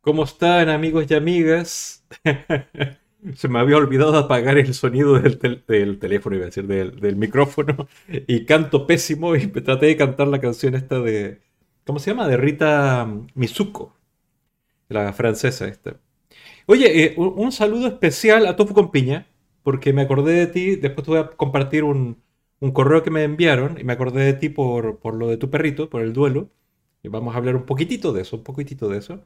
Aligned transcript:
¿Cómo 0.00 0.24
están 0.24 0.68
amigos 0.68 1.06
y 1.10 1.14
amigas? 1.14 2.04
Se 3.34 3.48
me 3.48 3.58
había 3.58 3.76
olvidado 3.76 4.16
apagar 4.16 4.56
el 4.58 4.72
sonido 4.74 5.18
del, 5.20 5.38
tel- 5.38 5.64
del 5.66 5.98
teléfono, 5.98 6.36
iba 6.36 6.44
a 6.44 6.46
decir, 6.46 6.66
del, 6.66 7.00
del 7.00 7.16
micrófono. 7.16 7.88
Y 8.26 8.44
canto 8.44 8.86
pésimo 8.86 9.34
y 9.36 9.46
me 9.48 9.60
traté 9.60 9.86
de 9.86 9.96
cantar 9.96 10.28
la 10.28 10.40
canción 10.40 10.74
esta 10.74 11.00
de... 11.00 11.42
¿Cómo 11.84 11.98
se 11.98 12.10
llama? 12.10 12.26
De 12.28 12.36
Rita 12.36 13.08
Mizuko, 13.34 13.94
la 14.88 15.12
francesa 15.12 15.68
esta. 15.68 15.96
Oye, 16.66 17.04
eh, 17.04 17.14
un, 17.16 17.52
saludo 17.52 17.86
especial 17.86 18.46
a 18.46 18.56
Tofu 18.56 18.74
con 18.74 18.90
Piña, 18.90 19.28
porque 19.62 19.92
me 19.92 20.02
acordé 20.02 20.32
de 20.34 20.46
ti, 20.48 20.76
después 20.76 21.04
te 21.04 21.10
voy 21.12 21.20
a 21.20 21.28
compartir 21.28 21.84
un, 21.84 22.22
correo 22.72 23.02
que 23.02 23.10
me 23.10 23.22
enviaron 23.24 23.78
y 23.78 23.84
me 23.84 23.92
acordé 23.92 24.24
de 24.24 24.32
ti 24.34 24.48
por, 24.48 24.98
por 24.98 25.14
lo 25.14 25.28
de 25.28 25.36
tu 25.36 25.50
perrito, 25.50 25.88
por 25.90 26.02
el 26.02 26.12
duelo. 26.12 26.50
Y 27.02 27.08
vamos 27.08 27.34
a 27.34 27.38
hablar 27.38 27.56
un 27.56 27.66
poquitito 27.66 28.12
de 28.12 28.22
eso, 28.22 28.36
un 28.36 28.44
poquitito 28.44 28.88
de 28.88 28.98
eso. 28.98 29.24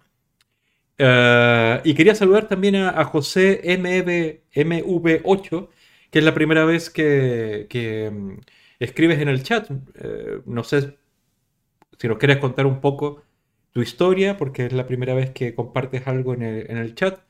Eh, 0.99 1.81
y 1.85 1.95
quería 1.95 2.15
saludar 2.15 2.47
también 2.49 2.77
a, 2.77 3.05
José 3.05 3.61
MV, 3.65 4.43
MV8, 4.55 5.69
que 6.11 6.19
es 6.19 6.25
la 6.25 6.35
primera 6.35 6.65
vez 6.67 6.91
que, 6.91 7.67
que, 7.71 8.11
mm, 8.11 8.41
escribes 8.81 9.19
en 9.21 9.29
el 9.29 9.43
chat. 9.43 9.71
Eh, 9.95 10.43
no 10.47 10.63
sé 10.65 10.99
si 11.99 12.09
nos 12.09 12.19
quieres 12.19 12.39
contar 12.39 12.67
un 12.67 12.81
poco 12.81 13.23
tu 13.73 13.81
historia, 13.83 14.37
porque 14.37 14.67
es 14.67 14.73
la 14.73 14.87
primera 14.87 15.15
vez 15.15 15.31
que 15.31 15.55
compartes 15.55 16.07
algo 16.07 16.35
en 16.35 16.43
el, 16.43 16.71
en 16.71 16.79
el 16.79 16.95
chat, 16.95 17.21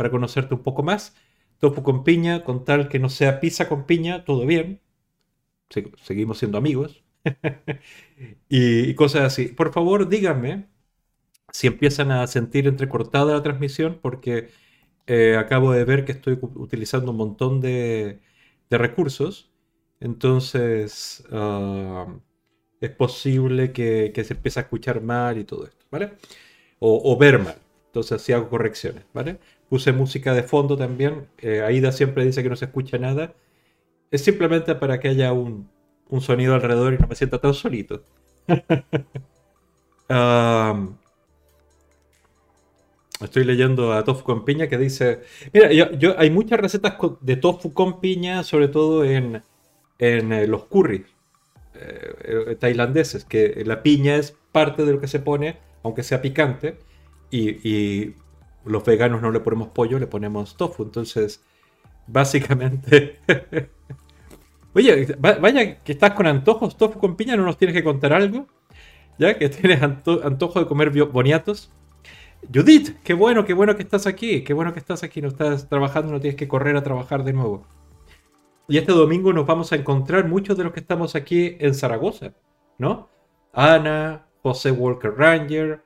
para 0.00 0.10
conocerte 0.10 0.54
un 0.54 0.62
poco 0.62 0.82
más. 0.82 1.14
Tofu 1.58 1.82
con 1.82 2.04
piña, 2.04 2.42
con 2.42 2.64
tal 2.64 2.88
que 2.88 2.98
no 2.98 3.10
sea 3.10 3.38
pizza 3.38 3.68
con 3.68 3.84
piña, 3.84 4.24
todo 4.24 4.46
bien. 4.46 4.80
Se- 5.70 5.92
seguimos 6.02 6.38
siendo 6.38 6.58
amigos. 6.58 7.04
y, 8.48 8.94
cosas 8.94 9.22
así. 9.24 9.48
Por 9.48 9.72
favor, 9.72 10.08
díganme 10.08 10.68
si 11.52 11.66
empiezan 11.68 12.12
a 12.12 12.26
sentir 12.28 12.68
entrecortada 12.68 13.34
la 13.34 13.42
transmisión, 13.42 13.98
porque 14.02 14.50
eh, 15.06 15.36
acabo 15.38 15.72
de 15.72 15.84
ver 15.84 16.04
que 16.04 16.12
estoy 16.12 16.38
utilizando 16.42 17.12
un 17.12 17.18
montón 17.18 17.60
de, 17.60 18.20
recursos. 18.70 19.50
Entonces, 20.00 21.24
ah, 21.32 22.06
es 22.80 22.90
posible 22.90 23.72
que, 23.72 24.12
se 24.24 24.34
empiece 24.34 24.60
a 24.60 24.64
escuchar 24.64 25.02
mal 25.02 25.38
y 25.38 25.44
todo 25.44 25.66
esto, 25.66 25.86
¿vale? 25.90 26.14
O, 26.80 27.12
o 27.12 27.18
ver 27.18 27.38
mal. 27.40 27.56
Entonces, 27.86 28.12
así 28.12 28.32
hago 28.32 28.48
correcciones, 28.50 29.04
¿vale? 29.14 29.38
Puse 29.70 29.92
música 29.92 30.34
de 30.34 30.42
fondo 30.42 30.76
también. 30.76 31.28
Eh, 31.38 31.62
Aida 31.62 31.92
siempre 31.92 32.26
dice 32.26 32.42
que 32.42 32.50
no 32.50 32.56
se 32.56 32.66
escucha 32.66 32.98
nada. 32.98 33.34
Es 34.10 34.22
simplemente 34.24 34.74
para 34.76 35.00
que 35.00 35.08
haya 35.10 35.32
un, 35.32 35.70
un 36.08 36.20
sonido 36.22 36.54
alrededor 36.54 36.94
y 36.94 36.98
no 36.98 37.08
me 37.08 37.16
sienta 37.16 37.38
tan 37.40 37.54
solito. 37.54 38.04
Estoy 43.20 43.44
leyendo 43.44 43.92
a 43.92 44.02
Tofu 44.04 44.24
con 44.24 44.44
piña 44.46 44.68
que 44.68 44.78
dice, 44.78 45.20
mira, 45.52 45.70
yo, 45.72 45.90
yo- 45.92 46.18
hay 46.18 46.30
muchas 46.30 46.58
recetas 46.58 46.94
de 47.20 47.36
tofu 47.36 47.74
con 47.74 48.00
piña, 48.00 48.42
sobre 48.44 48.68
todo 48.68 49.04
en, 49.04 49.42
en 49.98 50.32
eh, 50.32 50.46
los 50.46 50.64
curries 50.66 51.02
eh, 51.74 52.14
eh, 52.50 52.56
tailandeses, 52.60 53.24
que 53.26 53.62
la 53.66 53.82
piña 53.82 54.16
es 54.16 54.36
parte 54.52 54.84
de 54.86 54.92
lo 54.92 55.00
que 55.00 55.08
se 55.08 55.20
pone, 55.20 55.58
aunque 55.84 56.02
sea 56.04 56.22
picante, 56.22 56.78
y, 57.30 57.50
y 57.68 58.16
los 58.64 58.84
veganos 58.84 59.22
no 59.22 59.30
le 59.30 59.40
ponemos 59.40 59.68
pollo, 59.68 59.98
le 59.98 60.06
ponemos 60.06 60.56
tofu, 60.56 60.82
entonces 60.84 61.42
básicamente... 62.06 63.18
Oye, 64.72 65.16
va- 65.16 65.38
vaya 65.38 65.78
que 65.78 65.92
estás 65.92 66.12
con 66.12 66.26
antojos, 66.26 66.76
tofu 66.76 66.98
con 67.00 67.16
piña, 67.16 67.36
¿no 67.36 67.44
nos 67.44 67.58
tienes 67.58 67.76
que 67.76 67.82
contar 67.82 68.12
algo? 68.12 68.46
¿Ya? 69.18 69.36
Que 69.36 69.48
tienes 69.48 69.82
anto- 69.82 70.20
antojo 70.24 70.60
de 70.60 70.66
comer 70.66 70.90
boniatos. 71.06 71.72
Judith, 72.54 72.96
qué 73.02 73.12
bueno, 73.14 73.44
qué 73.44 73.52
bueno 73.52 73.76
que 73.76 73.82
estás 73.82 74.06
aquí, 74.06 74.42
qué 74.44 74.54
bueno 74.54 74.72
que 74.72 74.78
estás 74.78 75.02
aquí, 75.02 75.20
no 75.20 75.28
estás 75.28 75.68
trabajando, 75.68 76.12
no 76.12 76.20
tienes 76.20 76.38
que 76.38 76.48
correr 76.48 76.76
a 76.76 76.82
trabajar 76.82 77.24
de 77.24 77.32
nuevo. 77.32 77.66
Y 78.68 78.78
este 78.78 78.92
domingo 78.92 79.32
nos 79.32 79.44
vamos 79.46 79.72
a 79.72 79.76
encontrar 79.76 80.28
muchos 80.28 80.56
de 80.56 80.64
los 80.64 80.72
que 80.72 80.80
estamos 80.80 81.16
aquí 81.16 81.56
en 81.58 81.74
Zaragoza, 81.74 82.32
¿no? 82.78 83.08
Ana, 83.52 84.26
José 84.42 84.70
Walker 84.70 85.12
Ranger, 85.16 85.82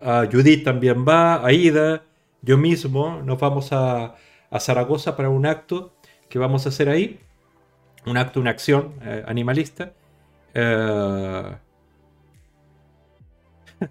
ah, 0.00 0.26
Judith 0.30 0.64
también 0.64 1.06
va, 1.08 1.46
Aida, 1.46 2.02
yo 2.44 2.58
mismo 2.58 3.22
nos 3.22 3.38
vamos 3.40 3.70
a, 3.72 4.16
Zaragoza 4.60 5.16
para 5.16 5.30
un 5.30 5.46
acto 5.46 5.92
que 6.28 6.38
vamos 6.38 6.64
a 6.64 6.68
hacer 6.68 6.88
ahí, 6.88 7.18
un 8.06 8.16
acto, 8.16 8.38
una 8.38 8.50
acción 8.50 8.94
eh, 9.02 9.24
animalista. 9.26 9.94
Eh, 10.54 11.56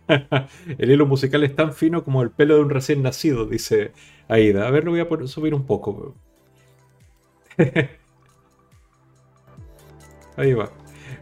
el 0.77 0.89
hilo 0.91 1.05
musical 1.05 1.43
es 1.43 1.53
tan 1.53 1.73
fino 1.73 2.05
como 2.05 2.21
el 2.21 2.31
pelo 2.31 2.55
de 2.55 2.61
un 2.61 2.69
recién 2.69 3.01
nacido, 3.03 3.45
dice 3.45 3.91
Aida. 4.29 4.65
A 4.67 4.71
ver, 4.71 4.85
lo 4.85 4.91
voy 4.91 5.01
a 5.01 5.27
subir 5.27 5.53
un 5.53 5.65
poco. 5.65 6.15
Ahí 10.37 10.53
va. 10.53 10.71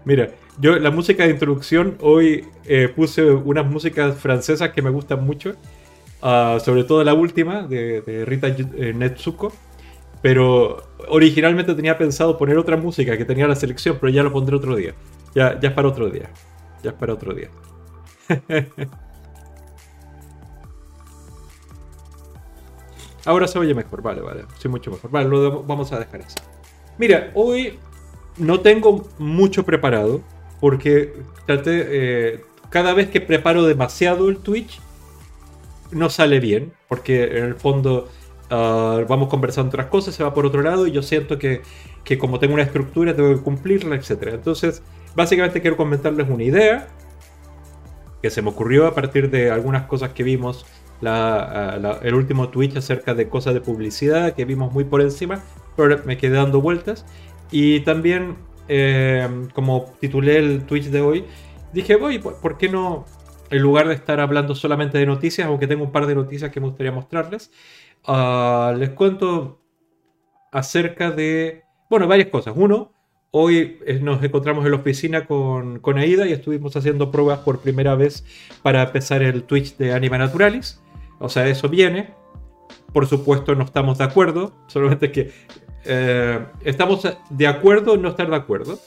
Mira, 0.06 0.30
yo 0.60 0.78
la 0.78 0.92
música 0.92 1.24
de 1.24 1.32
introducción 1.32 1.98
hoy 2.02 2.46
eh, 2.66 2.88
puse 2.96 3.32
unas 3.32 3.66
músicas 3.66 4.18
francesas 4.18 4.70
que 4.72 4.82
me 4.82 4.90
gustan 4.90 5.26
mucho. 5.26 5.56
Ah, 6.22 6.58
sobre 6.64 6.84
todo 6.84 7.04
la 7.04 7.14
última 7.14 7.64
de, 7.64 8.24
Rita 8.26 8.48
eh, 8.48 8.94
Netsuko. 8.96 9.52
Pero 10.22 10.84
originalmente 11.08 11.74
tenía 11.74 11.98
pensado 11.98 12.38
poner 12.38 12.58
otra 12.58 12.78
música 12.78 13.18
que 13.18 13.26
tenía 13.26 13.48
la 13.48 13.56
selección, 13.56 13.98
pero 14.00 14.12
ya 14.12 14.22
lo 14.22 14.32
pondré 14.32 14.56
otro 14.56 14.76
día. 14.76 14.94
Ya, 15.34 15.60
ya 15.60 15.70
es 15.70 15.76
para 15.76 15.88
otro 15.88 16.10
día. 16.10 16.30
Ya 16.84 16.92
es 16.92 16.96
para 16.96 17.14
otro 17.14 17.34
día. 17.34 17.50
Ahora 23.26 23.48
se 23.48 23.58
oye 23.60 23.74
mejor, 23.74 24.02
vale, 24.02 24.22
vale. 24.22 24.46
Sí, 24.60 24.68
mucho 24.68 24.92
mejor. 24.92 25.10
Vale, 25.12 25.30
lo 25.30 25.64
vamos 25.64 25.92
a 25.92 26.00
dejar 26.00 26.22
así. 26.22 26.38
Mira, 26.98 27.32
hoy 27.34 27.80
no 28.38 28.60
tengo 28.62 29.08
mucho 29.18 29.64
preparado 29.66 30.22
porque 30.60 31.14
traté, 31.46 31.88
eh, 31.90 32.44
cada 32.70 32.94
vez 32.94 33.10
que 33.10 33.22
preparo 33.22 33.64
demasiado 33.64 34.30
el 34.30 34.38
Twitch 34.38 34.80
no 35.92 36.10
sale 36.10 36.40
bien 36.40 36.74
porque 36.88 37.24
en 37.38 37.44
el 37.46 37.56
fondo 37.56 38.10
ah, 38.50 39.02
vamos 39.08 39.30
conversando 39.30 39.70
otras 39.70 39.88
cosas, 39.88 40.16
se 40.16 40.24
va 40.24 40.34
por 40.34 40.46
otro 40.46 40.62
lado 40.62 40.88
y 40.88 40.92
yo 40.92 41.02
siento 41.02 41.38
que, 41.40 41.62
que 42.04 42.18
como 42.18 42.40
tengo 42.40 42.54
una 42.56 42.64
estructura 42.64 43.16
tengo 43.16 43.34
que 43.36 43.42
cumplirla, 43.42 43.96
etc. 43.96 44.34
Entonces, 44.34 44.84
básicamente 45.16 45.62
quiero 45.62 45.78
comentarles 45.78 46.30
una 46.30 46.44
idea 46.44 46.88
que 48.22 48.30
se 48.30 48.42
me 48.42 48.50
ocurrió 48.50 48.88
a 48.88 48.94
partir 48.94 49.30
de 49.30 49.52
algunas 49.52 49.84
cosas 49.88 50.12
que 50.14 50.24
vimos 50.24 50.66
la- 51.02 51.78
la- 51.82 52.00
el 52.04 52.14
último 52.14 52.50
Twitch 52.50 52.76
acerca 52.78 53.16
de 53.16 53.28
cosas 53.28 53.54
de 53.56 53.62
publicidad 53.62 54.34
que 54.34 54.46
vimos 54.46 54.72
muy 54.72 54.84
por 54.84 55.02
encima, 55.02 55.44
pero 55.76 56.00
me 56.06 56.18
quedé 56.18 56.36
dando 56.36 56.62
vueltas. 56.62 57.06
Y 57.50 57.80
también, 57.82 58.38
eh, 58.68 59.28
como 59.54 59.94
titulé 60.00 60.38
el 60.38 60.64
Twitch 60.66 60.86
de 60.86 61.02
hoy, 61.02 61.26
dije, 61.74 61.96
voy, 61.96 62.20
¿por 62.20 62.36
por 62.40 62.58
qué 62.58 62.70
no, 62.70 63.06
en 63.52 63.62
lugar 63.62 63.88
de 63.88 63.94
estar 63.94 64.20
hablando 64.20 64.56
solamente 64.56 64.98
de 64.98 65.06
noticias, 65.06 65.48
aunque 65.48 65.68
tengo 65.68 65.84
un 65.84 65.92
par 65.92 66.08
de 66.08 66.16
noticias 66.16 66.52
que 66.52 66.60
me 66.62 66.68
gustaría 66.68 66.92
mostrarles, 66.92 67.52
ah, 68.06 68.74
les 68.78 68.92
cuento 68.92 69.62
acerca 70.52 71.12
de, 71.12 71.64
bueno, 71.90 72.08
varias 72.08 72.30
cosas. 72.30 72.54
Uno, 72.56 72.94
hoy 73.32 73.80
eh, 73.86 74.00
nos 74.02 74.24
encontramos 74.24 74.66
en 74.66 74.72
la 74.72 74.78
oficina 74.78 75.26
con, 75.26 75.80
con 75.80 75.98
Aida 75.98 76.28
y 76.28 76.32
estuvimos 76.32 76.76
haciendo 76.78 77.12
pruebas 77.12 77.40
por 77.40 77.60
primera 77.60 77.96
vez 77.96 78.26
para 78.64 78.84
empezar 78.84 79.22
el 79.22 79.44
Twitch 79.44 79.76
de 79.78 79.94
Anima 79.94 80.18
Naturalis. 80.18 80.82
O 81.20 81.28
sea, 81.28 81.48
eso 81.48 81.68
viene. 81.68 82.14
Por 82.94 83.06
supuesto, 83.06 83.54
no 83.56 83.66
estamos 83.66 83.98
de 83.98 84.06
acuerdo, 84.06 84.54
solamente 84.68 85.12
que 85.12 85.32
eh, 85.84 86.40
estamos 86.64 87.06
de 87.30 87.48
acuerdo 87.48 87.96
en 87.96 88.02
no 88.02 88.10
estar 88.10 88.30
de 88.30 88.36
acuerdo. 88.36 88.80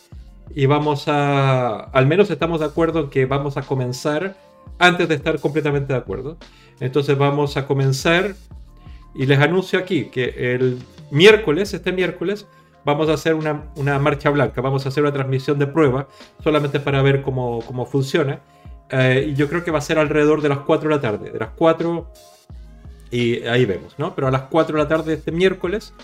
Y 0.54 0.66
vamos 0.66 1.08
a, 1.08 1.80
al 1.80 2.06
menos 2.06 2.30
estamos 2.30 2.60
de 2.60 2.66
acuerdo 2.66 3.00
en 3.00 3.10
que 3.10 3.26
vamos 3.26 3.56
a 3.56 3.62
comenzar 3.62 4.36
antes 4.78 5.08
de 5.08 5.14
estar 5.14 5.38
completamente 5.40 5.92
de 5.92 5.98
acuerdo. 5.98 6.36
Entonces 6.80 7.16
vamos 7.16 7.56
a 7.56 7.66
comenzar 7.66 8.34
y 9.14 9.26
les 9.26 9.38
anuncio 9.38 9.78
aquí 9.78 10.06
que 10.06 10.54
el 10.54 10.78
miércoles, 11.10 11.72
este 11.72 11.92
miércoles, 11.92 12.46
vamos 12.84 13.08
a 13.08 13.14
hacer 13.14 13.34
una, 13.34 13.70
una 13.76 13.98
marcha 13.98 14.30
blanca, 14.30 14.60
vamos 14.60 14.84
a 14.84 14.88
hacer 14.88 15.02
una 15.02 15.12
transmisión 15.12 15.58
de 15.58 15.66
prueba 15.66 16.08
solamente 16.42 16.80
para 16.80 17.00
ver 17.02 17.22
cómo, 17.22 17.60
cómo 17.66 17.86
funciona. 17.86 18.40
Eh, 18.90 19.28
y 19.30 19.34
yo 19.34 19.48
creo 19.48 19.64
que 19.64 19.70
va 19.70 19.78
a 19.78 19.82
ser 19.82 19.98
alrededor 19.98 20.42
de 20.42 20.50
las 20.50 20.58
4 20.58 20.88
de 20.88 20.94
la 20.94 21.00
tarde, 21.00 21.30
de 21.30 21.38
las 21.38 21.50
4 21.50 22.10
y 23.10 23.44
ahí 23.44 23.64
vemos, 23.64 23.94
¿no? 23.98 24.14
Pero 24.14 24.28
a 24.28 24.30
las 24.30 24.42
4 24.42 24.76
de 24.76 24.82
la 24.82 24.88
tarde 24.88 25.12
de 25.12 25.18
este 25.18 25.32
miércoles, 25.32 25.94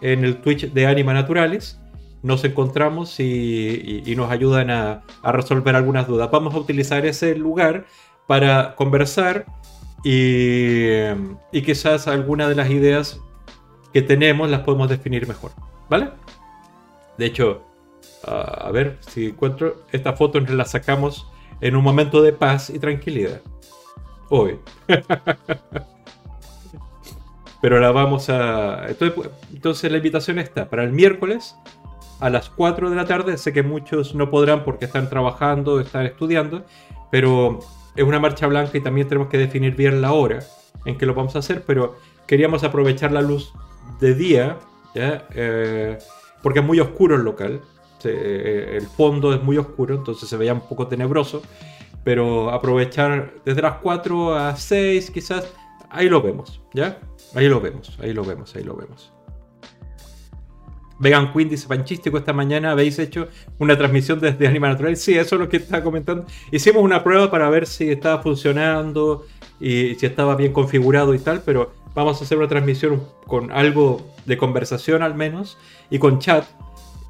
en 0.00 0.24
el 0.24 0.38
Twitch 0.38 0.72
de 0.72 0.86
Anima 0.86 1.12
Naturalis, 1.12 1.78
nos 2.22 2.42
encontramos 2.44 3.20
y, 3.20 4.02
nos 4.16 4.30
ayudan 4.30 4.70
a 4.70 5.02
resolver 5.24 5.76
algunas 5.76 6.08
dudas. 6.08 6.30
Vamos 6.30 6.54
a 6.54 6.58
utilizar 6.58 7.04
ese 7.04 7.36
lugar 7.36 7.84
para 8.26 8.74
conversar 8.74 9.46
y, 10.02 10.98
quizás 11.52 12.08
alguna 12.08 12.48
de 12.48 12.54
las 12.54 12.70
ideas 12.70 13.20
que 13.92 14.02
tenemos 14.02 14.50
las 14.50 14.60
podemos 14.60 14.88
definir 14.88 15.26
mejor, 15.26 15.52
¿vale? 15.88 16.10
De 17.16 17.26
hecho, 17.26 17.62
a 18.26 18.70
ver 18.72 18.98
si 19.00 19.26
encuentro 19.26 19.84
esta 19.92 20.14
foto, 20.14 20.40
la 20.40 20.64
sacamos 20.64 21.26
en 21.60 21.76
un 21.76 21.84
momento 21.84 22.22
de 22.22 22.32
paz 22.32 22.70
y 22.70 22.78
tranquilidad. 22.78 23.40
Hoy. 24.28 24.58
Pero 27.62 27.80
la 27.80 27.92
vamos 27.92 28.28
a... 28.28 28.86
Entonces, 28.88 29.90
la 29.90 29.96
invitación 29.96 30.38
está 30.38 30.68
para 30.68 30.84
el 30.84 30.92
miércoles 30.92 31.56
a 32.20 32.28
las 32.28 32.50
4 32.50 32.90
de 32.90 32.96
la 32.96 33.06
tarde. 33.06 33.38
Sé 33.38 33.54
que 33.54 33.62
muchos 33.62 34.14
no 34.14 34.30
podrán 34.30 34.64
porque 34.64 34.84
están 34.84 35.08
trabajando, 35.08 35.80
están 35.80 36.04
estudiando, 36.04 36.66
pero 37.10 37.60
es 37.96 38.04
una 38.04 38.18
marcha 38.18 38.46
blanca 38.46 38.76
y 38.76 38.80
también 38.80 39.08
tenemos 39.08 39.28
que 39.28 39.38
definir 39.38 39.74
bien 39.76 40.00
la 40.00 40.12
hora 40.12 40.40
en 40.84 40.98
que 40.98 41.06
lo 41.06 41.14
vamos 41.14 41.36
a 41.36 41.38
hacer, 41.38 41.62
pero 41.66 41.96
queríamos 42.26 42.64
aprovechar 42.64 43.12
la 43.12 43.22
luz 43.22 43.52
de 44.00 44.14
día, 44.14 44.58
eh, 44.94 45.98
porque 46.42 46.60
es 46.60 46.64
muy 46.64 46.80
oscuro 46.80 47.16
el 47.16 47.22
local. 47.22 47.60
Eh, 48.04 48.76
el 48.78 48.86
fondo 48.86 49.32
es 49.32 49.42
muy 49.42 49.56
oscuro, 49.56 49.94
entonces 49.94 50.28
se 50.28 50.36
veía 50.36 50.52
un 50.52 50.68
poco 50.68 50.88
tenebroso. 50.88 51.42
Pero 52.02 52.50
aprovechar 52.50 53.32
desde 53.46 53.62
las 53.62 53.76
4 53.76 54.34
a 54.36 54.56
6 54.56 55.10
quizás, 55.10 55.54
ahí 55.88 56.10
lo 56.10 56.20
vemos, 56.20 56.60
¿ya? 56.74 56.98
Ahí 57.34 57.48
lo 57.48 57.62
vemos, 57.62 57.96
ahí 58.02 58.12
lo 58.12 58.24
vemos, 58.24 58.54
ahí 58.54 58.62
lo 58.62 58.76
vemos. 58.76 59.13
Vegan 60.98 61.32
Queen 61.32 61.48
dice 61.48 61.66
Panchístico, 61.66 62.18
esta 62.18 62.32
mañana 62.32 62.70
habéis 62.72 62.98
hecho 62.98 63.28
una 63.58 63.76
transmisión 63.76 64.20
desde 64.20 64.46
Animal 64.46 64.72
Natural. 64.72 64.96
Sí, 64.96 65.16
eso 65.16 65.36
es 65.36 65.40
lo 65.40 65.48
que 65.48 65.58
estaba 65.58 65.82
comentando. 65.82 66.26
Hicimos 66.52 66.82
una 66.82 67.02
prueba 67.02 67.30
para 67.30 67.48
ver 67.50 67.66
si 67.66 67.90
estaba 67.90 68.22
funcionando 68.22 69.26
y 69.60 69.94
si 69.96 70.06
estaba 70.06 70.36
bien 70.36 70.52
configurado 70.52 71.14
y 71.14 71.18
tal, 71.18 71.42
pero 71.44 71.72
vamos 71.94 72.20
a 72.20 72.24
hacer 72.24 72.38
una 72.38 72.48
transmisión 72.48 73.02
con 73.26 73.50
algo 73.52 74.14
de 74.24 74.36
conversación 74.36 75.02
al 75.02 75.14
menos 75.14 75.58
y 75.90 75.98
con 75.98 76.18
chat 76.18 76.44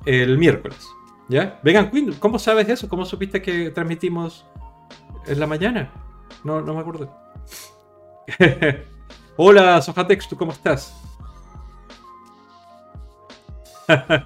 el 0.06 0.38
miércoles. 0.38 0.86
¿Ya? 1.28 1.58
Vegan 1.62 1.90
Queen, 1.90 2.14
¿cómo 2.18 2.38
sabes 2.38 2.68
eso? 2.68 2.88
¿Cómo 2.88 3.04
supiste 3.04 3.40
que 3.40 3.70
transmitimos 3.70 4.44
en 5.26 5.40
la 5.40 5.46
mañana? 5.46 5.90
No, 6.42 6.60
no 6.60 6.74
me 6.74 6.80
acuerdo. 6.80 7.10
Hola, 9.36 9.80
Sojatex, 9.80 10.28
¿tú 10.28 10.36
cómo 10.36 10.52
estás? 10.52 11.03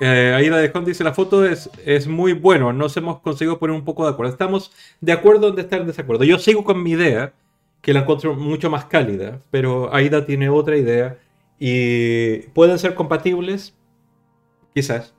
eh, 0.00 0.34
Aida 0.36 0.58
de 0.58 0.72
Con 0.72 0.84
dice, 0.84 1.04
la 1.04 1.14
foto 1.14 1.44
es, 1.46 1.70
es 1.84 2.06
muy 2.06 2.32
bueno, 2.32 2.72
nos 2.72 2.96
hemos 2.96 3.20
conseguido 3.20 3.58
poner 3.58 3.76
un 3.76 3.84
poco 3.84 4.04
de 4.04 4.10
acuerdo. 4.12 4.32
Estamos 4.32 4.72
de 5.00 5.12
acuerdo 5.12 5.48
en 5.48 5.58
estar 5.58 5.80
en 5.80 5.86
desacuerdo. 5.86 6.24
Yo 6.24 6.38
sigo 6.38 6.64
con 6.64 6.82
mi 6.82 6.92
idea, 6.92 7.34
que 7.80 7.92
la 7.92 8.00
encuentro 8.00 8.34
mucho 8.34 8.70
más 8.70 8.86
cálida, 8.86 9.42
pero 9.50 9.92
Aida 9.94 10.24
tiene 10.24 10.48
otra 10.48 10.76
idea 10.76 11.18
y 11.58 12.38
pueden 12.54 12.78
ser 12.78 12.94
compatibles, 12.94 13.76
quizás, 14.74 15.14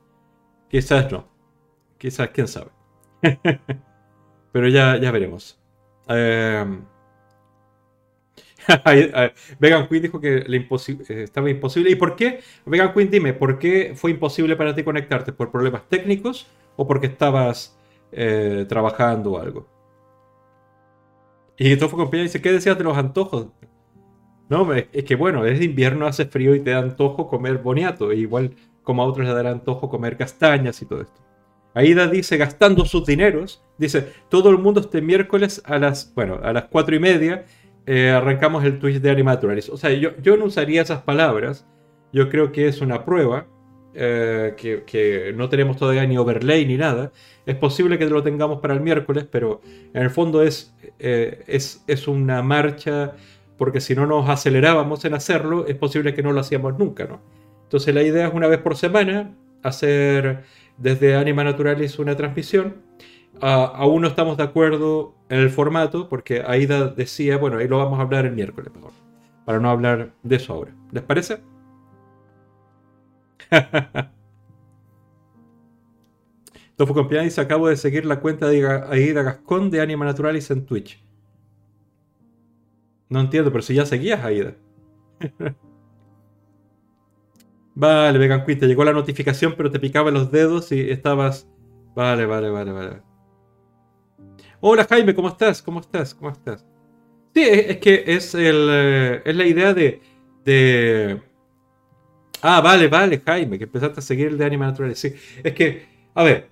quizás 0.68 1.12
no, 1.12 1.28
quizás, 1.98 2.28
quién 2.30 2.48
sabe. 2.48 2.70
Pero 4.52 4.68
ya, 4.68 4.96
ya 4.98 5.10
veremos. 5.10 5.58
Em, 6.06 6.84
Vegan 9.58 9.88
Queen 9.88 10.02
dijo 10.02 10.20
que 10.20 10.38
eh, 10.38 11.22
estaba 11.22 11.50
imposible. 11.50 11.90
¿Y 11.90 11.94
por 11.94 12.16
qué? 12.16 12.40
Vegan 12.66 12.92
Queen, 12.92 13.10
dime, 13.10 13.32
¿por 13.32 13.58
qué 13.58 13.92
fue 13.94 14.10
imposible 14.10 14.56
para 14.56 14.74
ti 14.74 14.82
conectarte? 14.82 15.32
¿Por 15.32 15.50
problemas 15.50 15.88
técnicos 15.88 16.46
o 16.76 16.86
porque 16.86 17.06
estabas 17.06 17.78
eh, 18.12 18.66
trabajando 18.68 19.32
o 19.32 19.38
algo? 19.38 19.68
Y 21.56 21.76
Tofo 21.76 21.96
Compañía 21.96 22.24
dice, 22.24 22.42
¿qué 22.42 22.52
decías 22.52 22.76
de 22.76 22.84
los 22.84 22.96
antojos? 22.96 23.48
No, 24.48 24.72
es 24.74 25.04
que 25.04 25.14
bueno, 25.14 25.44
es 25.46 25.60
invierno, 25.62 26.06
hace 26.06 26.26
frío 26.26 26.54
y 26.54 26.60
te 26.60 26.70
da 26.70 26.78
antojo 26.78 27.28
comer 27.28 27.58
boniato. 27.58 28.10
E 28.10 28.16
igual 28.16 28.54
como 28.82 29.02
a 29.02 29.06
otros 29.06 29.26
le 29.26 29.32
dará 29.32 29.50
antojo 29.50 29.88
comer 29.88 30.16
castañas 30.16 30.82
y 30.82 30.86
todo 30.86 31.02
esto. 31.02 31.20
Aida 31.74 32.06
dice, 32.06 32.36
gastando 32.36 32.84
sus 32.84 33.04
dineros, 33.04 33.62
dice, 33.78 34.12
todo 34.28 34.50
el 34.50 34.58
mundo 34.58 34.80
este 34.80 35.02
miércoles 35.02 35.60
a 35.64 35.78
las, 35.78 36.12
bueno, 36.14 36.38
a 36.42 36.52
las 36.52 36.66
cuatro 36.66 36.94
y 36.94 37.00
media 37.00 37.44
eh, 37.86 38.10
arrancamos 38.10 38.64
el 38.64 38.78
Twitch 38.78 39.00
de 39.00 39.10
Animaturalis. 39.10 39.68
O 39.68 39.76
sea, 39.76 39.92
yo, 39.92 40.10
yo 40.22 40.36
no 40.36 40.46
usaría 40.46 40.82
esas 40.82 41.02
palabras. 41.02 41.66
Yo 42.12 42.28
creo 42.28 42.52
que 42.52 42.68
es 42.68 42.80
una 42.80 43.04
prueba, 43.04 43.46
eh, 43.96 44.54
que, 44.56 45.32
no 45.36 45.48
tenemos 45.48 45.76
todavía 45.76 46.06
ni 46.06 46.16
overlay 46.18 46.66
ni 46.66 46.76
nada. 46.76 47.12
Es 47.46 47.56
posible 47.56 47.98
que 47.98 48.06
lo 48.06 48.22
tengamos 48.22 48.60
para 48.60 48.74
el 48.74 48.80
miércoles, 48.80 49.26
pero 49.30 49.60
en 49.92 50.02
el 50.02 50.10
fondo 50.10 50.42
es, 50.42 50.74
eh, 50.98 51.44
es, 51.46 51.84
es 51.86 52.08
una 52.08 52.42
marcha 52.42 53.14
porque 53.56 53.80
si 53.80 53.94
no 53.94 54.06
nos 54.06 54.28
acelerábamos 54.28 55.04
en 55.04 55.14
hacerlo, 55.14 55.66
es 55.66 55.76
posible 55.76 56.14
que 56.14 56.22
no 56.22 56.32
lo 56.32 56.40
hacíamos 56.40 56.76
nunca, 56.76 57.04
¿no? 57.04 57.20
Entonces 57.62 57.94
la 57.94 58.02
idea 58.02 58.26
es 58.28 58.34
una 58.34 58.48
vez 58.48 58.58
por 58.58 58.76
semana 58.76 59.34
hacer 59.62 60.42
desde 60.76 61.14
Anima 61.14 61.44
Naturalis 61.44 61.98
una 61.98 62.16
transmisión. 62.16 62.82
Aún 63.40 64.02
no 64.02 64.08
estamos 64.08 64.36
de 64.36 64.42
acuerdo 64.44 65.14
en 65.28 65.40
el 65.40 65.50
formato, 65.50 66.08
porque 66.08 66.42
Aida 66.46 66.88
decía, 66.88 67.36
bueno, 67.36 67.58
ahí 67.58 67.68
lo 67.68 67.78
vamos 67.78 67.98
a 67.98 68.02
hablar 68.02 68.26
el 68.26 68.32
miércoles 68.32 68.72
mejor, 68.74 68.92
para 69.44 69.58
no 69.60 69.70
hablar 69.70 70.12
de 70.22 70.36
eso 70.36 70.52
ahora. 70.52 70.72
¿Les 70.92 71.02
parece? 71.02 71.40
Tofu 76.76 76.94
Compiani 76.94 77.28
acabo 77.36 77.68
de 77.68 77.76
seguir 77.76 78.04
la 78.04 78.18
cuenta 78.20 78.48
de 78.48 78.66
Aida 78.66 79.22
Gascón 79.22 79.70
de 79.70 79.80
Anima 79.80 80.04
Naturalis 80.04 80.50
en 80.50 80.66
Twitch. 80.66 81.00
No 83.08 83.20
entiendo, 83.20 83.52
pero 83.52 83.62
si 83.62 83.74
ya 83.74 83.86
seguías 83.86 84.24
Aida. 84.24 84.56
vale, 87.74 88.18
Vegan 88.18 88.44
Queen, 88.44 88.58
te 88.58 88.66
llegó 88.66 88.84
la 88.84 88.92
notificación, 88.92 89.54
pero 89.56 89.70
te 89.70 89.78
picaba 89.78 90.10
los 90.10 90.32
dedos 90.32 90.72
y 90.72 90.90
estabas. 90.90 91.48
Vale, 91.94 92.26
vale, 92.26 92.50
vale, 92.50 92.72
vale. 92.72 93.13
Hola 94.66 94.86
Jaime, 94.88 95.14
¿cómo 95.14 95.28
estás? 95.28 95.60
¿Cómo 95.60 95.80
estás? 95.80 96.14
¿Cómo 96.14 96.30
estás? 96.30 96.64
Sí, 97.34 97.42
es, 97.42 97.76
que 97.76 98.02
es, 98.06 98.34
el, 98.34 98.68
eh, 98.70 99.22
es 99.22 99.36
la 99.36 99.44
idea 99.44 99.74
de, 99.74 100.00
de. 100.42 101.20
Ah, 102.40 102.62
vale, 102.62 102.88
vale, 102.88 103.20
Jaime, 103.26 103.58
que 103.58 103.64
empezaste 103.64 104.00
a 104.00 104.02
seguir 104.02 104.28
el 104.28 104.38
de 104.38 104.46
Anima 104.46 104.64
Naturales. 104.64 104.98
Sí, 104.98 105.12
es 105.42 105.52
que, 105.52 105.84
a 106.14 106.22
ver, 106.22 106.48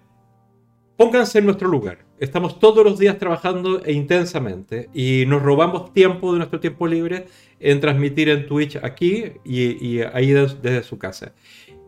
pónganse 0.99 1.39
en 1.39 1.47
nuestro 1.47 1.69
lugar. 1.69 2.05
Estamos 2.19 2.59
todos 2.59 2.85
los 2.85 2.99
días 2.99 3.17
trabajando 3.17 3.83
e 3.83 3.95
intensamente 3.95 4.91
y 4.93 5.25
nos 5.27 5.41
robamos 5.41 5.95
tiempo 5.95 6.33
de 6.33 6.37
nuestro 6.37 6.61
tiempo 6.61 6.87
libre 6.87 7.29
en 7.61 7.81
transmitir 7.81 8.29
en 8.29 8.47
Twitch 8.47 8.77
aquí 8.77 9.33
y, 9.43 10.03
ahí 10.03 10.33
desde, 10.33 10.83
su 10.83 10.99
casa. 10.99 11.33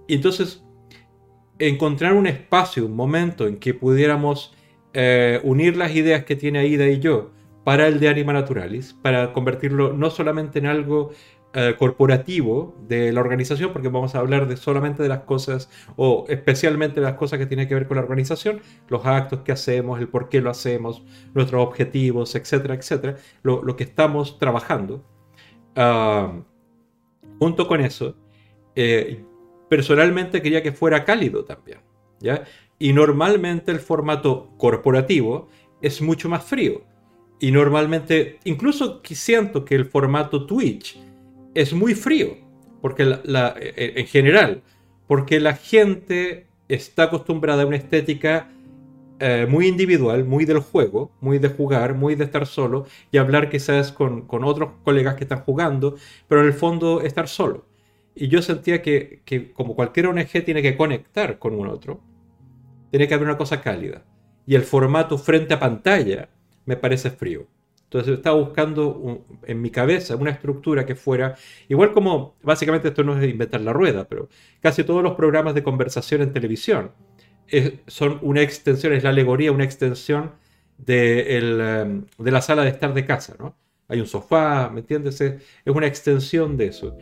Y 0.08 0.14
entonces, 0.14 0.64
encontrar 1.58 2.14
un 2.14 2.26
espacio, 2.26 2.86
un 2.86 2.96
momento 2.96 3.46
en 3.46 3.58
que 3.58 3.74
pudiéramos 3.74 4.54
eh, 4.94 5.40
unir 5.42 5.76
las 5.76 5.94
ideas 5.94 6.24
que 6.24 6.36
tiene 6.36 6.60
Aida 6.60 6.86
y 6.88 7.00
yo 7.00 7.32
para 7.64 7.88
el 7.88 7.98
de 7.98 8.08
Anima 8.08 8.32
Naturalis, 8.32 8.92
para 8.92 9.32
convertirlo 9.32 9.92
no 9.92 10.10
solamente 10.10 10.58
en 10.58 10.66
algo 10.66 11.12
eh, 11.56 11.76
corporativo 11.78 12.76
de 12.88 13.12
la 13.12 13.20
organización, 13.20 13.72
porque 13.72 13.88
vamos 13.88 14.16
a 14.16 14.18
hablar 14.18 14.48
de 14.48 14.56
solamente 14.56 15.04
de 15.04 15.08
las 15.08 15.20
cosas, 15.20 15.70
o 15.94 16.24
especialmente 16.28 17.00
de 17.00 17.06
las 17.06 17.14
cosas 17.14 17.38
que 17.38 17.46
tienen 17.46 17.68
que 17.68 17.74
ver 17.74 17.86
con 17.86 17.96
la 17.96 18.02
organización, 18.02 18.60
los 18.88 19.06
actos 19.06 19.42
que 19.42 19.52
hacemos, 19.52 20.00
el 20.00 20.08
por 20.08 20.28
qué 20.28 20.40
lo 20.40 20.50
hacemos, 20.50 21.04
nuestros 21.32 21.62
objetivos, 21.62 22.34
etcétera, 22.34 22.74
etcétera, 22.74 23.16
lo, 23.42 23.76
que 23.76 23.84
estamos 23.84 24.38
trabajando. 24.38 25.04
Ah, 25.76 26.40
junto 27.38 27.68
con 27.68 27.80
eso, 27.80 28.16
eh, 28.74 29.24
personalmente 29.68 30.42
quería 30.42 30.62
que 30.62 30.72
fuera 30.72 31.04
cálido 31.04 31.44
también, 31.44 31.78
¿ya? 32.20 32.44
Y 32.84 32.92
normalmente 32.92 33.72
el 33.72 33.80
formato 33.80 34.50
corporativo 34.58 35.48
es 35.80 36.02
mucho 36.02 36.28
más 36.28 36.44
frío. 36.44 36.82
Y 37.40 37.50
normalmente, 37.50 38.40
incluso 38.44 39.00
siento 39.02 39.64
que 39.64 39.74
el 39.74 39.86
formato 39.86 40.44
Twitch 40.44 41.00
es 41.54 41.72
muy 41.72 41.94
frío, 41.94 42.36
porque 42.82 43.04
eh, 43.04 43.92
en 43.96 44.06
general, 44.06 44.62
porque 45.06 45.40
la 45.40 45.54
gente 45.54 46.46
está 46.68 47.04
acostumbrada 47.04 47.62
a 47.62 47.66
una 47.66 47.76
estética 47.76 48.50
eh, 49.18 49.46
muy 49.48 49.66
individual, 49.66 50.26
muy 50.26 50.44
del 50.44 50.58
juego, 50.58 51.10
muy 51.22 51.38
de 51.38 51.48
jugar, 51.48 51.94
muy 51.94 52.16
de 52.16 52.24
estar 52.24 52.46
solo 52.46 52.84
y 53.10 53.16
hablar 53.16 53.48
quizás 53.48 53.92
con, 53.92 54.26
con, 54.26 54.44
otros 54.44 54.72
colegas 54.84 55.14
que 55.14 55.24
están 55.24 55.40
jugando, 55.40 55.96
pero 56.28 56.42
en 56.42 56.48
el 56.48 56.52
fondo 56.52 57.00
estar 57.00 57.28
solo. 57.28 57.64
Y 58.14 58.28
yo 58.28 58.42
sentía 58.42 58.82
que, 58.82 59.22
que, 59.24 59.52
como 59.52 59.74
cualquier 59.74 60.08
ONG 60.08 60.44
tiene 60.44 60.60
que 60.60 60.76
conectar 60.76 61.38
con 61.38 61.54
un 61.54 61.68
otro, 61.68 62.02
tiene 62.94 63.08
que 63.08 63.14
haber 63.14 63.26
una 63.26 63.36
cosa 63.36 63.60
cálida. 63.60 64.04
Y 64.46 64.54
el 64.54 64.62
formato 64.62 65.18
frente 65.18 65.52
a 65.52 65.58
pantalla 65.58 66.28
me 66.64 66.76
parece 66.76 67.10
frío. 67.10 67.48
Entonces 67.82 68.14
estaba 68.14 68.38
buscando 68.38 69.26
en 69.42 69.60
mi 69.60 69.70
cabeza 69.70 70.14
una 70.14 70.30
estructura 70.30 70.86
que 70.86 70.94
fuera, 70.94 71.34
igual 71.68 71.92
como, 71.92 72.36
básicamente 72.40 72.86
esto 72.86 73.02
no 73.02 73.20
es 73.20 73.28
inventar 73.28 73.62
la 73.62 73.72
rueda, 73.72 74.06
pero 74.08 74.28
casi 74.60 74.84
todos 74.84 75.02
los 75.02 75.14
programas 75.14 75.56
de 75.56 75.64
conversación 75.64 76.22
en 76.22 76.32
televisión 76.32 76.92
son 77.88 78.20
una 78.22 78.42
extensión, 78.42 78.92
es 78.92 79.02
la 79.02 79.10
alegoría, 79.10 79.50
una 79.50 79.64
extensión 79.64 80.30
de, 80.78 81.36
em, 81.36 82.06
de, 82.16 82.30
la 82.30 82.42
sala 82.42 82.62
de 82.62 82.70
estar 82.70 82.94
de 82.94 83.04
casa, 83.04 83.34
¿no? 83.40 83.56
hay 83.88 84.00
un 84.00 84.06
sofá, 84.06 84.70
¿me 84.70 84.80
entiendes? 84.80 85.20
Es, 85.20 85.42
una 85.66 85.88
extensión 85.88 86.56
de 86.56 86.66
eso. 86.66 86.96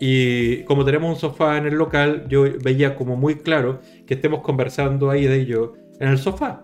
Y 0.00 0.64
como 0.64 0.84
tenemos 0.84 1.10
un 1.10 1.16
sofá 1.16 1.58
en 1.58 1.66
el 1.66 1.74
local, 1.74 2.26
yo 2.28 2.44
veía 2.62 2.96
como 2.96 3.16
muy 3.16 3.36
claro 3.36 3.80
que 4.06 4.14
estemos 4.14 4.40
conversando 4.40 5.10
ahí 5.10 5.26
de 5.26 5.40
ello 5.40 5.74
en 6.00 6.08
el 6.08 6.18
sofá. 6.18 6.62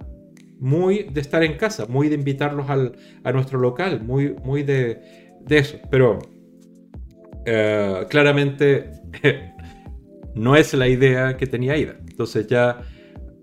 Muy 0.58 1.04
de 1.04 1.20
estar 1.20 1.44
en 1.44 1.56
casa, 1.56 1.86
muy 1.86 2.08
de 2.08 2.16
invitarlos 2.16 2.68
al, 2.68 2.96
a 3.22 3.32
nuestro 3.32 3.60
local, 3.60 4.02
muy, 4.02 4.34
muy 4.42 4.64
de, 4.64 5.00
eso. 5.48 5.78
Pero 5.90 6.18
eh, 7.46 8.06
claramente 8.08 8.90
no 10.34 10.56
es 10.56 10.74
la 10.74 10.88
idea 10.88 11.36
que 11.36 11.46
tenía 11.46 11.76
Ida. 11.76 11.96
Entonces 12.08 12.48
ya, 12.48 12.80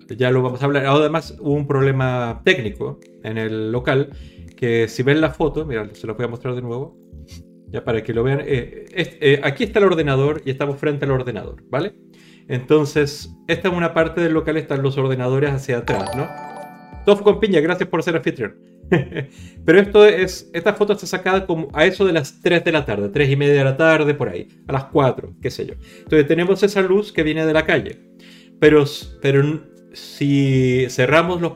ya 0.09 0.29
lo 0.31 0.41
vamos 0.41 0.61
a 0.61 0.65
hablar. 0.65 0.85
Además 0.85 1.37
hubo 1.39 1.53
un 1.53 1.67
problema 1.67 2.41
técnico 2.43 2.99
en 3.23 3.37
el 3.37 3.71
local 3.71 4.09
que 4.55 4.87
si 4.87 5.03
ven 5.03 5.21
la 5.21 5.31
foto, 5.31 5.65
mira, 5.65 5.87
se 5.93 6.07
los 6.07 6.15
voy 6.17 6.25
a 6.25 6.29
mostrar 6.29 6.55
de 6.55 6.61
nuevo, 6.61 6.97
para 7.83 8.03
que 8.03 8.13
lo 8.13 8.23
vean. 8.23 8.41
Eh, 8.45 8.85
eh, 8.93 9.41
aquí 9.43 9.63
está 9.63 9.79
el 9.79 9.85
ordenador 9.85 10.41
y 10.45 10.51
estamos 10.51 10.79
frente 10.79 11.05
al 11.05 11.11
ordenador, 11.11 11.63
¿vale? 11.69 11.93
Entonces, 12.47 13.35
esta 13.47 13.69
es 13.69 13.73
una 13.73 13.93
parte 13.93 14.21
del 14.21 14.33
local, 14.33 14.57
están 14.57 14.83
los 14.83 14.97
ordenadores 14.97 15.51
hacia 15.51 15.79
atrás, 15.79 16.15
¿no? 16.15 16.27
Tofu 17.05 17.23
con 17.23 17.39
piña, 17.39 17.59
gracias 17.59 17.89
por 17.89 18.03
ser 18.03 18.15
anfitrión. 18.15 18.55
Pero 19.65 19.79
esto 19.79 20.05
es, 20.05 20.49
esta 20.53 20.73
foto 20.73 20.93
está 20.93 21.07
sacada 21.07 21.45
como 21.45 21.69
a 21.73 21.85
eso 21.85 22.05
de 22.05 22.13
las 22.13 22.41
3 22.41 22.63
de 22.63 22.71
la 22.71 22.85
tarde, 22.85 23.09
3 23.09 23.29
y 23.29 23.35
media 23.35 23.55
de 23.55 23.63
la 23.63 23.77
tarde, 23.77 24.13
por 24.13 24.29
ahí, 24.29 24.47
a 24.67 24.73
las 24.73 24.85
4, 24.85 25.35
qué 25.41 25.49
sé 25.49 25.65
yo. 25.65 25.73
Entonces 25.99 26.27
tenemos 26.27 26.61
esa 26.61 26.81
luz 26.81 27.11
que 27.11 27.23
viene 27.23 27.45
de 27.45 27.53
la 27.53 27.65
calle. 27.65 27.99
Pero, 28.59 28.85
pero 29.21 29.61
si 29.93 30.85
cerramos 30.89 31.41
los, 31.41 31.53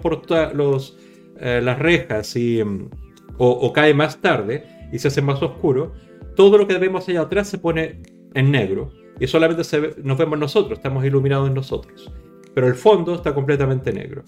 los 0.53 0.97
eh, 1.41 1.61
las 1.63 1.79
rejas 1.79 2.35
y, 2.35 2.61
mm, 2.63 2.89
o, 3.37 3.71
cae 3.71 3.93
más 3.93 4.19
tarde 4.19 4.65
y 4.91 4.99
se 4.99 5.07
hace 5.07 5.21
más 5.21 5.41
oscuro, 5.41 5.93
todo 6.39 6.57
lo 6.57 6.65
que 6.65 6.77
vemos 6.77 7.05
allá 7.09 7.19
atrás 7.19 7.49
se 7.49 7.57
pone 7.57 8.01
en 8.33 8.49
negro 8.49 8.93
y 9.19 9.27
solamente 9.27 9.61
nos 10.01 10.17
vemos 10.17 10.39
nosotros, 10.39 10.79
estamos 10.79 11.03
iluminados 11.03 11.49
en 11.49 11.53
nosotros. 11.53 12.09
Pero 12.55 12.65
el 12.65 12.75
fondo 12.75 13.13
está 13.13 13.33
completamente 13.33 13.91
negro. 13.91 14.23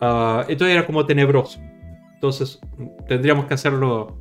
Uh, 0.00 0.40
entonces 0.48 0.74
era 0.74 0.84
como 0.84 1.06
tenebroso. 1.06 1.60
Entonces 2.14 2.58
tendríamos 3.06 3.46
que 3.46 3.54
hacerlo. 3.54 4.18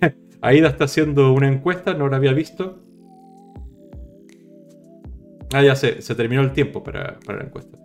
Aida 0.42 0.68
está 0.68 0.84
haciendo 0.84 1.32
una 1.32 1.48
encuesta, 1.48 1.92
no 1.92 2.08
la 2.08 2.18
había 2.18 2.32
visto. 2.32 2.78
Ah, 5.52 5.62
ya 5.64 5.74
sé, 5.74 6.02
se 6.02 6.14
terminó 6.14 6.42
el 6.42 6.52
tiempo 6.52 6.84
para, 6.84 7.18
la 7.26 7.42
encuesta. 7.42 7.76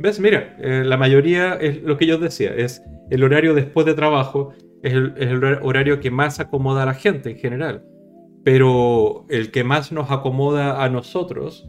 ¿Ves? 0.00 0.18
Mira, 0.18 0.56
eh, 0.58 0.82
la 0.84 0.96
mayoría 0.96 1.54
es 1.54 1.80
lo 1.84 1.96
que 1.96 2.08
yo 2.08 2.18
decía, 2.18 2.52
es 2.56 2.82
el 3.08 3.22
horario 3.22 3.54
después 3.54 3.86
de 3.86 3.94
trabajo, 3.94 4.52
es 4.82 4.94
el, 4.94 5.44
horario 5.62 6.00
que 6.00 6.10
más 6.10 6.40
acomoda 6.40 6.82
a 6.82 6.86
la 6.86 6.94
gente 6.94 7.30
en 7.30 7.36
general. 7.36 7.84
Pero 8.44 9.26
el 9.28 9.50
que 9.50 9.64
más 9.64 9.92
nos 9.92 10.10
acomoda 10.10 10.82
a 10.82 10.88
nosotros, 10.88 11.68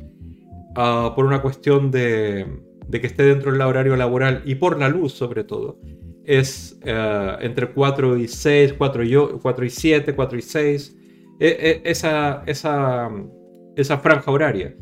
ah, 0.75 1.13
por 1.15 1.25
una 1.25 1.41
cuestión 1.41 1.91
de, 1.91 2.45
que 2.91 3.07
esté 3.07 3.23
dentro 3.23 3.51
del 3.51 3.61
horario 3.61 3.95
laboral 3.95 4.41
y 4.45 4.55
por 4.55 4.79
la 4.79 4.89
luz 4.89 5.13
sobre 5.13 5.43
todo, 5.43 5.79
es 6.23 6.79
eh, 6.83 7.35
entre 7.41 7.71
4 7.71 8.17
y 8.17 8.27
6, 8.27 8.73
4 8.77 9.03
y, 9.03 9.15
4 9.41 9.65
y 9.65 9.69
7, 9.69 10.15
4 10.15 10.37
y 10.37 10.41
6, 10.41 10.97
e, 11.39 11.47
e, 11.47 11.89
esa, 11.89 12.43
esa, 12.45 13.09
esa 13.75 13.97
franja 13.97 14.31
horaria 14.31 14.75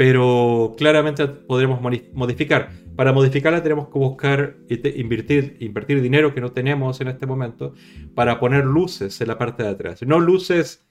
pero 0.00 0.76
claramente 0.78 1.28
podremos 1.28 1.78
modificar. 2.14 2.70
Para 2.96 3.12
modificarla 3.12 3.62
tenemos 3.62 3.88
que 3.88 3.98
buscar 3.98 4.56
invertir, 4.70 5.58
invertir 5.60 6.00
dinero 6.00 6.32
que 6.32 6.40
no 6.40 6.52
tenemos 6.52 7.02
en 7.02 7.08
este 7.08 7.26
momento 7.26 7.74
para 8.14 8.40
poner 8.40 8.64
luces 8.64 9.20
en 9.20 9.28
la 9.28 9.36
parte 9.36 9.62
de 9.62 9.68
atrás. 9.68 10.00
No 10.00 10.18
luces 10.18 10.86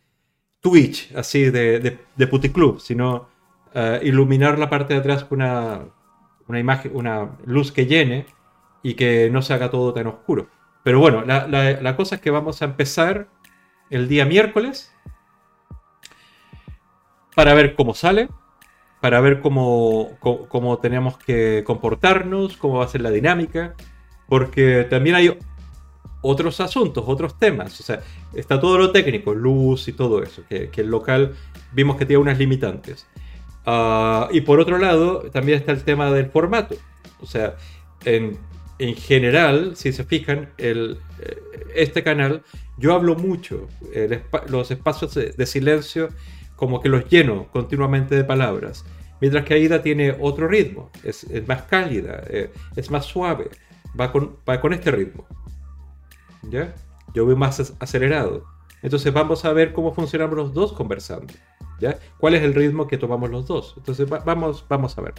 Twitch, 0.61 1.15
así 1.15 1.49
de, 1.49 1.99
de, 2.15 2.27
puticlub, 2.27 2.79
sino 2.79 3.29
eh, 3.73 3.99
iluminar 4.03 4.59
la 4.59 4.69
parte 4.69 4.93
de 4.93 4.99
atrás 4.99 5.23
con 5.23 5.41
una, 5.41 5.85
una, 6.47 6.59
imagen, 6.59 6.91
una 6.95 7.37
luz 7.45 7.71
que 7.71 7.85
llene 7.85 8.25
y 8.83 8.95
que 8.95 9.29
no 9.29 9.41
se 9.41 9.53
haga 9.53 9.69
todo 9.69 9.93
tan 9.93 10.07
oscuro. 10.07 10.49
Pero 10.83 10.99
bueno, 10.99 11.23
la, 11.25 11.47
la 11.47 11.95
cosa 11.95 12.15
es 12.15 12.21
que 12.21 12.31
vamos 12.31 12.61
a 12.61 12.65
empezar 12.65 13.27
el 13.89 14.07
día 14.07 14.25
miércoles 14.25 14.93
para 17.35 17.53
ver 17.53 17.75
cómo 17.75 17.93
sale 17.93 18.29
para 19.01 19.21
ver 19.21 19.39
cómo, 19.39 20.17
cómo, 20.19 20.77
tenemos 20.79 21.17
que 21.17 21.63
comportarnos, 21.65 22.57
cómo 22.57 22.79
va 22.79 22.85
a 22.85 22.89
ser 22.89 23.01
la 23.01 23.11
dinámica, 23.11 23.75
porque 24.27 24.85
también 24.89 25.15
hay 25.15 25.37
otros 26.21 26.59
asuntos, 26.59 27.03
otros 27.07 27.37
temas, 27.37 27.79
o 27.79 27.83
sea, 27.83 28.01
está 28.33 28.59
todo 28.59 28.77
lo 28.77 28.91
técnico, 28.91 29.33
luz 29.33 29.87
y 29.87 29.93
todo 29.93 30.21
eso, 30.21 30.43
que, 30.49 30.69
el 30.75 30.87
local 30.87 31.35
vimos 31.71 31.97
que 31.97 32.05
tiene 32.05 32.21
unas 32.21 32.37
limitantes. 32.37 33.07
Ah, 33.65 34.27
y 34.31 34.41
por 34.41 34.59
otro 34.59 34.77
lado, 34.77 35.21
también 35.31 35.59
está 35.59 35.71
el 35.71 35.83
tema 35.83 36.11
del 36.11 36.27
formato, 36.27 36.75
o 37.21 37.25
sea, 37.25 37.55
en, 38.05 38.37
en 38.79 38.95
general, 38.95 39.75
si 39.75 39.91
se 39.91 40.03
fijan, 40.03 40.49
el, 40.57 40.99
eh, 41.19 41.37
este 41.75 42.03
canal, 42.03 42.43
yo 42.77 42.93
hablo 42.93 43.15
mucho, 43.15 43.67
los 44.47 44.71
espacios 44.71 45.13
de 45.13 45.45
silencio 45.45 46.09
como 46.59 46.81
que 46.81 46.89
los 46.89 47.07
lleno 47.09 47.47
continuamente 47.53 48.15
de 48.15 48.25
palabras. 48.25 48.83
Mientras 49.21 49.45
que 49.45 49.53
Aida 49.53 49.81
tiene 49.81 50.13
otro 50.19 50.45
ritmo, 50.45 50.91
es, 51.05 51.25
más 51.47 51.61
cálida, 51.63 52.23
eh, 52.27 52.51
es 52.75 52.91
más 52.91 53.05
suave, 53.05 53.49
va 53.97 54.11
con, 54.11 54.35
va 54.47 54.59
con 54.59 54.73
este 54.73 54.91
ritmo. 54.91 55.25
¿Ya? 56.43 56.73
Yo 57.13 57.25
voy 57.25 57.35
más 57.35 57.73
acelerado. 57.79 58.43
Entonces 58.81 59.11
vamos 59.11 59.43
a 59.45 59.53
ver 59.53 59.73
cómo 59.73 59.93
funcionamos 59.93 60.35
los 60.35 60.53
dos 60.53 60.73
conversando. 60.73 61.33
¿Ya? 61.79 61.97
¿Cuál 62.17 62.35
es 62.35 62.43
el 62.43 62.53
ritmo 62.53 62.87
que 62.87 62.97
tomamos 62.97 63.29
los 63.29 63.47
dos? 63.47 63.73
Entonces 63.77 64.07
vamos, 64.09 64.65
vamos 64.67 64.97
a 64.97 65.01
ver. 65.01 65.13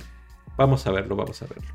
Vamos 0.56 0.86
a 0.86 0.90
verlo, 0.90 1.16
vamos 1.16 1.40
a 1.42 1.46
verlo. 1.46 1.68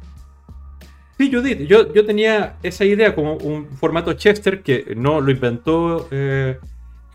Sí, 1.18 1.32
Judith, 1.32 1.60
yo, 1.62 1.94
yo 1.94 2.06
tenía 2.06 2.58
esa 2.62 2.84
idea 2.84 3.16
como 3.16 3.36
un 3.36 3.68
formato 3.68 4.14
Chester 4.14 4.62
que 4.62 4.94
no 4.98 5.22
lo 5.22 5.32
inventó 5.32 6.08
eh, 6.12 6.60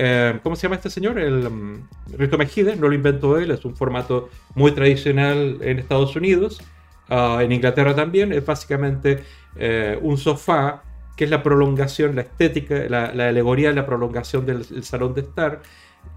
eh, 0.02 0.40
¿Cómo 0.42 0.56
se 0.56 0.62
llama 0.62 0.76
este 0.76 0.88
señor? 0.88 1.18
El 1.18 1.46
um, 1.46 1.87
Rito 2.16 2.38
Mejide, 2.38 2.75
no 2.75 2.88
lo 2.88 2.94
inventó 2.94 3.37
él, 3.37 3.50
es 3.50 3.66
un 3.66 3.76
formato 3.76 4.30
muy 4.54 4.72
tradicional 4.72 5.58
en 5.60 5.78
Estados 5.78 6.16
Unidos, 6.16 6.62
ah, 7.10 7.40
en 7.42 7.52
Inglaterra 7.52 7.94
también, 7.94 8.32
es 8.32 8.46
básicamente 8.46 9.22
eh, 9.56 9.99
un 10.00 10.16
sofá 10.16 10.84
que 11.17 11.25
es 11.25 11.31
la 11.31 11.43
prolongación, 11.43 12.17
la 12.17 12.23
estética, 12.23 12.75
la, 12.88 13.07
alegoría, 13.29 13.73
la 13.73 13.87
prolongación 13.87 14.47
del, 14.47 14.85
salón 14.85 15.14
de 15.14 15.23
estar. 15.23 15.62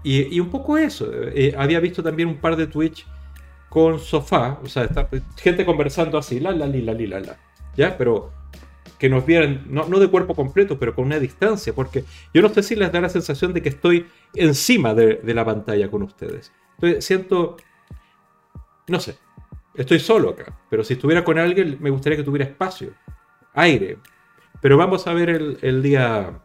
Y, 0.02 0.40
un 0.40 0.50
poco 0.50 0.78
eso. 0.78 1.10
Eh, 1.12 1.54
había 1.56 1.80
visto 1.80 2.02
también 2.02 2.28
un 2.28 2.38
par 2.38 2.56
de 2.56 2.66
Twitch 2.66 3.06
con 3.68 3.98
sofá, 3.98 4.60
o 4.62 4.66
sea, 4.66 4.88
gente 5.36 5.64
conversando 5.64 6.16
así, 6.16 6.40
la, 6.40 6.52
la, 6.52 6.66
la, 6.66 6.80
la, 6.80 6.92
la, 6.94 7.20
la. 7.20 7.36
¿Ya? 7.76 7.98
Pero 7.98 8.30
que 8.98 9.08
nos 9.08 9.26
vieran, 9.26 9.64
no, 9.66 9.84
de 9.84 10.08
cuerpo 10.08 10.34
completo, 10.34 10.78
pero 10.78 10.94
con 10.94 11.04
una 11.04 11.18
distancia, 11.18 11.74
porque 11.74 12.04
yo 12.32 12.42
no 12.42 12.48
sé 12.48 12.62
si 12.62 12.76
les 12.76 12.90
da 12.92 13.00
la 13.00 13.08
sensación 13.08 13.52
de 13.52 13.62
que 13.62 13.68
estoy 13.68 14.06
encima 14.34 14.94
de, 14.94 15.20
la 15.34 15.44
pantalla 15.44 15.90
con 15.90 16.02
ustedes. 16.02 16.52
Entonces 16.76 17.04
siento, 17.04 17.56
no 18.88 19.00
sé, 19.00 19.16
estoy 19.74 19.98
solo 19.98 20.30
acá, 20.30 20.56
pero 20.70 20.84
si 20.84 20.94
estuviera 20.94 21.24
con 21.24 21.38
alguien 21.38 21.76
me 21.80 21.90
gustaría 21.90 22.16
que 22.16 22.24
tuviera 22.24 22.44
espacio, 22.44 22.92
aire. 23.52 23.98
Pero 24.64 24.78
vamos 24.78 25.06
a 25.06 25.12
ver 25.12 25.28
el, 25.28 25.82
día 25.82 26.40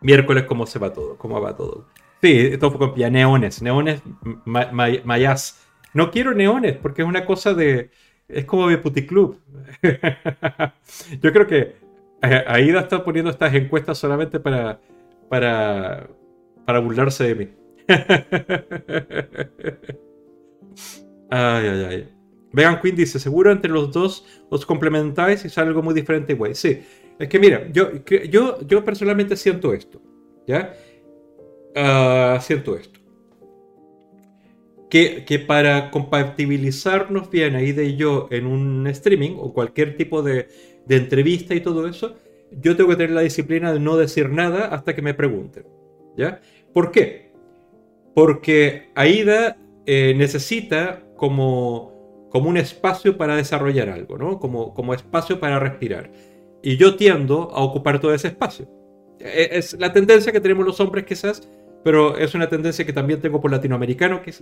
miércoles 0.00 0.42
cómo 0.42 0.66
se 0.66 0.80
va 0.80 0.92
todo, 0.92 1.16
cómo 1.16 1.40
va 1.40 1.54
todo. 1.54 1.86
Sí, 2.20 2.36
esto 2.36 2.72
fue 2.72 2.80
con 2.80 2.94
neones, 3.12 3.62
neones 3.62 4.02
mayas. 4.44 5.64
No 5.94 6.10
quiero 6.10 6.34
neones 6.34 6.76
porque 6.78 7.02
es 7.02 7.08
una 7.08 7.24
cosa 7.24 7.54
de 7.54 7.92
es 8.26 8.44
como 8.44 8.66
de 8.66 8.78
puticlub. 8.78 9.38
Yo 11.22 11.32
creo 11.32 11.46
que 11.46 11.76
eh, 12.22 12.44
Aida 12.48 12.80
está 12.80 13.04
poniendo 13.04 13.30
estas 13.30 13.54
encuestas 13.54 13.98
solamente 13.98 14.40
para, 14.40 14.80
para, 15.28 16.08
para 16.66 16.80
burlarse 16.80 17.22
de 17.22 17.34
mí. 17.36 17.48
ay, 21.30 21.68
ay, 21.68 21.84
ay. 21.88 22.18
Vegan 22.52 22.80
Queen 22.80 22.96
dice, 22.96 23.18
seguro 23.18 23.52
entre 23.52 23.70
los 23.70 23.92
dos 23.92 24.24
os 24.48 24.64
complementáis 24.64 25.44
y 25.44 25.48
sale 25.48 25.68
algo 25.68 25.82
muy 25.82 25.94
diferente, 25.94 26.34
güey. 26.34 26.54
Sí, 26.54 26.82
es 27.18 27.28
que 27.28 27.38
mira, 27.38 27.68
yo, 27.72 27.90
yo, 28.30 28.60
yo 28.66 28.84
personalmente 28.84 29.36
siento 29.36 29.72
esto, 29.72 30.00
¿ya? 30.46 30.74
Ah, 31.74 32.38
siento 32.40 32.76
esto 32.76 32.98
que, 34.88 35.44
para 35.46 35.90
compatibilizarnos 35.90 37.30
bien 37.30 37.56
ahí 37.56 37.72
de 37.72 37.96
yo 37.96 38.28
en 38.30 38.46
un 38.46 38.86
streaming 38.86 39.36
o 39.38 39.52
cualquier 39.52 39.96
tipo 39.96 40.22
de, 40.22 40.48
entrevista 40.88 41.54
y 41.54 41.60
todo 41.60 41.86
eso, 41.86 42.16
yo 42.50 42.74
tengo 42.76 42.90
que 42.90 42.96
tener 42.96 43.10
la 43.10 43.20
disciplina 43.20 43.72
de 43.72 43.80
no 43.80 43.98
decir 43.98 44.30
nada 44.30 44.66
hasta 44.68 44.94
que 44.94 45.02
me 45.02 45.12
pregunten. 45.12 45.66
¿Ya? 46.16 46.40
¿Por 46.72 46.90
qué? 46.90 47.30
Porque 48.14 48.88
Aida 48.94 49.58
eh, 49.84 50.14
necesita 50.16 51.04
como, 51.16 52.26
como 52.30 52.48
un 52.48 52.56
espacio 52.56 53.18
para 53.18 53.36
desarrollar 53.36 53.90
algo, 53.90 54.16
¿no? 54.16 54.40
Como, 54.40 54.72
como 54.72 54.94
espacio 54.94 55.38
para 55.38 55.58
respirar. 55.58 56.10
Y 56.62 56.76
yo 56.76 56.96
tiendo 56.96 57.50
a 57.52 57.62
ocupar 57.62 58.00
todo 58.00 58.12
ese 58.14 58.28
espacio. 58.28 58.68
e, 59.20 59.48
es 59.52 59.78
la 59.78 59.92
tendencia 59.92 60.32
que 60.32 60.40
tenemos 60.40 60.64
los 60.64 60.80
hombres 60.80 61.04
quizás, 61.04 61.48
pero 61.84 62.16
es 62.16 62.34
una 62.34 62.48
tendencia 62.48 62.84
que 62.84 62.92
también 62.92 63.20
tengo 63.20 63.40
por 63.40 63.50
latinoamericano, 63.50 64.22
que 64.22 64.32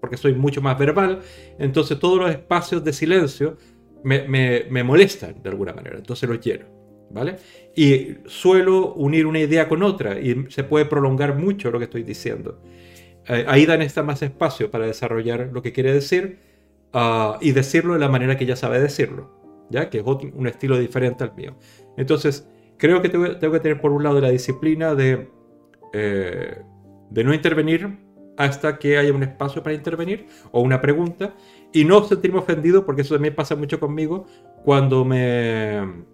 porque 0.00 0.16
soy 0.16 0.34
mucho 0.34 0.60
más 0.62 0.78
verbal, 0.78 1.20
entonces 1.58 1.98
todos 1.98 2.18
los 2.18 2.30
espacios 2.30 2.84
de 2.84 2.92
silencio 2.92 3.56
me, 4.04 4.26
me, 4.28 4.84
molestan 4.84 5.42
de 5.42 5.48
alguna 5.50 5.72
manera, 5.72 5.96
entonces 5.96 6.28
los 6.28 6.40
lleno, 6.40 6.66
¿vale? 7.10 7.36
Y 7.74 8.18
suelo 8.26 8.94
unir 8.94 9.26
una 9.26 9.40
idea 9.40 9.68
con 9.68 9.82
otra 9.82 10.20
y 10.20 10.46
se 10.48 10.64
puede 10.64 10.84
prolongar 10.84 11.36
mucho 11.36 11.70
lo 11.70 11.78
que 11.78 11.86
estoy 11.86 12.02
diciendo. 12.02 12.62
Eh, 13.28 13.44
ahí 13.48 13.66
dan 13.66 13.82
esta 13.82 14.02
más 14.02 14.22
espacio 14.22 14.70
para 14.70 14.86
desarrollar 14.86 15.50
lo 15.52 15.60
que 15.60 15.72
quiere 15.72 15.92
decir 15.92 16.38
ah, 16.92 17.38
y 17.40 17.50
decirlo 17.52 17.94
de 17.94 18.00
la 18.00 18.08
manera 18.08 18.36
que 18.36 18.44
ella 18.44 18.54
sabe 18.54 18.80
decirlo, 18.80 19.30
¿ya? 19.70 19.90
Que 19.90 19.98
es 19.98 20.04
un 20.04 20.46
estilo 20.46 20.78
diferente 20.78 21.24
al 21.24 21.34
mío. 21.34 21.56
Entonces, 21.96 22.48
creo 22.76 23.02
que 23.02 23.08
tengo, 23.08 23.24
que 23.52 23.60
tener 23.60 23.80
por 23.80 23.92
un 23.92 24.02
lado 24.02 24.20
la 24.20 24.30
disciplina 24.30 24.94
de, 24.94 25.28
eh, 25.92 26.62
de 27.10 27.24
no 27.24 27.34
intervenir 27.34 27.98
hasta 28.36 28.78
que 28.78 28.98
haya 28.98 29.12
un 29.12 29.22
espacio 29.22 29.62
para 29.62 29.74
intervenir 29.74 30.26
o 30.52 30.60
una 30.60 30.80
pregunta 30.80 31.34
y 31.72 31.84
no 31.84 32.04
sentirme 32.04 32.38
ofendido 32.38 32.84
porque 32.84 33.02
eso 33.02 33.14
también 33.14 33.34
pasa 33.34 33.56
mucho 33.56 33.80
conmigo 33.80 34.26
cuando 34.64 35.04
me 35.04 36.04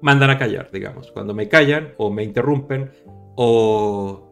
mandan 0.00 0.30
a 0.30 0.38
callar, 0.38 0.70
digamos, 0.72 1.10
cuando 1.12 1.34
me 1.34 1.48
callan 1.48 1.94
o 1.96 2.10
me 2.10 2.22
interrumpen 2.22 2.90
o, 3.36 4.28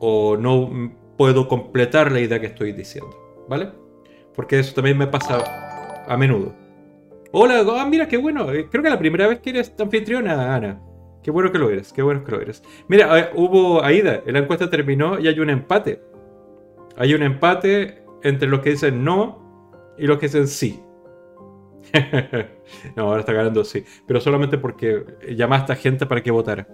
o 0.00 0.36
no 0.36 0.92
puedo 1.16 1.48
completar 1.48 2.12
la 2.12 2.20
idea 2.20 2.40
que 2.40 2.46
estoy 2.46 2.72
diciendo, 2.72 3.16
¿vale? 3.48 3.70
Porque 4.34 4.58
eso 4.58 4.74
también 4.74 4.98
me 4.98 5.06
pasa 5.06 5.63
a 6.06 6.16
menudo. 6.16 6.54
Hola, 7.32 7.64
ah, 7.66 7.86
mira, 7.86 8.06
qué 8.06 8.16
bueno. 8.16 8.52
Eh, 8.52 8.68
creo 8.70 8.82
que 8.82 8.90
la 8.90 8.98
primera 8.98 9.26
vez 9.26 9.40
que 9.40 9.50
eres 9.50 9.74
anfitriona, 9.78 10.54
Ana. 10.54 10.80
Qué 11.22 11.30
bueno 11.30 11.50
que 11.50 11.58
lo 11.58 11.70
eres, 11.70 11.92
qué 11.92 12.02
bueno 12.02 12.22
que 12.22 12.32
lo 12.32 12.40
eres. 12.40 12.62
Mira, 12.86 13.18
eh, 13.18 13.30
hubo 13.34 13.82
Aida, 13.82 14.22
la 14.26 14.40
encuesta 14.40 14.68
terminó 14.68 15.18
y 15.18 15.26
hay 15.26 15.40
un 15.40 15.50
empate. 15.50 16.02
Hay 16.96 17.14
un 17.14 17.22
empate 17.22 18.02
entre 18.22 18.48
los 18.48 18.60
que 18.60 18.70
dicen 18.70 19.02
no 19.02 19.94
y 19.98 20.06
los 20.06 20.18
que 20.18 20.26
dicen 20.26 20.46
sí. 20.46 20.80
no, 22.96 23.04
ahora 23.04 23.20
está 23.20 23.32
ganando 23.32 23.64
sí. 23.64 23.84
Pero 24.06 24.20
solamente 24.20 24.58
porque 24.58 25.04
llamaste 25.34 25.72
a 25.72 25.76
gente 25.76 26.06
para 26.06 26.22
que 26.22 26.30
votara. 26.30 26.68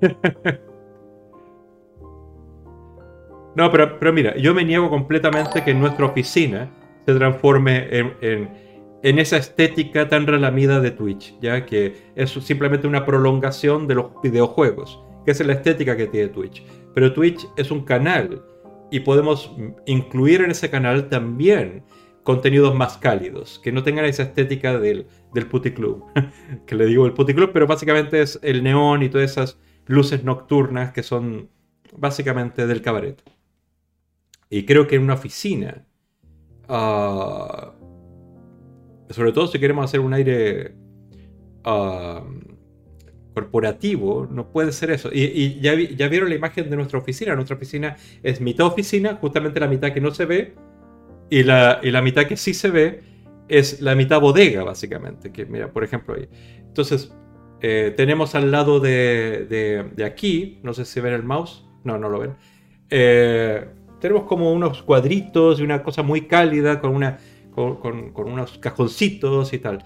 no, 3.54 3.70
pero, 3.70 4.12
mira, 4.12 4.36
yo 4.36 4.54
me 4.54 4.64
niego 4.64 4.90
completamente 4.90 5.62
que 5.62 5.74
nuestra 5.74 6.06
oficina 6.06 6.70
se 7.06 7.14
transforme 7.14 7.88
en 7.90 8.48
en 9.02 9.18
esa 9.18 9.36
estética 9.36 10.08
tan 10.08 10.26
relamida 10.26 10.80
de 10.80 10.92
Twitch, 10.92 11.34
ya 11.40 11.66
que 11.66 11.94
es 12.14 12.30
simplemente 12.30 12.86
una 12.86 13.04
prolongación 13.04 13.88
de 13.88 13.96
los 13.96 14.06
videojuegos, 14.22 15.00
que 15.24 15.32
es 15.32 15.44
la 15.44 15.54
estética 15.54 15.96
que 15.96 16.06
tiene 16.06 16.28
Twitch. 16.28 16.64
Pero 16.94 17.12
Twitch 17.12 17.46
es 17.56 17.70
un 17.70 17.84
canal 17.84 18.44
y 18.90 19.00
podemos 19.00 19.52
incluir 19.86 20.42
en 20.42 20.52
ese 20.52 20.70
canal 20.70 21.08
también 21.08 21.84
contenidos 22.22 22.74
más 22.76 22.96
cálidos, 22.98 23.58
que 23.58 23.72
no 23.72 23.82
tengan 23.82 24.04
esa 24.04 24.22
estética 24.22 24.78
del, 24.78 25.08
del 25.34 25.48
Club, 25.48 26.04
que 26.66 26.76
le 26.76 26.86
digo 26.86 27.04
el 27.04 27.12
Club, 27.12 27.50
pero 27.52 27.66
básicamente 27.66 28.22
es 28.22 28.38
el 28.42 28.62
neón 28.62 29.02
y 29.02 29.08
todas 29.08 29.32
esas 29.32 29.58
luces 29.86 30.22
nocturnas 30.22 30.92
que 30.92 31.02
son 31.02 31.50
básicamente 31.96 32.68
del 32.68 32.82
cabaret. 32.82 33.20
Y 34.48 34.64
creo 34.64 34.86
que 34.86 34.94
en 34.94 35.02
una 35.02 35.14
oficina 35.14 35.86
ah, 36.68 37.72
sobre 39.10 39.32
todo 39.32 39.46
si 39.46 39.58
queremos 39.58 39.84
hacer 39.84 40.00
un 40.00 40.14
aire 40.14 40.74
corporativo, 43.34 44.26
no 44.30 44.50
puede 44.50 44.72
ser 44.72 44.90
eso. 44.90 45.10
Y, 45.12 45.60
ya, 45.60 45.74
vieron 46.08 46.28
la 46.28 46.34
imagen 46.34 46.68
de 46.68 46.76
nuestra 46.76 46.98
oficina. 46.98 47.34
Nuestra 47.34 47.56
oficina 47.56 47.96
es 48.22 48.40
mitad 48.40 48.66
oficina, 48.66 49.16
justamente 49.20 49.60
la 49.60 49.68
mitad 49.68 49.92
que 49.92 50.00
no 50.00 50.10
se 50.10 50.24
ve, 50.24 50.54
y 51.30 51.42
la, 51.42 51.80
la 51.82 52.02
mitad 52.02 52.26
que 52.26 52.36
sí 52.36 52.52
se 52.52 52.70
ve 52.70 53.02
es 53.48 53.80
la 53.80 53.94
mitad 53.94 54.20
bodega, 54.20 54.64
básicamente. 54.64 55.32
Que 55.32 55.46
mira, 55.46 55.72
por 55.72 55.84
ejemplo, 55.84 56.14
ahí. 56.14 56.28
Entonces, 56.58 57.12
eh, 57.60 57.94
tenemos 57.96 58.34
al 58.34 58.50
lado 58.50 58.80
de, 58.80 59.46
de, 59.94 60.04
aquí, 60.04 60.58
no 60.62 60.74
sé 60.74 60.84
si 60.84 61.00
ven 61.00 61.14
el 61.14 61.22
mouse, 61.22 61.64
no, 61.84 61.96
no 61.96 62.08
lo 62.08 62.18
ven. 62.18 62.34
Eh, 62.90 63.66
tenemos 64.02 64.24
como 64.24 64.52
unos 64.52 64.82
cuadritos 64.82 65.60
y 65.60 65.62
una 65.62 65.82
cosa 65.84 66.02
muy 66.02 66.22
cálida 66.22 66.80
con 66.80 66.94
una 66.94 67.18
con, 67.54 68.12
unos 68.16 68.58
cajoncitos 68.58 69.52
y 69.52 69.58
tal. 69.58 69.84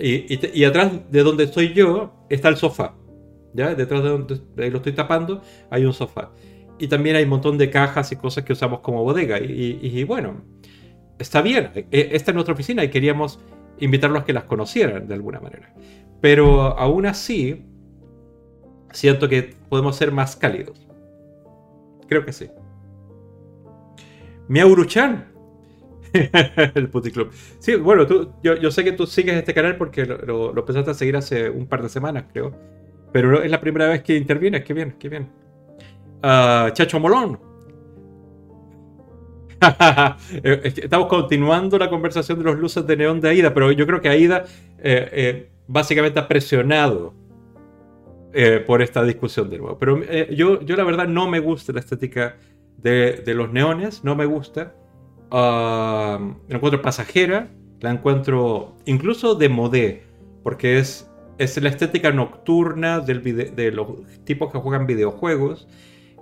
Y, 0.00 0.64
atrás 0.64 1.10
de 1.10 1.22
donde 1.22 1.44
estoy 1.44 1.74
yo 1.74 2.12
está 2.28 2.48
el 2.48 2.56
sofá. 2.56 2.94
¿ya? 3.54 3.74
Detrás 3.74 4.04
de 4.04 4.08
donde 4.10 4.70
lo 4.70 4.76
estoy 4.76 4.92
tapando 4.92 5.42
hay 5.68 5.84
un 5.84 5.92
sofá. 5.92 6.30
Y 6.78 6.86
también 6.86 7.16
hay 7.16 7.24
un 7.24 7.30
montón 7.30 7.58
de 7.58 7.68
cajas 7.68 8.12
y 8.12 8.16
cosas 8.16 8.44
que 8.44 8.52
usamos 8.52 8.80
como 8.80 9.02
bodega. 9.02 9.40
Y, 9.40 10.04
bueno, 10.04 10.42
está 11.18 11.42
bien. 11.42 11.70
E, 11.74 12.10
esta 12.12 12.30
es 12.30 12.34
nuestra 12.34 12.54
oficina 12.54 12.84
y 12.84 12.90
queríamos 12.90 13.40
invitarlos 13.80 14.22
a 14.22 14.24
que 14.24 14.32
las 14.32 14.44
conocieran 14.44 15.08
de 15.08 15.14
alguna 15.14 15.40
manera. 15.40 15.74
Pero 16.20 16.78
aún 16.78 17.06
así, 17.06 17.64
siento 18.92 19.28
que 19.28 19.54
podemos 19.68 19.96
ser 19.96 20.12
más 20.12 20.36
cálidos. 20.36 20.86
Creo 22.06 22.24
que 22.24 22.32
sí. 22.32 22.48
Miauruchan, 24.48 25.36
el 26.74 26.88
Club. 26.88 27.30
Sí, 27.58 27.76
bueno, 27.76 28.06
tú, 28.06 28.32
yo, 28.42 28.70
sé 28.70 28.84
que 28.84 28.92
tú 28.92 29.06
sigues 29.06 29.36
este 29.36 29.54
canal 29.54 29.76
porque 29.76 30.06
lo, 30.06 30.56
empezaste 30.56 30.90
a 30.90 30.94
seguir 30.94 31.16
hace 31.16 31.50
un 31.50 31.66
par 31.66 31.82
de 31.82 31.88
semanas, 31.88 32.24
creo. 32.32 32.52
Pero 33.12 33.42
es 33.42 33.50
la 33.50 33.60
primera 33.60 33.88
vez 33.88 34.02
que 34.02 34.16
intervienes. 34.16 34.64
Qué 34.64 34.74
bien, 34.74 34.96
qué 34.98 35.08
bien. 35.08 35.28
Ah, 36.22 36.70
Chacho 36.72 37.00
Molón. 37.00 37.38
Eh, 40.44 40.60
estamos 40.64 41.08
continuando 41.08 41.78
la 41.78 41.88
conversación 41.88 42.38
de 42.38 42.44
los 42.44 42.58
luces 42.58 42.86
de 42.86 42.96
neón 42.96 43.20
de 43.20 43.30
Aida, 43.30 43.54
pero 43.54 43.72
yo 43.72 43.86
creo 43.86 44.02
que 44.02 44.08
Aida 44.08 44.44
eh, 44.78 45.08
eh, 45.12 45.50
básicamente 45.66 46.18
ha 46.20 46.28
presionado 46.28 47.14
por 48.66 48.82
esta 48.82 49.02
discusión 49.02 49.48
de 49.48 49.56
nuevo. 49.56 49.78
Pero 49.78 50.02
yo, 50.30 50.60
yo 50.60 50.76
la 50.76 50.84
verdad 50.84 51.08
no 51.08 51.26
me 51.26 51.40
gusta 51.40 51.72
la 51.72 51.80
estética 51.80 52.36
de, 52.78 53.22
los 53.34 53.52
neones, 53.52 54.04
no 54.04 54.14
me 54.14 54.26
gusta. 54.26 54.74
Ah, 55.30 56.18
la 56.48 56.56
encuentro 56.56 56.82
pasajera, 56.82 57.50
la 57.80 57.90
encuentro 57.90 58.76
incluso 58.84 59.34
de 59.34 59.48
modé, 59.48 60.04
porque 60.42 60.78
es, 60.78 61.10
es 61.38 61.60
la 61.60 61.68
estética 61.68 62.12
nocturna 62.12 63.00
del 63.00 63.22
de 63.22 63.72
los 63.72 63.88
tipos 64.24 64.52
que 64.52 64.58
juegan 64.58 64.86
videojuegos 64.86 65.68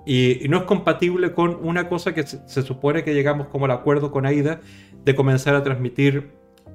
y, 0.07 0.47
no 0.49 0.59
es 0.59 0.63
compatible 0.65 1.33
con 1.33 1.59
una 1.63 1.89
cosa 1.89 2.15
que 2.15 2.27
se, 2.27 2.63
supone 2.63 3.05
que 3.05 3.15
llegamos 3.15 3.49
como 3.49 3.65
al 3.65 3.71
acuerdo 3.71 4.11
con 4.11 4.27
Aida 4.27 4.61
de 5.05 5.15
comenzar 5.15 5.55
a 5.55 5.63
transmitir 5.63 6.31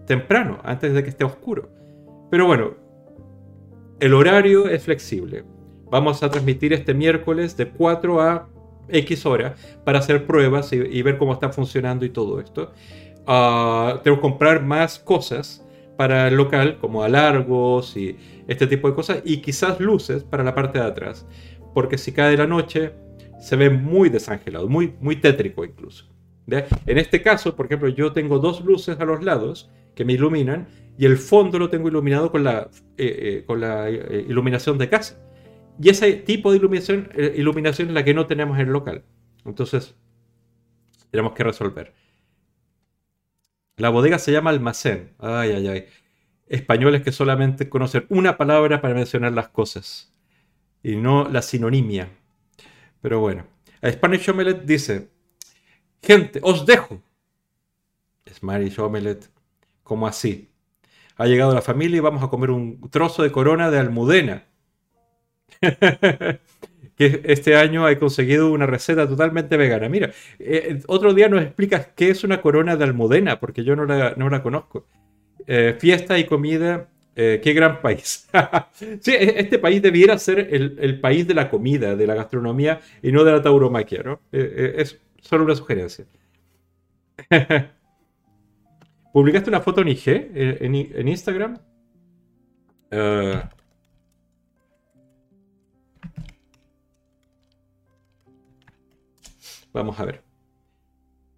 temprano, 0.06 0.60
antes 0.64 0.94
de 0.94 1.04
que 1.04 1.10
esté 1.10 1.24
oscuro. 1.24 1.70
Pero 2.32 2.48
bueno, 2.48 2.74
el 4.00 4.14
horario 4.14 4.68
es 4.68 4.84
flexible. 4.84 5.44
Vamos 5.92 6.24
a 6.24 6.30
transmitir 6.30 6.74
este 6.74 6.94
miércoles 6.94 7.56
de 7.58 7.70
4 7.70 8.22
a 8.22 8.50
X 8.92 9.26
horas 9.26 9.60
para 9.84 10.00
hacer 10.00 10.26
pruebas 10.26 10.72
y, 10.74 11.02
ver 11.02 11.18
cómo 11.18 11.34
está 11.34 11.50
funcionando 11.50 12.06
y 12.06 12.10
todo 12.10 12.40
esto. 12.40 12.72
Uh, 13.28 14.00
tengo 14.04 14.18
que 14.18 14.22
comprar 14.22 14.64
más 14.64 15.00
cosas 15.00 15.66
para 15.98 16.30
el 16.30 16.36
local, 16.36 16.78
como 16.80 17.04
alargos 17.04 17.96
y 17.98 18.18
este 18.48 18.66
tipo 18.68 18.90
de 18.90 18.96
cosas, 18.96 19.22
y 19.26 19.38
quizás 19.38 19.80
luces 19.80 20.24
para 20.24 20.44
la 20.44 20.56
parte 20.56 20.80
de 20.80 20.86
atrás, 20.86 21.28
porque 21.74 21.98
si 21.98 22.12
cae 22.14 22.38
la 22.38 22.48
noche 22.48 22.94
se 23.40 23.56
ve 23.56 23.70
muy 23.70 24.10
desangelado, 24.10 24.68
muy, 24.68 24.94
muy 25.00 25.18
tétrico 25.18 25.66
incluso. 25.66 26.06
En 26.86 26.98
este 26.98 27.22
caso, 27.22 27.56
por 27.56 27.68
ejemplo, 27.68 27.90
yo 27.90 28.12
tengo 28.12 28.40
dos 28.40 28.64
luces 28.64 29.00
a 29.00 29.06
los 29.06 29.24
lados 29.24 29.70
que 29.96 30.06
me 30.06 30.14
iluminan 30.14 30.68
y 30.98 31.06
el 31.06 31.18
fondo 31.18 31.60
lo 31.60 31.70
tengo 31.70 31.88
iluminado 31.88 32.32
con 32.32 32.44
la, 32.44 32.70
eh, 32.98 33.40
eh, 33.40 33.44
con 33.46 33.62
la 33.62 33.90
eh, 33.90 34.26
iluminación 34.28 34.78
de 34.78 34.90
casa. 34.90 35.18
Y 35.82 35.90
ese 35.90 36.12
tipo 36.14 36.52
de 36.52 36.58
iluminación, 36.58 37.10
eh, 37.16 37.34
iluminación 37.38 37.88
es 37.88 37.94
la 37.94 38.04
que 38.04 38.14
no 38.14 38.28
tenemos 38.28 38.58
en 38.58 38.68
el 38.68 38.74
local. 38.74 39.06
Entonces, 39.46 39.96
tenemos 41.10 41.34
que 41.34 41.44
resolver. 41.44 41.94
La 43.78 43.90
bodega 43.90 44.20
se 44.20 44.34
llama 44.34 44.50
almacén. 44.50 45.14
Ay, 45.20 45.52
ay, 45.52 45.68
ay. 45.68 45.86
Españoles 46.48 47.02
que 47.02 47.14
solamente 47.14 47.70
conocen 47.70 48.06
una 48.10 48.38
palabra 48.38 48.82
para 48.82 48.94
mencionar 48.94 49.32
las 49.32 49.48
cosas. 49.48 50.14
Y 50.84 50.98
no 50.98 51.30
la 51.30 51.42
sinonimia. 51.42 52.10
Pero 53.02 53.22
bueno. 53.22 53.46
Spanish 53.86 54.28
Omelette 54.30 54.66
dice: 54.66 55.10
Gente, 56.04 56.42
os 56.44 56.66
dejo. 56.66 57.02
Spanish 58.30 58.78
Omelette, 58.80 59.30
como 59.84 60.08
así. 60.08 60.50
Ha 61.16 61.26
llegado 61.26 61.54
la 61.54 61.62
familia 61.62 61.98
y 61.98 62.02
vamos 62.02 62.22
a 62.22 62.28
comer 62.28 62.52
un 62.52 62.90
trozo 62.90 63.24
de 63.24 63.32
corona 63.32 63.72
de 63.72 63.80
almudena 63.80 64.49
que 66.96 67.22
este 67.26 67.56
año 67.56 67.88
he 67.88 67.98
conseguido 67.98 68.52
una 68.52 68.66
receta 68.66 69.08
totalmente 69.08 69.58
vegana. 69.58 69.90
Mira, 69.90 70.12
eh, 70.40 70.82
otro 70.88 71.14
día 71.14 71.30
nos 71.30 71.42
explicas 71.42 71.88
qué 71.96 72.10
es 72.10 72.24
una 72.24 72.42
corona 72.42 72.76
de 72.76 72.84
almudena, 72.84 73.40
porque 73.40 73.64
yo 73.64 73.76
no 73.76 73.86
la, 73.86 74.14
no 74.18 74.30
la 74.30 74.44
conozco. 74.44 74.88
Eh, 75.48 75.76
fiesta 75.80 76.18
y 76.18 76.26
comida 76.26 76.90
Eh, 77.22 77.42
qué 77.44 77.52
gran 77.52 77.82
país. 77.82 78.30
sí, 79.02 79.12
e, 79.12 79.42
este 79.42 79.60
país 79.60 79.82
debiera 79.82 80.18
ser 80.18 80.40
el, 80.40 81.02
país 81.02 81.28
de 81.28 81.34
la 81.34 81.50
comida, 81.50 81.94
de 81.98 82.08
la 82.08 82.16
gastronomía 82.16 82.80
y 83.02 83.12
no 83.12 83.26
de 83.26 83.34
la 83.34 83.42
tauromaquia, 83.42 84.04
¿no? 84.04 84.22
Eh, 84.32 84.54
eh, 84.56 84.74
es 84.78 85.02
solo 85.20 85.44
una 85.44 85.54
sugerencia. 85.54 86.06
¿Publicaste 89.12 89.50
una 89.50 89.60
foto 89.60 89.82
en 89.82 89.90
IG, 89.90 90.32
en, 90.34 91.08
Instagram? 91.10 91.60
Vamos 99.74 100.00
a 100.00 100.06
ver. 100.06 100.24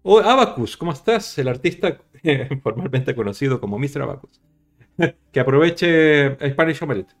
Oh, 0.02 0.18
Abacus, 0.18 0.76
¿cómo 0.76 0.92
estás? 0.92 1.38
El 1.38 1.48
artista 1.48 1.98
formalmente 2.62 3.14
conocido 3.14 3.60
como 3.60 3.78
Mr. 3.78 4.02
Abacus. 4.02 4.40
que 5.32 5.40
aproveche 5.40 6.36
Spanish 6.50 6.82
Omelette. 6.82 7.14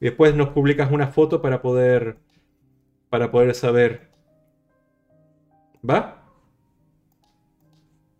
Y 0.00 0.06
después 0.06 0.34
nos 0.34 0.50
publicas 0.50 0.90
una 0.92 1.08
foto 1.08 1.42
para 1.42 1.60
poder 1.60 2.18
para 3.10 3.30
poder 3.30 3.54
saber. 3.54 4.08
¿Va? 5.88 6.22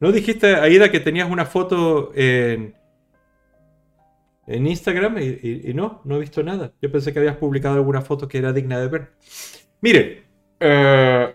¿No 0.01 0.13
dijiste, 0.13 0.55
Aida, 0.55 0.91
que 0.91 1.01
tenías 1.01 1.31
una 1.31 1.45
foto 1.45 2.13
en, 2.15 2.75
en 4.47 4.67
Instagram 4.67 5.19
y, 5.19 5.73
no, 5.75 6.01
no 6.05 6.17
he 6.17 6.21
visto 6.21 6.43
nada. 6.43 6.73
Yo 6.81 6.91
pensé 6.91 7.13
que 7.13 7.19
habías 7.19 7.37
publicado 7.37 7.75
alguna 7.75 8.01
foto 8.01 8.29
que 8.29 8.39
era 8.39 8.53
digna 8.53 8.79
de 8.79 8.89
ver. 8.89 9.13
Miren, 9.81 10.25
eh, 10.61 11.35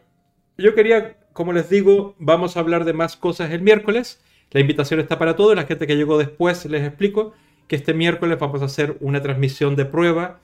yo 0.58 0.76
quería, 0.76 1.18
como 1.34 1.54
les 1.54 1.70
digo, 1.70 2.16
vamos 2.20 2.56
a 2.56 2.60
hablar 2.60 2.86
de 2.86 2.94
más 2.94 3.18
cosas 3.18 3.52
el 3.52 3.62
miércoles. 3.62 4.22
La 4.52 4.60
invitación 4.60 5.00
está 5.00 5.18
para 5.18 5.36
todos. 5.36 5.56
La 5.56 5.66
gente 5.66 5.88
que 5.88 5.96
llegó 5.96 6.18
después 6.18 6.66
les 6.66 6.86
explico 6.86 7.34
que 7.68 7.76
este 7.76 7.94
miércoles 7.94 8.38
vamos 8.39 8.62
a 8.62 8.66
hacer 8.66 8.98
una 9.00 9.22
transmisión 9.22 9.76
de 9.76 9.86
prueba 9.86 10.39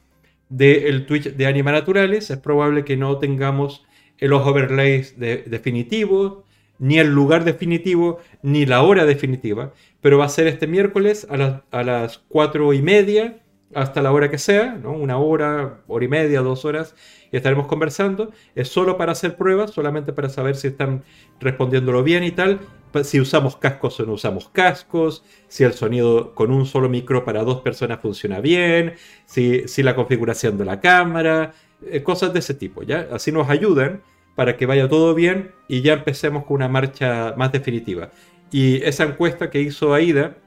del 0.49 1.05
Twitch 1.05 1.33
de 1.35 1.45
Anima 1.45 1.71
Naturales. 1.71 2.29
Es 2.29 2.37
probable 2.37 2.85
que 2.85 2.97
no 2.97 3.17
tengamos 3.19 3.85
los 4.19 4.45
overlays 4.45 5.17
definitivos, 5.19 6.43
ni 6.79 6.97
el 6.97 7.13
lugar 7.13 7.43
definitivo, 7.43 8.19
ni 8.41 8.65
la 8.65 8.81
hora 8.81 9.05
definitiva, 9.05 9.73
pero 10.01 10.17
va 10.17 10.25
a 10.25 10.29
ser 10.29 10.47
este 10.47 10.65
miércoles 10.65 11.27
a, 11.29 11.63
a 11.71 11.83
las 11.83 12.17
cuatro 12.17 12.73
y 12.73 12.81
media 12.81 13.39
hasta 13.73 14.01
la 14.01 14.11
hora 14.11 14.29
que 14.29 14.37
sea, 14.37 14.75
¿no? 14.81 14.91
una 14.91 15.17
hora, 15.17 15.81
hora 15.87 16.05
y 16.05 16.07
media, 16.07 16.41
dos 16.41 16.65
horas, 16.65 16.95
y 17.31 17.37
estaremos 17.37 17.67
conversando. 17.67 18.31
Es 18.55 18.69
solo 18.69 18.97
para 18.97 19.11
hacer 19.11 19.35
pruebas, 19.35 19.71
solamente 19.71 20.13
para 20.13 20.29
saber 20.29 20.55
si 20.55 20.67
están 20.67 21.03
respondiéndolo 21.39 22.03
bien 22.03 22.23
y 22.23 22.31
tal. 22.31 22.59
Si 23.03 23.19
usamos 23.19 23.55
cascos 23.55 23.99
o 23.99 24.05
no 24.05 24.13
usamos 24.13 24.49
cascos, 24.49 25.23
si 25.47 25.63
el 25.63 25.73
sonido 25.73 26.33
con 26.33 26.51
un 26.51 26.65
solo 26.65 26.89
micro 26.89 27.23
para 27.23 27.43
dos 27.43 27.61
personas 27.61 27.99
funciona 27.99 28.39
bien, 28.41 28.95
si, 29.25 29.67
si 29.67 29.83
la 29.83 29.95
configuración 29.95 30.57
de 30.57 30.65
la 30.65 30.79
cámara, 30.79 31.53
eh, 31.85 32.01
cosas 32.01 32.33
de 32.33 32.39
ese 32.39 32.55
tipo, 32.55 32.81
¿ya? 32.81 33.07
Así 33.11 33.31
nos 33.31 33.47
ayudan 33.49 34.01
para 34.35 34.57
que 34.57 34.65
vaya 34.65 34.89
todo 34.89 35.13
bien 35.13 35.51
y 35.67 35.81
ya 35.81 35.93
empecemos 35.93 36.45
con 36.45 36.55
una 36.55 36.67
marcha 36.67 37.35
más 37.37 37.51
definitiva. 37.51 38.09
Y 38.51 38.81
esa 38.83 39.03
encuesta 39.03 39.51
que 39.51 39.61
hizo 39.61 39.93
Aida, 39.93 40.37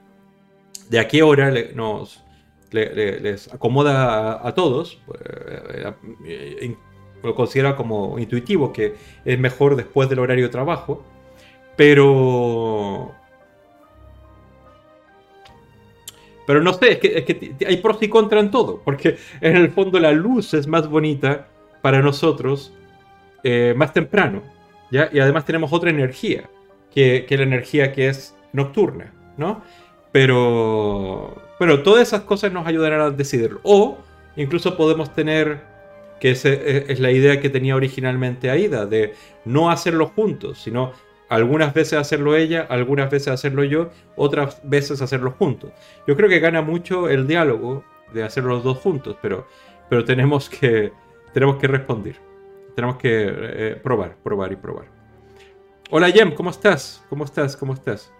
de 0.91 0.99
a 0.99 1.07
qué 1.07 1.23
hora 1.23 1.53
nos, 1.75 2.22
les 2.73 3.53
acomoda 3.53 4.47
a, 4.47 4.55
todos, 4.55 4.99
pues, 5.07 5.21
eh, 6.27 6.77
lo 7.23 7.35
considera 7.35 7.77
como 7.77 8.19
intuitivo, 8.19 8.73
que 8.73 8.95
es 9.25 9.39
mejor 9.39 9.77
después 9.77 10.09
del 10.09 10.19
horario 10.19 10.45
de 10.45 10.51
trabajo, 10.51 11.05
pero... 11.77 13.13
Pero 16.45 16.61
no 16.61 16.73
sé, 16.73 16.99
es 17.01 17.25
que, 17.25 17.55
hay 17.65 17.77
pros 17.77 18.03
y 18.03 18.09
contras 18.09 18.43
en 18.43 18.51
todo, 18.51 18.83
porque 18.85 19.17
en 19.41 19.57
el 19.57 19.71
fondo 19.71 20.01
la 20.01 20.11
luz 20.11 20.55
es 20.55 20.67
más 20.67 20.89
bonita 20.89 21.47
para 21.83 22.03
nosotros 22.03 22.75
eh, 23.45 23.75
más 23.77 23.93
temprano, 23.93 24.43
¿ya? 24.91 25.09
Y 25.13 25.21
además 25.21 25.45
tenemos 25.45 25.73
otra 25.73 25.91
energía, 25.91 26.51
que, 26.93 27.27
que 27.29 27.37
la 27.37 27.45
energía 27.45 27.93
que 27.93 28.09
es 28.09 28.37
nocturna, 28.53 29.13
¿no? 29.37 29.63
Pero 30.11 31.37
pero 31.63 31.85
todas 31.85 32.03
esas 32.09 32.23
cosas 32.23 32.53
nos 32.53 32.67
ayudarán 32.67 33.01
a 33.01 33.11
decidirlo. 33.11 33.61
O 33.63 33.99
incluso 34.35 34.77
podemos 34.77 35.15
tener, 35.15 35.61
que 36.19 36.33
esa 36.33 36.49
es 36.49 36.99
la 36.99 37.13
idea 37.13 37.41
que 37.41 37.51
tenía 37.51 37.77
originalmente 37.77 38.51
Aida, 38.51 38.85
de 38.85 39.15
no 39.45 39.71
hacerlo 39.71 40.09
juntos, 40.09 40.61
sino 40.61 40.91
algunas 41.29 41.73
veces 41.73 42.01
hacerlo 42.01 42.35
ella, 42.35 42.67
algunas 42.69 43.09
veces 43.13 43.29
hacerlo 43.29 43.63
yo, 43.63 43.91
otras 44.17 44.61
veces 44.65 45.01
hacerlo 45.03 45.37
juntos. 45.39 45.71
Yo 46.05 46.17
creo 46.17 46.29
que 46.29 46.41
gana 46.41 46.63
mucho 46.63 47.09
el 47.09 47.29
diálogo 47.29 47.85
de 48.13 48.25
hacerlo 48.25 48.55
los 48.55 48.65
dos 48.65 48.79
juntos, 48.79 49.17
pero, 49.23 49.47
pero 49.89 50.05
tenemos, 50.05 50.51
que, 50.51 50.91
tenemos 51.33 51.59
que 51.59 51.69
responder. 51.69 52.17
Tenemos 52.75 52.97
que 52.97 53.29
eh, 53.31 53.81
probar, 53.81 54.17
probar 54.21 54.51
y 54.51 54.57
probar. 54.57 54.87
Hola 55.91 56.11
Jem, 56.11 56.35
¿cómo 56.35 56.51
estás? 56.51 57.05
¿Cómo 57.09 57.23
estás? 57.25 57.57
¿Cómo 57.57 57.75
estás? 57.75 58.13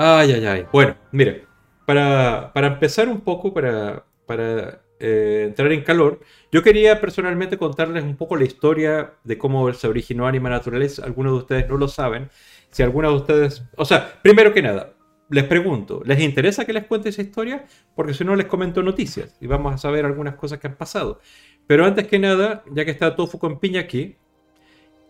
Ay, 0.00 0.30
ay, 0.30 0.46
ay. 0.46 0.66
Bueno, 0.72 0.94
mire, 1.10 1.44
para, 1.84 2.52
empezar 2.54 3.08
un 3.08 3.20
poco, 3.22 3.52
para, 3.52 4.04
para 4.26 4.80
eh, 5.00 5.46
entrar 5.48 5.72
en 5.72 5.82
calor, 5.82 6.20
yo 6.52 6.62
quería 6.62 7.00
personalmente 7.00 7.58
contarles 7.58 8.04
un 8.04 8.16
poco 8.16 8.36
la 8.36 8.44
historia 8.44 9.14
de 9.24 9.36
cómo 9.38 9.72
se 9.72 9.88
originó 9.88 10.28
Anima 10.28 10.50
Naturales. 10.50 11.00
Algunos 11.00 11.32
de 11.32 11.38
ustedes 11.38 11.68
no 11.68 11.78
lo 11.78 11.88
saben. 11.88 12.30
Si 12.70 12.84
algunos 12.84 13.10
de 13.10 13.16
ustedes... 13.16 13.64
O 13.76 13.84
sea, 13.84 14.20
primero 14.22 14.54
que 14.54 14.62
nada, 14.62 14.92
les 15.30 15.42
pregunto, 15.42 16.00
¿les 16.04 16.20
interesa 16.20 16.64
que 16.64 16.72
les 16.72 16.86
cuente 16.86 17.08
esa 17.08 17.22
historia? 17.22 17.66
Porque 17.96 18.14
si 18.14 18.22
no, 18.22 18.36
les 18.36 18.46
comento 18.46 18.84
noticias 18.84 19.36
y 19.40 19.48
vamos 19.48 19.74
a 19.74 19.78
saber 19.78 20.04
algunas 20.04 20.36
cosas 20.36 20.60
que 20.60 20.68
han 20.68 20.76
pasado. 20.76 21.20
Pero 21.66 21.84
antes 21.84 22.06
que 22.06 22.20
nada, 22.20 22.62
ya 22.70 22.84
que 22.84 22.92
está 22.92 23.16
Tofu 23.16 23.40
con 23.40 23.58
piña 23.58 23.80
aquí, 23.80 24.14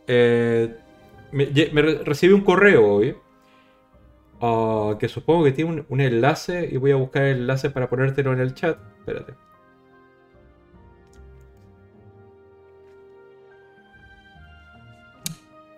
eh, 0.06 0.74
me, 1.30 1.46
me 1.74 1.82
recibí 1.82 2.32
un 2.32 2.40
correo 2.40 2.86
hoy 2.86 3.14
Ah, 4.40 4.96
que 4.98 5.08
supongo 5.08 5.44
que 5.44 5.52
tiene 5.52 5.84
un, 5.88 6.00
enlace 6.00 6.68
y 6.70 6.76
voy 6.76 6.92
a 6.92 6.96
buscar 6.96 7.24
el 7.24 7.38
enlace 7.38 7.70
para 7.70 7.88
ponértelo 7.88 8.32
en 8.32 8.40
el 8.40 8.54
chat. 8.54 8.78
Espérate. 9.00 9.34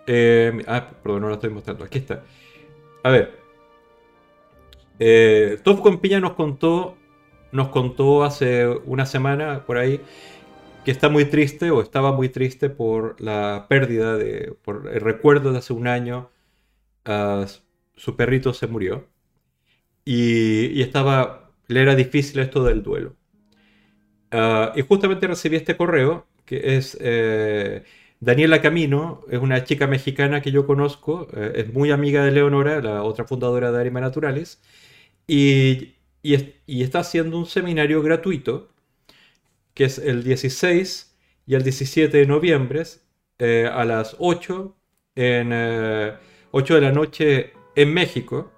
Eh, 0.07 0.63
ah, 0.67 0.89
perdón, 1.01 1.21
no 1.21 1.27
lo 1.29 1.35
estoy 1.35 1.49
mostrando. 1.49 1.85
Aquí 1.85 1.99
está. 1.99 2.23
A 3.03 3.09
ver. 3.09 3.39
Eh, 4.99 5.59
Top 5.63 5.81
con 5.81 5.99
Piña 5.99 6.19
nos 6.19 6.33
contó, 6.33 6.97
nos 7.51 7.69
contó 7.69 8.23
hace 8.23 8.67
una 8.67 9.05
semana 9.07 9.65
por 9.65 9.77
ahí 9.77 9.99
que 10.85 10.91
está 10.91 11.09
muy 11.09 11.25
triste 11.25 11.71
o 11.71 11.81
estaba 11.81 12.11
muy 12.11 12.29
triste 12.29 12.69
por 12.69 13.19
la 13.19 13.65
pérdida 13.69 14.15
de, 14.17 14.55
por 14.63 14.89
el 14.93 15.01
recuerdo 15.01 15.51
de 15.51 15.59
hace 15.59 15.73
un 15.73 15.87
año. 15.87 16.29
Uh, 17.07 17.45
su 18.01 18.15
perrito 18.15 18.51
se 18.51 18.65
murió 18.65 19.07
y, 20.03 20.81
estaba, 20.81 21.51
le 21.67 21.81
era 21.83 21.95
difícil 21.95 22.39
esto 22.39 22.63
del 22.63 22.81
duelo. 22.81 23.15
Ah, 24.31 24.73
y 24.75 24.81
justamente 24.81 25.27
recibí 25.27 25.57
este 25.57 25.77
correo, 25.77 26.25
que 26.45 26.77
es 26.77 26.97
eh, 26.99 27.83
Daniela 28.19 28.59
Camino, 28.59 29.21
es 29.29 29.39
una 29.39 29.63
chica 29.65 29.85
mexicana 29.85 30.41
que 30.41 30.51
yo 30.51 30.65
conozco, 30.65 31.27
eh, 31.35 31.53
es 31.57 31.73
muy 31.73 31.91
amiga 31.91 32.25
de 32.25 32.31
Leonora, 32.31 32.81
la 32.81 33.03
otra 33.03 33.25
fundadora 33.25 33.71
de 33.71 33.79
Arima 33.79 34.01
Naturales, 34.01 34.61
y, 35.27 35.95
y, 36.23 36.81
está 36.83 36.99
haciendo 37.01 37.37
un 37.37 37.45
seminario 37.45 38.01
gratuito, 38.01 38.73
que 39.75 39.85
es 39.85 39.99
el 39.99 40.23
16 40.23 41.15
y 41.45 41.53
el 41.55 41.63
17 41.63 42.17
de 42.17 42.25
noviembre, 42.25 42.83
eh, 43.39 43.69
a 43.71 43.85
las 43.85 44.15
8, 44.19 44.75
en 45.15 45.53
8 46.51 46.75
de 46.75 46.81
la 46.81 46.91
noche 46.91 47.53
en 47.75 47.93
México, 47.93 48.51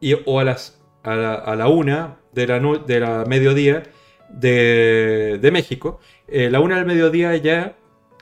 y, 0.00 0.14
o 0.14 0.40
a, 0.40 0.44
las, 0.44 0.80
a, 1.02 1.14
la, 1.56 1.68
una 1.68 2.18
de 2.32 2.46
la, 2.46 2.60
de 2.60 3.00
la 3.00 3.24
mediodía 3.26 3.82
de, 4.28 5.38
de 5.40 5.50
México, 5.50 6.00
eh, 6.28 6.50
la 6.50 6.60
una 6.60 6.76
del 6.76 6.86
mediodía 6.86 7.36
ya 7.36 7.76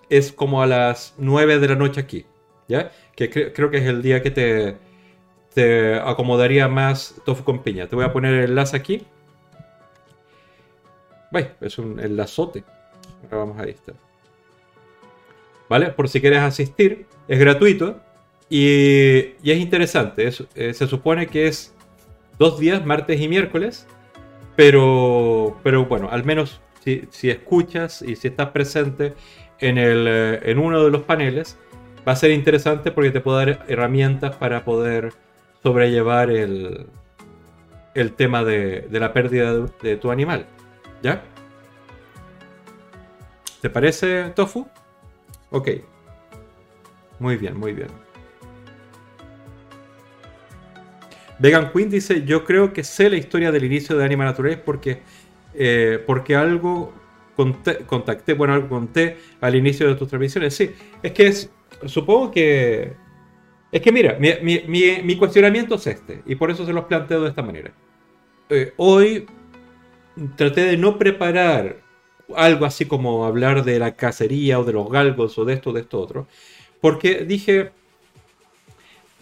es 0.09 0.33
como 0.33 0.63
a 0.63 0.67
las 0.67 1.15
9 1.19 1.59
de 1.59 1.69
la 1.69 1.75
noche 1.75 2.01
aquí, 2.01 2.27
¿ya? 2.69 2.93
Que 3.17 3.31
creo 3.31 3.71
que 3.71 3.79
es 3.79 3.85
el 3.85 4.03
día 4.03 4.23
que 4.23 4.31
te, 4.31 4.77
te 5.55 5.95
acomodaría 6.01 6.69
más 6.69 7.15
tofu 7.25 7.45
con 7.45 7.63
piña. 7.63 7.87
Te 7.87 7.97
voy 7.97 8.05
a 8.05 8.13
poner 8.13 8.35
el 8.35 8.51
enlace 8.51 8.77
aquí. 8.77 9.07
es 11.61 11.79
un 11.79 12.01
enlazote. 12.01 12.65
Ahora 13.25 13.39
vamos 13.39 13.59
a 13.59 13.65
está. 13.65 13.93
¿Vale? 15.69 15.91
Por 15.91 16.09
si 16.09 16.21
quieres 16.21 16.41
asistir, 16.41 17.07
es 17.29 17.39
gratuito. 17.39 18.01
Y, 18.49 19.35
es 19.43 19.59
interesante, 19.59 20.31
eh, 20.55 20.75
se 20.75 20.87
supone 20.87 21.27
que 21.27 21.47
es 21.49 21.75
dos 22.39 22.59
días, 22.59 22.85
martes 22.85 23.21
y 23.21 23.29
miércoles, 23.29 23.87
pero, 24.57 25.59
pero 25.63 25.87
bueno, 25.87 26.09
al 26.11 26.25
menos 26.25 26.61
si, 26.81 27.31
escuchas 27.31 28.03
y 28.03 28.17
si 28.17 28.29
estás 28.29 28.51
presente 28.51 29.15
en, 29.61 29.79
el, 29.79 30.07
eh, 30.09 30.41
en 30.45 30.59
uno 30.59 30.85
de 30.85 30.91
los 30.91 31.03
paneles, 31.03 31.59
va 32.07 32.13
a 32.13 32.17
ser 32.17 32.31
interesante 32.31 32.91
porque 32.91 33.11
te 33.11 33.21
puede 33.21 33.47
dar 33.47 33.65
herramientas 33.69 34.37
para 34.37 34.65
poder 34.65 35.13
sobrellevar 35.63 36.31
el, 36.31 36.87
el 37.95 38.13
tema 38.13 38.45
de, 38.45 38.87
la 38.91 39.13
pérdida 39.13 39.55
de, 39.83 39.97
tu 39.97 40.11
animal. 40.11 40.47
¿Ya? 41.03 41.23
¿Te 43.61 43.71
parece, 43.71 44.31
Tofu? 44.35 44.69
Ok. 45.51 45.69
Muy 47.19 47.37
bien, 47.37 47.57
muy 47.57 47.73
bien. 47.73 48.04
Vegan 51.39 51.73
Queen 51.73 51.91
dice, 51.91 52.25
yo 52.25 52.45
creo 52.45 52.73
que 52.73 52.85
sé 52.85 53.11
la 53.11 53.17
historia 53.17 53.51
del 53.51 53.65
inicio 53.65 53.97
de 53.97 54.05
Anima 54.05 54.25
Naturalis 54.25 54.59
porque, 54.59 55.01
eh, 55.55 56.03
porque 56.07 56.37
algo 56.37 56.93
contacté, 57.87 58.35
bueno, 58.35 58.55
algo 58.55 58.69
conté 58.69 59.17
al 59.41 59.55
inicio 59.55 59.89
de 59.89 59.97
tus 59.97 60.09
transmisiones. 60.09 60.55
Sí, 60.55 60.71
es 61.03 61.13
que 61.13 61.27
es, 61.27 61.51
supongo 61.87 62.31
que... 62.31 62.93
Es 63.73 63.81
que 63.81 63.91
mira, 63.91 64.17
mi, 64.21 65.17
cuestionamiento 65.17 65.75
es 65.75 65.87
este, 65.89 66.23
y 66.27 66.37
por 66.37 66.51
eso 66.51 66.65
se 66.65 66.73
los 66.73 66.85
planteo 66.85 67.23
de 67.23 67.31
esta 67.31 67.43
manera. 67.43 67.73
Eh, 68.49 68.73
hoy 68.77 69.27
traté 70.37 70.65
de 70.65 70.77
no 70.77 70.97
preparar 70.97 71.83
algo 72.37 72.67
así 72.67 72.85
como 72.85 73.25
hablar 73.25 73.65
de 73.65 73.81
la 73.81 73.97
cacería 73.97 74.61
o 74.61 74.65
de 74.65 74.75
los 74.75 74.89
galgos 74.89 75.37
o 75.39 75.45
de 75.45 75.55
esto, 75.55 75.73
de 75.73 75.81
esto, 75.81 76.01
otro, 76.01 76.29
porque 76.81 77.25
dije, 77.25 77.73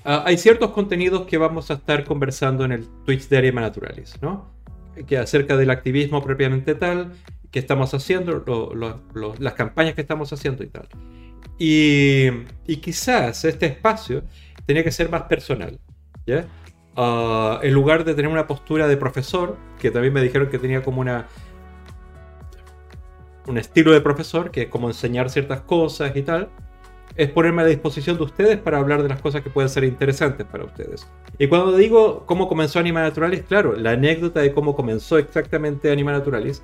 ah, 0.04 0.22
hay 0.26 0.36
ciertos 0.36 0.70
contenidos 0.70 1.26
que 1.26 1.38
vamos 1.38 1.70
a 1.70 1.74
estar 1.74 2.04
conversando 2.04 2.64
en 2.64 2.72
el 2.72 2.86
Twitch 3.04 3.28
de 3.28 3.38
Arema 3.38 3.60
Naturalis, 3.60 4.20
¿no? 4.20 4.50
Que 5.06 5.18
acerca 5.18 5.56
del 5.56 5.70
activismo 5.70 6.22
propiamente 6.22 6.74
tal, 6.74 7.12
que 7.50 7.58
estamos 7.58 7.92
haciendo, 7.94 8.72
las 9.38 9.54
campañas 9.54 9.94
que 9.94 10.00
estamos 10.00 10.32
haciendo 10.32 10.64
y 10.64 10.68
tal. 10.68 10.88
Y, 11.58 12.30
quizás 12.80 13.44
este 13.44 13.66
espacio 13.66 14.24
tenía 14.66 14.82
que 14.82 14.90
ser 14.90 15.10
más 15.10 15.22
personal, 15.22 15.78
¿ya? 16.26 16.46
Ah, 16.96 17.60
en 17.62 17.72
lugar 17.72 18.04
de 18.04 18.14
tener 18.14 18.30
una 18.30 18.46
postura 18.46 18.88
de 18.88 18.96
profesor, 18.96 19.56
que 19.78 19.90
también 19.90 20.12
me 20.12 20.22
dijeron 20.22 20.48
que 20.48 20.58
tenía 20.58 20.82
como 20.82 21.00
una 21.00 21.28
un 23.46 23.58
estilo 23.58 23.92
de 23.92 24.00
profesor, 24.00 24.50
que 24.50 24.62
es 24.62 24.68
como 24.68 24.88
enseñar 24.88 25.30
ciertas 25.30 25.62
cosas 25.62 26.14
y 26.16 26.22
tal, 26.22 26.50
es 27.16 27.30
ponerme 27.30 27.62
a 27.62 27.66
disposición 27.66 28.16
de 28.16 28.24
ustedes 28.24 28.58
para 28.58 28.78
hablar 28.78 29.02
de 29.02 29.08
las 29.08 29.20
cosas 29.20 29.42
que 29.42 29.50
pueden 29.50 29.68
ser 29.68 29.84
interesantes 29.84 30.46
para 30.46 30.64
ustedes. 30.64 31.06
Y 31.38 31.46
cuando 31.46 31.76
digo 31.76 32.24
cómo 32.26 32.48
comenzó 32.48 32.78
Anima 32.78 33.02
Naturalis, 33.02 33.42
claro, 33.42 33.74
la 33.76 33.92
anécdota 33.92 34.40
de 34.40 34.52
cómo 34.52 34.74
comenzó 34.74 35.18
exactamente 35.18 35.90
Anima 35.90 36.12
Naturalis 36.12 36.62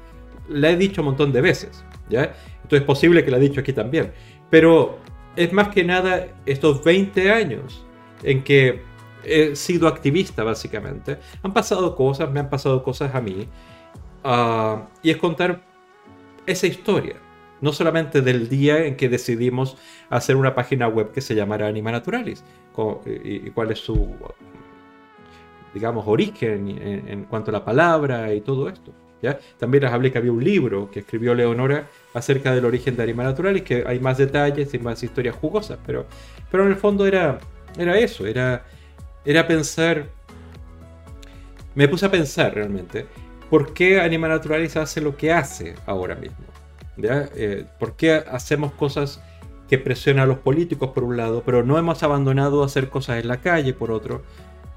la 0.49 0.71
he 0.71 0.77
dicho 0.77 1.03
un 1.03 1.07
montón 1.07 1.33
de 1.33 1.41
veces, 1.41 1.85
¿ya? 2.09 2.35
Entonces 2.57 2.81
es 2.81 2.85
posible 2.85 3.25
que 3.25 3.31
la 3.31 3.37
he 3.37 3.41
dicho 3.41 3.61
aquí 3.61 3.73
también. 3.73 4.13
Pero 4.51 4.99
es 5.37 5.53
más 5.53 5.69
que 5.69 5.85
nada 5.85 6.29
estos 6.47 6.83
20 6.83 7.31
años 7.31 7.85
en 8.23 8.43
que 8.43 8.83
he 9.25 9.55
sido 9.57 9.89
activista, 9.89 10.45
básicamente. 10.45 11.19
Han 11.43 11.53
pasado 11.53 11.95
cosas, 11.95 12.31
me 12.31 12.41
han 12.41 12.49
pasado 12.49 12.83
cosas 12.83 13.15
a 13.15 13.21
mí. 13.21 13.47
Ah, 14.25 14.89
y 15.03 15.11
es 15.11 15.17
contar 15.19 15.63
esa 16.47 16.67
historia. 16.67 17.17
No 17.61 17.73
solamente 17.73 18.23
del 18.23 18.49
día 18.49 18.85
en 18.85 18.97
que 18.97 19.09
decidimos 19.09 19.77
hacer 20.11 20.37
una 20.37 20.55
página 20.55 20.89
web 20.89 21.13
que 21.13 21.21
se 21.21 21.35
llamara 21.35 21.67
Anima 21.67 21.93
Naturalis. 21.93 22.45
y, 23.07 23.51
cuál 23.51 23.73
es 23.73 23.81
su, 23.81 24.15
digamos, 25.75 26.07
origen 26.07 26.69
en 27.09 27.25
cuanto 27.25 27.51
a 27.51 27.55
la 27.55 27.65
palabra 27.65 28.33
y 28.33 28.41
todo 28.41 28.69
esto. 28.69 28.93
También 29.59 29.85
les 29.85 29.93
hablé 29.93 30.13
que 30.13 30.19
había 30.19 30.33
un 30.33 30.43
libro 30.43 30.91
que 30.91 31.01
escribió 31.01 31.35
Leonora 31.35 31.89
acerca 32.15 32.55
del 32.55 32.65
origen 32.65 32.97
de 32.97 33.03
Anima 33.03 33.35
y 33.55 33.61
que 33.63 33.85
hay 33.87 33.99
más 33.99 34.19
detalles 34.19 34.73
y 34.75 34.79
más 34.79 35.03
historias 35.03 35.35
jugosas, 35.35 35.79
pero, 35.85 36.07
pero 36.51 36.65
en 36.65 36.71
el 36.71 36.77
fondo 36.77 37.07
era, 37.07 37.39
era 37.77 37.99
eso, 37.99 38.27
era, 38.27 38.65
era 39.25 39.47
pensar, 39.47 40.07
me 41.75 41.89
puse 41.89 42.07
a 42.07 42.11
pensar 42.11 42.55
realmente, 42.55 43.07
¿por 43.51 43.73
qué 43.73 44.01
Anima 44.01 44.29
Naturalis 44.29 44.77
hace 44.77 45.01
lo 45.01 45.17
que 45.17 45.33
hace 45.33 45.75
ahora 45.87 46.15
mismo? 46.15 46.45
Eh, 47.03 47.65
¿Por 47.79 47.97
qué 47.97 48.13
hacemos 48.13 48.73
cosas 48.73 49.23
que 49.69 49.79
presionan 49.79 50.25
a 50.25 50.27
los 50.27 50.39
políticos 50.39 50.91
por 50.91 51.05
un 51.05 51.17
lado, 51.17 51.43
pero 51.45 51.63
no 51.63 51.79
hemos 51.79 52.03
abandonado 52.03 52.65
hacer 52.65 52.89
cosas 52.89 53.21
en 53.21 53.29
la 53.29 53.39
calle 53.39 53.75
por 53.75 53.91
otro? 53.91 54.23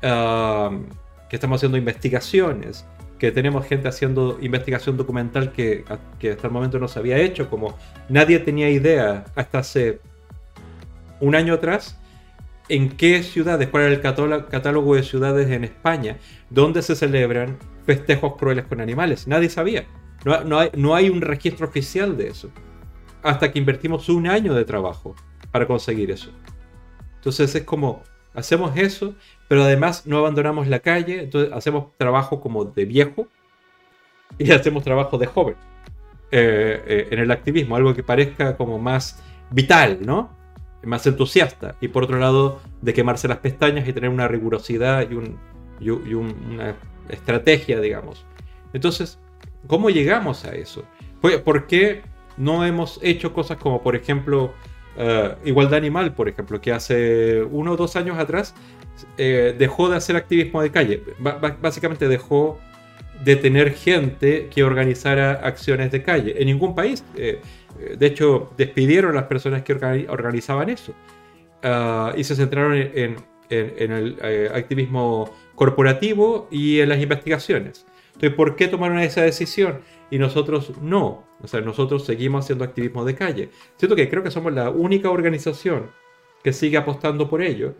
Que 0.01 1.36
estamos 1.36 1.60
haciendo 1.60 1.77
investigaciones, 1.77 2.86
que 3.21 3.31
tenemos 3.31 3.67
gente 3.67 3.88
haciendo 3.88 4.39
investigación 4.41 4.97
documental 4.97 5.51
que, 5.51 5.86
hasta 5.88 6.47
el 6.47 6.51
momento 6.51 6.79
no 6.79 6.88
se 6.88 6.97
había 6.97 7.17
hecho, 7.19 7.49
como 7.49 7.77
nadie 8.10 8.39
tenía 8.39 8.69
idea 8.69 9.25
hasta 9.36 9.60
hace 9.60 9.99
un 11.19 11.36
año 11.36 11.53
atrás 11.53 11.99
en 12.67 12.89
qué 12.89 13.21
ciudades, 13.21 13.69
cuál 13.69 13.84
era 13.84 13.93
el 13.93 14.01
catálogo 14.01 14.95
de 14.95 15.03
ciudades 15.03 15.49
en 15.51 15.63
España, 15.63 16.17
donde 16.49 16.81
se 16.81 16.95
celebran 16.95 17.57
festejos 17.86 18.38
crueles 18.38 18.65
con 18.65 18.81
animales. 18.81 19.27
Nadie 19.27 19.49
sabía. 19.49 19.86
No, 20.25 20.43
no, 20.43 20.60
hay, 20.60 20.69
no 20.75 20.95
hay 20.95 21.10
un 21.10 21.21
registro 21.21 21.67
oficial 21.67 22.17
de 22.17 22.29
eso. 22.29 22.49
Hasta 23.23 23.51
que 23.51 23.60
invertimos 23.60 24.10
un 24.10 24.27
año 24.27 24.53
de 24.53 24.65
trabajo 24.65 25.15
para 25.51 25.67
conseguir 25.67 26.12
eso. 26.12 26.31
Entonces 27.15 27.53
es 27.53 27.63
como, 27.63 28.03
hacemos 28.34 28.75
eso 28.75 29.15
pero 29.51 29.63
además 29.63 30.07
no 30.07 30.17
abandonamos 30.17 30.69
la 30.69 30.79
calle, 30.79 31.23
entonces 31.23 31.51
hacemos 31.51 31.88
trabajo 31.97 32.39
como 32.39 32.63
de 32.63 32.86
viejo 32.86 33.27
y 34.38 34.49
hacemos 34.53 34.81
trabajo 34.81 35.17
de 35.17 35.25
joven 35.25 35.55
eh, 36.31 36.81
eh, 36.88 37.07
en 37.12 37.19
el 37.19 37.29
activismo, 37.31 37.75
algo 37.75 37.93
que 37.93 38.01
parezca 38.01 38.55
como 38.55 38.79
más 38.79 39.21
vital, 39.49 39.97
¿no? 40.05 40.29
Más 40.84 41.05
entusiasta. 41.05 41.75
Y 41.81 41.89
por 41.89 42.05
otro 42.05 42.17
lado, 42.17 42.62
de 42.81 42.93
quemarse 42.93 43.27
las 43.27 43.39
pestañas 43.39 43.86
y 43.86 43.91
tener 43.91 44.10
una 44.10 44.29
rigurosidad 44.29 45.12
y, 45.12 45.15
un, 45.15 45.38
una 46.49 46.77
estrategia, 47.10 47.81
digamos. 47.81 48.25
Entonces, 48.71 49.19
¿cómo 49.67 49.89
llegamos 49.89 50.45
a 50.45 50.56
eso? 50.56 50.84
¿Por 51.21 51.67
qué 51.67 52.02
no 52.38 52.65
hemos 52.65 53.00
hecho 53.02 53.34
cosas 53.34 53.58
como, 53.58 53.82
por 53.82 53.95
ejemplo, 53.95 54.54
eh, 54.97 55.36
igualdad 55.45 55.76
animal, 55.76 56.13
por 56.13 56.28
ejemplo, 56.28 56.60
que 56.60 56.71
hace 56.71 57.41
uno 57.43 57.74
o 57.74 57.78
dos 57.78 57.95
años 57.95 58.17
atrás 58.17 58.54
eh, 59.17 59.56
dejó 59.58 59.89
de 59.89 59.97
hacer 59.97 60.15
activismo 60.15 60.62
de 60.62 60.71
calle. 60.71 61.04
básicamente 61.62 62.08
dejó 62.08 62.60
de 63.24 63.36
tener 63.36 63.74
gente 63.74 64.47
que 64.50 64.63
organizara 64.63 65.34
acciones 65.34 65.91
de 65.91 66.04
calle. 66.04 66.36
En 66.39 66.47
ningún 66.47 66.76
país. 66.76 67.04
Eh, 67.15 67.39
de 67.97 68.06
hecho, 68.06 68.52
despidieron 68.58 69.12
a 69.12 69.15
las 69.15 69.24
personas 69.26 69.63
que 69.63 69.74
organizaban 70.10 70.69
eso. 70.69 70.93
Ah, 71.63 72.13
y 72.17 72.24
se 72.24 72.36
centraron 72.36 72.76
en, 72.76 73.15
el 73.50 74.17
activismo 74.54 75.34
corporativo 75.56 76.47
y 76.52 76.80
en 76.80 76.89
las 76.89 77.02
investigaciones. 77.02 77.86
Entonces, 78.21 78.36
¿por 78.36 78.55
qué 78.55 78.67
tomaron 78.67 78.99
esa 78.99 79.23
decisión? 79.23 79.81
Y 80.12 80.19
nosotros 80.19 80.73
no. 80.81 81.25
O 81.41 81.47
sea, 81.47 81.62
nosotros 81.62 82.05
seguimos 82.05 82.45
haciendo 82.45 82.63
activismo 82.63 83.03
de 83.03 83.15
calle. 83.15 83.49
Siento 83.77 83.95
que 83.95 84.10
creo 84.10 84.21
que 84.21 84.31
somos 84.31 84.53
la 84.53 84.69
única 84.69 85.10
organización 85.10 85.89
que 86.43 86.53
sigue 86.53 86.77
apostando 86.77 87.29
por 87.29 87.41
ello 87.41 87.75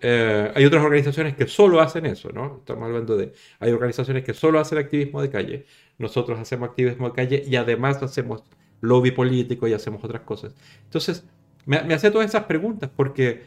eh, 0.00 0.52
hay 0.54 0.64
otras 0.64 0.84
organizaciones 0.84 1.34
que 1.36 1.46
solo 1.46 1.80
hacen 1.80 2.04
eso, 2.06 2.30
¿no? 2.30 2.58
Estamos 2.58 2.84
hablando 2.84 3.16
de, 3.16 3.32
hay 3.58 3.72
organizaciones 3.72 4.24
que 4.24 4.34
solo 4.34 4.60
hacen 4.60 4.78
activismo 4.78 5.22
de 5.22 5.30
calle, 5.30 5.66
nosotros 5.98 6.38
hacemos 6.38 6.68
activismo 6.68 7.08
de 7.08 7.14
calle 7.14 7.42
y 7.46 7.56
además 7.56 8.02
hacemos 8.02 8.44
lobby 8.82 9.10
político 9.10 9.66
y 9.66 9.72
hacemos 9.72 10.04
otras 10.04 10.22
cosas. 10.22 10.54
Entonces, 10.84 11.24
me, 11.64 11.82
me 11.82 11.98
todas 11.98 12.28
esas 12.28 12.44
preguntas 12.44 12.90
porque 12.94 13.44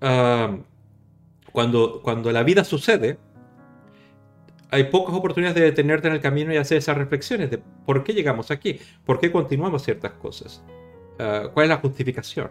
ah, 0.00 0.58
cuando, 1.52 2.00
cuando 2.02 2.32
la 2.32 2.42
vida 2.42 2.64
sucede, 2.64 3.18
hay 4.72 4.84
pocas 4.84 5.14
oportunidades 5.14 5.54
de 5.54 5.66
detenerte 5.66 6.08
en 6.08 6.14
el 6.14 6.20
camino 6.20 6.52
y 6.52 6.56
hacer 6.56 6.78
esas 6.78 6.96
reflexiones 6.96 7.50
de 7.50 7.58
por 7.58 8.02
qué 8.02 8.14
llegamos 8.14 8.50
aquí, 8.50 8.80
por 9.04 9.20
qué 9.20 9.30
continuamos 9.30 9.82
ciertas 9.82 10.12
cosas, 10.12 10.64
ah, 11.18 11.50
cuál 11.52 11.64
es 11.64 11.70
la 11.70 11.76
justificación. 11.76 12.50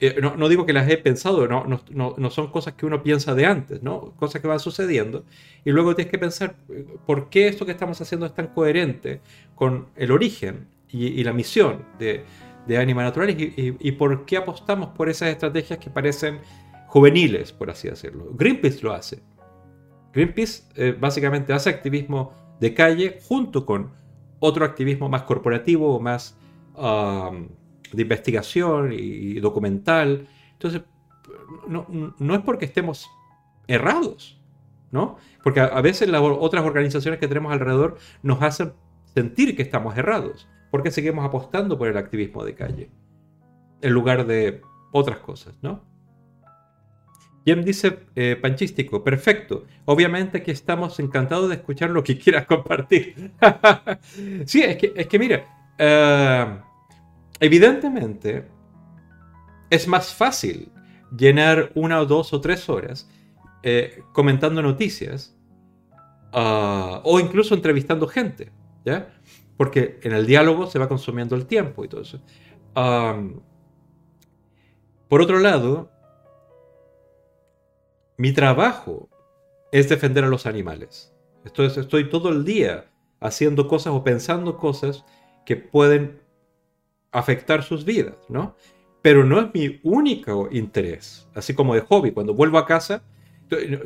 Eh, 0.00 0.20
no, 0.20 0.48
digo 0.48 0.66
que 0.66 0.72
las 0.72 0.88
he 0.88 0.96
pensado, 0.96 1.46
no, 1.46 2.30
son 2.30 2.50
cosas 2.50 2.74
que 2.74 2.84
uno 2.84 3.02
piensa 3.02 3.34
de 3.36 3.46
antes, 3.46 3.82
¿no? 3.82 4.12
Cosas 4.16 4.42
que 4.42 4.48
van 4.48 4.58
sucediendo. 4.58 5.24
Y 5.64 5.70
luego 5.70 5.94
tienes 5.94 6.10
que 6.10 6.18
pensar 6.18 6.56
eh, 6.68 6.84
por 7.06 7.30
qué 7.30 7.46
esto 7.46 7.64
que 7.64 7.72
estamos 7.72 8.00
haciendo 8.00 8.26
es 8.26 8.34
tan 8.34 8.48
coherente 8.48 9.20
con 9.54 9.86
el 9.94 10.10
origen 10.10 10.66
y, 10.88 11.22
la 11.22 11.32
misión 11.32 11.84
de, 11.98 12.24
de 12.66 12.78
Anima 12.78 13.04
Naturalis 13.04 13.52
y, 13.56 13.92
por 13.92 14.24
qué 14.24 14.36
apostamos 14.36 14.88
por 14.88 15.08
esas 15.08 15.28
estrategias 15.28 15.78
que 15.78 15.90
parecen 15.90 16.40
juveniles, 16.88 17.52
por 17.52 17.70
así 17.70 17.88
decirlo. 17.88 18.32
Greenpeace 18.34 18.82
lo 18.82 18.92
hace. 18.92 19.20
Greenpeace 20.18 20.64
eh, 20.74 20.96
básicamente 20.98 21.52
hace 21.52 21.70
activismo 21.70 22.32
de 22.58 22.74
calle 22.74 23.20
junto 23.22 23.64
con 23.64 23.92
otro 24.40 24.64
activismo 24.64 25.08
más 25.08 25.22
corporativo, 25.22 26.00
más 26.00 26.36
de 27.92 28.02
investigación 28.02 28.92
y 28.92 29.40
documental. 29.40 30.28
Entonces, 30.52 30.82
no, 31.66 31.86
no 32.16 32.34
es 32.34 32.40
porque 32.42 32.64
estemos 32.64 33.08
errados, 33.66 34.40
¿no? 34.90 35.16
Porque 35.42 35.60
a, 35.60 35.80
veces 35.80 36.08
las 36.08 36.20
otras 36.22 36.64
organizaciones 36.64 37.20
que 37.20 37.28
tenemos 37.28 37.52
alrededor 37.52 37.98
nos 38.22 38.42
hacen 38.42 38.72
sentir 39.14 39.56
que 39.56 39.62
estamos 39.62 39.96
errados, 39.96 40.48
porque 40.70 40.90
seguimos 40.90 41.24
apostando 41.24 41.78
por 41.78 41.88
el 41.88 41.96
activismo 41.96 42.44
de 42.44 42.54
calle, 42.54 42.90
en 43.82 43.92
lugar 43.92 44.26
de 44.26 44.62
otras 44.92 45.18
cosas, 45.18 45.54
¿no? 45.62 45.84
Jim 47.44 47.62
dice 47.62 48.00
eh, 48.14 48.36
panchístico, 48.40 49.02
perfecto. 49.02 49.64
Obviamente 49.86 50.42
que 50.42 50.52
estamos 50.52 51.00
encantados 51.00 51.48
de 51.48 51.56
escuchar 51.56 51.90
lo 51.90 52.04
que 52.04 52.18
quieras 52.18 52.46
compartir. 52.46 53.32
sí, 54.46 54.62
es 54.62 54.76
que, 54.76 54.92
es 54.94 55.06
que 55.06 55.18
mira, 55.18 55.44
eh, 55.78 56.58
evidentemente 57.40 58.46
es 59.70 59.88
más 59.88 60.12
fácil 60.14 60.70
llenar 61.16 61.72
una 61.74 62.00
o 62.00 62.06
dos 62.06 62.32
o 62.32 62.40
tres 62.40 62.68
horas 62.68 63.08
eh, 63.62 64.02
comentando 64.12 64.60
noticias 64.62 65.34
ah, 66.32 67.00
o 67.04 67.18
incluso 67.18 67.54
entrevistando 67.54 68.06
gente, 68.08 68.52
¿ya? 68.84 69.14
Porque 69.56 69.98
en 70.02 70.12
el 70.12 70.26
diálogo 70.26 70.66
se 70.66 70.78
va 70.78 70.88
consumiendo 70.88 71.34
el 71.34 71.46
tiempo 71.46 71.84
y 71.84 71.88
todo 71.88 72.02
eso. 72.02 72.20
por 75.08 75.22
otro 75.22 75.38
lado, 75.38 75.90
mi 78.18 78.32
trabajo 78.32 79.08
es 79.72 79.88
defender 79.88 80.24
a 80.24 80.28
los 80.28 80.44
animales. 80.44 81.14
Entonces 81.44 81.78
estoy 81.78 82.10
todo 82.10 82.28
el 82.30 82.44
día 82.44 82.84
haciendo 83.20 83.68
cosas 83.68 83.94
o 83.94 84.04
pensando 84.04 84.58
cosas 84.58 85.04
que 85.46 85.56
pueden 85.56 86.20
afectar 87.12 87.62
sus 87.62 87.84
vidas, 87.84 88.16
¿no? 88.28 88.54
Pero 89.02 89.24
no 89.24 89.40
es 89.40 89.54
mi 89.54 89.80
único 89.82 90.48
interés, 90.50 91.28
así 91.34 91.54
como 91.54 91.74
de 91.74 91.80
hobby. 91.80 92.10
Cuando 92.10 92.34
vuelvo 92.34 92.58
a 92.58 92.66
casa, 92.66 93.02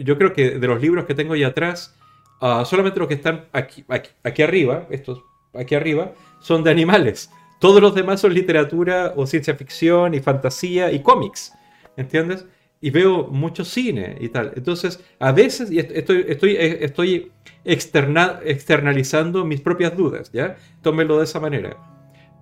yo 0.01 0.19
creo 0.19 0.33
que 0.33 0.59
de 0.59 0.67
los 0.67 0.81
libros 0.81 1.05
que 1.05 1.15
tengo 1.15 1.35
ahí 1.35 1.45
atrás, 1.45 1.95
ah, 2.41 2.65
solamente 2.65 2.99
los 2.99 3.09
que 3.09 3.15
están 3.15 3.47
aquí, 3.53 3.85
aquí, 3.89 4.43
arriba, 4.43 4.87
estos 4.91 5.23
aquí 5.55 5.75
arriba, 5.75 6.13
son 6.41 6.65
de 6.65 6.71
animales. 6.71 7.31
Todos 7.61 7.81
los 7.81 7.95
demás 7.95 8.21
son 8.21 8.35
literatura 8.35 9.13
o 9.15 9.27
ciencia 9.27 9.55
ficción 9.55 10.15
y 10.15 10.21
fantasía 10.21 10.91
y 10.91 11.03
cómics, 11.03 11.53
¿entiendes? 11.97 12.47
Y 12.83 12.91
veo 12.91 13.29
mucho 13.29 13.65
cine 13.65 14.19
y 14.21 14.29
tal. 14.29 14.53
Entonces, 14.57 15.03
a 15.21 15.31
veces 15.31 15.71
estoy, 15.71 16.27
estoy, 16.29 16.57
eh, 16.57 16.79
estoy 16.85 17.31
externalizando 17.65 19.45
mis 19.45 19.61
propias 19.61 19.97
dudas, 19.97 20.33
¿ya? 20.33 20.57
Tómelo 20.83 21.19
de 21.19 21.25
esa 21.25 21.39
manera. 21.39 21.77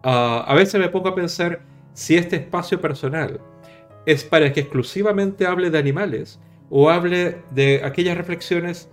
Ah, 0.02 0.42
a 0.48 0.54
veces 0.54 0.80
me 0.80 0.88
pongo 0.88 1.10
a 1.10 1.14
pensar 1.14 1.60
si 1.92 2.16
este 2.16 2.36
espacio 2.36 2.80
personal 2.80 3.38
es 4.06 4.24
para 4.24 4.50
que 4.50 4.60
exclusivamente 4.60 5.44
hable 5.44 5.70
de 5.70 5.78
animales 5.78 6.40
o 6.70 6.88
hable 6.88 7.36
de 7.50 7.82
aquellas 7.84 8.16
reflexiones 8.16 8.88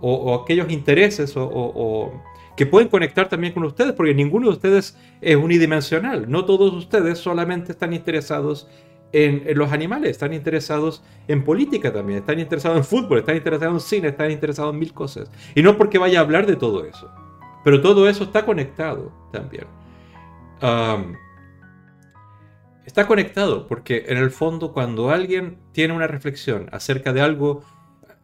o, 0.00 0.34
aquellos 0.42 0.70
intereses 0.70 1.34
o, 1.36 2.22
que 2.56 2.64
pueden 2.64 2.88
conectar 2.88 3.28
también 3.28 3.52
con 3.52 3.64
ustedes, 3.64 3.92
porque 3.92 4.14
ninguno 4.14 4.46
de 4.46 4.52
ustedes 4.54 4.96
es 5.20 5.36
unidimensional. 5.36 6.30
No 6.30 6.46
todos 6.46 6.72
ustedes 6.72 7.18
solamente 7.18 7.72
están 7.72 7.92
interesados 7.92 8.68
en, 9.12 9.56
los 9.56 9.72
animales, 9.72 10.10
están 10.10 10.32
interesados 10.32 11.02
en 11.28 11.44
política 11.44 11.92
también, 11.92 12.20
están 12.20 12.38
interesados 12.38 12.78
en 12.78 12.84
fútbol, 12.84 13.18
están 13.18 13.36
interesados 13.36 13.82
en 13.82 13.88
cine, 13.88 14.08
están 14.08 14.30
interesados 14.30 14.72
en 14.72 14.78
mil 14.78 14.92
cosas. 14.92 15.30
Y 15.54 15.62
no 15.62 15.76
porque 15.76 15.98
vaya 15.98 16.18
a 16.18 16.22
hablar 16.22 16.46
de 16.46 16.56
todo 16.56 16.84
eso, 16.84 17.10
pero 17.64 17.80
todo 17.80 18.08
eso 18.08 18.24
está 18.24 18.44
conectado 18.44 19.12
también. 19.32 19.66
está 22.84 23.06
conectado 23.06 23.66
porque 23.66 24.04
en 24.08 24.18
el 24.18 24.30
fondo 24.30 24.72
cuando 24.72 25.10
alguien 25.10 25.58
tiene 25.72 25.94
una 25.94 26.06
reflexión 26.06 26.68
acerca 26.72 27.12
de 27.12 27.20
algo, 27.20 27.62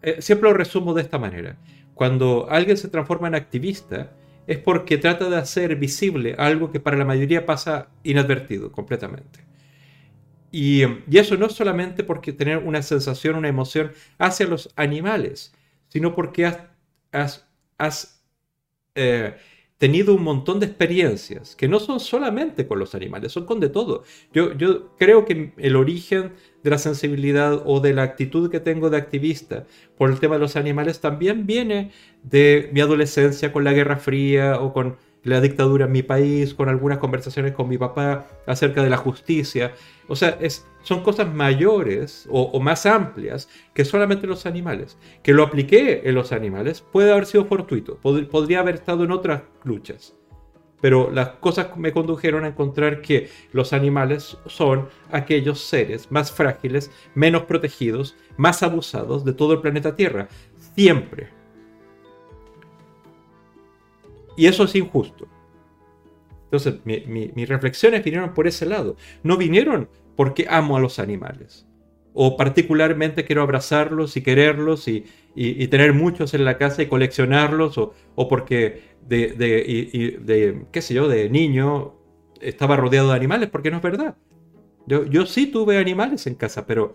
eh, 0.03 0.20
siempre 0.20 0.51
lo 0.51 0.57
resumo 0.57 0.94
de 0.94 1.03
esta 1.03 1.18
manera. 1.18 1.57
Cuando 1.94 2.49
alguien 2.51 2.77
se 2.77 2.88
transforma 2.88 3.29
en 3.29 3.37
activista, 3.37 4.12
es 4.47 4.59
porque 4.59 4.99
trata 4.99 5.31
de 5.31 5.37
hacer 5.37 5.77
visible 5.77 6.35
algo 6.37 6.70
que 6.70 6.81
para 6.81 6.97
la 6.97 7.05
mayoría 7.05 7.47
pasa 7.47 7.88
inadvertido 8.03 8.70
completamente. 8.73 9.53
Y, 10.54 10.84
eso 11.12 11.36
no 11.36 11.48
solamente 11.48 12.04
porque 12.04 12.32
tener 12.32 12.58
una 12.58 12.80
sensación, 12.80 13.34
una 13.34 13.48
emoción 13.48 13.90
hacia 14.18 14.46
los 14.46 14.70
animales, 14.76 15.52
sino 15.88 16.14
porque 16.14 16.48
has, 17.10 18.22
eh, 18.94 19.34
tenido 19.78 20.14
un 20.14 20.22
montón 20.22 20.60
de 20.60 20.66
experiencias 20.66 21.56
que 21.56 21.66
no 21.66 21.80
son 21.80 21.98
solamente 21.98 22.68
con 22.68 22.78
los 22.78 22.94
animales, 22.94 23.32
son 23.32 23.46
con 23.46 23.58
de 23.58 23.68
todo. 23.68 24.04
Yo 24.32 24.94
creo 24.96 25.24
que 25.24 25.52
el 25.56 25.74
origen 25.74 26.34
de 26.62 26.70
la 26.70 26.78
sensibilidad 26.78 27.60
o 27.66 27.80
de 27.80 27.92
la 27.92 28.04
actitud 28.04 28.48
que 28.48 28.60
tengo 28.60 28.90
de 28.90 28.96
activista 28.96 29.66
por 29.98 30.08
el 30.08 30.20
tema 30.20 30.36
de 30.36 30.40
los 30.42 30.54
animales 30.54 31.00
también 31.00 31.46
viene 31.46 31.90
de 32.22 32.70
mi 32.72 32.80
adolescencia 32.80 33.52
con 33.52 33.64
la 33.64 33.72
Guerra 33.72 33.96
Fría 33.96 34.60
o 34.60 34.72
con 34.72 34.98
la 35.24 35.40
dictadura 35.40 35.87
en 35.87 35.92
mi 35.92 36.02
país, 36.02 36.54
con 36.54 36.68
algunas 36.68 36.98
conversaciones 36.98 37.52
con 37.52 37.68
mi 37.68 37.78
papá 37.78 38.26
acerca 38.46 38.82
de 38.82 38.90
la 38.90 38.96
justicia. 38.96 39.72
O 40.06 40.14
sea, 40.14 40.38
es, 40.40 40.66
son 40.82 41.02
cosas 41.02 41.32
mayores 41.34 42.28
o, 42.30 42.60
más 42.60 42.87
amplias 42.87 43.48
que 43.72 43.84
solamente 43.84 44.26
los 44.26 44.46
animales. 44.46 44.98
Que 45.22 45.32
lo 45.32 45.42
apliqué 45.42 46.02
en 46.04 46.14
los 46.14 46.30
animales 46.30 46.82
puede 46.82 47.10
haber 47.10 47.26
sido 47.26 47.46
fortuito, 47.46 47.98
podría 47.98 48.60
haber 48.60 48.76
estado 48.76 49.04
en 49.04 49.10
otras 49.10 49.42
luchas. 49.64 50.14
Pero 50.80 51.10
las 51.10 51.30
cosas 51.30 51.74
me 51.78 51.92
condujeron 51.92 52.44
a 52.44 52.48
encontrar 52.48 53.00
que 53.00 53.30
los 53.52 53.72
animales 53.72 54.37
son 54.44 54.88
aquellos 55.10 55.60
seres 55.60 56.12
más 56.12 56.30
frágiles, 56.30 56.90
menos 57.14 57.44
protegidos, 57.44 58.16
más 58.37 58.62
abusados 58.62 59.24
de 59.24 59.32
todo 59.32 59.54
el 59.54 59.62
planeta 59.62 59.96
Tierra. 59.96 60.28
Siempre. 60.74 61.43
Y 64.37 64.47
eso 64.47 64.64
es 64.64 64.75
injusto. 64.75 65.29
Entonces, 66.44 66.81
mis 66.85 67.49
reflexiones 67.49 68.05
vinieron 68.05 68.33
por 68.33 68.47
ese 68.47 68.66
lado. 68.66 68.97
No 69.23 69.37
vinieron 69.37 69.88
porque 70.14 70.47
amo 70.49 70.77
a 70.77 70.81
los 70.81 70.99
animales. 70.99 71.66
O 72.12 72.37
particularmente 72.37 73.25
quiero 73.25 73.42
abrazarlos 73.42 74.16
y 74.16 74.23
quererlos 74.23 74.87
y, 74.87 75.05
tener 75.66 75.92
muchos 75.94 76.33
en 76.33 76.44
la 76.44 76.57
casa 76.57 76.83
y 76.83 76.87
coleccionarlos. 76.87 77.77
O, 77.77 78.29
porque 78.29 78.83
de, 79.07 79.33
de, 79.33 80.66
qué 80.70 80.81
sé 80.81 80.94
yo, 80.94 81.09
de 81.09 81.29
niño 81.29 81.94
estaba 82.40 82.77
rodeado 82.77 83.11
de 83.11 83.16
animales, 83.16 83.49
porque 83.51 83.70
no 83.70 83.79
es 83.79 83.83
verdad. 83.83 84.16
Yo, 84.87 85.07
yo 85.07 85.27
sí 85.27 85.47
tuve 85.47 85.79
animales 85.79 86.27
en 86.27 86.35
casa, 86.35 86.66
pero 86.66 86.94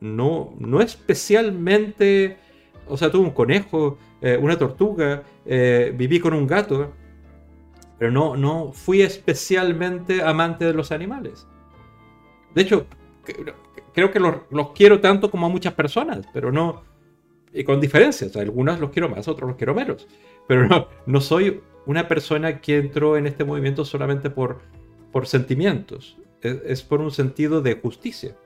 no, 0.00 0.56
no 0.58 0.80
especialmente... 0.80 2.36
O 2.90 2.96
sea, 2.96 3.10
tuve 3.10 3.24
un 3.24 3.32
conejo, 3.32 3.98
eh, 4.20 4.36
una 4.40 4.58
tortuga, 4.58 5.22
eh, 5.46 5.92
viví 5.96 6.18
con 6.18 6.34
un 6.34 6.46
gato, 6.46 6.92
pero 7.98 8.10
no, 8.10 8.36
no 8.36 8.72
fui 8.72 9.02
especialmente 9.02 10.22
amante 10.22 10.64
de 10.64 10.72
los 10.72 10.92
animales. 10.92 11.46
De 12.54 12.62
hecho, 12.62 12.86
creo 13.92 14.10
que 14.10 14.20
los, 14.20 14.36
quiero 14.74 15.00
tanto 15.00 15.30
como 15.30 15.46
a 15.46 15.48
muchas 15.48 15.74
personas, 15.74 16.26
pero 16.32 16.50
no, 16.50 16.82
y 17.52 17.64
con 17.64 17.80
diferencias. 17.80 18.36
Algunos 18.36 18.80
los 18.80 18.90
quiero 18.90 19.08
más, 19.08 19.28
otros 19.28 19.48
los 19.48 19.56
quiero 19.56 19.74
menos. 19.74 20.06
Pero 20.46 20.66
no, 20.66 20.88
no 21.06 21.20
soy 21.20 21.60
una 21.86 22.08
persona 22.08 22.60
que 22.60 22.78
entró 22.78 23.16
en 23.16 23.26
este 23.26 23.44
movimiento 23.44 23.84
solamente 23.84 24.30
por, 24.30 24.60
por 25.12 25.26
sentimientos. 25.26 26.18
es, 26.42 26.82
por 26.82 27.00
un 27.00 27.10
sentido 27.10 27.60
de 27.60 27.74
justicia. 27.74 28.36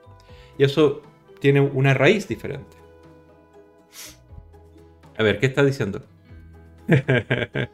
Y 0.57 0.63
eso 0.63 1.01
tiene 1.39 1.61
una 1.61 1.93
raíz 1.93 2.27
diferente. 2.27 2.82
A 5.17 5.23
ver, 5.23 5.39
¿qué 5.39 5.47
está 5.47 5.63
diciendo? 5.63 6.01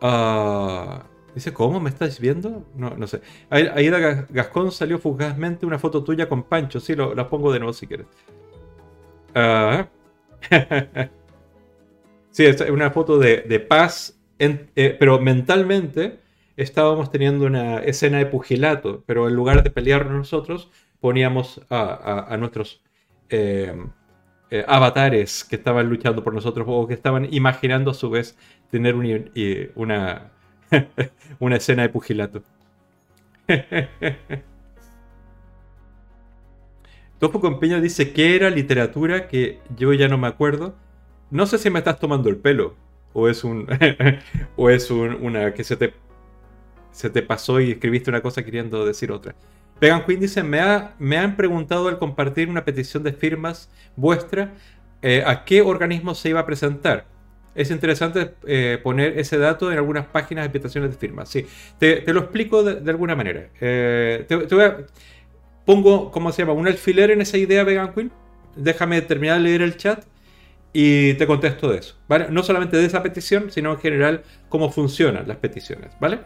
Ah, 0.00 1.02
dice, 1.34 1.52
¿cómo 1.52 1.80
me 1.80 1.90
estás 1.90 2.20
viendo? 2.20 2.64
No, 2.76 2.90
no 2.90 3.08
sé. 3.08 3.20
Aida 3.50 4.26
Gascón 4.30 4.70
salió 4.70 5.00
fugazmente 5.00 5.66
una 5.66 5.80
foto 5.80 6.04
tuya 6.04 6.28
con 6.28 6.44
Pancho. 6.44 6.78
Sí, 6.78 6.94
lo, 6.94 7.16
la 7.16 7.28
pongo 7.28 7.52
de 7.52 7.58
nuevo 7.58 7.72
si 7.72 7.88
quieres. 7.88 8.06
Ah. 9.34 9.88
sí, 12.30 12.44
es 12.44 12.60
una 12.60 12.90
foto 12.90 13.18
de, 13.18 13.60
paz, 13.68 14.18
eh, 14.38 14.96
pero 14.98 15.18
mentalmente 15.18 16.20
estábamos 16.56 17.10
teniendo 17.10 17.46
una 17.46 17.78
escena 17.78 18.18
de 18.18 18.26
pugilato, 18.26 19.02
pero 19.06 19.28
en 19.28 19.34
lugar 19.34 19.62
de 19.62 19.70
pelearnos 19.70 20.14
nosotros, 20.14 20.70
poníamos 21.00 21.60
a, 21.70 22.36
nuestros 22.38 22.82
eh, 23.30 23.74
eh, 24.50 24.64
avatares 24.66 25.44
que 25.44 25.56
estaban 25.56 25.88
luchando 25.88 26.24
por 26.24 26.34
nosotros 26.34 26.66
o 26.68 26.86
que 26.86 26.94
estaban 26.94 27.28
imaginando 27.32 27.90
a 27.90 27.94
su 27.94 28.10
vez 28.10 28.36
tener 28.70 28.94
una, 28.94 30.30
una 31.38 31.56
escena 31.56 31.82
de 31.82 31.88
pugilato. 31.90 32.42
Topo 37.18 37.40
Compeño 37.40 37.80
dice 37.80 38.12
que 38.12 38.36
era 38.36 38.48
literatura 38.50 39.26
que 39.28 39.60
yo 39.76 39.92
ya 39.92 40.08
no 40.08 40.18
me 40.18 40.28
acuerdo. 40.28 40.76
No 41.30 41.46
sé 41.46 41.58
si 41.58 41.68
me 41.70 41.80
estás 41.80 41.98
tomando 41.98 42.28
el 42.28 42.36
pelo 42.36 42.76
o 43.12 43.28
es 43.28 43.44
un 43.44 43.66
o 44.56 44.70
es 44.70 44.90
una 44.90 45.52
que 45.54 45.64
se 45.64 45.76
te 45.76 45.94
se 46.92 47.10
te 47.10 47.22
pasó 47.22 47.60
y 47.60 47.72
escribiste 47.72 48.10
una 48.10 48.22
cosa 48.22 48.44
queriendo 48.44 48.84
decir 48.84 49.12
otra. 49.12 49.34
Vegan 49.80 50.04
Queen 50.04 50.20
dice, 50.20 50.42
me, 50.42 50.60
ha, 50.60 50.94
me 50.98 51.18
han 51.18 51.36
preguntado 51.36 51.88
al 51.88 51.98
compartir 51.98 52.48
una 52.48 52.64
petición 52.64 53.02
de 53.02 53.12
firmas 53.12 53.70
vuestra, 53.96 54.54
eh, 55.02 55.22
¿a 55.24 55.44
qué 55.44 55.62
organismo 55.62 56.14
se 56.14 56.30
iba 56.30 56.40
a 56.40 56.46
presentar? 56.46 57.06
Es 57.54 57.70
interesante 57.70 58.34
eh, 58.46 58.78
poner 58.82 59.18
ese 59.18 59.38
dato 59.38 59.70
en 59.70 59.78
algunas 59.78 60.06
páginas 60.06 60.44
de 60.44 60.50
peticiones 60.50 60.90
de 60.90 60.96
firmas. 60.96 61.28
Sí, 61.28 61.46
te, 61.78 62.02
lo 62.12 62.20
explico 62.20 62.62
de, 62.62 62.88
alguna 62.90 63.16
manera. 63.16 63.48
Eh, 63.60 64.24
te, 64.28 64.38
pongo, 65.64 66.10
¿cómo 66.10 66.32
se 66.32 66.42
llama? 66.42 66.52
Un 66.52 66.66
alfiler 66.68 67.10
en 67.10 67.20
esa 67.20 67.36
idea, 67.36 67.64
Vegan 67.64 67.92
Queen. 67.92 68.12
Déjame 68.56 69.00
terminar 69.02 69.38
de 69.38 69.44
leer 69.44 69.62
el 69.62 69.76
chat 69.76 70.04
y 70.72 71.14
te 71.14 71.26
contesto 71.26 71.70
de 71.70 71.78
eso, 71.78 71.96
¿vale? 72.08 72.26
No 72.30 72.42
solamente 72.42 72.76
de 72.76 72.84
esa 72.84 73.02
petición, 73.02 73.50
sino 73.50 73.72
en 73.72 73.78
general 73.78 74.22
cómo 74.48 74.70
funcionan 74.70 75.26
las 75.26 75.38
peticiones, 75.38 75.92
¿vale? 76.00 76.20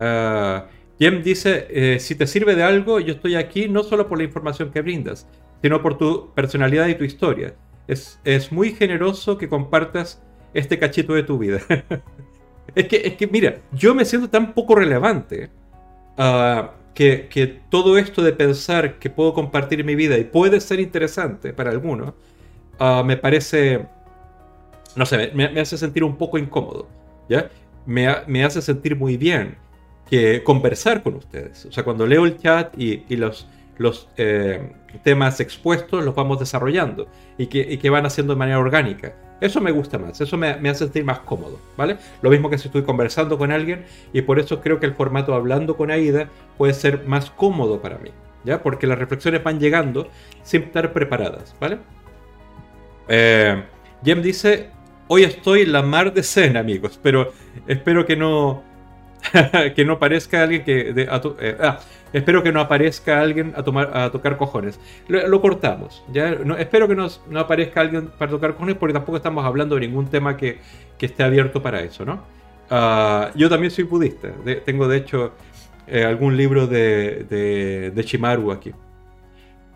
Uh, 0.00 0.62
Jem 0.98 1.22
dice, 1.22 1.66
eh, 1.70 2.00
si 2.00 2.14
te 2.16 2.26
sirve 2.26 2.56
de 2.56 2.64
algo, 2.64 2.98
yo 2.98 3.14
estoy 3.14 3.36
aquí 3.36 3.68
no 3.68 3.84
solo 3.84 4.08
por 4.08 4.18
la 4.18 4.24
información 4.24 4.70
que 4.70 4.82
brindas, 4.82 5.28
sino 5.62 5.80
por 5.80 5.96
tu 5.96 6.32
personalidad 6.34 6.88
y 6.88 6.96
tu 6.96 7.04
historia. 7.04 7.54
Es, 7.86 8.20
es 8.24 8.50
muy 8.50 8.72
generoso 8.72 9.38
que 9.38 9.48
compartas 9.48 10.22
este 10.54 10.78
cachito 10.78 11.14
de 11.14 11.22
tu 11.22 11.38
vida. 11.38 11.60
es, 12.74 12.88
que, 12.88 12.96
es 13.04 13.14
que, 13.14 13.26
mira, 13.26 13.58
yo 13.72 13.94
me 13.94 14.04
siento 14.04 14.28
tan 14.28 14.54
poco 14.54 14.74
relevante 14.74 15.50
uh, 16.18 16.68
que, 16.94 17.28
que, 17.28 17.46
todo 17.46 17.96
esto 17.96 18.22
de 18.22 18.32
pensar 18.32 18.98
que 18.98 19.08
puedo 19.08 19.34
compartir 19.34 19.84
mi 19.84 19.94
vida 19.94 20.18
y 20.18 20.24
puede 20.24 20.60
ser 20.60 20.80
interesante 20.80 21.52
para 21.52 21.70
algunos, 21.70 22.14
uh, 22.80 23.04
me 23.04 23.16
parece, 23.16 23.86
no 24.96 25.06
sé, 25.06 25.30
me, 25.32 25.48
me, 25.48 25.60
hace 25.60 25.78
sentir 25.78 26.02
un 26.02 26.16
poco 26.16 26.38
incómodo, 26.38 26.88
¿ya? 27.28 27.48
Me, 27.86 28.08
me, 28.26 28.44
hace 28.44 28.60
sentir 28.60 28.96
muy 28.96 29.16
bien 29.16 29.56
que 30.08 30.42
conversar 30.42 31.02
con 31.02 31.14
ustedes. 31.16 31.66
O 31.66 31.72
sea, 31.72 31.84
cuando 31.84 32.06
leo 32.06 32.24
el 32.24 32.38
chat 32.38 32.72
y, 32.78 33.04
los, 33.16 33.46
eh, 34.16 34.72
temas 35.02 35.40
expuestos 35.40 36.04
los 36.04 36.14
vamos 36.14 36.38
desarrollando 36.38 37.08
y 37.36 37.46
que, 37.46 37.90
van 37.90 38.06
haciendo 38.06 38.34
de 38.34 38.38
manera 38.38 38.58
orgánica. 38.58 39.14
Eso 39.40 39.60
me 39.60 39.70
gusta 39.70 39.98
más, 39.98 40.20
eso 40.20 40.36
me, 40.36 40.48
hace 40.48 40.84
sentir 40.84 41.04
más 41.04 41.20
cómodo, 41.20 41.60
¿vale? 41.76 41.96
Lo 42.22 42.30
mismo 42.30 42.50
que 42.50 42.58
si 42.58 42.66
estoy 42.66 42.82
conversando 42.82 43.38
con 43.38 43.52
alguien 43.52 43.84
y 44.12 44.22
por 44.22 44.40
eso 44.40 44.60
creo 44.60 44.80
que 44.80 44.86
el 44.86 44.94
formato 44.94 45.32
hablando 45.32 45.76
con 45.76 45.92
Aida 45.92 46.28
puede 46.56 46.74
ser 46.74 47.06
más 47.06 47.30
cómodo 47.30 47.80
para 47.80 47.98
mí, 47.98 48.10
¿ya? 48.44 48.60
Porque 48.64 48.88
las 48.88 48.98
reflexiones 48.98 49.44
van 49.44 49.60
llegando 49.60 50.08
sin 50.42 50.64
estar 50.64 50.92
preparadas, 50.92 51.54
¿vale? 51.60 51.78
Eh, 53.06 53.62
Jem 54.04 54.22
dice, 54.22 54.70
hoy 55.06 55.22
estoy 55.24 55.66
la 55.66 55.82
mar 55.82 56.12
de 56.12 56.22
cena, 56.22 56.60
amigos, 56.60 56.98
pero 57.02 57.32
espero 57.66 58.06
que 58.06 58.16
no... 58.16 58.62
que 59.74 59.84
no 59.84 59.94
aparezca 59.94 60.42
alguien 60.42 60.64
que... 60.64 60.92
Eh, 60.96 61.56
ah, 61.60 61.78
espero 62.12 62.42
que 62.42 62.52
no 62.52 62.60
aparezca 62.60 63.20
alguien 63.20 63.52
a, 63.56 63.62
tomar, 63.62 63.96
a 63.96 64.10
tocar 64.10 64.36
cojones. 64.36 64.80
Lo, 65.08 65.40
cortamos. 65.40 66.04
¿ya? 66.12 66.30
No, 66.30 66.56
espero 66.56 66.88
que 66.88 66.94
no, 66.94 67.08
aparezca 67.36 67.80
alguien 67.80 68.08
para 68.18 68.30
tocar 68.30 68.54
cojones 68.54 68.76
porque 68.76 68.92
tampoco 68.92 69.16
estamos 69.16 69.44
hablando 69.44 69.74
de 69.74 69.82
ningún 69.82 70.08
tema 70.08 70.36
que, 70.36 70.58
que 70.96 71.06
esté 71.06 71.22
abierto 71.22 71.62
para 71.62 71.80
eso, 71.80 72.04
¿no? 72.04 72.24
Uh, 72.70 73.30
yo 73.34 73.48
también 73.48 73.70
soy 73.70 73.84
budista. 73.84 74.28
Tengo 74.64 74.88
de 74.88 74.98
hecho 74.98 75.32
eh, 75.86 76.04
algún 76.04 76.36
libro 76.36 76.66
de, 76.66 77.24
de, 77.24 77.90
de, 77.90 78.02
Shimaru 78.02 78.52
aquí. 78.52 78.72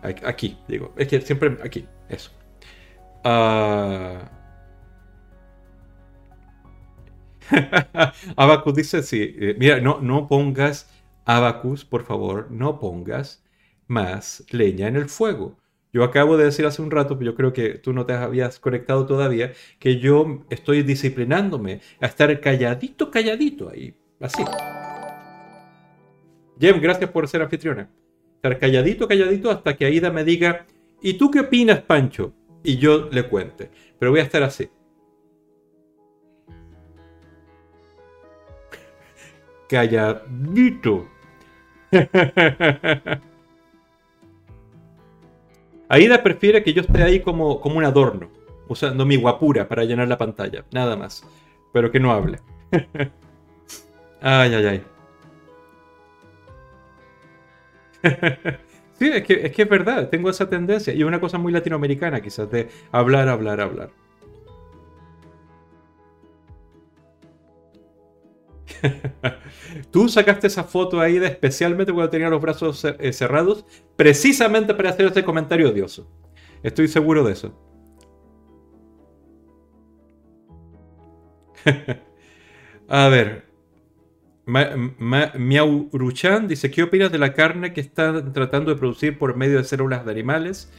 Aquí, 0.01 0.57
digo. 0.67 0.93
Es 0.97 1.07
que 1.07 1.21
siempre 1.21 1.57
aquí. 1.63 1.87
Eso. 2.09 2.31
Uh, 3.23 4.19
Abacus 8.35 8.75
dice, 8.75 9.03
sí, 9.03 9.35
eh, 9.37 9.55
mira, 9.57 9.79
no, 9.79 9.99
no 10.01 10.27
pongas, 10.27 10.89
Abacus, 11.25 11.85
por 11.85 12.03
favor, 12.03 12.51
no 12.51 12.79
pongas 12.79 13.43
más 13.87 14.43
leña 14.51 14.87
en 14.87 14.95
el 14.95 15.09
fuego. 15.09 15.57
Yo 15.91 16.03
acabo 16.03 16.37
de 16.37 16.45
decir 16.45 16.65
hace 16.65 16.81
un 16.81 16.89
rato, 16.89 17.19
pero 17.19 17.31
yo 17.31 17.35
creo 17.35 17.53
que 17.53 17.75
tú 17.77 17.93
no 17.93 18.05
te 18.05 18.13
habías 18.13 18.59
conectado 18.59 19.05
todavía, 19.05 19.53
que 19.77 19.99
yo 19.99 20.43
estoy 20.49 20.81
disciplinándome 20.81 21.81
a 22.01 22.07
estar 22.07 22.39
calladito, 22.39 23.11
calladito 23.11 23.69
ahí, 23.69 23.93
así. 24.19 24.43
Jem, 26.59 26.81
gracias 26.81 27.11
por 27.11 27.27
ser 27.27 27.43
anfitriona. 27.43 27.89
Estar 28.35 28.57
calladito, 28.57 29.07
calladito 29.07 29.51
hasta 29.51 29.75
que 29.75 29.85
Aida 29.85 30.09
me 30.09 30.23
diga, 30.23 30.65
¿y 31.01 31.13
tú 31.13 31.29
qué 31.29 31.41
opinas, 31.41 31.81
Pancho? 31.81 32.33
Y 32.63 32.77
yo 32.77 33.09
le 33.11 33.27
cuente. 33.27 33.69
Pero 33.99 34.11
voy 34.11 34.21
a 34.21 34.23
estar 34.23 34.41
así. 34.41 34.69
Calladito. 39.67 41.07
Aida 45.89 46.23
prefiere 46.23 46.63
que 46.63 46.73
yo 46.73 46.81
esté 46.81 47.03
ahí 47.03 47.19
como, 47.19 47.61
como 47.61 47.77
un 47.77 47.85
adorno, 47.85 48.31
usando 48.67 49.05
mi 49.05 49.15
guapura 49.15 49.67
para 49.67 49.83
llenar 49.83 50.07
la 50.07 50.17
pantalla, 50.17 50.65
nada 50.71 50.95
más. 50.95 51.23
Pero 51.71 51.91
que 51.91 51.99
no 51.99 52.11
hable. 52.11 52.39
ay, 54.21 54.53
ay, 54.53 54.65
ay. 54.65 54.83
sí, 58.93 59.09
es 59.13 59.23
que, 59.23 59.45
es 59.45 59.51
que 59.51 59.61
es 59.61 59.69
verdad, 59.69 60.09
tengo 60.09 60.29
esa 60.29 60.49
tendencia. 60.49 60.93
Y 60.93 61.03
una 61.03 61.19
cosa 61.19 61.37
muy 61.37 61.53
latinoamericana 61.53 62.21
quizás, 62.21 62.49
de 62.49 62.69
hablar, 62.91 63.29
hablar, 63.29 63.61
hablar. 63.61 63.89
Tú 69.91 70.09
sacaste 70.09 70.47
esa 70.47 70.63
foto 70.63 70.99
ahí 70.99 71.19
de 71.19 71.27
especialmente 71.27 71.93
cuando 71.93 72.09
tenía 72.09 72.29
los 72.29 72.41
brazos 72.41 72.85
eh, 72.85 73.13
cerrados, 73.13 73.65
precisamente 73.95 74.73
para 74.73 74.89
hacer 74.89 75.05
este 75.05 75.23
comentario 75.23 75.69
odioso. 75.69 76.09
Estoy 76.61 76.87
seguro 76.87 77.23
de 77.23 77.33
eso. 77.33 77.57
A 82.87 83.07
ver. 83.07 83.43
Miau 84.45 85.89
Ruchan 85.93 86.47
dice: 86.49 86.69
¿Qué 86.69 86.83
opinas 86.83 87.11
de 87.11 87.17
la 87.17 87.33
carne 87.33 87.71
que 87.71 87.79
están 87.79 88.33
tratando 88.33 88.71
de 88.71 88.77
producir 88.77 89.17
por 89.17 89.37
medio 89.37 89.57
de 89.57 89.63
células 89.63 90.05
de 90.05 90.11
animales? 90.11 90.69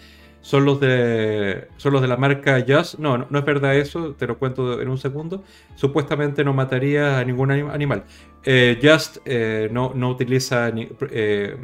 Son 0.45 0.67
los 0.67 0.79
de, 0.79 1.69
son 1.79 1.95
los 1.95 2.03
de 2.03 2.09
la 2.09 2.19
marca 2.19 2.63
Just. 2.69 2.99
No, 2.99 3.17
no, 3.17 3.39
es 3.39 3.45
verdad 3.47 3.75
eso, 3.77 4.13
te 4.13 4.27
lo 4.27 4.39
cuento 4.39 4.79
en 4.83 4.91
un 4.91 4.99
segundo. 4.99 5.43
Supuestamente 5.75 6.45
no 6.45 6.53
mataría 6.53 7.19
a 7.19 7.25
ningún 7.25 7.51
animal. 7.51 8.05
Eh, 8.45 8.79
Just 8.83 9.17
eh, 9.25 9.71
no, 9.73 9.93
no, 9.95 10.11
utiliza 10.11 10.71
eh, 11.11 11.57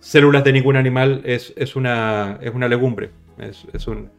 células 0.00 0.42
de 0.42 0.52
ningún 0.54 0.74
animal, 0.74 1.22
es, 1.24 1.54
es, 1.56 1.76
una, 1.76 2.40
es 2.42 2.52
una 2.52 2.66
legumbre, 2.66 3.10
es, 3.38 3.64
es, 3.72 3.86
un, 3.86 4.10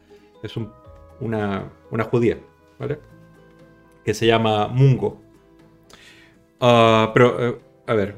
es 0.42 0.56
un, 0.56 0.72
una, 1.20 1.64
una, 1.90 2.04
judía, 2.04 2.38
¿vale? 2.78 2.98
Que 4.02 4.14
se 4.14 4.26
llama 4.26 4.68
Mungo. 4.68 5.20
Uh, 6.60 7.12
pero, 7.12 7.60
a 7.86 7.92
ver. 7.92 8.16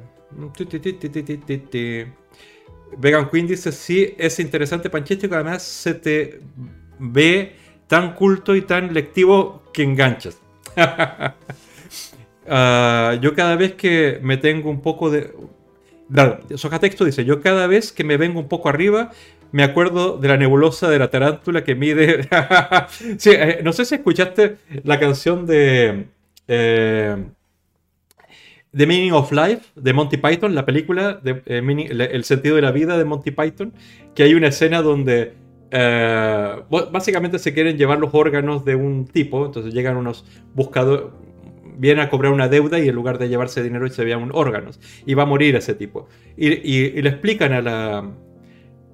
Vegan 2.99 3.29
Queen 3.31 3.47
dice, 3.47 3.73
sí, 3.73 4.15
es 4.19 4.39
interesante 4.39 4.91
Panchecho, 4.91 5.29
que 5.29 5.35
además 5.35 5.63
se 5.63 5.95
te 5.95 6.41
ve 6.99 7.57
tan 7.87 8.15
culto 8.15 8.55
y 8.57 8.63
tan 8.63 8.95
lectivo 8.95 9.63
que 9.73 9.83
enganchas. 9.83 10.39
uh, 12.47 13.15
yo 13.21 13.35
cada 13.35 13.57
vez 13.57 13.75
que 13.75 14.19
me 14.23 14.37
tengo 14.37 14.71
un 14.71 14.81
poco 14.81 15.11
de... 15.11 15.33
Sojatexto 16.57 17.05
dice, 17.05 17.25
yo 17.25 17.41
cada 17.41 17.67
vez 17.67 17.91
que 17.93 18.05
me 18.05 18.17
vengo 18.19 18.39
un 18.39 18.49
poco 18.49 18.69
arriba, 18.69 19.11
me 19.51 19.63
acuerdo 19.63 20.19
de 20.19 20.29
la 20.29 20.37
nebulosa 20.37 20.89
de 20.89 20.99
la 20.99 21.11
tarántula 21.11 21.65
que 21.65 21.75
mide... 21.75 22.29
eh, 23.27 23.61
no 23.63 23.73
sé 23.73 23.85
si 23.85 23.95
escuchaste 23.97 24.57
la 24.85 24.99
canción 24.99 25.47
de... 25.47 26.07
Eh, 26.49 27.17
The 28.75 28.87
Meaning 28.87 29.13
of 29.13 29.31
Life 29.33 29.67
de 29.75 29.93
Monty 29.93 30.17
Python, 30.17 30.55
la 30.55 30.65
película, 30.65 31.21
eh, 31.25 31.61
meaning, 31.61 31.89
El 31.91 32.25
sentido 32.25 32.57
de 32.57 32.63
la 32.63 32.73
vida 32.73 32.97
de 32.97 33.05
Monty 33.05 33.31
Python, 33.31 33.75
que 34.15 34.23
hay 34.23 34.35
una 34.35 34.49
escena 34.49 34.81
donde 34.81 35.35
eh, 35.71 36.63
básicamente 36.91 37.39
se 37.39 37.53
quieren 37.53 37.77
llevar 37.77 37.99
los 37.99 38.15
órganos 38.15 38.65
de 38.65 38.75
un 38.75 39.07
tipo, 39.07 39.45
entonces 39.45 39.75
llegan 39.75 39.99
unos 39.99 40.25
buscadores, 40.55 41.07
vienen 41.77 42.05
a 42.05 42.09
cobrar 42.09 42.33
una 42.33 42.49
deuda 42.49 42.79
y 42.79 42.89
en 42.89 42.95
lugar 42.95 43.19
de 43.19 43.29
llevarse 43.29 43.63
dinero 43.63 43.89
se 43.89 44.05
llevan 44.05 44.31
órganos, 44.33 44.81
y 45.05 45.15
va 45.15 45.25
a 45.25 45.27
morir 45.27 45.55
ese 45.57 45.75
tipo. 45.75 46.09
Y, 46.37 47.01
le 47.03 47.09
explican 47.09 47.53
a 47.53 47.61
la, 47.61 48.11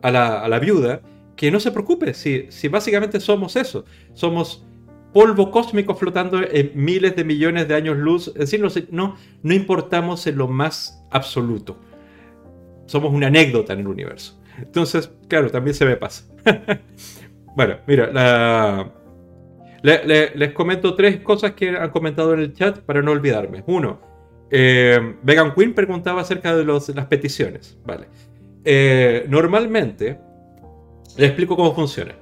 a 0.02 0.48
la, 0.48 0.58
viuda 0.58 1.02
que 1.36 1.52
no 1.52 1.60
se 1.60 1.70
preocupe, 1.70 2.14
si 2.14 2.68
básicamente 2.68 3.20
somos 3.20 3.54
eso, 3.54 3.84
somos 4.14 4.67
polvo 5.12 5.50
cósmico 5.50 5.94
flotando 5.94 6.40
en 6.42 6.72
miles 6.74 7.16
de 7.16 7.24
millones 7.24 7.68
de 7.68 7.74
años 7.74 7.96
luz. 7.96 8.28
Es 8.28 8.50
decir, 8.50 8.88
no, 8.90 9.16
no 9.42 9.54
importamos 9.54 10.26
en 10.26 10.36
lo 10.36 10.48
más 10.48 11.04
absoluto. 11.10 11.78
Somos 12.86 13.12
una 13.12 13.28
anécdota 13.28 13.72
en 13.72 13.80
el 13.80 13.88
universo. 13.88 14.40
Entonces, 14.58 15.10
claro, 15.28 15.50
también 15.50 15.74
se 15.74 15.84
me 15.84 15.96
pasa. 15.96 16.24
bueno, 17.56 17.76
mira, 17.86 18.92
les 19.82 20.52
comento 20.52 20.94
tres 20.94 21.20
cosas 21.20 21.52
que 21.52 21.70
han 21.70 21.90
comentado 21.90 22.34
en 22.34 22.40
el 22.40 22.54
chat 22.54 22.78
para 22.80 23.02
no 23.02 23.12
olvidarme. 23.12 23.62
Uno, 23.66 24.00
eh, 24.50 25.16
Vegan 25.22 25.54
Queen 25.54 25.74
preguntaba 25.74 26.22
acerca 26.22 26.56
de 26.56 26.64
los, 26.64 26.88
las 26.90 27.06
peticiones. 27.06 27.78
Vale. 27.84 28.08
Eh, 28.64 29.26
normalmente, 29.28 30.18
les 31.16 31.28
explico 31.28 31.56
cómo 31.56 31.74
funciona 31.74 32.14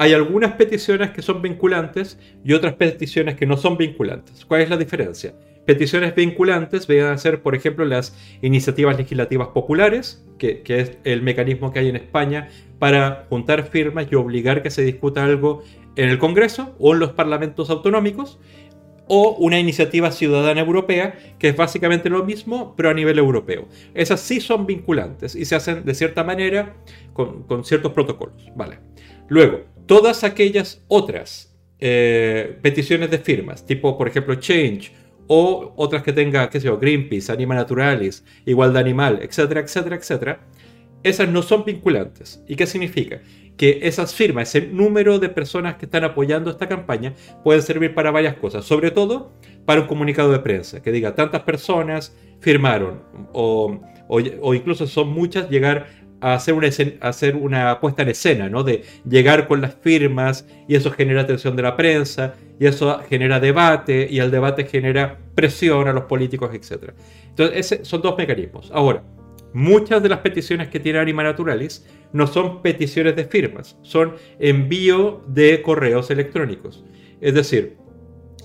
hay 0.00 0.14
algunas 0.14 0.52
peticiones 0.52 1.10
que 1.10 1.20
son 1.20 1.42
vinculantes 1.42 2.18
y 2.42 2.54
otras 2.54 2.72
peticiones 2.72 3.36
que 3.36 3.44
no 3.44 3.58
son 3.58 3.76
vinculantes. 3.76 4.46
¿Cuál 4.46 4.62
es 4.62 4.70
la 4.70 4.78
diferencia? 4.78 5.34
Peticiones 5.66 6.14
vinculantes 6.14 6.86
van 6.86 7.12
a 7.12 7.18
ser, 7.18 7.42
por 7.42 7.54
ejemplo, 7.54 7.84
las 7.84 8.16
iniciativas 8.40 8.96
legislativas 8.96 9.48
populares, 9.48 10.26
que, 10.38 10.62
es 10.66 10.96
el 11.04 11.20
mecanismo 11.20 11.70
que 11.70 11.80
hay 11.80 11.90
en 11.90 11.96
España 11.96 12.48
para 12.78 13.26
juntar 13.28 13.64
firmas 13.66 14.06
y 14.10 14.14
obligar 14.14 14.62
que 14.62 14.70
se 14.70 14.80
discuta 14.80 15.22
algo 15.22 15.64
en 15.96 16.08
el 16.08 16.18
Congreso 16.18 16.74
o 16.78 16.94
en 16.94 17.00
los 17.00 17.12
parlamentos 17.12 17.68
autonómicos, 17.68 18.40
o 19.06 19.36
una 19.38 19.58
iniciativa 19.58 20.12
ciudadana 20.12 20.62
europea, 20.62 21.18
que 21.38 21.50
es 21.50 21.56
básicamente 21.56 22.08
lo 22.08 22.24
mismo, 22.24 22.74
pero 22.74 22.88
a 22.88 22.94
nivel 22.94 23.18
europeo. 23.18 23.68
Esas 23.92 24.20
sí 24.20 24.40
son 24.40 24.64
vinculantes 24.64 25.34
y 25.34 25.44
se 25.44 25.56
hacen 25.56 25.84
de 25.84 25.94
cierta 25.94 26.24
manera 26.24 26.76
con, 27.12 27.42
con 27.42 27.66
ciertos 27.66 27.92
protocolos. 27.92 28.50
Vale. 28.56 28.78
Luego, 29.28 29.60
todas 29.90 30.22
aquellas 30.22 30.84
otras 30.86 31.52
eh, 31.80 32.56
peticiones 32.62 33.10
de 33.10 33.18
firmas, 33.18 33.66
tipo 33.66 33.98
por 33.98 34.06
ejemplo 34.06 34.36
Change 34.36 34.92
o 35.26 35.72
otras 35.74 36.04
que 36.04 36.12
tenga, 36.12 36.48
qué 36.48 36.60
sé 36.60 36.70
Greenpeace, 36.70 37.32
Anima 37.32 37.56
Naturalis, 37.56 38.24
Igualdad 38.46 38.82
Animal, 38.82 39.18
etcétera, 39.20 39.62
etcétera, 39.62 39.96
etcétera, 39.96 40.46
esas 41.02 41.28
no 41.28 41.42
son 41.42 41.64
vinculantes. 41.64 42.40
¿Y 42.46 42.54
qué 42.54 42.68
significa? 42.68 43.20
que 43.56 43.80
esas 43.82 44.14
firmas, 44.14 44.54
ese 44.54 44.68
número 44.68 45.18
de 45.18 45.28
personas 45.28 45.74
que 45.74 45.84
están 45.84 46.02
apoyando 46.02 46.50
esta 46.50 46.66
campaña, 46.66 47.12
pueden 47.44 47.60
servir 47.60 47.94
para 47.94 48.10
varias 48.10 48.36
cosas, 48.36 48.64
sobre 48.64 48.90
todo 48.90 49.32
para 49.66 49.82
un 49.82 49.86
comunicado 49.86 50.32
de 50.32 50.38
prensa, 50.38 50.80
que 50.80 50.90
diga 50.90 51.14
tantas 51.14 51.42
personas 51.42 52.16
firmaron, 52.40 53.02
o, 53.34 53.78
o, 54.08 54.54
incluso 54.54 54.86
son 54.86 55.10
muchas, 55.10 55.50
llegar 55.50 55.88
a 56.20 56.34
hacer, 56.34 56.54
una 56.54 56.68
hacer 57.00 57.36
una 57.36 57.80
puesta 57.80 58.02
en 58.02 58.08
escena, 58.08 58.48
¿no? 58.48 58.62
De 58.62 58.82
llegar 59.08 59.48
con 59.48 59.60
las 59.60 59.74
firmas 59.74 60.46
y 60.68 60.74
eso 60.74 60.90
genera 60.90 61.22
atención 61.22 61.56
de 61.56 61.62
la 61.62 61.76
prensa 61.76 62.34
y 62.58 62.66
eso 62.66 63.00
genera 63.08 63.40
debate 63.40 64.06
y 64.10 64.18
el 64.18 64.30
debate 64.30 64.64
genera 64.64 65.18
presión 65.34 65.88
a 65.88 65.92
los 65.92 66.04
políticos, 66.04 66.50
etc. 66.52 66.92
Entonces, 67.28 67.72
esos 67.72 67.88
son 67.88 68.02
dos 68.02 68.16
mecanismos. 68.18 68.70
Ahora, 68.72 69.02
muchas 69.52 70.02
de 70.02 70.08
las 70.08 70.18
peticiones 70.18 70.68
que 70.68 70.80
tiene 70.80 70.98
Anima 70.98 71.22
Naturalis 71.22 71.86
no 72.12 72.26
son 72.26 72.62
peticiones 72.62 73.16
de 73.16 73.24
firmas, 73.24 73.76
son 73.82 74.14
envío 74.38 75.22
de 75.26 75.62
correos 75.62 76.10
electrónicos. 76.10 76.84
Es 77.20 77.34
decir, 77.34 77.76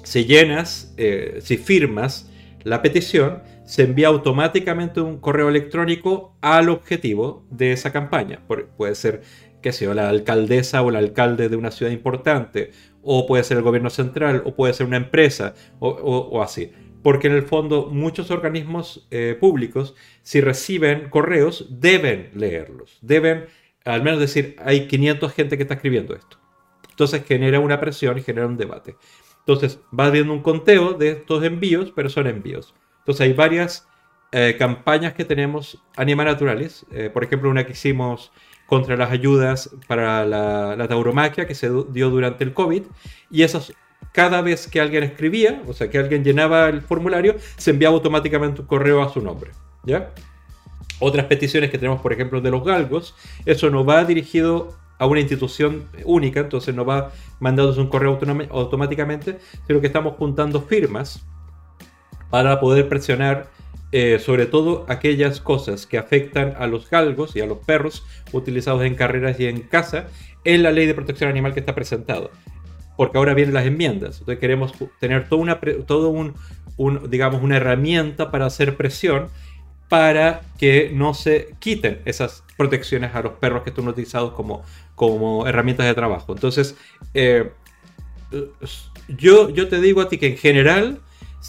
si 0.03 0.25
llenas, 0.25 0.93
eh, 0.97 1.39
si 1.41 1.57
firmas 1.57 2.31
la 2.63 2.81
petición, 2.81 3.41
se 3.65 3.83
envía 3.83 4.07
automáticamente 4.07 5.01
un 5.01 5.19
correo 5.19 5.49
electrónico 5.49 6.37
al 6.41 6.69
objetivo 6.69 7.45
de 7.49 7.71
esa 7.71 7.91
campaña. 7.91 8.41
puede 8.77 8.95
ser, 8.95 9.21
qué 9.61 9.71
sé 9.71 9.93
la 9.93 10.09
alcaldesa 10.09 10.81
o 10.81 10.89
el 10.89 10.95
alcalde 10.95 11.49
de 11.49 11.55
una 11.55 11.71
ciudad 11.71 11.91
importante, 11.91 12.71
o 13.01 13.25
puede 13.27 13.43
ser 13.43 13.57
el 13.57 13.63
gobierno 13.63 13.89
central, 13.89 14.43
o 14.45 14.55
puede 14.55 14.73
ser 14.73 14.87
una 14.87 14.97
empresa, 14.97 15.53
o 15.79 16.41
así 16.41 16.71
porque 17.05 17.27
en 17.27 17.33
el 17.33 17.43
fondo 17.43 17.85
muchos 17.91 18.31
organismos 18.31 19.07
eh, 19.11 19.37
públicos, 19.39 19.93
si 20.23 20.41
reciben 20.41 21.07
correos, 21.11 21.67
deben 21.69 22.31
leerlos, 22.33 22.97
deben 23.03 23.45
al 23.85 24.01
menos 24.01 24.19
decir, 24.19 24.55
hay 24.57 24.87
500 24.87 25.31
gente 25.31 25.55
que 25.55 25.61
está 25.61 25.75
escribiendo 25.75 26.15
esto. 26.15 26.39
Entonces 26.89 27.23
genera 27.23 27.59
una 27.59 27.79
presión 27.79 28.17
y 28.17 28.23
genera 28.23 28.47
un 28.47 28.57
debate. 28.57 28.95
Entonces 29.37 29.79
va 29.97 30.07
habiendo 30.07 30.33
un 30.33 30.41
conteo 30.41 30.93
de 30.93 31.11
estos 31.11 31.43
envíos, 31.43 31.93
pero 31.95 32.09
son 32.09 32.25
envíos. 32.25 32.73
Entonces 33.05 33.21
hay 33.21 33.33
varias 33.33 33.87
eh, 34.31 34.55
campañas 34.57 35.13
que 35.13 35.25
tenemos 35.25 35.79
Anima 35.95 36.23
Naturales. 36.23 36.87
Eh, 36.91 37.11
por 37.13 37.23
ejemplo, 37.23 37.51
una 37.51 37.65
que 37.65 37.73
hicimos 37.73 38.31
contra 38.65 38.97
las 38.97 39.11
ayudas 39.11 39.69
para 39.87 40.25
la, 40.25 40.75
la, 40.75 40.87
tauromaquia 40.87 41.45
que 41.45 41.53
se 41.53 41.69
dio 41.91 42.09
durante 42.09 42.43
el 42.43 42.53
COVID. 42.53 42.81
Y 43.29 43.43
esas 43.43 43.73
cada 44.11 44.41
vez 44.41 44.67
que 44.67 44.81
alguien 44.81 45.03
escribía, 45.03 45.61
o 45.67 45.73
sea, 45.73 45.89
que 45.89 45.99
alguien 45.99 46.23
llenaba 46.23 46.69
el 46.69 46.81
formulario, 46.81 47.35
se 47.57 47.71
enviaba 47.71 47.95
automáticamente 47.95 48.61
un 48.61 48.67
correo 48.67 49.03
a 49.03 49.09
su 49.09 49.21
nombre. 49.21 49.51
¿Ya? 49.83 50.11
Otras 50.99 51.25
peticiones 51.27 51.69
que 51.69 51.77
tenemos, 51.77 52.01
por 52.01 52.11
ejemplo, 52.11 52.41
de 52.41 52.49
los 52.49 52.63
galgos, 52.63 53.13
eso 53.45 53.69
no 53.69 53.85
va 53.85 54.03
dirigido 54.05 54.73
a 54.97 55.05
una 55.05 55.19
institución 55.19 55.89
única, 56.05 56.39
entonces 56.39 56.73
no 56.73 56.85
va 56.85 57.11
mandándose 57.39 57.81
un 57.81 57.89
correo 57.89 58.17
automáticamente, 58.49 59.37
sino 59.67 59.81
que 59.81 59.87
estamos 59.87 60.15
juntando 60.15 60.61
firmas 60.61 61.25
para 62.29 62.59
poder 62.59 62.89
presionar 62.89 63.47
eh, 63.91 64.19
sobre 64.19 64.45
todo 64.45 64.85
aquellas 64.89 65.39
cosas 65.39 65.85
que 65.85 65.97
afectan 65.97 66.53
a 66.57 66.67
los 66.67 66.89
galgos 66.89 67.35
y 67.35 67.41
a 67.41 67.45
los 67.45 67.59
perros 67.59 68.05
utilizados 68.33 68.83
en 68.83 68.95
carreras 68.95 69.39
y 69.39 69.45
en 69.45 69.61
casa 69.61 70.07
en 70.43 70.63
la 70.63 70.71
ley 70.71 70.85
de 70.85 70.93
protección 70.93 71.29
animal 71.29 71.53
que 71.53 71.61
está 71.61 71.75
presentada 71.75 72.29
porque 72.95 73.17
ahora 73.17 73.33
vienen 73.33 73.53
las 73.53 73.65
enmiendas. 73.65 74.19
Entonces 74.19 74.39
queremos 74.39 74.73
tener 74.99 75.27
toda 75.27 75.41
una, 75.41 75.59
todo 75.85 76.09
un, 76.09 76.35
digamos, 77.09 77.41
una 77.41 77.57
herramienta 77.57 78.31
para 78.31 78.45
hacer 78.45 78.77
presión 78.77 79.27
para 79.89 80.41
que 80.57 80.91
no 80.93 81.13
se 81.13 81.55
quiten 81.59 82.01
esas 82.05 82.43
protecciones 82.57 83.13
a 83.13 83.21
los 83.21 83.33
perros 83.33 83.63
que 83.63 83.69
están 83.69 83.87
utilizados 83.87 84.33
como, 84.33 84.63
como 84.95 85.45
herramientas 85.47 85.85
de 85.85 85.93
trabajo. 85.93 86.33
Entonces, 86.33 86.75
eh, 87.13 87.51
yo, 89.07 89.49
yo 89.49 89.67
te 89.67 89.79
digo 89.79 90.01
a 90.01 90.09
ti 90.09 90.17
que 90.17 90.27
en 90.27 90.37
general 90.37 90.99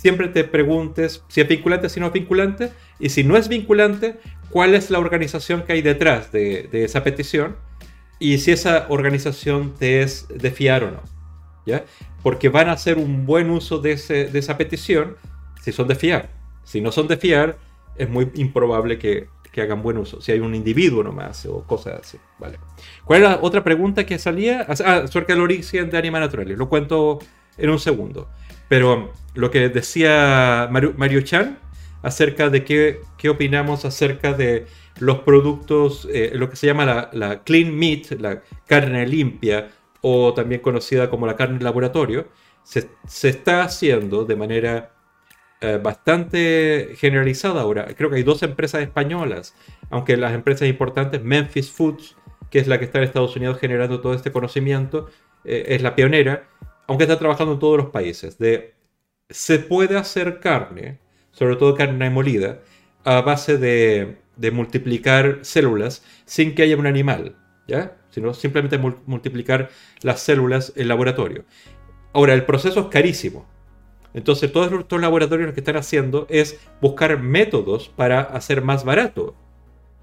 siempre 0.00 0.28
te 0.28 0.44
preguntes 0.44 1.22
si 1.28 1.40
es 1.40 1.48
vinculante, 1.48 1.88
si 1.88 2.00
no 2.00 2.06
es 2.06 2.12
vinculante, 2.12 2.70
y 2.98 3.08
si 3.08 3.24
no 3.24 3.36
es 3.36 3.48
vinculante, 3.48 4.16
cuál 4.50 4.74
es 4.74 4.90
la 4.90 4.98
organización 4.98 5.62
que 5.62 5.74
hay 5.74 5.82
detrás 5.82 6.32
de, 6.32 6.68
de 6.70 6.84
esa 6.84 7.02
petición 7.02 7.56
y 8.18 8.38
si 8.38 8.52
esa 8.52 8.86
organización 8.88 9.74
te 9.78 10.02
es 10.02 10.26
de 10.28 10.50
fiar 10.50 10.84
o 10.84 10.90
no. 10.90 11.16
Porque 12.22 12.48
van 12.48 12.68
a 12.68 12.72
hacer 12.72 12.98
un 12.98 13.26
buen 13.26 13.50
uso 13.50 13.78
de, 13.78 13.92
esa 13.92 14.56
petición 14.56 15.16
si 15.62 15.72
son 15.72 15.88
de 15.88 15.94
fiar. 15.94 16.30
Si 16.64 16.80
no 16.80 16.92
son 16.92 17.08
de 17.08 17.16
fiar, 17.16 17.56
es 17.96 18.08
muy 18.08 18.30
improbable 18.34 18.98
que, 18.98 19.28
hagan 19.56 19.82
buen 19.82 19.96
uso. 19.96 20.20
Si 20.20 20.32
hay 20.32 20.40
un 20.40 20.54
individuo 20.54 21.02
nomás 21.02 21.46
o 21.46 21.62
cosas 21.62 22.00
así. 22.00 22.18
Vale. 22.38 22.58
¿Cuál 23.06 23.22
era 23.22 23.30
la 23.30 23.38
otra 23.40 23.64
pregunta 23.64 24.04
que 24.04 24.18
salía? 24.18 24.66
Ah, 24.68 24.96
acerca 24.96 25.32
del 25.32 25.40
origen 25.40 25.88
de 25.88 25.96
animales 25.96 26.26
naturales. 26.26 26.58
Lo 26.58 26.68
cuento 26.68 27.20
en 27.56 27.70
un 27.70 27.78
segundo. 27.78 28.28
Pero 28.68 29.12
lo 29.34 29.50
que 29.50 29.68
decía 29.68 30.68
Mario, 30.70 31.20
Chan 31.22 31.58
acerca 32.02 32.50
de 32.50 32.64
qué, 32.64 33.00
qué, 33.18 33.28
opinamos 33.28 33.84
acerca 33.84 34.32
de 34.32 34.66
los 35.00 35.20
productos, 35.20 36.06
eh, 36.12 36.32
lo 36.34 36.48
que 36.48 36.56
se 36.56 36.66
llama 36.66 36.84
la, 36.84 37.10
la, 37.12 37.42
clean 37.42 37.76
meat, 37.76 38.12
la 38.20 38.42
carne 38.66 39.06
limpia, 39.06 39.70
o 40.00 40.32
también 40.34 40.60
conocida 40.60 41.10
como 41.10 41.26
la 41.26 41.34
carne 41.36 41.58
laboratorio, 41.60 42.28
se, 42.62 42.88
está 43.28 43.62
haciendo 43.62 44.24
de 44.24 44.36
manera 44.36 44.92
eh, 45.60 45.80
bastante 45.82 46.94
generalizada 46.96 47.60
ahora. 47.60 47.86
Creo 47.96 48.10
que 48.10 48.16
hay 48.16 48.22
dos 48.22 48.42
empresas 48.42 48.82
españolas, 48.82 49.54
aunque 49.90 50.16
las 50.16 50.32
empresas 50.32 50.68
importantes, 50.68 51.22
Memphis 51.22 51.70
Foods, 51.70 52.16
que 52.50 52.58
es 52.58 52.66
la 52.66 52.78
que 52.78 52.84
está 52.84 52.98
en 52.98 53.04
Estados 53.04 53.36
Unidos 53.36 53.58
generando 53.58 54.00
todo 54.00 54.14
este 54.14 54.32
conocimiento, 54.32 55.08
eh, 55.44 55.64
es 55.68 55.82
la 55.82 55.94
pionera, 55.94 56.48
aunque 56.86 57.04
está 57.04 57.18
trabajando 57.18 57.54
en 57.54 57.58
todos 57.58 57.78
los 57.78 57.90
países. 57.90 58.38
De, 58.38 58.74
se 59.28 59.58
puede 59.58 59.96
hacer 59.96 60.40
carne, 60.40 60.98
sobre 61.30 61.56
todo 61.56 61.74
carne 61.74 62.10
molida, 62.10 62.60
a 63.04 63.20
base 63.20 63.58
de, 63.58 64.18
multiplicar 64.52 65.38
células 65.42 66.04
sin 66.24 66.54
que 66.54 66.62
haya 66.62 66.76
un 66.76 66.86
animal. 66.86 67.36
¿ya? 67.66 67.96
sino 68.16 68.32
simplemente 68.32 68.78
multiplicar 68.78 69.68
las 70.00 70.20
células 70.20 70.72
en 70.74 70.88
laboratorio. 70.88 71.44
Ahora, 72.14 72.32
el 72.32 72.46
proceso 72.46 72.80
es 72.80 72.86
carísimo. 72.86 73.46
Entonces, 74.14 74.50
todos 74.50 74.72
estos 74.72 74.98
laboratorios 75.02 75.48
lo 75.48 75.52
que 75.52 75.60
están 75.60 75.76
haciendo 75.76 76.26
es 76.30 76.58
buscar 76.80 77.20
métodos 77.20 77.90
para 77.90 78.22
hacer 78.22 78.62
más 78.62 78.84
barato 78.84 79.36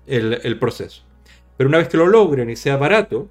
el, 0.06 0.60
proceso. 0.60 1.02
Pero 1.58 1.70
una 1.70 1.80
vez 1.80 1.88
que 1.88 1.98
lo 1.98 2.06
logren 2.06 2.52
y 2.52 2.56
sea 2.56 2.78
barato, 2.78 3.30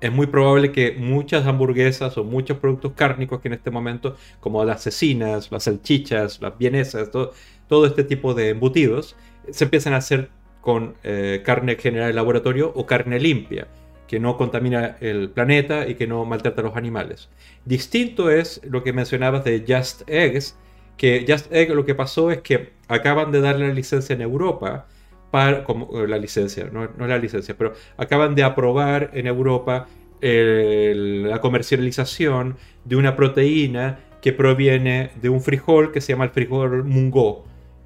es 0.00 0.12
muy 0.12 0.26
probable 0.26 0.72
que 0.72 0.92
muchas 0.92 1.46
hamburguesas 1.46 2.16
o 2.18 2.24
muchos 2.24 2.58
productos 2.58 2.92
cárnicos 2.94 3.40
que 3.40 3.48
en 3.48 3.54
este 3.54 3.70
momento, 3.70 4.16
como 4.40 4.64
las 4.64 4.82
cecinas, 4.82 5.50
las 5.50 5.64
salchichas, 5.64 6.40
las 6.40 6.56
vienesas, 6.56 7.10
todo, 7.10 7.86
este 7.86 8.04
tipo 8.04 8.34
de 8.34 8.50
embutidos, 8.50 9.16
se 9.50 9.64
empiezan 9.64 9.94
a 9.94 9.96
hacer 9.96 10.30
con 10.60 10.94
eh, 11.02 11.42
carne 11.44 11.76
generada 11.76 12.10
en 12.10 12.16
laboratorio 12.16 12.72
o 12.74 12.86
carne 12.86 13.18
limpia, 13.18 13.68
que 14.06 14.20
no 14.20 14.36
contamina 14.36 14.96
el 15.00 15.30
planeta 15.30 15.88
y 15.88 15.94
que 15.94 16.06
no 16.06 16.24
maltrata 16.24 16.60
a 16.60 16.64
los 16.64 16.76
animales. 16.76 17.28
Distinto 17.64 18.30
es 18.30 18.60
lo 18.64 18.82
que 18.82 18.92
mencionabas 18.92 19.44
de 19.44 19.64
Just 19.66 20.02
Eggs, 20.08 20.56
que 20.96 21.24
Just 21.28 21.52
Egg 21.52 21.74
lo 21.74 21.84
que 21.84 21.94
pasó 21.94 22.30
es 22.30 22.38
que 22.38 22.72
acaban 22.88 23.32
de 23.32 23.40
darle 23.40 23.68
la 23.68 23.74
licencia 23.74 24.14
en 24.14 24.22
Europa, 24.22 24.86
para, 25.30 25.58
eh, 25.58 25.64
la 26.08 26.18
licencia, 26.18 26.68
no, 26.72 26.88
no 26.96 27.06
la 27.06 27.18
licencia, 27.18 27.56
pero 27.56 27.74
acaban 27.96 28.34
de 28.34 28.42
aprobar 28.42 29.10
en 29.14 29.26
Europa 29.26 29.86
la 30.20 31.40
comercialización 31.40 32.56
de 32.84 32.96
una 32.96 33.14
proteína 33.14 34.00
que 34.20 34.32
proviene 34.32 35.10
de 35.20 35.28
un 35.28 35.40
frijol 35.40 35.92
que 35.92 36.00
se 36.00 36.12
llama 36.12 36.24
el 36.24 36.30
frijol 36.30 36.84
mungo, 36.84 37.44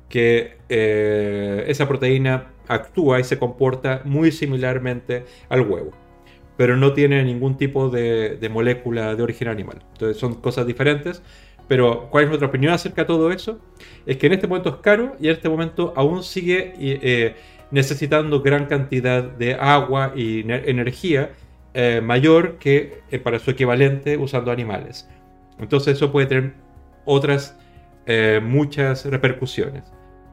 que 0.08 0.58
eh, 0.68 1.64
esa 1.68 1.88
proteína 1.88 2.46
actúa 2.68 3.20
y 3.20 3.24
se 3.24 3.38
comporta 3.38 4.02
muy 4.04 4.32
similarmente 4.32 5.24
al 5.48 5.62
huevo, 5.62 5.92
pero 6.56 6.76
no 6.76 6.92
tiene 6.92 7.22
ningún 7.24 7.56
tipo 7.56 7.90
de, 7.90 8.38
molécula 8.50 9.14
de 9.14 9.22
origen 9.22 9.48
animal. 9.48 9.82
Entonces 9.92 10.16
son 10.16 10.34
cosas 10.34 10.66
diferentes, 10.66 11.22
Pero, 11.72 12.08
¿cuál 12.10 12.24
es 12.24 12.28
nuestra 12.28 12.48
opinión 12.48 12.74
acerca 12.74 13.00
de 13.00 13.06
todo 13.06 13.32
eso? 13.32 13.58
Es 14.04 14.18
que 14.18 14.26
en 14.26 14.34
este 14.34 14.46
momento 14.46 14.68
es 14.68 14.76
caro 14.82 15.16
y 15.18 15.28
en 15.28 15.32
este 15.32 15.48
momento 15.48 15.94
aún 15.96 16.22
sigue 16.22 16.74
eh, 16.78 17.34
necesitando 17.70 18.42
gran 18.42 18.66
cantidad 18.66 19.22
de 19.22 19.54
agua 19.54 20.12
y 20.14 20.40
energía 20.40 21.30
eh, 21.72 22.02
mayor 22.04 22.58
que 22.58 23.00
eh, 23.10 23.18
para 23.18 23.38
su 23.38 23.52
equivalente 23.52 24.18
usando 24.18 24.50
animales. 24.52 25.08
Entonces 25.58 25.96
eso 25.96 26.12
puede 26.12 26.26
tener 26.26 26.52
otras 27.06 27.56
muchas 28.42 29.06
repercusiones. 29.06 29.84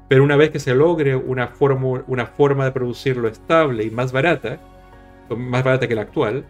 Pero 0.09 0.25
una 0.25 0.35
vez 0.35 0.49
que 0.49 0.59
se 0.59 0.75
logre 0.75 1.15
una, 1.15 1.53
una 2.07 2.25
forma 2.25 2.65
de 2.65 2.71
producirlo 2.73 3.29
estable 3.29 3.85
y 3.85 3.91
más 3.91 4.11
barata, 4.11 4.59
más 5.29 5.63
barata 5.63 5.87
que 5.87 5.95
la 5.95 6.01
actual, 6.01 6.43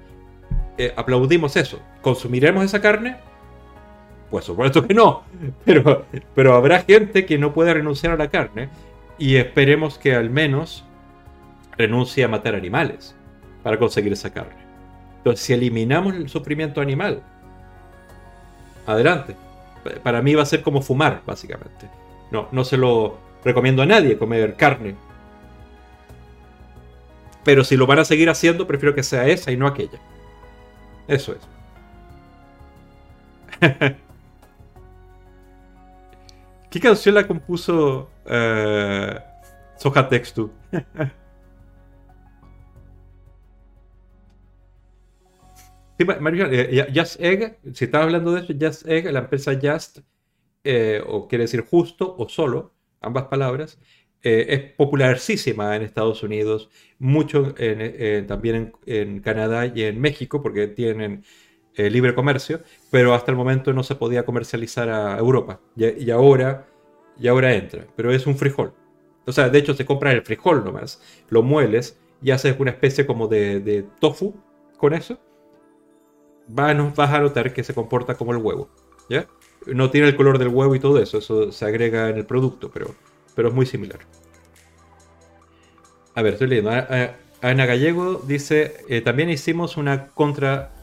aplaudimos 0.95 1.55
eso. 1.57 1.79
¿Consumiremos 2.01 2.65
esa 2.65 2.81
carne? 2.81 3.28
Pues 4.29 4.45
supuesto 4.45 4.85
que 4.85 4.93
no, 4.93 5.23
pero, 5.65 6.05
pero 6.35 6.55
habrá 6.55 6.81
gente 6.81 7.25
que 7.25 7.37
no 7.37 7.53
puede 7.53 7.73
renunciar 7.73 8.13
a 8.13 8.17
la 8.17 8.29
carne 8.29 8.69
y 9.17 9.37
esperemos 9.37 9.97
que 9.97 10.15
al 10.15 10.29
menos 10.29 10.85
renuncie 11.77 12.23
a 12.23 12.27
matar 12.27 12.55
animales 12.55 13.15
para 13.63 13.79
conseguir 13.79 14.13
esa 14.13 14.31
carne. 14.31 14.69
Entonces, 15.17 15.45
si 15.45 15.53
eliminamos 15.53 16.13
el 16.15 16.29
sufrimiento 16.29 16.79
animal, 16.79 17.23
adelante. 18.85 19.35
Para 20.03 20.21
mí 20.21 20.35
va 20.35 20.43
a 20.43 20.45
ser 20.45 20.61
como 20.61 20.81
fumar, 20.81 21.21
básicamente. 21.25 21.89
No, 22.31 22.47
no 22.51 22.63
se 22.63 22.77
lo 22.77 23.17
recomiendo 23.43 23.81
a 23.81 23.85
nadie 23.85 24.17
comer 24.17 24.55
carne. 24.55 24.95
Pero 27.43 27.63
si 27.63 27.77
lo 27.77 27.87
van 27.87 27.99
a 27.99 28.05
seguir 28.05 28.29
haciendo, 28.29 28.67
prefiero 28.67 28.93
que 28.93 29.03
sea 29.03 29.27
esa 29.27 29.51
y 29.51 29.57
no 29.57 29.67
aquella. 29.67 29.99
Eso 31.07 31.33
es. 33.61 33.95
¿Qué 36.69 36.79
canción 36.79 37.15
la 37.15 37.25
compuso 37.25 38.11
uh, 38.25 39.15
Soja 39.75 40.07
Textu? 40.07 40.51
sí, 45.97 46.05
eh, 46.07 46.87
Just 46.93 47.19
Egg, 47.19 47.57
si 47.73 47.85
estaba 47.85 48.03
hablando 48.03 48.33
de 48.33 48.41
eso, 48.41 48.53
Just 48.59 48.87
Egg, 48.87 49.11
la 49.11 49.21
empresa 49.21 49.57
Just, 49.59 50.01
eh, 50.63 51.01
o 51.07 51.27
quiere 51.27 51.45
decir 51.45 51.61
justo 51.61 52.15
o 52.15 52.29
solo, 52.29 52.75
ambas 53.01 53.23
palabras, 53.25 53.79
es 54.21 54.73
popularísima 54.73 55.77
en 55.77 55.81
Estados 55.81 56.21
Unidos, 56.23 56.69
mucho 56.99 57.55
también 58.27 58.73
en, 58.85 59.21
Canadá 59.21 59.65
y 59.65 59.83
en 59.83 60.01
México, 60.01 60.43
porque 60.43 60.67
tienen 60.67 61.23
libre 61.77 62.13
comercio, 62.13 62.61
pero 62.91 63.13
hasta 63.13 63.31
el 63.31 63.37
momento 63.37 63.71
no 63.73 63.83
se 63.83 63.95
podía 63.95 64.25
comercializar 64.25 64.89
a 64.89 65.17
Europa. 65.17 65.59
Y, 65.75 66.09
ahora, 66.11 66.67
y 67.17 67.27
ahora 67.27 67.53
entra, 67.53 67.85
pero 67.95 68.11
es 68.11 68.27
un 68.27 68.35
frijol. 68.35 68.73
O 69.25 69.31
sea, 69.31 69.49
de 69.49 69.59
hecho 69.59 69.73
se 69.73 69.85
compra 69.85 70.11
el 70.11 70.23
frijol 70.23 70.63
nomás, 70.65 71.01
lo 71.29 71.43
mueles 71.43 71.97
y 72.21 72.31
haces 72.31 72.55
una 72.59 72.71
especie 72.71 73.05
como 73.05 73.27
de, 73.27 73.85
tofu 73.99 74.35
con 74.77 74.93
eso. 74.93 75.19
Vas, 76.47 76.95
vas 76.95 77.13
a 77.13 77.19
notar 77.19 77.53
que 77.53 77.63
se 77.63 77.73
comporta 77.73 78.15
como 78.15 78.31
el 78.31 78.39
huevo. 78.39 78.69
¿ya? 79.09 79.27
No 79.67 79.89
tiene 79.89 80.07
el 80.07 80.15
color 80.15 80.37
del 80.37 80.49
huevo 80.49 80.75
y 80.75 80.79
todo 80.79 80.99
eso, 80.99 81.19
eso 81.19 81.51
se 81.51 81.65
agrega 81.65 82.09
en 82.09 82.17
el 82.17 82.25
producto, 82.25 82.71
pero, 82.71 82.95
pero 83.35 83.49
es 83.49 83.53
muy 83.53 83.65
similar. 83.65 83.99
A 86.15 86.21
ver, 86.21 86.33
estoy 86.33 86.47
leyendo. 86.47 86.71
Ana 87.41 87.65
Gallego 87.65 88.21
dice, 88.27 88.77
eh, 88.89 89.01
también 89.01 89.29
hicimos 89.29 89.77
una 89.77 90.07
contra 90.07 90.73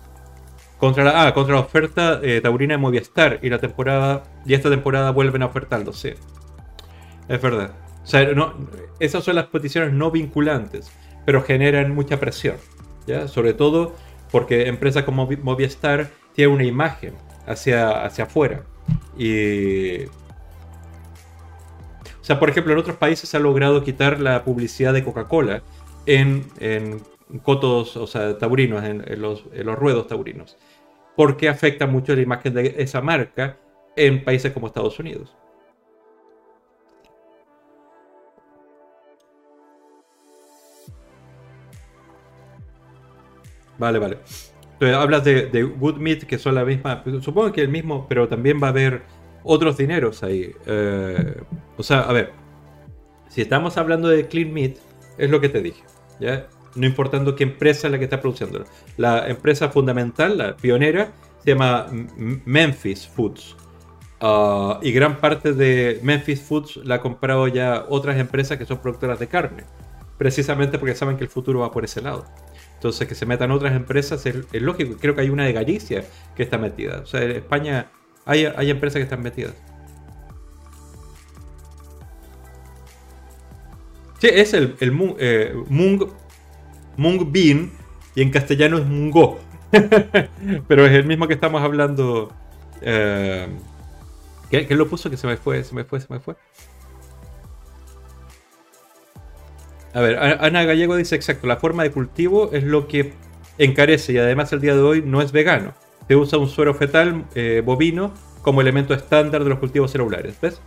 contra 0.78 1.04
la, 1.04 1.26
ah, 1.26 1.34
contra 1.34 1.54
la 1.54 1.60
oferta 1.60 2.20
eh, 2.22 2.40
taurina 2.40 2.74
de 2.74 2.78
Movistar 2.78 3.38
y 3.42 3.48
la 3.48 3.58
temporada 3.58 4.24
y 4.44 4.54
esta 4.54 4.70
temporada 4.70 5.10
vuelven 5.10 5.42
a 5.42 5.46
ofertarlo. 5.46 5.92
Es 5.92 7.42
verdad. 7.42 7.72
O 8.04 8.52
esas 9.00 9.24
son 9.24 9.34
las 9.34 9.46
peticiones 9.46 9.92
no 9.92 10.10
vinculantes, 10.10 10.92
pero 11.24 11.42
generan 11.42 11.94
mucha 11.94 12.20
presión, 12.20 12.56
¿ya? 13.06 13.26
Sobre 13.26 13.52
todo 13.52 13.94
porque 14.30 14.68
empresas 14.68 15.04
como 15.04 15.28
Movistar 15.42 16.10
tienen 16.34 16.54
una 16.54 16.64
imagen 16.64 17.14
hacia, 17.46 18.04
hacia 18.04 18.24
afuera. 18.24 18.62
Y... 19.18 20.04
O 20.04 20.10
sea, 22.26 22.40
por 22.40 22.50
ejemplo, 22.50 22.72
en 22.72 22.78
otros 22.78 22.96
países 22.96 23.28
se 23.28 23.36
ha 23.36 23.40
logrado 23.40 23.84
quitar 23.84 24.20
la 24.20 24.44
publicidad 24.44 24.92
de 24.92 25.04
Coca-Cola 25.04 25.62
en, 26.06 26.44
en 26.58 27.00
cotos, 27.42 27.96
o 27.96 28.06
sea, 28.06 28.38
taurinos, 28.38 28.84
en, 28.84 29.02
los, 29.20 29.44
ruedos 29.76 30.06
taurinos, 30.06 30.56
porque 31.16 31.48
afecta 31.48 31.86
mucho 31.86 32.14
la 32.14 32.22
imagen 32.22 32.54
de 32.54 32.74
esa 32.78 33.00
marca 33.00 33.58
en 33.96 34.22
países 34.22 34.52
como 34.52 34.66
Estados 34.66 34.98
Unidos. 34.98 35.34
Vale, 43.78 43.98
vale. 43.98 44.18
Entonces, 44.74 44.96
hablas 44.96 45.24
de, 45.24 45.46
de, 45.46 45.62
Good 45.62 45.96
Meat, 45.96 46.24
que 46.24 46.38
son 46.38 46.54
la 46.54 46.64
misma. 46.64 47.02
Supongo 47.20 47.52
que 47.52 47.62
el 47.62 47.68
mismo, 47.68 48.06
pero 48.08 48.28
también 48.28 48.60
va 48.62 48.68
a 48.68 48.70
haber 48.70 49.02
otros 49.42 49.76
dineros 49.76 50.22
ahí. 50.22 50.52
Eh, 50.66 51.42
o 51.76 51.82
sea, 51.82 52.00
a 52.00 52.12
ver. 52.12 52.32
Si 53.28 53.42
estamos 53.42 53.76
hablando 53.76 54.08
de 54.08 54.26
Clean 54.28 54.52
Meat, 54.52 54.76
es 55.18 55.30
lo 55.30 55.40
que 55.40 55.48
te 55.48 55.60
dije. 55.60 55.82
¿ya? 56.20 56.46
No 56.76 56.86
importando 56.86 57.34
qué 57.34 57.44
empresa 57.44 57.88
es 57.88 57.92
la 57.92 57.98
que 57.98 58.04
está 58.04 58.20
produciendo. 58.20 58.64
La 58.96 59.28
empresa 59.28 59.68
fundamental, 59.70 60.38
la 60.38 60.56
pionera, 60.56 61.12
se 61.42 61.50
llama 61.50 61.86
Memphis 62.44 63.06
Foods. 63.06 63.56
Ah, 64.20 64.78
y 64.82 64.92
gran 64.92 65.18
parte 65.18 65.52
de 65.52 66.00
Memphis 66.02 66.40
Foods 66.42 66.76
la 66.84 66.96
ha 66.96 67.00
comprado 67.00 67.48
ya 67.48 67.84
otras 67.88 68.18
empresas 68.18 68.58
que 68.58 68.64
son 68.64 68.78
productoras 68.78 69.18
de 69.18 69.26
carne. 69.26 69.64
Precisamente 70.18 70.78
porque 70.78 70.94
saben 70.94 71.16
que 71.16 71.24
el 71.24 71.30
futuro 71.30 71.60
va 71.60 71.70
por 71.70 71.84
ese 71.84 72.00
lado. 72.00 72.24
Entonces, 72.74 73.06
que 73.08 73.14
se 73.14 73.26
metan 73.26 73.50
otras 73.50 73.74
empresas 73.74 74.24
es, 74.26 74.36
lógico. 74.52 74.96
Creo 75.00 75.14
que 75.14 75.22
hay 75.22 75.30
una 75.30 75.44
de 75.44 75.52
Galicia 75.52 76.04
que 76.34 76.42
está 76.42 76.58
metida. 76.58 77.00
O 77.00 77.06
sea, 77.06 77.22
en 77.22 77.32
España 77.32 77.90
hay, 78.24 78.46
hay 78.46 78.70
empresas 78.70 78.98
que 78.98 79.04
están 79.04 79.22
metidas. 79.22 79.54
Sí, 84.18 84.28
es 84.32 84.54
el, 84.54 84.76
el 84.80 85.16
eh, 85.18 85.54
Mung 86.96 87.30
Bean 87.30 87.70
y 88.14 88.22
en 88.22 88.30
castellano 88.30 88.78
es 88.78 88.86
Mungo. 88.86 89.38
Pero 90.68 90.86
es 90.86 90.92
el 90.92 91.04
mismo 91.04 91.28
que 91.28 91.34
estamos 91.34 91.62
hablando. 91.62 92.32
Eh, 92.80 93.48
¿qué, 94.50 94.66
lo 94.74 94.88
puso? 94.88 95.10
Que 95.10 95.16
se 95.16 95.26
me 95.26 95.36
fue, 95.36 95.62
se 95.64 95.74
me 95.74 95.84
fue, 95.84 96.00
se 96.00 96.12
me 96.12 96.20
fue. 96.20 96.34
A 99.92 100.00
ver, 100.00 100.18
Ana 100.18 100.64
Gallego 100.64 100.94
dice 100.96 101.16
exacto, 101.16 101.46
la 101.46 101.56
forma 101.56 101.82
de 101.82 101.90
cultivo 101.90 102.50
es 102.52 102.64
lo 102.64 102.86
que 102.86 103.14
encarece 103.56 104.12
y 104.12 104.18
además 104.18 104.52
el 104.52 104.60
día 104.60 104.74
de 104.74 104.82
hoy 104.82 105.02
no 105.02 105.22
es 105.22 105.32
vegano. 105.32 105.72
Se 106.06 106.16
usa 106.16 106.38
un 106.38 106.48
suero 106.48 106.74
fetal 106.74 107.24
eh, 107.34 107.62
bovino 107.64 108.12
como 108.42 108.60
elemento 108.60 108.92
estándar 108.92 109.42
de 109.42 109.50
los 109.50 109.58
cultivos 109.58 109.90
celulares. 109.90 110.38
¿Ves? 110.40 110.60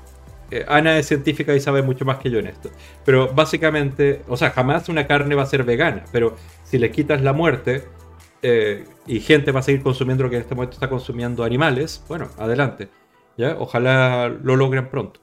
Eh, 0.51 0.65
Ana 0.67 0.97
es 0.97 1.07
científica 1.07 1.55
y 1.55 1.59
sabe 1.59 1.81
mucho 1.81 2.05
más 2.05 2.17
que 2.19 2.29
yo 2.29 2.39
en 2.39 2.47
esto. 2.47 2.69
Pero 3.05 3.33
básicamente, 3.33 4.21
o 4.27 4.37
sea, 4.37 4.51
jamás 4.51 4.89
una 4.89 5.07
carne 5.07 5.35
va 5.35 5.43
a 5.43 5.45
ser 5.45 5.63
vegana, 5.63 6.05
pero 6.11 6.35
si 6.63 6.77
le 6.77 6.91
quitas 6.91 7.21
la 7.21 7.33
muerte 7.33 7.83
eh, 8.41 8.85
y 9.05 9.19
gente 9.19 9.51
va 9.51 9.59
a 9.59 9.63
seguir 9.63 9.83
consumiendo 9.83 10.23
lo 10.23 10.29
que 10.29 10.37
en 10.37 10.41
este 10.41 10.55
momento 10.55 10.73
está 10.73 10.89
consumiendo 10.89 11.43
animales, 11.43 12.03
bueno, 12.07 12.29
adelante. 12.37 12.89
¿ya? 13.37 13.55
Ojalá 13.59 14.29
lo 14.29 14.55
logren 14.55 14.89
pronto. 14.89 15.21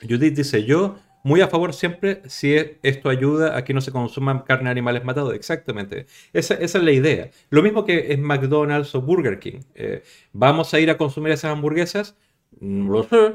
Judith 0.00 0.34
dice, 0.34 0.64
yo 0.64 0.96
muy 1.22 1.40
a 1.40 1.48
favor 1.48 1.72
siempre 1.72 2.22
si 2.26 2.54
esto 2.82 3.08
ayuda 3.08 3.56
a 3.56 3.64
que 3.64 3.74
no 3.74 3.80
se 3.80 3.92
consuman 3.92 4.40
carne 4.40 4.64
de 4.64 4.70
animales 4.72 5.04
matados. 5.04 5.34
Exactamente. 5.34 6.06
Esa, 6.32 6.54
es 6.54 6.74
la 6.74 6.92
idea. 6.92 7.30
Lo 7.50 7.62
mismo 7.62 7.84
que 7.84 8.12
es 8.12 8.18
McDonald's 8.18 8.94
o 8.94 9.02
Burger 9.02 9.38
King. 9.38 9.60
Eh, 9.74 10.02
¿Vamos 10.32 10.74
a 10.74 10.80
ir 10.80 10.90
a 10.90 10.96
consumir 10.96 11.32
esas 11.32 11.52
hamburguesas? 11.52 12.16
No 12.60 12.92
lo 12.92 13.02
sé. 13.04 13.34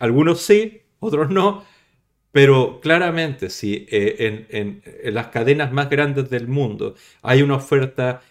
Algunos 0.00 0.40
sí, 0.40 0.82
otros 0.98 1.30
no. 1.30 1.64
Pero 2.32 2.80
claramente, 2.80 3.50
si 3.50 3.86
eh, 3.90 4.46
en, 4.50 4.82
en 4.84 5.14
las 5.14 5.28
cadenas 5.28 5.72
más 5.72 5.88
grandes 5.88 6.28
del 6.28 6.48
mundo 6.48 6.94
hay 7.22 7.42
una 7.42 7.56
oferta 7.56 8.22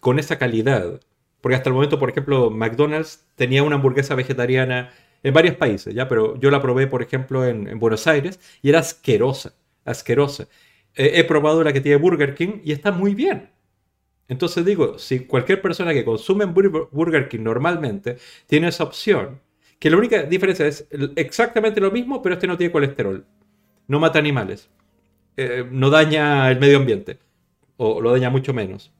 con 0.00 0.18
esa 0.18 0.38
calidad, 0.38 1.00
porque 1.40 1.56
hasta 1.56 1.68
el 1.68 1.74
momento, 1.74 1.98
por 1.98 2.10
ejemplo, 2.10 2.50
McDonald's 2.50 3.26
tenía 3.36 3.62
una 3.62 3.76
hamburguesa 3.76 4.14
vegetariana 4.14 4.92
en 5.24 5.34
varios 5.34 5.56
países, 5.56 5.92
¿ya? 5.92 6.06
Pero 6.08 6.38
yo 6.38 6.50
la 6.50 6.62
probé, 6.62 6.86
por 6.86 7.02
ejemplo, 7.02 7.44
en, 7.44 7.78
Buenos 7.80 8.06
Aires 8.06 8.38
y 8.62 8.68
era 8.68 8.78
asquerosa, 8.78 9.54
asquerosa. 9.84 10.46
he 10.94 11.24
probado 11.24 11.64
la 11.64 11.72
que 11.72 11.80
tiene 11.80 11.96
Burger 11.96 12.34
King 12.34 12.60
y 12.64 12.70
está 12.70 12.92
muy 12.92 13.14
bien. 13.14 13.50
Entonces 14.28 14.64
digo, 14.64 14.98
si 14.98 15.20
cualquier 15.20 15.60
persona 15.60 15.92
que 15.92 16.04
consume 16.04 16.46
Burger 16.46 17.28
King 17.28 17.40
normalmente 17.42 18.16
tiene 18.46 18.68
esa 18.68 18.84
opción, 18.84 19.40
que 19.78 19.90
la 19.90 19.98
única 19.98 20.22
diferencia 20.22 20.66
es 20.66 20.86
exactamente 21.16 21.80
lo 21.80 21.90
mismo, 21.90 22.22
pero 22.22 22.34
este 22.34 22.46
no 22.46 22.56
tiene 22.56 22.72
colesterol, 22.72 23.24
no 23.86 24.00
mata 24.00 24.18
animales, 24.18 24.70
eh, 25.36 25.66
no 25.70 25.90
daña 25.90 26.50
el 26.50 26.58
medio 26.58 26.78
ambiente, 26.78 27.18
o 27.76 28.00
lo 28.00 28.12
daña 28.12 28.30
mucho 28.30 28.54
menos. 28.54 28.92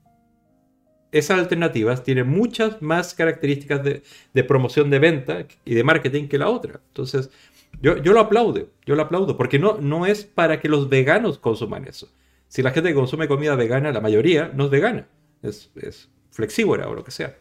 Esas 1.15 1.39
alternativas 1.39 2.03
tienen 2.03 2.29
muchas 2.29 2.83
más 2.83 3.15
características 3.15 3.83
de, 3.85 4.45
promoción 4.45 4.91
de 4.91 4.99
venta 4.99 5.47
y 5.65 5.75
de 5.75 5.85
marketing 5.85 6.27
que 6.27 6.39
la 6.39 6.49
otra. 6.49 6.81
Entonces, 6.89 7.31
yo, 7.81 7.97
yo 7.99 8.13
lo 8.13 8.21
aplaudo, 8.21 8.69
yo 8.85 8.97
lo 8.97 9.03
aplaudo, 9.03 9.37
porque 9.37 9.59
no, 9.59 9.79
no 9.81 10.07
es 10.07 10.25
para 10.25 10.61
que 10.61 10.69
los 10.69 10.89
veganos 10.89 11.39
consuman 11.39 11.87
eso. 11.87 12.13
Si 12.49 12.63
la 12.63 12.73
gente 12.73 12.93
consume 12.95 13.29
comida 13.29 13.55
vegana, 13.55 13.93
la 13.93 14.01
mayoría 14.01 14.51
no 14.55 14.65
es 14.65 14.71
vegana, 14.71 15.07
es, 15.43 15.71
es 15.77 16.11
flexívora 16.31 16.89
o 16.89 16.95
lo 16.95 17.05
que 17.05 17.13
sea. 17.13 17.37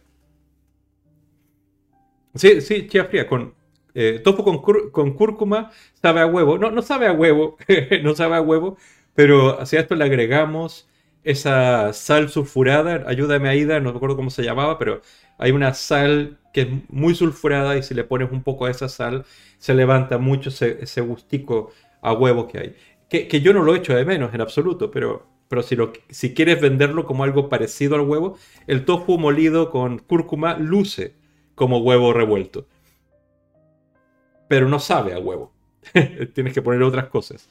Sí, 2.35 2.61
sí, 2.61 2.87
chía 2.87 3.05
fría, 3.05 3.27
con 3.27 3.53
eh, 3.95 4.19
tofu 4.23 4.43
con, 4.43 4.91
con, 4.91 5.13
cúrcuma 5.13 5.71
sabe 6.01 6.21
a 6.21 6.27
huevo. 6.27 6.57
No, 6.57 6.71
no 6.71 6.81
sabe 6.83 7.07
a 7.07 7.13
huevo, 7.13 7.57
no 8.03 8.15
sabe 8.15 8.35
a 8.35 8.41
huevo, 8.41 8.77
pero 9.15 9.59
hacia 9.59 9.79
esto 9.79 9.95
le 9.95 10.03
agregamos 10.03 10.87
esa 11.23 11.93
sal 11.93 12.29
sulfurada. 12.29 13.03
Ayúdame, 13.07 13.49
Aida, 13.49 13.79
no 13.79 13.91
recuerdo 13.91 14.15
cómo 14.15 14.29
se 14.29 14.43
llamaba, 14.43 14.77
pero 14.77 15.01
hay 15.37 15.51
una 15.51 15.73
sal 15.73 16.39
que 16.53 16.61
es 16.61 16.67
muy 16.89 17.15
sulfurada 17.15 17.77
y 17.77 17.83
si 17.83 17.93
le 17.93 18.03
pones 18.03 18.31
un 18.31 18.43
poco 18.43 18.65
de 18.65 18.71
esa 18.71 18.89
sal, 18.89 19.25
se 19.57 19.73
levanta 19.73 20.17
mucho 20.17 20.49
ese, 20.49 21.01
gustico 21.01 21.71
a 22.01 22.13
huevo 22.13 22.47
que 22.47 22.59
hay. 22.59 22.75
Que, 23.09 23.41
yo 23.41 23.53
no 23.53 23.61
lo 23.61 23.75
echo 23.75 23.95
de 23.95 24.05
menos 24.05 24.33
en 24.33 24.41
absoluto, 24.41 24.89
pero, 24.89 25.27
pero 25.47 25.61
si, 25.61 25.75
lo, 25.75 25.93
si 26.09 26.33
quieres 26.33 26.59
venderlo 26.59 27.05
como 27.05 27.23
algo 27.23 27.47
parecido 27.49 27.95
al 27.95 28.01
huevo, 28.01 28.37
el 28.67 28.85
tofu 28.85 29.17
molido 29.17 29.69
con 29.69 29.99
cúrcuma 29.99 30.57
luce 30.57 31.15
como 31.55 31.79
huevo 31.79 32.13
revuelto. 32.13 32.67
Pero 34.47 34.67
no 34.67 34.79
sabe 34.79 35.13
a 35.13 35.19
huevo. 35.19 35.53
Tienes 36.33 36.53
que 36.53 36.61
poner 36.61 36.81
otras 36.81 37.07
cosas. 37.07 37.49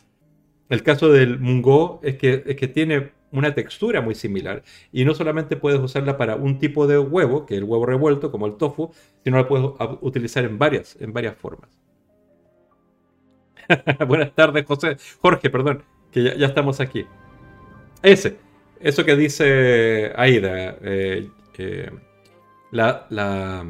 El 0.68 0.83
caso 0.83 1.11
del 1.11 1.39
mungo 1.39 2.01
es 2.03 2.16
que, 2.16 2.43
es 2.47 2.57
que 2.57 2.68
tiene 2.68 3.12
una 3.33 3.55
textura 3.55 4.01
muy 4.01 4.14
similar. 4.14 4.62
Y 4.93 5.05
no 5.05 5.14
solamente 5.14 5.57
puedes 5.57 5.80
usarla 5.80 6.16
para 6.16 6.37
un 6.37 6.59
tipo 6.59 6.87
de 6.87 6.99
huevo, 6.99 7.47
que 7.47 7.55
es 7.55 7.59
el 7.59 7.64
huevo 7.64 7.87
revuelto, 7.87 8.30
como 8.30 8.47
el 8.47 8.57
tofu, 8.57 8.93
sino 9.24 9.39
la 9.39 9.49
puedes 9.49 9.70
utilizar 10.01 10.45
en 10.45 10.59
varias, 10.59 10.97
en 11.01 11.12
varias 11.12 11.37
formas. 11.37 11.70
Buenas 14.07 14.35
tardes, 14.35 14.66
José. 14.66 14.97
Jorge, 15.20 15.51
perdón, 15.51 15.83
que 16.11 16.37
ya, 16.39 16.47
estamos 16.47 16.80
aquí. 16.80 17.07
Ese, 18.03 18.37
eso 18.80 19.05
que 19.05 19.16
dice 19.16 20.12
Aida, 20.16 20.76
eh, 20.83 21.28
eh, 21.59 21.91
la, 22.70 23.07
la 23.11 23.64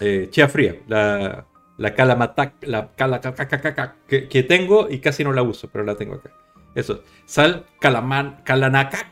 eh, 0.00 0.28
chía 0.30 0.48
fría, 0.48 0.76
la, 0.88 1.46
la 1.78 1.94
calamatac, 1.94 2.54
la 2.62 2.90
cala, 2.94 3.20
que, 4.08 4.28
que 4.28 4.42
tengo 4.42 4.90
y 4.90 4.98
casi 4.98 5.24
no 5.24 5.32
la 5.32 5.42
uso, 5.42 5.70
pero 5.70 5.84
la 5.84 5.96
tengo 5.96 6.14
acá. 6.14 6.30
Eso. 6.74 7.02
Sal 7.26 7.66
calaman, 7.80 8.40
calanacac, 8.44 9.06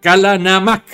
calanamac. 0.00 0.84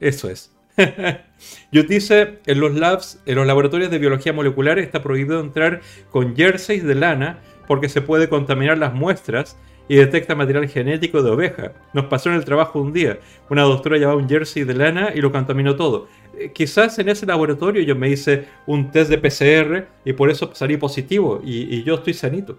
Eso 0.00 0.30
es. 0.30 0.54
Yo 1.72 1.82
dice, 1.82 2.38
en 2.46 2.60
los 2.60 2.74
labs, 2.74 3.20
en 3.26 3.36
los 3.36 3.46
laboratorios 3.46 3.90
de 3.90 3.98
biología 3.98 4.32
molecular 4.32 4.78
está 4.78 5.02
prohibido 5.02 5.40
entrar 5.40 5.80
con 6.10 6.34
jerseys 6.34 6.84
de 6.84 6.94
lana 6.94 7.40
porque 7.66 7.88
se 7.88 8.00
puede 8.00 8.28
contaminar 8.28 8.78
las 8.78 8.94
muestras 8.94 9.56
y 9.88 9.96
detecta 9.96 10.34
material 10.34 10.68
genético 10.68 11.22
de 11.22 11.30
oveja. 11.30 11.72
Nos 11.92 12.06
pasó 12.06 12.30
en 12.30 12.36
el 12.36 12.44
trabajo 12.44 12.80
un 12.80 12.92
día. 12.92 13.18
Una 13.48 13.62
doctora 13.62 13.96
llevaba 13.96 14.18
un 14.18 14.28
jersey 14.28 14.64
de 14.64 14.74
lana 14.74 15.12
y 15.14 15.20
lo 15.20 15.32
contaminó 15.32 15.76
todo. 15.76 16.08
Eh, 16.38 16.52
quizás 16.52 16.98
en 16.98 17.08
ese 17.08 17.26
laboratorio 17.26 17.82
yo 17.82 17.96
me 17.96 18.08
hice 18.08 18.46
un 18.66 18.90
test 18.90 19.10
de 19.10 19.18
PCR 19.18 19.86
y 20.04 20.12
por 20.12 20.30
eso 20.30 20.50
salí 20.54 20.76
positivo 20.76 21.40
y 21.44 21.82
yo 21.84 21.96
estoy 21.96 22.14
sanito. 22.14 22.58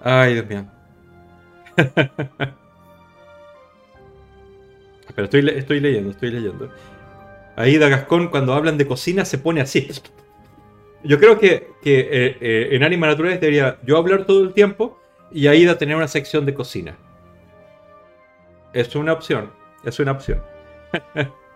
Ay, 0.00 0.34
Dios 0.34 0.46
mío. 0.46 0.66
Pero 5.14 5.24
estoy, 5.24 5.48
estoy 5.48 5.80
leyendo, 5.80 6.10
estoy 6.10 6.30
leyendo. 6.30 6.70
Aida 7.56 7.88
Gascón, 7.88 8.28
cuando 8.28 8.54
hablan 8.54 8.78
de 8.78 8.86
cocina, 8.86 9.24
se 9.24 9.38
pone 9.38 9.60
así. 9.60 9.88
Yo 11.02 11.18
creo 11.18 11.38
que, 11.38 11.70
eh, 11.84 12.36
eh, 12.40 12.68
en 12.72 12.84
Anima 12.84 13.06
Naturales 13.06 13.40
debería 13.40 13.78
yo 13.84 13.96
hablar 13.96 14.24
todo 14.24 14.42
el 14.42 14.52
tiempo 14.52 14.98
y 15.32 15.46
Aida 15.46 15.78
tener 15.78 15.96
una 15.96 16.08
sección 16.08 16.46
de 16.46 16.54
cocina. 16.54 16.96
Es 18.72 18.94
una 18.94 19.12
opción, 19.12 19.50
es 19.84 19.98
una 19.98 20.12
opción. 20.12 20.42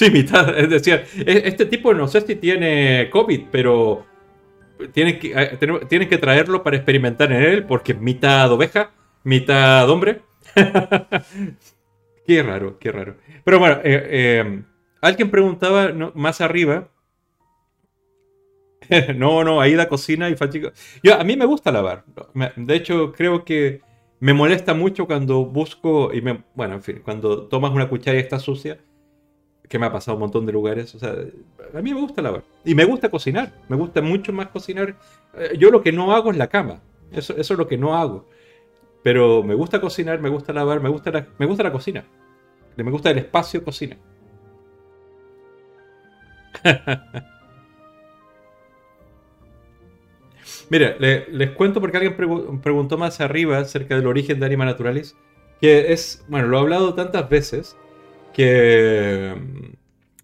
Sí, 0.00 0.10
mitad. 0.10 0.58
Es 0.58 0.70
decir, 0.70 1.04
e, 1.14 1.42
este 1.44 1.66
tipo 1.66 1.92
no 1.92 2.08
sé 2.08 2.22
si 2.22 2.36
tiene 2.36 3.10
COVID, 3.10 3.48
pero 3.50 4.06
tienen 4.92 5.18
que, 5.18 5.32
eh, 5.36 5.58
tienen 5.88 6.08
que 6.08 6.16
traerlo 6.16 6.62
para 6.62 6.76
experimentar 6.76 7.30
en 7.32 7.42
él 7.42 7.64
porque 7.66 7.92
es 7.92 8.00
mitad 8.00 8.50
oveja, 8.50 8.92
mitad 9.24 9.90
hombre. 9.90 10.22
qué 12.26 12.42
raro, 12.42 12.78
qué 12.78 12.92
raro. 12.92 13.16
Pero 13.44 13.58
bueno, 13.58 13.76
eh, 13.84 14.06
eh, 14.10 14.62
alguien 15.02 15.30
preguntaba 15.30 15.92
más 16.14 16.40
arriba. 16.40 16.88
no, 19.16 19.44
no, 19.44 19.60
ahí 19.60 19.74
la 19.74 19.86
cocina 19.86 20.30
y 20.30 20.34
fachico. 20.34 20.72
Yo, 21.02 21.20
a 21.20 21.24
mí 21.24 21.36
me 21.36 21.44
gusta 21.44 21.70
lavar. 21.70 22.04
De 22.56 22.74
hecho, 22.74 23.12
creo 23.12 23.44
que 23.44 23.82
me 24.18 24.32
molesta 24.32 24.72
mucho 24.72 25.06
cuando 25.06 25.44
busco 25.44 26.10
y 26.14 26.22
me, 26.22 26.42
bueno, 26.54 26.76
en 26.76 26.82
fin, 26.82 27.02
cuando 27.04 27.48
tomas 27.48 27.72
una 27.72 27.90
cuchara 27.90 28.16
y 28.16 28.20
está 28.20 28.38
sucia 28.38 28.78
que 29.70 29.78
me 29.78 29.86
ha 29.86 29.92
pasado 29.92 30.16
un 30.16 30.22
montón 30.22 30.44
de 30.44 30.52
lugares. 30.52 30.92
O 30.96 30.98
sea, 30.98 31.14
a 31.72 31.80
mí 31.80 31.94
me 31.94 32.00
gusta 32.00 32.20
lavar. 32.20 32.42
Y 32.64 32.74
me 32.74 32.84
gusta 32.84 33.08
cocinar. 33.08 33.52
Me 33.68 33.76
gusta 33.76 34.02
mucho 34.02 34.32
más 34.32 34.48
cocinar. 34.48 34.96
Eh, 35.34 35.56
yo 35.56 35.70
lo 35.70 35.80
que 35.80 35.92
no 35.92 36.12
hago 36.12 36.32
es 36.32 36.36
la 36.36 36.48
cama. 36.48 36.82
Eso, 37.12 37.36
eso 37.36 37.54
es 37.54 37.58
lo 37.58 37.68
que 37.68 37.78
no 37.78 37.96
hago. 37.96 38.28
Pero 39.04 39.44
me 39.44 39.54
gusta 39.54 39.80
cocinar, 39.80 40.20
me 40.20 40.28
gusta 40.28 40.52
lavar, 40.52 40.80
me 40.80 40.88
gusta 40.88 41.12
la, 41.12 41.24
me 41.38 41.46
gusta 41.46 41.62
la 41.62 41.70
cocina. 41.70 42.04
Me 42.76 42.90
gusta 42.90 43.12
el 43.12 43.18
espacio 43.18 43.62
cocina. 43.62 43.96
Mira, 50.68 50.96
les 50.98 51.50
cuento 51.52 51.80
porque 51.80 51.96
alguien 51.96 52.16
preguntó 52.60 52.98
más 52.98 53.20
arriba 53.20 53.58
acerca 53.58 53.94
del 53.94 54.08
origen 54.08 54.40
de 54.40 54.46
Anima 54.46 54.64
Naturalis. 54.64 55.16
Que 55.60 55.92
es, 55.92 56.24
bueno, 56.26 56.48
lo 56.48 56.56
he 56.56 56.60
hablado 56.60 56.94
tantas 56.94 57.28
veces 57.28 57.76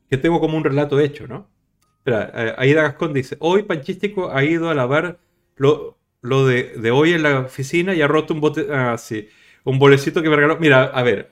que, 0.09 0.17
tengo 0.23 0.41
como 0.41 0.57
un 0.57 0.65
relato 0.65 0.99
hecho, 1.01 1.27
¿no? 1.27 1.51
Espera, 1.99 2.33
eh, 2.35 2.55
Aida 2.57 2.83
Gascón 2.83 3.13
dice, 3.13 3.37
hoy 3.41 3.65
Panchístico 3.65 4.31
ha 4.33 4.45
ido 4.45 4.71
a 4.71 4.75
lavar 4.75 5.19
lo, 5.57 5.99
lo 6.23 6.47
de, 6.47 6.91
hoy 6.91 7.13
en 7.13 7.23
la 7.23 7.41
oficina 7.41 7.95
y 7.95 8.03
ha 8.03 8.09
roto 8.09 8.33
un 8.33 8.41
bote, 8.41 8.69
ah, 8.71 8.97
sí, 8.97 9.29
un 9.65 9.79
bolecito 9.79 10.23
que 10.23 10.31
me 10.31 10.37
regaló. 10.37 10.59
Mira, 10.59 10.85
a 10.85 11.03
ver, 11.03 11.31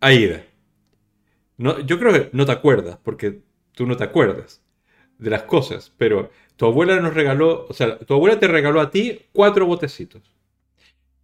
Aida, 0.00 0.44
no, 1.58 1.80
yo 1.80 1.98
creo 1.98 2.12
que 2.12 2.30
no 2.32 2.46
te 2.46 2.52
acuerdas, 2.52 2.98
porque 3.02 3.42
tú 3.72 3.86
no 3.86 3.96
te 3.96 4.04
acuerdas 4.04 4.62
de 5.18 5.30
las 5.30 5.42
cosas, 5.42 5.92
pero 5.98 6.30
tu 6.56 6.66
abuela 6.66 7.00
nos 7.00 7.14
regaló, 7.14 7.66
o 7.68 7.72
sea, 7.74 7.98
tu 7.98 8.14
abuela 8.14 8.38
te 8.38 8.48
regaló 8.48 8.80
a 8.80 8.90
ti 8.90 9.20
cuatro 9.32 9.66
botecitos. 9.66 10.22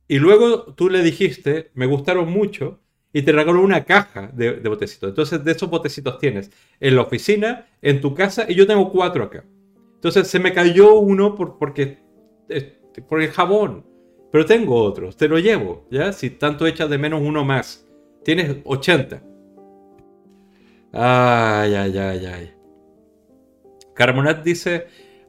Y 0.08 0.18
luego 0.18 0.74
tú 0.74 0.90
le 0.90 1.02
dijiste, 1.02 1.70
me 1.74 1.86
gustaron 1.86 2.30
mucho, 2.30 2.80
y 3.12 3.22
te 3.22 3.32
regaló 3.32 3.62
una 3.62 3.84
caja 3.84 4.30
de, 4.32 4.60
botecitos. 4.68 5.10
Entonces, 5.10 5.44
de 5.44 5.52
esos 5.52 5.68
botecitos 5.68 6.18
tienes 6.18 6.50
en 6.78 6.96
la 6.96 7.02
oficina, 7.02 7.66
en 7.82 8.00
tu 8.00 8.14
casa, 8.14 8.46
y 8.48 8.54
yo 8.54 8.66
tengo 8.66 8.90
cuatro 8.90 9.24
acá. 9.24 9.44
Entonces, 9.94 10.28
se 10.28 10.38
me 10.38 10.52
cayó 10.52 10.94
uno 10.94 11.34
por, 11.34 11.58
porque, 11.58 11.98
por 13.08 13.20
el 13.20 13.30
jabón, 13.30 13.84
pero 14.30 14.46
tengo 14.46 14.76
otros, 14.76 15.16
te 15.16 15.28
lo 15.28 15.38
llevo, 15.38 15.86
¿ya? 15.90 16.12
Si 16.12 16.30
tanto 16.30 16.66
echas 16.66 16.88
de 16.88 16.98
menos 16.98 17.20
uno 17.22 17.44
más, 17.44 17.86
tienes 18.24 18.58
80. 18.64 19.22
Ay, 20.92 21.74
ay, 21.74 21.98
ay, 21.98 22.26
ay. 22.26 22.54
Carmonat 23.94 24.42
dice, 24.44 24.86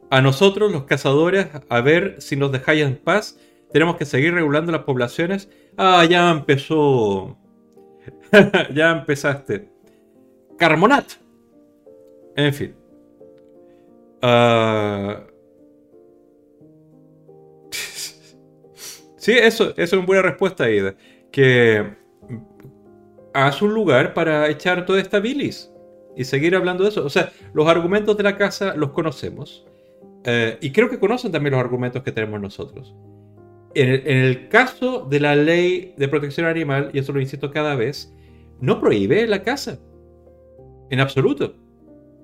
a 0.09 0.21
nosotros 0.21 0.71
los 0.71 0.83
cazadores, 0.83 1.47
a 1.67 1.81
ver 1.81 2.15
si 2.19 2.35
nos 2.35 2.51
dejáis 2.51 2.83
en 2.83 2.95
paz, 2.95 3.39
tenemos 3.71 3.95
que 3.95 4.05
seguir 4.05 4.33
regulando 4.33 4.71
las 4.71 4.83
poblaciones. 4.83 5.49
Ah, 5.77 6.05
ya 6.05 6.31
empezó 6.31 7.37
ya 8.73 8.91
empezaste. 8.91 9.69
Carmonat. 10.57 11.05
En 12.35 12.53
fin. 12.53 12.75
Ah. 14.21 15.23
sí, 19.17 19.33
eso, 19.33 19.73
es 19.75 19.93
una 19.93 20.05
buena 20.05 20.21
respuesta, 20.21 20.69
Ida. 20.69 20.95
Que 21.31 21.95
haz 23.33 23.61
un 23.61 23.73
lugar 23.73 24.13
para 24.13 24.49
echar 24.49 24.85
toda 24.85 24.99
esta 24.99 25.19
bilis 25.19 25.71
y 26.15 26.23
seguir 26.25 26.55
hablando 26.55 26.83
de 26.83 26.89
eso. 26.89 27.05
O 27.05 27.09
sea, 27.09 27.31
los 27.53 27.67
argumentos 27.67 28.17
de 28.17 28.23
la 28.23 28.37
casa 28.37 28.75
los 28.75 28.91
conocemos. 28.91 29.65
Eh, 30.23 30.57
y 30.61 30.71
creo 30.71 30.89
que 30.89 30.99
conocen 30.99 31.31
también 31.31 31.53
los 31.53 31.61
argumentos 31.61 32.03
que 32.03 32.11
tenemos 32.11 32.39
nosotros. 32.39 32.93
En 33.73 33.89
el, 33.89 34.49
caso 34.49 35.07
de 35.09 35.19
la 35.19 35.35
ley 35.35 35.93
de 35.97 36.07
protección 36.07 36.45
animal, 36.45 36.89
y 36.93 36.99
eso 36.99 37.13
lo 37.13 37.21
insisto 37.21 37.51
cada 37.51 37.75
vez, 37.75 38.13
no 38.59 38.79
prohíbe 38.81 39.25
la 39.27 39.43
caza. 39.43 39.79
En 40.89 40.99
absoluto. 40.99 41.55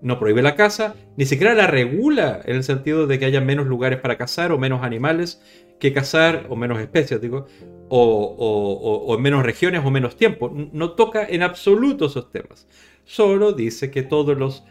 no 0.02 0.20
prohíbe 0.20 0.42
la 0.44 0.56
caza, 0.56 0.94
ni 1.16 1.26
siquiera 1.26 1.56
la 1.56 1.66
regula 1.66 2.42
en 2.46 2.58
el 2.58 2.64
sentido 2.64 3.08
de 3.08 3.18
que 3.18 3.26
haya 3.26 3.42
menos 3.42 3.66
lugares 3.66 4.00
para 4.00 4.18
cazar 4.18 4.52
o 4.52 4.60
menos 4.60 4.84
animales 4.84 5.42
que 5.80 5.94
cazar, 5.94 6.46
o 6.50 6.56
menos 6.56 6.80
especies, 6.80 7.22
digo, 7.22 7.46
o, 7.90 9.14
en 9.16 9.22
menos 9.22 9.44
regiones 9.44 9.84
o 9.86 9.90
menos 9.90 10.16
tiempo. 10.16 10.52
No 10.54 10.92
toca 10.92 11.26
en 11.28 11.44
absoluto 11.44 12.08
esos 12.08 12.32
temas. 12.32 12.68
Solo 13.06 13.54
dice 13.54 13.90
que 13.90 14.04
todos 14.04 14.38
los, 14.38 14.66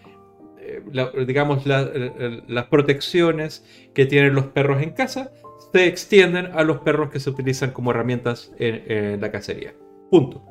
eh, 0.60 0.82
digamos, 1.26 1.64
las 1.66 2.64
protecciones 2.66 3.64
que 3.94 4.06
tienen 4.06 4.34
los 4.34 4.46
perros 4.46 4.82
en 4.82 4.90
casa 4.90 5.32
se 5.72 5.86
extienden 5.86 6.46
a 6.54 6.62
los 6.64 6.78
perros 6.78 7.10
que 7.10 7.20
se 7.20 7.30
utilizan 7.30 7.70
como 7.70 7.90
herramientas 7.90 8.52
en, 8.58 9.20
la 9.20 9.30
cacería. 9.30 9.74
Punto. 10.10 10.42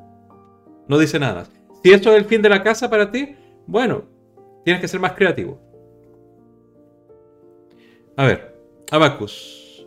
No 0.88 0.98
dice 0.98 1.18
nada 1.18 1.34
más. 1.34 1.50
Si 1.82 1.92
esto 1.92 2.12
es 2.12 2.18
el 2.18 2.24
fin 2.24 2.42
de 2.42 2.48
la 2.48 2.62
casa 2.62 2.88
para 2.90 3.10
ti, 3.10 3.34
bueno, 3.66 4.04
tienes 4.64 4.80
que 4.80 4.88
ser 4.88 5.00
más 5.00 5.12
creativo. 5.12 5.60
A 8.16 8.24
ver, 8.24 8.56
Abacus. 8.90 9.86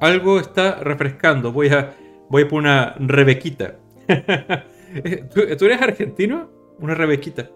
Algo 0.00 0.40
está 0.40 0.76
refrescando. 0.76 1.52
Voy 1.52 1.68
a, 1.68 1.94
voy 2.28 2.42
a 2.42 2.48
poner 2.48 2.72
una 2.72 2.94
rebequita. 2.98 3.76
¿Tú, 5.34 5.64
eres 5.66 5.82
argentino? 5.82 6.50
Una 6.78 6.94
rebequita. 6.94 7.50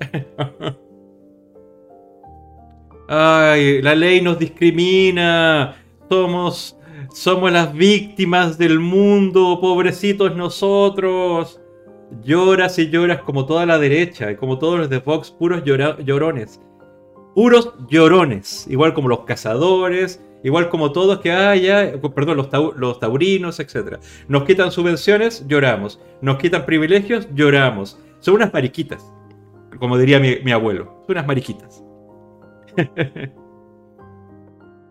Ay, 3.08 3.82
la 3.82 3.94
ley 3.94 4.22
nos 4.22 4.38
discrimina. 4.38 5.81
Somos, 6.12 6.76
somos 7.14 7.50
las 7.50 7.72
víctimas 7.72 8.58
del 8.58 8.78
mundo, 8.78 9.58
pobrecitos 9.62 10.36
nosotros. 10.36 11.58
Lloras 12.22 12.78
y 12.78 12.90
lloras 12.90 13.22
como 13.22 13.46
toda 13.46 13.64
la 13.64 13.78
derecha, 13.78 14.36
como 14.36 14.58
todos 14.58 14.78
los 14.78 14.90
de 14.90 15.00
Fox, 15.00 15.30
puros 15.30 15.64
llorones. 15.64 16.60
Puros 17.34 17.72
llorones, 17.88 18.66
igual 18.68 18.92
como 18.92 19.08
los 19.08 19.20
cazadores, 19.20 20.22
igual 20.44 20.68
como 20.68 20.92
todos 20.92 21.20
que 21.20 21.32
haya, 21.32 21.98
perdón, 22.14 22.36
los, 22.36 22.48
los 22.76 23.00
taurinos, 23.00 23.58
etc. 23.58 23.96
Nos 24.28 24.44
quitan 24.44 24.70
subvenciones, 24.70 25.46
lloramos. 25.48 25.98
Nos 26.20 26.36
quitan 26.36 26.66
privilegios, 26.66 27.26
lloramos. 27.32 27.98
Son 28.20 28.34
unas 28.34 28.52
mariquitas, 28.52 29.02
como 29.78 29.96
diría 29.96 30.20
mi, 30.20 30.40
mi 30.44 30.52
abuelo. 30.52 31.04
Son 31.06 31.16
unas 31.16 31.26
mariquitas. 31.26 31.82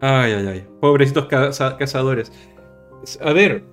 Ay, 0.02 0.34
ay, 0.34 0.48
ay. 0.48 0.68
Pobrecitos 0.80 1.28
cazadores. 1.28 2.32
A 3.22 3.34
ver. 3.34 3.64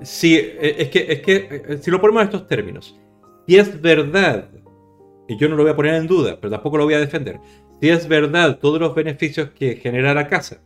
Si, 0.00 0.36
e, 0.36 0.82
es 0.82 0.88
que, 0.88 1.12
es 1.12 1.20
que, 1.20 1.48
eh, 1.50 1.78
si 1.82 1.90
lo 1.90 2.00
ponemos 2.00 2.22
en 2.22 2.28
estos 2.28 2.46
términos, 2.46 2.98
si 3.46 3.56
es 3.56 3.80
verdad, 3.80 4.48
y 5.28 5.36
yo 5.36 5.48
no 5.48 5.56
lo 5.56 5.64
voy 5.64 5.72
a 5.72 5.76
poner 5.76 5.94
en 5.94 6.06
duda, 6.06 6.38
pero 6.40 6.52
tampoco 6.52 6.78
lo 6.78 6.84
voy 6.84 6.94
a 6.94 7.00
defender, 7.00 7.40
si 7.80 7.88
es 7.88 8.06
verdad 8.06 8.58
todos 8.58 8.80
los 8.80 8.94
beneficios 8.94 9.50
que 9.50 9.76
genera 9.76 10.14
la 10.14 10.28
casa, 10.28 10.62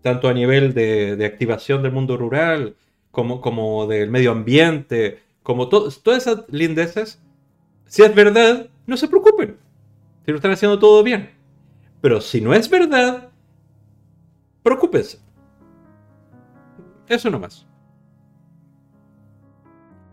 tanto 0.00 0.28
a 0.28 0.32
nivel 0.32 0.74
de, 0.74 1.24
activación 1.26 1.82
del 1.82 1.90
mundo 1.90 2.16
rural, 2.16 2.76
como, 3.10 3.40
como 3.40 3.88
del 3.88 4.10
medio 4.10 4.30
ambiente, 4.30 5.18
como 5.42 5.68
todas 5.68 6.00
esas 6.06 6.44
lindeces, 6.48 7.20
si 7.86 8.02
es 8.02 8.14
verdad, 8.14 8.68
no 8.86 8.96
se 8.96 9.08
preocupen, 9.08 9.56
si 10.24 10.30
lo 10.30 10.36
están 10.36 10.52
haciendo 10.52 10.78
todo 10.78 11.02
bien. 11.02 11.37
Pero 12.00 12.20
si 12.20 12.40
no 12.40 12.54
es 12.54 12.68
verdad, 12.68 13.30
preocúpense. 14.62 15.18
Eso 17.08 17.30
nomás. 17.30 17.66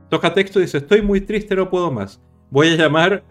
Toca 0.09 0.33
texto 0.33 0.59
y 0.59 0.63
dice, 0.63 0.77
estoy 0.77 1.01
muy 1.01 1.21
triste, 1.21 1.55
no 1.55 1.69
puedo 1.69 1.91
más. 1.91 2.21
Voy 2.49 2.69
a 2.69 2.75
llamar 2.75 3.23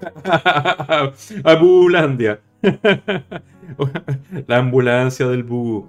a 0.24 1.54
Bulandia. 1.60 2.40
La 4.46 4.58
ambulancia 4.58 5.26
del 5.28 5.42
Bu. 5.42 5.88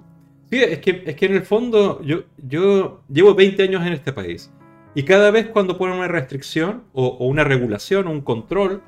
Sí, 0.50 0.62
es 0.62 0.78
que, 0.80 1.02
es 1.06 1.14
que 1.14 1.26
en 1.26 1.34
el 1.34 1.42
fondo 1.42 2.02
yo, 2.02 2.24
yo 2.36 3.02
llevo 3.08 3.34
20 3.34 3.62
años 3.62 3.86
en 3.86 3.92
este 3.92 4.12
país. 4.12 4.52
Y 4.94 5.04
cada 5.04 5.30
vez 5.30 5.46
cuando 5.48 5.78
ponen 5.78 5.98
una 5.98 6.08
restricción 6.08 6.82
o, 6.92 7.24
una 7.26 7.44
regulación 7.44 8.08
un 8.08 8.20
control, 8.20 8.82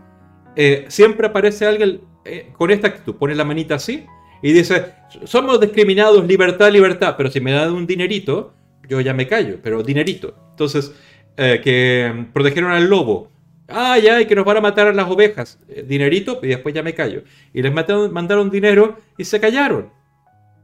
eh, 0.57 0.87
siempre 0.89 1.29
aparece 1.29 1.67
alguien 1.67 2.01
eh, 2.25 2.53
con 2.57 2.71
esta 2.71 2.89
actitud, 2.89 3.17
pone 3.17 3.35
la 3.35 3.45
manita 3.45 3.75
así 3.75 4.07
y 4.43 4.53
dice, 4.53 4.95
somos 5.25 5.61
discriminados, 5.61 6.25
libertad, 6.27 6.71
libertad, 6.71 7.15
pero 7.17 7.31
si 7.31 7.41
me 7.41 7.53
dan 7.53 7.73
un 7.73 7.87
dinerito, 7.87 8.55
yo 8.89 9.01
ya 9.01 9.15
me 9.15 9.27
callo, 9.27 9.59
pero 9.63 9.83
dinerito. 9.83 10.35
Entonces, 10.51 10.95
eh, 11.37 11.61
que 11.63 12.27
protegieron 12.33 12.73
al 12.73 12.89
lobo. 12.89 13.31
Ah, 13.69 13.99
ya, 13.99 14.21
y 14.21 14.27
que 14.27 14.35
nos 14.35 14.45
van 14.45 14.59
a 14.59 14.61
matar 14.61 14.89
a 14.89 14.93
las 14.93 15.09
ovejas. 15.09 15.59
Eh, 15.69 15.85
dinerito, 15.87 16.41
y 16.43 16.49
después 16.49 16.75
ya 16.75 16.83
me 16.83 16.95
callo. 16.95 17.23
Y 17.53 17.63
les 17.63 17.73
mandaron 17.73 18.51
dinero 18.51 18.99
y 19.17 19.25
se 19.25 19.41
callaron. 19.41 19.91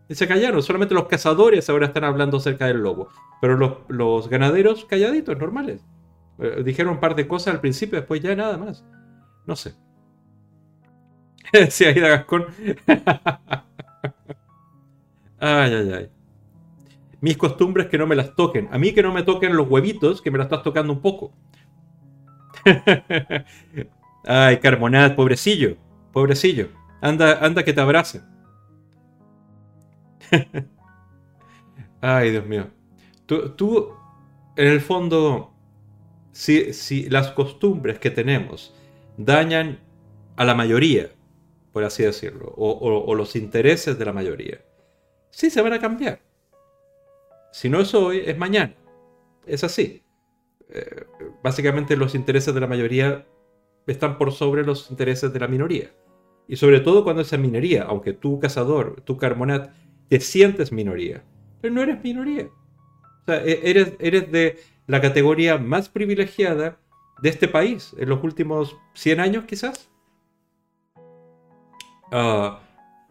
Y 0.09 0.15
se 0.15 0.27
callaron. 0.27 0.63
Solamente 0.63 0.95
los 0.95 1.07
cazadores 1.07 1.69
ahora 1.71 1.87
están 1.87 2.05
hablando 2.05 2.39
acerca 2.39 2.67
del 2.67 2.79
lobo. 2.79 3.09
Pero 3.41 3.57
los, 3.57 3.79
los 3.89 4.29
ganaderos 4.29 4.85
calladitos, 4.85 5.39
normales. 5.39 5.85
dijeron 6.65 6.95
un 6.95 7.01
par 7.01 7.15
de 7.15 7.29
cosas 7.29 7.55
al 7.55 7.61
principio, 7.61 7.99
después 7.99 8.21
ya 8.21 8.35
nada 8.35 8.59
más. 8.59 8.85
No 9.47 9.55
sé. 9.55 9.75
Sí, 11.71 11.85
Aida 11.85 12.09
Gascón. 12.09 12.47
ay, 15.39 15.75
ay, 15.75 15.93
ay. 15.93 16.11
Mis 17.21 17.37
costumbres 17.37 17.89
que 17.89 17.99
no 17.99 18.07
me 18.07 18.17
las 18.17 18.35
toquen. 18.37 18.69
A 18.71 18.79
mí 18.79 18.93
que 18.93 19.03
no 19.03 19.13
me 19.13 19.23
toquen 19.23 19.57
los 19.57 19.69
huevitos, 19.69 20.23
que 20.23 20.31
me 20.31 20.39
las 20.39 20.47
estás 20.47 20.63
tocando 20.63 20.93
un 20.93 21.01
poco. 21.01 21.33
ay, 24.25 24.59
Carmonat, 24.59 25.17
pobrecillo. 25.17 25.77
Pobrecillo. 26.13 26.69
Anda, 27.01 27.45
anda 27.45 27.65
que 27.65 27.73
te 27.73 27.81
abrace. 27.81 28.23
ay, 32.01 32.31
Dios 32.31 32.47
mío. 32.47 32.69
Tú, 33.27 33.51
tú, 33.51 33.93
en 34.57 34.69
el 34.69 34.81
fondo, 34.81 35.53
si, 36.33 36.73
si 36.73 37.09
las 37.11 37.33
costumbres 37.33 37.99
que 37.99 38.11
tenemos 38.11 38.75
dañan 39.17 39.81
a 40.37 40.45
la 40.45 40.55
mayoría, 40.55 41.11
por 41.79 41.85
así 41.85 42.03
decirlo, 42.03 42.53
o, 42.57 43.15
los 43.15 43.37
intereses 43.37 43.97
de 43.97 44.05
la 44.05 44.13
mayoría, 44.13 44.61
sí 45.31 45.49
se 45.49 45.63
van 45.63 45.75
a 45.75 45.79
cambiar. 45.79 46.19
Si 47.53 47.69
no 47.69 47.81
es 47.81 47.95
hoy, 47.95 48.21
es 48.27 48.37
mañana. 48.37 48.75
Es 49.47 49.63
así. 49.63 50.03
Eh, 50.71 51.05
básicamente 51.41 51.97
los 51.97 52.17
intereses 52.17 52.53
de 52.53 52.59
la 52.59 52.67
mayoría 52.67 53.25
están 53.87 54.19
por 54.19 54.33
sobre 54.33 54.65
los 54.65 54.91
intereses 54.91 55.33
de 55.33 55.39
la 55.39 55.47
minoría. 55.47 55.93
Y 56.49 56.57
sobre 56.57 56.81
todo 56.81 57.05
cuando 57.05 57.23
esa 57.23 57.37
minoría, 57.37 57.85
aunque 57.85 58.13
tú 58.13 58.41
cazador, 58.41 59.01
tú 59.03 59.17
carmonat, 59.17 59.71
te 60.09 60.19
sientes 60.19 60.73
minoría, 60.73 61.23
pero 61.61 61.73
no 61.73 61.83
eres 61.83 62.03
minoría. 62.03 62.49
O 63.23 63.25
sea, 63.25 63.45
e, 63.45 63.71
eres, 63.71 63.93
eres 64.01 64.33
de 64.33 64.59
la 64.89 65.01
categoría 65.01 65.59
más 65.59 65.89
privilegiada 65.89 66.81
de 67.23 67.29
este 67.29 67.47
país 67.47 67.95
en 67.99 68.09
los 68.09 68.25
últimos 68.25 68.77
100 68.95 69.21
años 69.21 69.45
quizás. 69.45 69.88
Ah, 72.11 72.61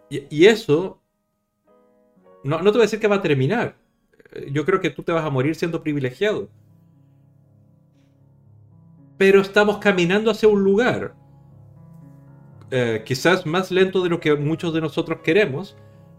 y, 0.09 0.45
eso, 0.45 1.01
no, 2.43 2.59
no 2.59 2.71
te 2.71 2.77
voy 2.77 2.81
a 2.81 2.85
decir 2.85 2.99
que 2.99 3.07
va 3.07 3.17
a 3.17 3.21
terminar. 3.21 3.75
Yo 4.51 4.65
creo 4.65 4.79
que 4.79 4.89
tú 4.89 5.03
te 5.03 5.11
vas 5.11 5.25
a 5.25 5.29
morir 5.29 5.55
siendo 5.55 5.83
privilegiado. 5.83 6.49
Pero 9.17 9.41
estamos 9.41 9.79
caminando 9.79 10.31
hacia 10.31 10.47
un 10.47 10.63
lugar, 10.63 11.15
eh, 12.69 13.03
quizás 13.05 13.45
más 13.45 13.71
lento 13.71 14.03
de 14.03 14.09
lo 14.09 14.19
que 14.19 14.35
muchos 14.35 14.73
de 14.73 14.81
nosotros 14.81 15.19
queremos, 15.23 15.75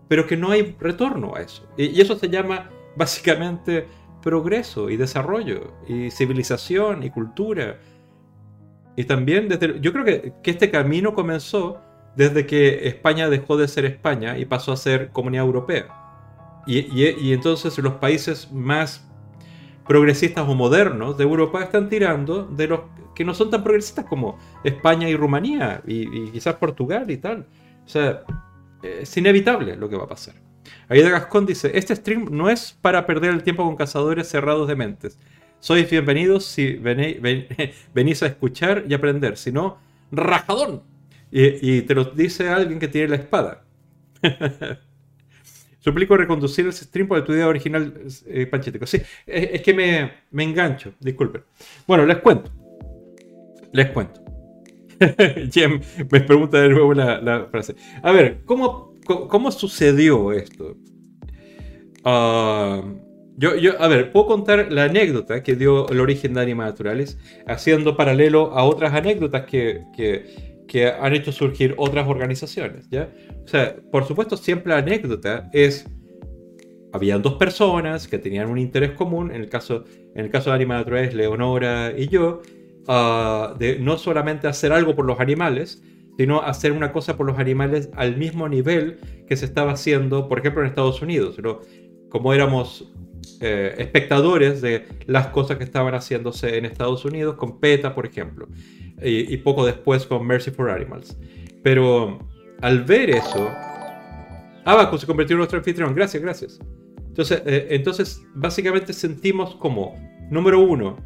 pero 0.08 0.26
que 0.26 0.36
no 0.36 0.50
hay 0.50 0.76
retorno 0.80 1.34
a 1.34 1.40
eso. 1.40 1.66
Y, 1.76 2.00
eso 2.00 2.18
se 2.18 2.28
llama 2.28 2.70
básicamente 2.96 3.86
progreso 4.22 4.90
y 4.90 4.96
desarrollo, 4.96 5.74
y 5.86 6.10
civilización 6.10 7.02
y 7.04 7.10
cultura. 7.10 7.78
Y 8.96 9.04
también 9.04 9.48
desde... 9.48 9.80
Yo 9.80 9.92
creo 9.92 10.04
que, 10.04 10.34
que 10.42 10.50
este 10.50 10.70
camino 10.70 11.14
comenzó 11.14 11.80
desde 12.18 12.46
que 12.46 12.88
España 12.88 13.30
dejó 13.30 13.56
de 13.56 13.68
ser 13.68 13.84
España 13.84 14.38
y 14.38 14.44
pasó 14.44 14.72
a 14.72 14.76
ser 14.76 15.10
Comunidad 15.10 15.44
Europea. 15.46 15.86
Y, 16.66 17.32
entonces 17.32 17.78
los 17.78 17.94
países 17.94 18.50
más 18.50 19.08
progresistas 19.86 20.46
o 20.48 20.54
modernos 20.56 21.16
de 21.16 21.22
Europa 21.22 21.62
están 21.62 21.88
tirando 21.88 22.42
de 22.42 22.66
los 22.66 22.80
que 23.14 23.24
no 23.24 23.34
son 23.34 23.50
tan 23.50 23.62
progresistas 23.62 24.04
como 24.04 24.36
España 24.64 25.08
y 25.08 25.14
Rumanía 25.14 25.80
y, 25.86 26.32
quizás 26.32 26.56
Portugal 26.56 27.08
y 27.08 27.18
tal. 27.18 27.46
O 27.86 27.88
sea, 27.88 28.24
es 28.82 29.16
inevitable 29.16 29.76
lo 29.76 29.88
que 29.88 29.96
va 29.96 30.04
a 30.04 30.08
pasar. 30.08 30.34
Aida 30.88 31.10
Gascón 31.10 31.46
dice, 31.46 31.70
este 31.72 31.94
stream 31.94 32.26
no 32.32 32.50
es 32.50 32.76
para 32.82 33.06
perder 33.06 33.30
el 33.30 33.44
tiempo 33.44 33.64
con 33.64 33.76
cazadores 33.76 34.28
cerrados 34.28 34.66
de 34.66 34.74
mentes. 34.74 35.20
Sois 35.60 35.88
bienvenidos 35.88 36.46
si 36.46 36.72
venís 37.94 38.24
a 38.24 38.26
escuchar 38.26 38.82
y 38.88 38.94
aprender. 38.94 39.36
Si 39.36 39.52
no, 39.52 39.78
rajadón. 40.10 40.97
Y, 41.30 41.82
te 41.82 41.94
lo 41.94 42.04
dice 42.04 42.48
alguien 42.48 42.78
que 42.78 42.88
tiene 42.88 43.08
la 43.08 43.16
espada. 43.16 43.64
Suplico 45.80 46.16
reconducir 46.16 46.66
el 46.66 46.72
stream 46.72 47.06
por 47.06 47.22
tu 47.24 47.32
idea 47.32 47.46
original, 47.46 47.94
eh, 48.26 48.46
Panchetico. 48.46 48.86
Sí, 48.86 49.00
es, 49.26 49.62
que 49.62 49.74
me, 49.74 50.12
me, 50.30 50.44
engancho, 50.44 50.92
disculpen. 51.00 51.42
Bueno, 51.86 52.04
les 52.04 52.18
cuento. 52.18 52.50
Les 53.72 53.90
cuento. 53.90 54.22
Jem 55.52 55.80
me 56.10 56.20
pregunta 56.20 56.60
de 56.60 56.68
nuevo 56.70 56.92
la, 56.94 57.46
frase. 57.50 57.74
A 58.02 58.12
ver, 58.12 58.40
¿cómo, 58.44 58.94
cómo, 59.06 59.50
sucedió 59.52 60.32
esto? 60.32 60.76
Ah, 62.04 62.82
yo, 63.36 63.54
yo, 63.54 63.80
a 63.80 63.86
ver, 63.86 64.10
puedo 64.10 64.26
contar 64.26 64.72
la 64.72 64.84
anécdota 64.84 65.42
que 65.44 65.54
dio 65.54 65.88
el 65.90 66.00
origen 66.00 66.34
de 66.34 66.40
Animales 66.40 66.72
Naturales, 66.72 67.18
haciendo 67.46 67.96
paralelo 67.96 68.52
a 68.52 68.64
otras 68.64 68.92
anécdotas 68.94 69.44
que, 69.44 69.84
que, 69.96 70.47
que, 70.68 70.88
han 70.88 71.14
hecho 71.14 71.32
surgir 71.32 71.74
otras 71.76 72.06
organizaciones, 72.06 72.88
¿ya? 72.90 73.08
O 73.44 73.48
sea, 73.48 73.76
por 73.90 74.04
supuesto, 74.04 74.36
siempre 74.36 74.72
la 74.72 74.78
anécdota 74.78 75.50
es... 75.52 75.86
Habían 76.92 77.20
dos 77.20 77.34
personas 77.34 78.08
que 78.08 78.18
tenían 78.18 78.48
un 78.48 78.58
interés 78.58 78.92
común, 78.92 79.30
en 79.30 79.42
el 79.42 79.48
caso, 79.48 79.84
en 80.14 80.24
el 80.24 80.30
caso 80.30 80.50
de 80.50 80.56
Animales 80.56 80.86
Naturales, 80.86 81.14
Leonora 81.14 81.92
y 81.96 82.08
yo, 82.08 82.40
uh, 82.88 83.58
de 83.58 83.78
no 83.78 83.98
solamente 83.98 84.48
hacer 84.48 84.72
algo 84.72 84.96
por 84.96 85.04
los 85.04 85.20
animales, 85.20 85.82
sino 86.16 86.40
hacer 86.40 86.72
una 86.72 86.90
cosa 86.92 87.16
por 87.16 87.26
los 87.26 87.38
animales 87.38 87.90
al 87.94 88.16
mismo 88.16 88.48
nivel 88.48 88.98
que 89.28 89.36
se 89.36 89.44
estaba 89.44 89.72
haciendo, 89.72 90.28
por 90.28 90.38
ejemplo, 90.38 90.62
en 90.62 90.68
Estados 90.68 91.02
Unidos. 91.02 91.34
Pero 91.36 91.60
como 92.08 92.32
éramos 92.32 92.90
eh, 93.40 93.74
espectadores 93.78 94.60
de 94.60 94.86
las 95.06 95.28
cosas 95.28 95.58
que 95.58 95.64
estaban 95.64 95.94
haciéndose 95.94 96.56
en 96.56 96.64
Estados 96.64 97.04
Unidos, 97.04 97.36
con 97.36 97.60
PETA, 97.60 97.94
por 97.94 98.06
ejemplo, 98.06 98.48
y, 99.02 99.36
poco 99.38 99.64
después 99.64 100.06
con 100.06 100.26
Mercy 100.26 100.50
for 100.50 100.70
Animals. 100.70 101.16
Pero 101.62 102.18
al 102.60 102.84
ver 102.84 103.10
eso, 103.10 103.48
Abaco 104.64 104.98
se 104.98 105.06
convirtió 105.06 105.34
en 105.34 105.38
nuestro 105.38 105.58
anfitrión. 105.58 105.94
Gracias, 105.94 106.22
gracias. 106.22 106.58
Entonces, 107.08 107.42
eh, 107.46 107.66
entonces 107.70 108.22
básicamente 108.34 108.92
sentimos 108.92 109.56
como, 109.56 109.96
número 110.30 110.60
uno, 110.60 110.96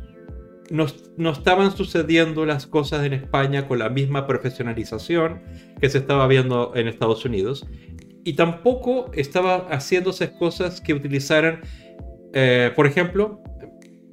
no, 0.70 0.86
no, 1.16 1.30
estaban 1.30 1.76
sucediendo 1.76 2.46
las 2.46 2.66
cosas 2.66 3.04
en 3.04 3.12
España 3.12 3.66
con 3.66 3.78
la 3.78 3.88
misma 3.88 4.26
profesionalización 4.26 5.42
que 5.80 5.88
se 5.90 5.98
estaba 5.98 6.26
viendo 6.26 6.72
en 6.74 6.88
Estados 6.88 7.24
Unidos. 7.24 7.66
Y 8.24 8.34
tampoco 8.34 9.10
estaba 9.14 9.66
haciéndose 9.70 10.32
cosas 10.32 10.80
que 10.80 10.94
utilizaran 10.94 11.60
eh, 12.32 12.72
por 12.74 12.86
ejemplo, 12.86 13.42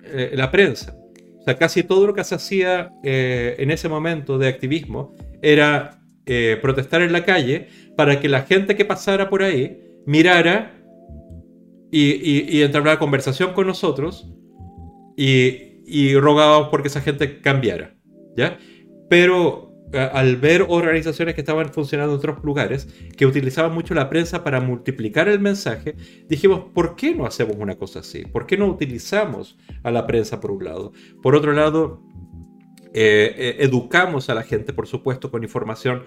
eh, 0.03 0.31
la 0.33 0.51
prensa. 0.51 0.95
O 1.39 1.43
sea, 1.43 1.57
casi 1.57 1.83
todo 1.83 2.07
lo 2.07 2.13
que 2.13 2.23
se 2.23 2.35
hacía 2.35 2.91
eh, 3.03 3.55
en 3.59 3.71
ese 3.71 3.89
momento 3.89 4.37
de 4.37 4.47
activismo 4.47 5.15
era 5.41 5.95
protestar 6.61 7.01
en 7.01 7.11
la 7.11 7.25
calle 7.25 7.69
para 7.97 8.19
que 8.19 8.29
la 8.29 8.43
gente 8.43 8.75
que 8.75 8.85
pasara 8.85 9.31
por 9.31 9.41
ahí 9.41 9.81
mirara 10.05 10.75
y, 11.91 12.11
y, 12.11 12.45
y 12.47 12.61
entrara 12.61 12.91
a 12.91 12.99
conversación 12.99 13.53
con 13.53 13.65
nosotros 13.65 14.31
y, 15.17 15.81
y 15.87 16.15
rogábamos 16.19 16.69
porque 16.69 16.89
esa 16.89 17.01
gente 17.01 17.41
cambiara. 17.41 17.95
¿ya? 18.37 18.59
Pero 19.09 19.68
al 19.93 20.35
ver 20.37 20.65
organizaciones 20.67 21.35
que 21.35 21.41
estaban 21.41 21.73
funcionando 21.73 22.13
en 22.13 22.19
otros 22.19 22.43
lugares, 22.43 22.87
que 23.17 23.25
utilizaban 23.25 23.73
mucho 23.73 23.93
la 23.93 24.09
prensa 24.09 24.43
para 24.43 24.61
multiplicar 24.61 25.27
el 25.27 25.39
mensaje, 25.39 25.95
dijimos, 26.27 26.65
¿por 26.73 26.95
qué 26.95 27.15
no 27.15 27.25
hacemos 27.25 27.55
una 27.57 27.75
cosa 27.75 27.99
así? 27.99 28.23
¿Por 28.25 28.45
qué 28.45 28.57
no 28.57 28.67
utilizamos 28.67 29.57
a 29.83 29.91
la 29.91 30.05
prensa 30.05 30.39
por 30.39 30.51
un 30.51 30.63
lado? 30.63 30.91
Por 31.21 31.35
otro 31.35 31.53
lado, 31.53 32.03
eh, 32.93 33.33
eh, 33.37 33.55
educamos 33.59 34.29
a 34.29 34.35
la 34.35 34.43
gente, 34.43 34.73
por 34.73 34.87
supuesto, 34.87 35.31
con 35.31 35.43
información 35.43 36.03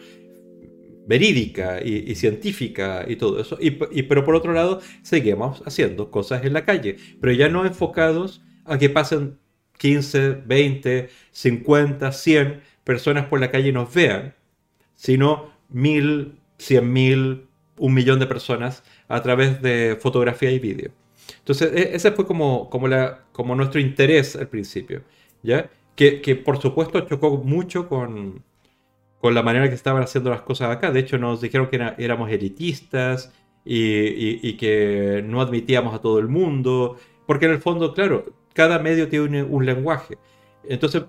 verídica 1.07 1.81
y, 1.83 2.15
científica 2.15 3.05
y 3.09 3.17
todo 3.17 3.41
eso. 3.41 3.59
Y, 3.61 3.71
pero 3.71 4.25
por 4.25 4.35
otro 4.35 4.53
lado, 4.53 4.81
seguimos 5.03 5.63
haciendo 5.67 6.11
cosas 6.11 6.45
en 6.45 6.53
la 6.53 6.65
calle, 6.65 6.97
pero 7.21 7.33
ya 7.33 7.49
no 7.49 7.67
enfocados 7.67 8.43
a 8.65 8.79
que 8.79 8.89
pasen 8.89 9.39
15, 9.79 10.43
20, 10.47 11.09
50, 11.33 12.13
100 12.13 12.61
personas 12.85 13.27
por 13.27 13.41
la 13.41 13.51
calle 13.51 13.73
nos 13.73 13.93
vean, 13.93 14.35
sino 14.95 15.53
mil, 15.69 16.39
cien 16.59 16.93
mil, 16.93 17.47
un 17.77 17.95
millón 17.95 18.19
de 18.19 18.27
personas 18.27 18.85
a 19.09 19.23
través 19.23 19.63
de 19.63 19.99
fotografía 20.01 20.51
y 20.51 20.59
vídeo. 20.59 20.93
Entonces, 21.39 21.73
e, 21.75 21.95
ese 21.95 22.13
fue 22.13 22.27
como, 22.27 22.69
como, 22.71 22.89
la, 22.89 23.25
como 23.33 23.55
nuestro 23.55 23.81
interés 23.81 24.37
al 24.37 24.49
principio, 24.49 25.03
¿ya? 25.43 25.71
Que, 25.97 26.21
que 26.21 26.37
por 26.37 26.61
supuesto 26.61 27.01
chocó 27.03 27.39
mucho 27.39 27.89
con, 27.89 28.43
con 29.21 29.35
la 29.35 29.43
manera 29.43 29.69
que 29.69 29.75
estaban 29.75 30.03
haciendo 30.03 30.31
las 30.31 30.43
cosas 30.43 30.71
acá. 30.71 30.91
De 30.91 31.01
hecho, 31.01 31.19
nos 31.19 31.41
dijeron 31.41 31.69
que 31.69 31.95
éramos 31.99 32.31
elitistas 32.31 33.33
y, 33.65 34.49
y, 34.49 34.57
que 34.57 35.23
no 35.25 35.41
admitíamos 35.41 35.95
a 35.95 36.01
todo 36.01 36.19
el 36.19 36.29
mundo, 36.29 36.97
porque 37.27 37.47
en 37.47 37.53
el 37.53 37.61
fondo, 37.61 37.95
claro, 37.95 38.27
cada 38.55 38.79
medio 38.79 39.09
tiene 39.09 39.43
un 39.43 39.65
lenguaje. 39.67 40.19
Entonces, 40.65 41.05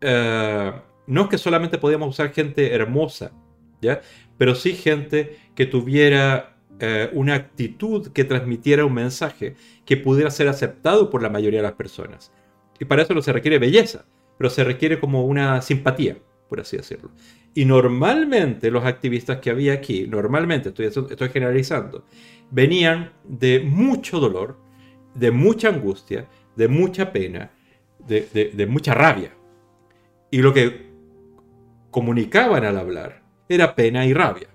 eh, 0.00 0.72
no 1.06 1.22
es 1.22 1.28
que 1.28 1.38
solamente 1.38 1.78
podíamos 1.78 2.08
usar 2.08 2.32
gente 2.32 2.74
hermosa, 2.74 3.32
¿ya? 3.80 4.00
Pero 4.38 4.54
sí 4.54 4.72
gente 4.74 5.38
que 5.54 5.66
tuviera 5.66 6.56
eh, 6.78 7.10
una 7.12 7.34
actitud 7.34 8.08
que 8.12 8.24
transmitiera 8.24 8.84
un 8.84 8.94
mensaje 8.94 9.54
que 9.84 9.96
pudiera 9.96 10.30
ser 10.30 10.48
aceptado 10.48 11.10
por 11.10 11.22
la 11.22 11.28
mayoría 11.28 11.58
de 11.58 11.64
las 11.64 11.72
personas. 11.72 12.32
Y 12.78 12.84
para 12.84 13.02
eso 13.02 13.12
no 13.12 13.22
se 13.22 13.32
requiere 13.32 13.58
belleza, 13.58 14.06
pero 14.38 14.48
se 14.48 14.64
requiere 14.64 14.98
como 14.98 15.26
una 15.26 15.60
simpatía, 15.60 16.16
por 16.48 16.60
así 16.60 16.76
decirlo. 16.76 17.10
Y 17.54 17.64
normalmente 17.64 18.70
los 18.70 18.84
activistas 18.84 19.40
que 19.40 19.50
había 19.50 19.74
aquí, 19.74 20.06
normalmente, 20.06 20.70
estoy, 20.70 20.86
estoy 20.86 21.28
generalizando, 21.28 22.06
venían 22.50 23.12
de 23.24 23.60
mucho 23.60 24.20
dolor, 24.20 24.56
de 25.14 25.30
mucha 25.32 25.68
angustia, 25.68 26.28
de 26.56 26.68
mucha 26.68 27.12
pena, 27.12 27.50
de 28.06 28.66
mucha 28.68 28.94
rabia. 28.94 29.32
Y 30.30 30.38
lo 30.38 30.52
que 30.54 30.90
comunicaban 31.90 32.64
al 32.64 32.78
hablar 32.78 33.22
era 33.48 33.74
pena 33.74 34.06
y 34.06 34.14
rabia. 34.14 34.48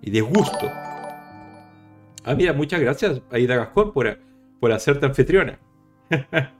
Y 0.00 0.10
disgusto. 0.10 0.66
Ah, 2.24 2.34
mira, 2.36 2.52
muchas 2.52 2.80
gracias, 2.80 3.22
Aida 3.30 3.56
Gascón, 3.56 3.92
por, 3.92 4.18
por 4.60 4.72
hacerte 4.72 5.06
anfitriona. 5.06 5.58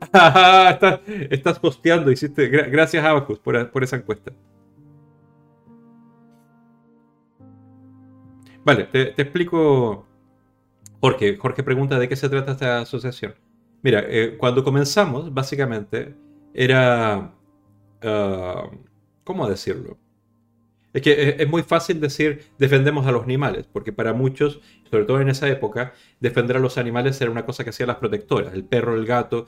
estás, 0.00 1.00
estás 1.30 1.58
posteando, 1.58 2.10
hiciste. 2.10 2.48
Gracias, 2.48 3.04
Abacus, 3.04 3.38
por, 3.38 3.70
por 3.70 3.84
esa 3.84 3.96
encuesta. 3.96 4.32
Vale, 8.64 8.84
te, 8.84 9.22
explico. 9.22 10.06
Jorge, 11.00 11.36
Jorge 11.36 11.62
pregunta 11.62 11.98
de 11.98 12.08
qué 12.08 12.16
se 12.16 12.28
trata 12.28 12.52
esta 12.52 12.80
asociación. 12.80 13.34
Mira, 13.82 14.04
eh, 14.06 14.36
cuando 14.36 14.64
comenzamos, 14.64 15.32
básicamente, 15.32 16.14
era... 16.54 17.34
Ah, 18.02 18.70
¿Cómo 19.24 19.48
decirlo? 19.48 19.98
Es 20.92 21.02
que 21.02 21.36
es 21.38 21.48
muy 21.48 21.62
fácil 21.62 22.00
decir 22.00 22.46
defendemos 22.58 23.06
a 23.06 23.12
los 23.12 23.22
animales, 23.22 23.66
porque 23.70 23.92
para 23.92 24.14
muchos, 24.14 24.60
sobre 24.90 25.04
todo 25.04 25.20
en 25.20 25.28
esa 25.28 25.48
época, 25.48 25.92
defender 26.18 26.56
a 26.56 26.60
los 26.60 26.78
animales 26.78 27.20
era 27.20 27.30
una 27.30 27.44
cosa 27.44 27.62
que 27.62 27.70
hacían 27.70 27.88
las 27.88 27.98
protectoras, 27.98 28.54
el 28.54 28.64
perro, 28.64 28.96
el 28.96 29.04
gato. 29.04 29.46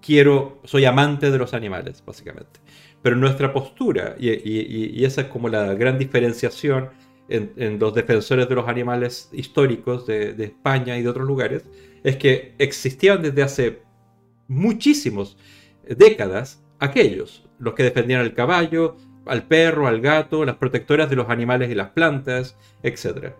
Quiero, 0.00 0.60
soy 0.64 0.86
amante 0.86 1.30
de 1.30 1.38
los 1.38 1.52
animales, 1.54 2.02
básicamente. 2.04 2.60
Pero 3.02 3.16
nuestra 3.16 3.52
postura, 3.52 4.16
y, 4.18 5.04
esa 5.04 5.22
es 5.22 5.26
como 5.28 5.48
la 5.48 5.74
gran 5.74 5.98
diferenciación 5.98 6.90
en, 7.28 7.78
los 7.78 7.94
defensores 7.94 8.48
de 8.48 8.54
los 8.54 8.66
animales 8.66 9.28
históricos 9.32 10.06
de, 10.06 10.32
de 10.32 10.44
España 10.46 10.96
y 10.96 11.02
de 11.02 11.08
otros 11.08 11.26
lugares, 11.26 11.64
es 12.02 12.16
que 12.16 12.54
existían 12.58 13.22
desde 13.22 13.42
hace 13.42 13.82
muchísimos 14.48 15.36
décadas 15.96 16.62
aquellos, 16.78 17.48
los 17.58 17.74
que 17.74 17.82
defendían 17.82 18.20
al 18.20 18.34
caballo, 18.34 18.96
al 19.26 19.44
perro, 19.44 19.86
al 19.86 20.00
gato, 20.00 20.44
las 20.44 20.56
protectoras 20.56 21.10
de 21.10 21.16
los 21.16 21.28
animales 21.28 21.70
y 21.70 21.74
las 21.74 21.90
plantas, 21.90 22.56
etc. 22.82 23.34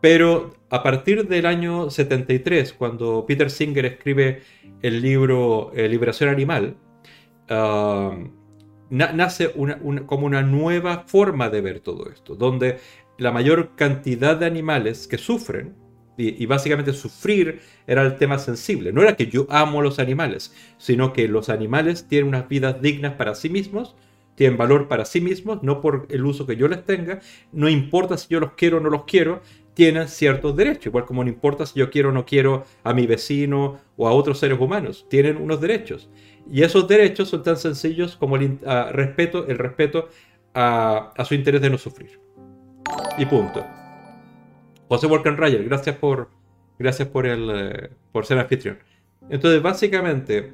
Pero 0.00 0.54
a 0.70 0.82
partir 0.82 1.26
del 1.28 1.46
año 1.46 1.90
73, 1.90 2.72
cuando 2.72 3.24
Peter 3.26 3.50
Singer 3.50 3.86
escribe 3.86 4.42
el 4.82 5.00
libro 5.00 5.72
eh, 5.74 5.88
Liberación 5.88 6.30
Animal, 6.30 6.76
um, 7.48 8.32
nace 8.90 9.52
como 10.06 10.26
una 10.26 10.42
nueva 10.42 11.04
forma 11.06 11.48
de 11.48 11.60
ver 11.60 11.80
todo 11.80 12.10
esto, 12.10 12.34
donde 12.34 12.78
la 13.18 13.32
mayor 13.32 13.76
cantidad 13.76 14.36
de 14.36 14.46
animales 14.46 15.06
que 15.06 15.18
sufren 15.18 15.74
y, 16.16 16.46
básicamente 16.46 16.92
sufrir 16.92 17.60
era 17.86 18.02
el 18.02 18.16
tema 18.16 18.38
sensible. 18.38 18.92
No 18.92 19.02
era 19.02 19.16
que 19.16 19.26
yo 19.26 19.46
amo 19.50 19.80
a 19.80 19.82
los 19.82 19.98
animales, 19.98 20.54
sino 20.78 21.12
que 21.12 21.28
los 21.28 21.48
animales 21.48 22.06
tienen 22.08 22.28
unas 22.28 22.48
vidas 22.48 22.80
dignas 22.80 23.14
para 23.14 23.34
sí 23.34 23.48
mismos, 23.48 23.96
tienen 24.34 24.56
valor 24.56 24.88
para 24.88 25.04
sí 25.04 25.20
mismos, 25.20 25.62
no 25.62 25.80
por 25.80 26.06
el 26.10 26.24
uso 26.24 26.46
que 26.46 26.56
yo 26.56 26.68
les 26.68 26.84
tenga. 26.84 27.20
No 27.52 27.68
importa 27.68 28.16
si 28.16 28.28
yo 28.28 28.40
los 28.40 28.52
quiero 28.52 28.78
o 28.78 28.80
no 28.80 28.90
los 28.90 29.04
quiero, 29.04 29.42
tienen 29.74 30.08
ciertos 30.08 30.56
derechos. 30.56 30.86
Igual 30.86 31.04
como 31.04 31.24
no 31.24 31.30
importa 31.30 31.66
si 31.66 31.78
yo 31.78 31.90
quiero 31.90 32.10
o 32.10 32.12
no 32.12 32.24
quiero 32.24 32.64
a 32.84 32.94
mi 32.94 33.06
vecino 33.06 33.80
o 33.96 34.08
a 34.08 34.12
otros 34.12 34.38
seres 34.38 34.58
humanos, 34.58 35.06
tienen 35.08 35.36
unos 35.36 35.60
derechos. 35.60 36.08
Y 36.50 36.62
esos 36.62 36.86
derechos 36.86 37.28
son 37.28 37.42
tan 37.42 37.56
sencillos 37.56 38.16
como 38.16 38.36
el, 38.36 38.58
respeto, 38.92 39.46
el 39.46 39.58
respeto 39.58 40.08
a 40.54 41.24
su 41.24 41.34
interés 41.34 41.60
de 41.60 41.70
no 41.70 41.78
sufrir. 41.78 42.20
Y 43.18 43.26
punto. 43.26 43.64
José 44.88 45.08
Rayer, 45.08 45.64
gracias 45.64 45.96
por, 45.96 46.30
gracias 46.78 47.08
por, 47.08 47.26
el, 47.26 47.50
eh, 47.52 47.90
por 48.12 48.26
ser 48.26 48.38
anfitrión. 48.38 48.78
Entonces, 49.30 49.62
básicamente, 49.62 50.52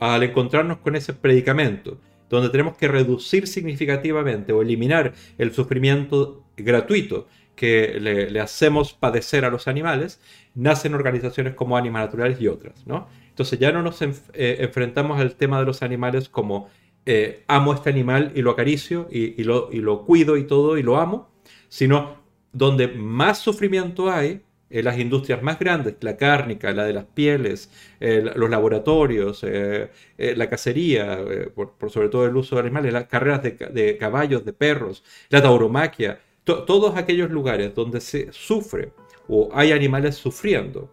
al 0.00 0.22
encontrarnos 0.22 0.78
con 0.78 0.96
ese 0.96 1.14
predicamento 1.14 1.98
donde 2.28 2.50
tenemos 2.50 2.76
que 2.76 2.88
reducir 2.88 3.46
significativamente 3.46 4.52
o 4.52 4.62
eliminar 4.62 5.14
el 5.38 5.52
sufrimiento 5.52 6.44
gratuito 6.56 7.26
que 7.56 7.98
le, 7.98 8.40
hacemos 8.40 8.92
padecer 8.92 9.44
a 9.44 9.50
los 9.50 9.66
animales, 9.66 10.20
nacen 10.54 10.94
organizaciones 10.94 11.54
como 11.54 11.76
Animas 11.76 12.06
Naturales 12.06 12.40
y 12.40 12.46
otras, 12.46 12.86
¿no? 12.86 13.08
Entonces 13.28 13.58
ya 13.58 13.72
no 13.72 13.82
nos 13.82 14.00
eh, 14.02 14.08
enfrentamos 14.32 15.20
al 15.20 15.36
tema 15.36 15.58
de 15.58 15.66
los 15.66 15.82
animales 15.82 16.28
como 16.28 16.68
eh, 17.06 17.44
amo 17.48 17.72
este 17.72 17.90
animal 17.90 18.32
y 18.34 18.42
lo 18.42 18.50
acaricio 18.50 19.08
y, 19.10 19.42
lo, 19.42 19.70
y 19.72 19.78
lo 19.78 20.04
cuido 20.04 20.36
y 20.36 20.44
todo 20.44 20.76
y 20.76 20.82
lo 20.82 20.98
amo, 20.98 21.30
sino 21.68 22.17
donde 22.52 22.88
más 22.88 23.38
sufrimiento 23.38 24.10
hay, 24.10 24.42
en 24.70 24.84
las 24.84 24.98
industrias 24.98 25.42
más 25.42 25.58
grandes, 25.58 25.94
la 26.00 26.16
cárnica, 26.16 26.72
la 26.72 26.84
de 26.84 26.92
las 26.92 27.06
pieles, 27.06 27.70
los 28.00 28.50
laboratorios, 28.50 29.42
eh, 29.42 29.88
la 30.18 30.50
cacería, 30.50 31.18
por, 31.54 31.74
sobre 31.90 32.10
todo 32.10 32.26
el 32.26 32.36
uso 32.36 32.56
de 32.56 32.62
animales, 32.62 32.92
las 32.92 33.06
carreras 33.06 33.42
de, 33.42 33.96
caballos, 33.98 34.44
de 34.44 34.52
perros, 34.52 35.02
la 35.30 35.40
tauromaquia, 35.40 36.20
todos 36.44 36.96
aquellos 36.96 37.30
lugares 37.30 37.74
donde 37.74 38.00
se 38.00 38.30
sufre 38.32 38.92
o 39.28 39.50
hay 39.52 39.72
animales 39.72 40.16
sufriendo, 40.16 40.90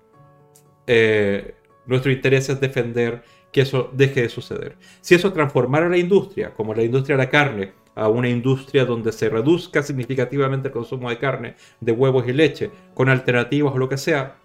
eh, 0.88 1.56
nuestro 1.86 2.12
interés 2.12 2.50
es 2.50 2.60
defender 2.60 3.24
que 3.52 3.62
eso 3.62 3.90
deje 3.94 4.24
de 4.24 4.30
suceder. 4.30 4.76
Si 5.02 5.16
eso 5.16 5.32
transformara 5.32 5.88
la 5.88 5.98
industria, 5.98 6.54
como 6.54 6.74
la 6.74 6.84
industria 6.84 7.16
de 7.16 7.24
la 7.24 7.30
carne, 7.30 7.74
a 7.96 8.10
una 8.10 8.30
industria 8.30 8.86
donde 8.86 9.12
se 9.12 9.30
reduzca 9.30 9.82
significativamente 9.82 10.68
el 10.68 10.74
consumo 10.74 11.10
de 11.10 11.18
carne, 11.18 11.56
de 11.80 11.92
huevos 11.92 12.28
y 12.28 12.34
leche, 12.34 12.70
con 12.94 13.10
alternativas 13.10 13.74
o 13.74 13.78
lo 13.78 13.90
que 13.90 13.98
sea, 13.98 14.36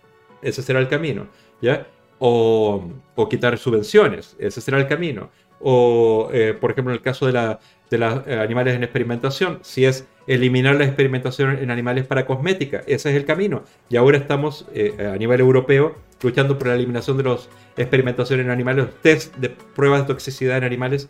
ese 0.40 0.62
será 0.62 0.78
el 0.78 0.88
camino. 0.88 1.26
¿ya? 1.60 1.86
O, 2.18 2.88
o 3.14 3.28
quitar 3.28 3.58
subvenciones, 3.58 4.36
ese 4.38 4.60
será 4.60 4.78
el 4.78 4.86
camino. 4.86 5.30
O, 5.60 6.30
eh, 6.32 6.56
por 6.58 6.70
ejemplo, 6.70 6.92
en 6.92 6.98
el 6.98 7.02
caso 7.02 7.26
de, 7.26 7.32
la, 7.32 7.60
de 7.90 7.98
los 7.98 8.26
eh, 8.26 8.38
animales 8.38 8.74
en 8.74 8.82
experimentación, 8.82 9.58
si 9.62 9.84
es 9.84 10.06
eliminar 10.26 10.76
la 10.76 10.84
experimentación 10.84 11.58
en 11.58 11.70
animales 11.70 12.06
para 12.06 12.24
cosmética. 12.24 12.82
Ese 12.86 13.10
es 13.10 13.16
el 13.16 13.24
camino. 13.26 13.64
Y 13.90 13.96
ahora 13.96 14.16
estamos 14.16 14.66
eh, 14.74 14.94
a 15.12 15.16
nivel 15.16 15.40
europeo 15.40 15.96
luchando 16.22 16.56
por 16.58 16.68
la 16.68 16.74
eliminación 16.74 17.16
de 17.16 17.24
las 17.24 17.48
experimentaciones 17.76 18.46
en 18.46 18.52
animales, 18.52 18.86
test 19.02 19.34
de 19.36 19.50
pruebas 19.50 20.02
de 20.02 20.06
toxicidad 20.08 20.58
en 20.58 20.64
animales. 20.64 21.08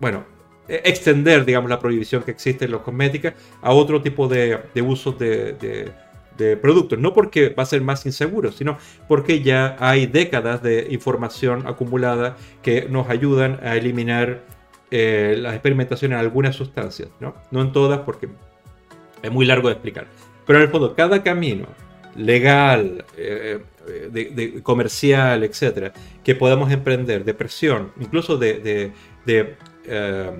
Bueno, 0.00 0.24
extender, 0.68 1.44
digamos, 1.44 1.70
la 1.70 1.78
prohibición 1.78 2.22
que 2.22 2.30
existe 2.30 2.64
en 2.64 2.72
los 2.72 2.82
cosméticas 2.82 3.34
a 3.62 3.72
otro 3.72 4.02
tipo 4.02 4.28
de, 4.28 4.60
usos 4.82 5.18
de, 5.18 5.92
productos. 6.60 6.98
No 6.98 7.14
porque 7.14 7.50
va 7.50 7.62
a 7.62 7.66
ser 7.66 7.80
más 7.80 8.04
inseguro, 8.06 8.52
sino 8.52 8.78
porque 9.08 9.42
ya 9.42 9.76
hay 9.78 10.06
décadas 10.06 10.62
de 10.62 10.88
información 10.90 11.66
acumulada 11.66 12.36
que 12.62 12.86
nos 12.88 13.08
ayudan 13.08 13.58
a 13.62 13.76
eliminar 13.76 14.42
eh, 14.90 15.36
las 15.38 15.54
experimentaciones 15.54 16.16
en 16.16 16.20
algunas 16.20 16.54
sustancias, 16.54 17.08
¿no? 17.20 17.34
no 17.50 17.62
en 17.62 17.72
todas 17.72 18.00
porque 18.00 18.28
es 19.22 19.30
muy 19.32 19.46
largo 19.46 19.68
de 19.68 19.74
explicar. 19.74 20.06
Pero 20.46 20.58
en 20.58 20.64
el 20.64 20.70
fondo, 20.70 20.94
cada 20.94 21.22
camino 21.22 21.66
legal, 22.16 23.04
eh, 23.16 23.60
de, 24.10 24.62
comercial, 24.62 25.44
etcétera, 25.44 25.92
que 26.24 26.34
podamos 26.34 26.70
emprender 26.72 27.24
de 27.24 27.34
presión, 27.34 27.92
incluso 28.00 28.36
de, 28.36 28.92
eh, 29.26 30.30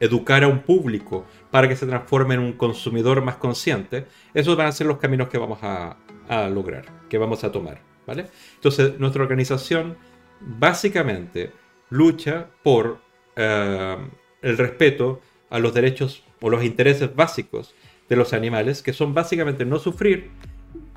educar 0.00 0.44
a 0.44 0.48
un 0.48 0.60
público 0.60 1.26
para 1.50 1.68
que 1.68 1.76
se 1.76 1.86
transforme 1.86 2.34
en 2.34 2.40
un 2.40 2.52
consumidor 2.52 3.22
más 3.22 3.36
consciente, 3.36 4.06
esos 4.34 4.56
van 4.56 4.66
a 4.66 4.72
ser 4.72 4.86
los 4.86 4.98
caminos 4.98 5.28
que 5.28 5.38
vamos 5.38 5.58
a, 5.62 5.96
a 6.28 6.48
lograr, 6.48 6.84
que 7.08 7.18
vamos 7.18 7.44
a 7.44 7.52
tomar. 7.52 7.80
¿vale? 8.06 8.26
Entonces, 8.54 8.98
nuestra 8.98 9.22
organización 9.22 9.96
básicamente 10.40 11.52
lucha 11.90 12.48
por 12.62 13.00
eh, 13.36 13.96
el 14.42 14.58
respeto 14.58 15.20
a 15.50 15.58
los 15.58 15.74
derechos 15.74 16.24
o 16.40 16.50
los 16.50 16.64
intereses 16.64 17.14
básicos 17.14 17.74
de 18.08 18.16
los 18.16 18.32
animales, 18.32 18.82
que 18.82 18.92
son 18.92 19.14
básicamente 19.14 19.64
no 19.64 19.78
sufrir, 19.78 20.30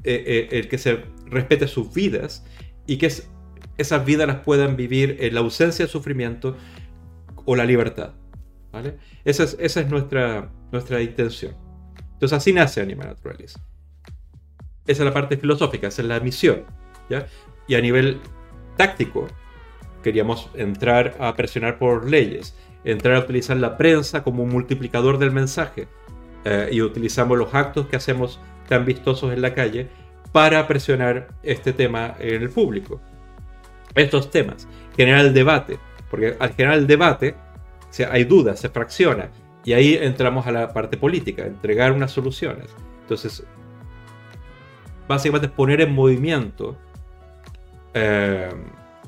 eh, 0.03 0.23
eh, 0.25 0.47
el 0.51 0.67
que 0.67 0.77
se 0.77 1.03
respete 1.25 1.67
sus 1.67 1.93
vidas 1.93 2.45
y 2.87 2.97
que 2.97 3.11
esas 3.77 4.05
vidas 4.05 4.27
las 4.27 4.37
puedan 4.37 4.75
vivir 4.75 5.17
en 5.19 5.33
la 5.33 5.41
ausencia 5.41 5.85
de 5.85 5.91
sufrimiento 5.91 6.55
o 7.45 7.55
la 7.55 7.65
libertad. 7.65 8.13
Esa 9.25 9.43
es, 9.43 9.89
nuestra, 9.89 11.01
intención. 11.01 11.55
Entonces 12.13 12.37
así 12.37 12.53
nace 12.53 12.81
Animal 12.81 13.07
Naturalism. 13.07 13.59
Esa 14.87 15.03
es 15.03 15.05
la 15.05 15.13
parte 15.13 15.37
filosófica, 15.37 15.87
esa 15.87 16.01
es 16.01 16.07
la 16.07 16.19
misión. 16.19 16.63
Y 17.67 17.75
a 17.75 17.81
nivel 17.81 18.19
táctico, 18.77 19.27
queríamos 20.03 20.49
entrar 20.55 21.15
a 21.19 21.35
presionar 21.35 21.77
por 21.77 22.09
leyes, 22.09 22.55
entrar 22.83 23.15
a 23.15 23.19
utilizar 23.19 23.57
la 23.57 23.77
prensa 23.77 24.23
como 24.23 24.43
un 24.43 24.49
multiplicador 24.49 25.17
del 25.17 25.31
mensaje 25.31 25.87
eh, 26.45 26.69
y 26.71 26.81
utilizamos 26.81 27.37
los 27.37 27.53
actos 27.53 27.87
que 27.87 27.95
hacemos 27.95 28.39
tan 28.67 28.85
vistosos 28.85 29.33
en 29.33 29.41
la 29.41 29.53
calle 29.53 29.89
para 30.31 30.67
presionar 30.67 31.27
este 31.43 31.73
tema 31.73 32.15
en 32.19 32.41
el 32.41 32.49
público. 32.49 33.01
Estos 33.93 34.31
temas, 34.31 34.67
generar 34.95 35.25
el 35.25 35.33
debate, 35.33 35.77
porque 36.09 36.37
al 36.39 36.53
generar 36.53 36.77
el 36.77 36.87
debate 36.87 37.35
hay 38.09 38.23
dudas, 38.23 38.59
se 38.59 38.69
fracciona 38.69 39.29
y 39.63 39.73
ahí 39.73 39.95
entramos 39.95 40.47
a 40.47 40.51
la 40.51 40.73
parte 40.73 40.97
política, 40.97 41.45
entregar 41.45 41.91
unas 41.91 42.11
soluciones. 42.11 42.67
Entonces, 43.01 43.43
básicamente 45.07 45.49
poner 45.49 45.81
en 45.81 45.93
movimiento 45.93 46.77
eh, 47.93 48.49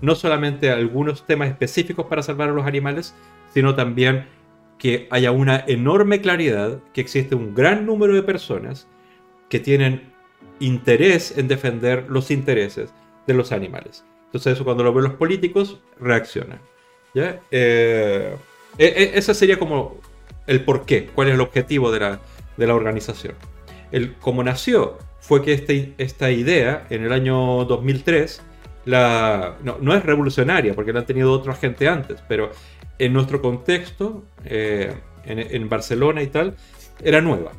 no 0.01 0.15
solamente 0.15 0.69
algunos 0.69 1.25
temas 1.25 1.49
específicos 1.49 2.05
para 2.07 2.21
salvar 2.21 2.49
a 2.49 2.51
los 2.51 2.65
animales, 2.65 3.15
sino 3.53 3.73
también 3.75 4.25
que 4.77 5.07
haya 5.11 5.31
una 5.31 5.63
enorme 5.67 6.19
claridad 6.19 6.79
que 6.93 6.99
existe 6.99 7.35
un 7.35 7.55
gran 7.55 7.85
número 7.85 8.13
de 8.13 8.23
personas 8.23 8.87
que 9.47 9.59
tienen 9.59 10.11
interés 10.59 11.37
en 11.37 11.47
defender 11.47 12.05
los 12.09 12.31
intereses 12.31 12.93
de 13.25 13.33
los 13.33 13.51
animales. 13.51 14.03
Entonces 14.25 14.53
eso 14.53 14.65
cuando 14.65 14.83
lo 14.83 14.93
ven 14.93 15.05
los 15.05 15.13
políticos, 15.13 15.79
reaccionan. 15.99 16.59
¿ya? 17.13 17.39
Eh, 17.51 18.35
e, 18.77 18.85
e, 18.85 19.17
ese 19.17 19.33
sería 19.33 19.59
como 19.59 19.97
el 20.47 20.63
porqué, 20.63 21.07
cuál 21.13 21.29
es 21.29 21.35
el 21.35 21.41
objetivo 21.41 21.91
de 21.91 21.99
la, 21.99 22.19
de 22.57 22.67
la 22.67 22.75
organización. 22.75 23.35
El, 23.91 24.15
como 24.15 24.43
nació 24.43 24.97
fue 25.19 25.41
que 25.41 25.53
este, 25.53 25.93
esta 25.97 26.31
idea 26.31 26.85
en 26.89 27.03
el 27.03 27.13
año 27.13 27.65
2003 27.65 28.41
la, 28.85 29.55
no, 29.63 29.95
es 29.95 30.03
revolucionaria 30.03 30.73
porque 30.73 30.91
la 30.91 30.99
han 30.99 31.05
tenido 31.05 31.31
otro 31.31 31.55
gente 31.55 31.87
antes, 31.87 32.21
pero 32.27 32.51
en 32.99 33.13
nuestro 33.13 33.41
contexto, 33.41 34.23
eh, 34.45 34.93
en, 35.25 35.69
Barcelona 35.69 36.21
y 36.21 36.27
tal, 36.27 36.55
era 37.01 37.21
nueva. 37.21 37.51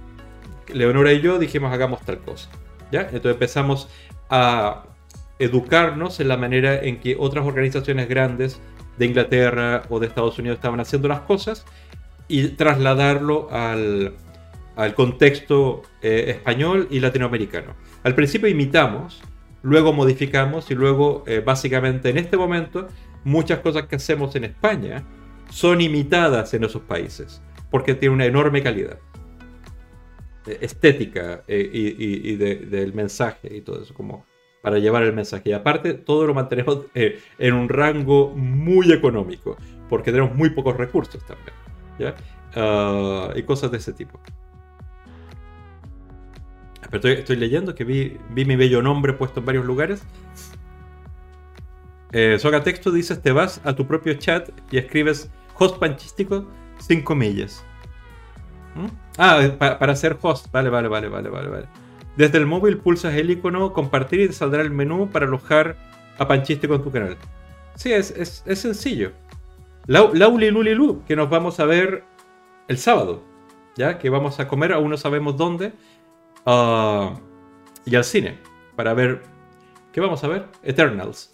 Leonora 0.72 1.12
y 1.12 1.20
yo 1.20 1.38
dijimos 1.38 1.72
hagamos 1.72 2.02
tal 2.02 2.18
cosa. 2.18 2.50
¿ya? 2.92 3.02
Entonces 3.02 3.32
empezamos 3.32 3.88
a 4.28 4.84
educarnos 5.38 6.20
en 6.20 6.28
la 6.28 6.36
manera 6.36 6.76
en 6.82 7.00
que 7.00 7.16
otras 7.18 7.46
organizaciones 7.46 8.08
grandes 8.08 8.60
de 8.98 9.06
Inglaterra 9.06 9.82
o 9.88 10.00
de 10.00 10.06
Estados 10.06 10.38
Unidos 10.38 10.56
estaban 10.56 10.80
haciendo 10.80 11.08
las 11.08 11.20
cosas 11.20 11.64
y 12.28 12.48
trasladarlo 12.48 13.48
al, 13.50 14.14
al 14.76 14.94
contexto 14.94 15.82
eh, 16.02 16.24
español 16.28 16.88
y 16.90 17.00
latinoamericano. 17.00 17.74
Al 18.02 18.14
principio 18.14 18.48
imitamos, 18.48 19.22
luego 19.62 19.92
modificamos 19.92 20.70
y 20.70 20.74
luego 20.74 21.24
eh, 21.26 21.42
básicamente 21.44 22.10
en 22.10 22.18
este 22.18 22.36
momento 22.36 22.88
muchas 23.24 23.60
cosas 23.60 23.86
que 23.86 23.96
hacemos 23.96 24.34
en 24.36 24.44
España 24.44 25.04
son 25.50 25.80
imitadas 25.80 26.54
en 26.54 26.64
esos 26.64 26.82
países 26.82 27.40
porque 27.70 27.94
tiene 27.94 28.14
una 28.14 28.26
enorme 28.26 28.62
calidad 28.62 28.98
eh, 30.46 30.58
estética 30.60 31.44
y, 31.48 32.34
del 32.36 32.92
mensaje 32.92 33.54
y 33.56 33.60
todo 33.60 33.82
eso 33.82 33.94
como 33.94 34.26
para 34.64 34.78
llevar 34.78 35.04
el 35.04 35.12
mensaje 35.12 35.50
y 35.50 35.52
aparte 35.52 35.94
todo 35.94 36.26
lo 36.26 36.34
mantenemos 36.34 36.86
en 36.94 37.54
un 37.54 37.68
rango 37.68 38.30
muy 38.34 38.90
económico 38.90 39.56
porque 39.88 40.10
tenemos 40.10 40.34
muy 40.34 40.50
pocos 40.50 40.76
recursos 40.76 41.22
también. 41.24 42.14
Ah, 42.56 43.30
y 43.36 43.42
cosas 43.44 43.70
de 43.70 43.76
ese 43.76 43.92
tipo 43.92 44.18
estoy, 46.96 47.36
leyendo 47.36 47.74
que 47.74 47.84
vi, 47.84 48.18
mi 48.30 48.56
bello 48.56 48.82
nombre 48.82 49.12
puesto 49.12 49.40
en 49.40 49.46
varios 49.46 49.64
lugares. 49.64 50.02
Eh, 52.12 52.38
Soga 52.38 52.62
Texto 52.62 52.92
dices, 52.92 53.20
te 53.20 53.32
vas 53.32 53.60
a 53.64 53.74
tu 53.74 53.86
propio 53.86 54.14
chat 54.14 54.48
y 54.70 54.78
escribes 54.78 55.30
host 55.58 55.78
panchístico 55.78 56.46
sin 56.78 57.02
comillas. 57.02 57.64
¿Mm? 58.74 58.86
Ah, 59.18 59.40
para 59.58 59.92
hacer 59.92 60.16
host. 60.20 60.50
Vale, 60.52 60.70
vale, 60.70 60.88
vale, 60.88 61.08
vale, 61.08 61.28
vale, 61.28 61.48
vale. 61.48 61.83
Desde 62.16 62.38
el 62.38 62.46
móvil 62.46 62.78
pulsas 62.78 63.14
el 63.14 63.30
icono 63.30 63.72
compartir 63.72 64.20
y 64.20 64.26
te 64.28 64.32
saldrá 64.32 64.62
el 64.62 64.70
menú 64.70 65.10
para 65.10 65.26
alojar 65.26 65.76
a 66.18 66.28
Panchístico 66.28 66.74
en 66.74 66.82
tu 66.82 66.90
canal. 66.90 67.16
Sí, 67.74 67.92
es, 67.92 68.10
es, 68.46 68.58
sencillo. 68.58 69.12
Lauli 69.86 70.50
Lulilu, 70.50 71.02
que 71.06 71.16
nos 71.16 71.28
vamos 71.28 71.58
a 71.60 71.64
ver 71.64 72.04
el 72.68 72.78
sábado. 72.78 73.22
¿Ya? 73.76 73.98
Que 73.98 74.08
vamos 74.08 74.38
a 74.38 74.46
comer, 74.46 74.72
aún 74.72 74.90
no 74.90 74.96
sabemos 74.96 75.36
dónde. 75.36 75.72
Ah, 76.46 77.14
y 77.84 77.96
al 77.96 78.04
cine 78.04 78.38
para 78.76 78.94
ver. 78.94 79.22
¿Qué 79.92 80.00
vamos 80.00 80.22
a 80.24 80.28
ver? 80.28 80.46
Eternals. 80.62 81.32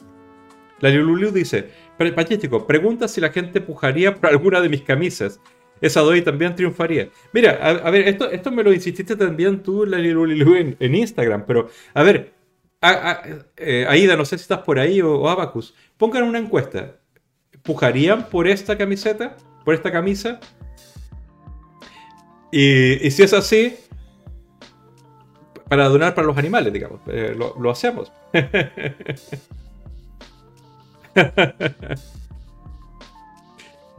La 0.80 0.90
Lulu 0.90 1.30
dice: 1.30 1.70
Pachístico, 1.98 2.66
pregunta 2.66 3.08
si 3.08 3.20
la 3.20 3.30
gente 3.30 3.60
pujaría 3.60 4.14
por 4.14 4.30
alguna 4.30 4.60
de 4.60 4.68
mis 4.68 4.82
camisas. 4.82 5.40
Esa 5.80 6.00
doy 6.00 6.22
también 6.22 6.54
triunfaría. 6.54 7.08
Mira, 7.32 7.52
a, 7.52 7.90
ver, 7.90 8.08
esto, 8.08 8.30
esto 8.30 8.50
me 8.50 8.62
lo 8.62 8.72
insististe 8.72 9.16
también 9.16 9.62
tú, 9.62 9.86
Lalilulilu, 9.86 10.56
en, 10.56 10.76
en 10.78 10.94
Instagram, 10.94 11.44
pero 11.46 11.70
a 11.94 12.02
ver, 12.02 12.32
eh, 13.56 13.86
Aida, 13.88 14.16
no 14.16 14.24
sé 14.24 14.38
si 14.38 14.42
estás 14.42 14.60
por 14.60 14.78
ahí 14.78 15.02
o, 15.02 15.28
Abacus, 15.28 15.74
pongan 15.96 16.22
una 16.24 16.38
encuesta. 16.38 16.96
¿Pujarían 17.62 18.28
por 18.28 18.48
esta 18.48 18.78
camiseta? 18.78 19.36
¿Por 19.64 19.74
esta 19.74 19.92
camisa? 19.92 20.40
Y, 22.50 23.10
si 23.10 23.22
es 23.22 23.32
así, 23.32 23.76
para 25.68 25.88
donar 25.88 26.14
para 26.14 26.26
los 26.26 26.38
animales, 26.38 26.72
digamos, 26.72 27.00
eh, 27.06 27.34
lo, 27.36 27.54
lo 27.58 27.70
hacemos. 27.70 28.12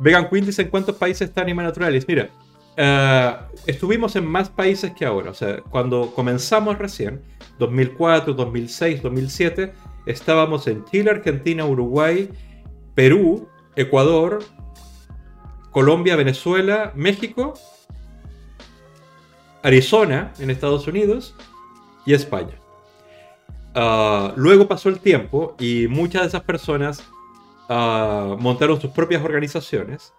Vegan 0.01 0.27
Queen 0.29 0.45
dice 0.45 0.63
en 0.63 0.69
cuántos 0.69 0.95
países 0.95 1.29
está 1.29 1.41
Anima 1.41 1.61
Naturalis. 1.61 2.07
Mira, 2.07 2.29
eh, 2.75 3.35
estuvimos 3.67 4.15
en 4.15 4.25
más 4.25 4.49
países 4.49 4.91
que 4.93 5.05
ahora. 5.05 5.29
O 5.29 5.33
sea, 5.35 5.61
cuando 5.61 6.11
comenzamos 6.15 6.79
recién, 6.79 7.21
2004, 7.59 8.33
2006, 8.33 9.03
2007, 9.03 9.73
estábamos 10.07 10.65
en 10.67 10.83
Chile, 10.85 11.11
Argentina, 11.11 11.65
Uruguay, 11.65 12.29
Perú, 12.95 13.47
Ecuador, 13.75 14.39
Colombia, 15.69 16.15
Venezuela, 16.15 16.91
México, 16.95 17.53
Arizona 19.61 20.33
en 20.39 20.49
Estados 20.49 20.87
Unidos 20.87 21.35
y 22.07 22.15
España. 22.15 22.55
Ah, 23.75 24.33
luego 24.35 24.67
pasó 24.67 24.89
el 24.89 24.99
tiempo 24.99 25.55
y 25.59 25.87
muchas 25.87 26.23
de 26.23 26.27
esas 26.29 26.41
personas 26.41 27.03
montaron 28.39 28.79
sus 28.81 28.91
propias 28.91 29.23
organizaciones 29.23 30.13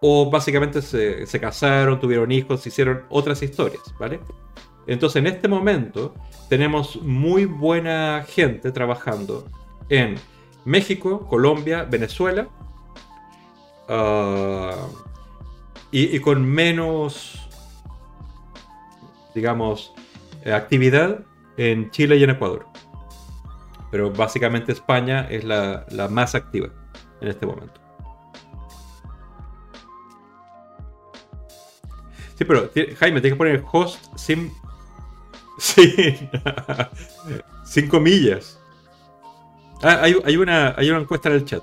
o 0.00 0.30
básicamente 0.30 0.82
se, 0.82 1.26
se, 1.26 1.40
casaron, 1.40 2.00
tuvieron 2.00 2.32
hijos, 2.32 2.66
hicieron 2.66 3.04
otras 3.10 3.42
historias, 3.42 3.82
¿vale? 3.98 4.20
Entonces 4.86 5.16
en 5.16 5.26
este 5.26 5.46
momento 5.46 6.14
tenemos 6.48 7.00
muy 7.02 7.44
buena 7.44 8.24
gente 8.26 8.72
trabajando 8.72 9.46
en 9.88 10.16
México, 10.64 11.26
Colombia, 11.28 11.84
Venezuela 11.84 12.48
ah, 13.88 14.86
y, 15.90 16.16
y, 16.16 16.20
con 16.20 16.44
menos, 16.44 17.48
digamos, 19.34 19.92
actividad 20.46 21.24
en 21.56 21.90
Chile 21.90 22.16
y 22.16 22.24
en 22.24 22.30
Ecuador. 22.30 22.66
Pero 23.90 24.10
básicamente 24.10 24.72
España 24.72 25.26
es 25.28 25.44
la, 25.44 25.84
más 26.10 26.34
activa 26.34 26.68
en 27.20 27.28
este 27.28 27.46
momento. 27.46 27.80
Sí, 32.36 32.44
pero 32.46 32.70
Jaime, 32.98 33.20
tienes 33.20 33.34
que 33.34 33.36
poner 33.36 33.64
host 33.70 34.04
sin. 34.16 34.50
Sí. 35.58 36.16
sin 37.66 37.86
comillas. 37.86 38.58
Ah, 39.82 40.00
hay, 40.02 40.36
una, 40.36 40.74
hay 40.74 40.88
una 40.88 41.00
encuesta 41.00 41.28
en 41.28 41.34
el 41.34 41.44
chat. 41.44 41.62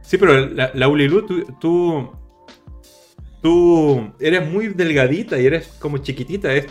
Sí, 0.00 0.16
pero 0.16 0.46
la, 0.46 0.88
Ulilu, 0.88 1.26
tú, 1.60 2.10
tú, 3.42 4.12
eres 4.18 4.50
muy 4.50 4.68
delgadita 4.68 5.38
y 5.38 5.44
eres 5.44 5.68
como 5.78 5.98
chiquitita. 5.98 6.54
Eh, 6.54 6.66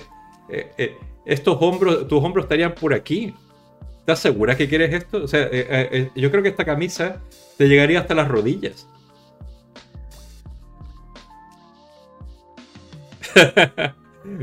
eh, 0.50 0.98
estos 1.26 1.58
hombros, 1.60 2.08
tus 2.08 2.24
hombros 2.24 2.46
estarían 2.46 2.74
por 2.74 2.96
aquí. 2.96 3.34
¿Estás 4.06 4.20
segura 4.20 4.56
que 4.56 4.70
quieres 4.70 4.94
esto? 4.94 5.24
O 5.24 5.28
sea, 5.28 5.46
eh, 5.46 5.50
eh, 5.52 5.90
eh, 5.92 6.12
yo 6.16 6.30
creo 6.30 6.44
que 6.44 6.50
esta 6.50 6.64
camisa 6.64 7.24
te 7.58 7.68
llegaría 7.68 8.02
hasta 8.02 8.14
las 8.14 8.28
rodillas. 8.28 8.88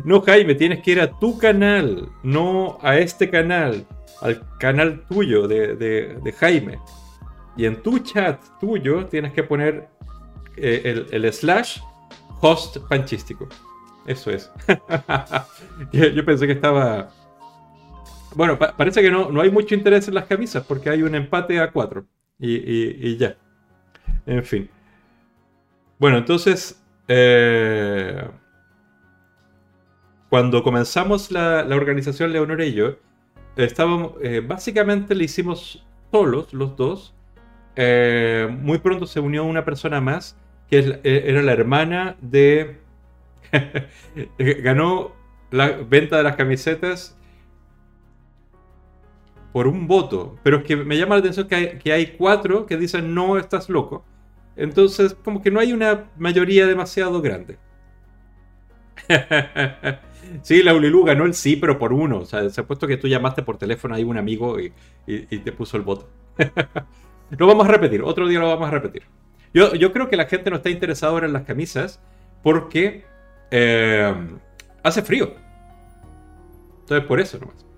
no, 0.05 0.21
Jaime, 0.23 0.57
tienes 0.57 0.83
que 0.83 0.91
ir 0.91 1.01
a 1.01 1.17
tu 1.17 1.39
canal, 1.39 2.09
no 2.25 2.81
a 2.83 2.99
este 2.99 3.31
canal, 3.31 3.87
al 4.21 4.43
canal 4.59 5.05
tuyo 5.09 5.47
de, 5.47 5.77
de, 5.77 6.33
Jaime. 6.33 6.81
Y 7.57 7.67
en 7.67 7.81
tu 7.85 8.01
chat 8.01 8.43
tuyo 8.59 9.07
tienes 9.07 9.33
que 9.33 9.45
poner 9.45 9.87
el, 10.57 11.07
el 11.13 11.33
slash 11.33 11.79
host 12.41 12.79
panchístico. 12.89 13.49
Eso 14.07 14.33
es. 14.33 14.51
yo, 15.93 16.25
pensé 16.25 16.49
que 16.49 16.53
estaba... 16.55 17.11
Bueno, 18.35 18.59
parece 18.59 19.03
que 19.03 19.11
no, 19.11 19.31
no 19.31 19.41
hay 19.41 19.51
mucho 19.51 19.75
interés 19.75 20.09
en 20.09 20.15
las 20.15 20.27
camisas 20.27 20.65
porque 20.65 20.91
hay 20.91 21.03
un 21.03 21.15
empate 21.15 21.61
a 21.61 21.71
4. 21.71 22.07
Y, 22.39 23.17
ya. 23.17 23.37
En 24.27 24.45
fin. 24.45 24.69
Bueno, 25.99 26.19
entonces... 26.19 26.79
Eh, 27.09 28.25
cuando 30.29 30.63
comenzamos 30.63 31.31
la, 31.31 31.67
organización 31.71 32.33
Leonor 32.33 32.63
y 32.63 32.73
yo, 32.73 32.97
estábamos, 33.57 34.15
eh, 34.23 34.41
básicamente 34.41 35.15
le 35.15 35.25
hicimos 35.25 35.85
solos, 36.11 36.55
los 36.55 36.75
dos. 36.77 37.15
Eh, 37.77 38.49
muy 38.51 38.79
pronto 38.79 39.07
se 39.07 39.21
unió 39.21 39.45
una 39.45 39.65
persona 39.65 40.01
más, 40.01 40.39
que 40.71 41.01
era 41.05 41.43
la 41.43 41.53
hermana 41.53 42.17
de 42.23 42.83
Ganó 44.39 45.13
la 45.51 45.69
venta 45.69 46.17
de 46.17 46.23
las 46.23 46.37
camisetas 46.37 47.17
por 49.53 49.67
un 49.67 49.87
voto. 49.87 50.39
Pero 50.43 50.59
es 50.59 50.65
que 50.65 50.77
me 50.77 50.97
llama 50.97 51.17
la 51.17 51.21
atención 51.21 51.49
que 51.49 51.93
hay, 51.93 52.07
cuatro 52.19 52.67
que 52.67 52.77
dicen 52.77 53.15
no, 53.15 53.39
estás 53.39 53.69
loco. 53.69 54.05
Entonces, 54.57 55.15
como 55.15 55.43
que 55.43 55.51
no 55.51 55.61
hay 55.61 55.73
una 55.73 56.11
mayoría 56.19 56.67
demasiado 56.67 57.21
grande. 57.23 57.59
sí, 60.43 60.63
la 60.63 60.75
Ulilu 60.75 61.05
ganó 61.05 61.25
el 61.25 61.35
sí, 61.35 61.57
pero 61.57 61.79
por 61.79 61.93
uno. 61.93 62.19
O 62.19 62.25
sea, 62.25 62.49
se 62.51 62.61
ha 62.61 62.67
puesto 62.67 62.87
que 62.87 62.97
tú 62.97 63.09
llamaste 63.09 63.43
por 63.43 63.59
teléfono 63.59 63.95
a 63.95 63.99
un 63.99 64.19
amigo 64.19 64.59
y, 64.61 64.73
te 65.07 65.53
puso 65.53 65.77
el 65.77 65.83
voto. 65.83 66.09
lo 67.31 67.47
vamos 67.47 67.67
a 67.67 67.71
repetir, 67.71 68.03
otro 68.03 68.29
día 68.29 68.41
lo 68.41 68.49
vamos 68.49 68.69
a 68.69 68.71
repetir. 68.71 69.03
Yo, 69.55 69.75
yo 69.75 69.93
creo 69.93 70.09
que 70.09 70.17
la 70.17 70.27
gente 70.27 70.51
no 70.51 70.57
está 70.57 70.71
interesada 70.71 71.13
ahora 71.13 71.27
en 71.27 71.33
las 71.35 71.43
camisas 71.43 72.01
porque 72.43 73.05
eh, 73.51 74.15
hace 74.83 75.03
frío. 75.03 75.35
Entonces, 76.81 77.07
por 77.07 77.21
eso 77.21 77.39
nomás. 77.39 77.72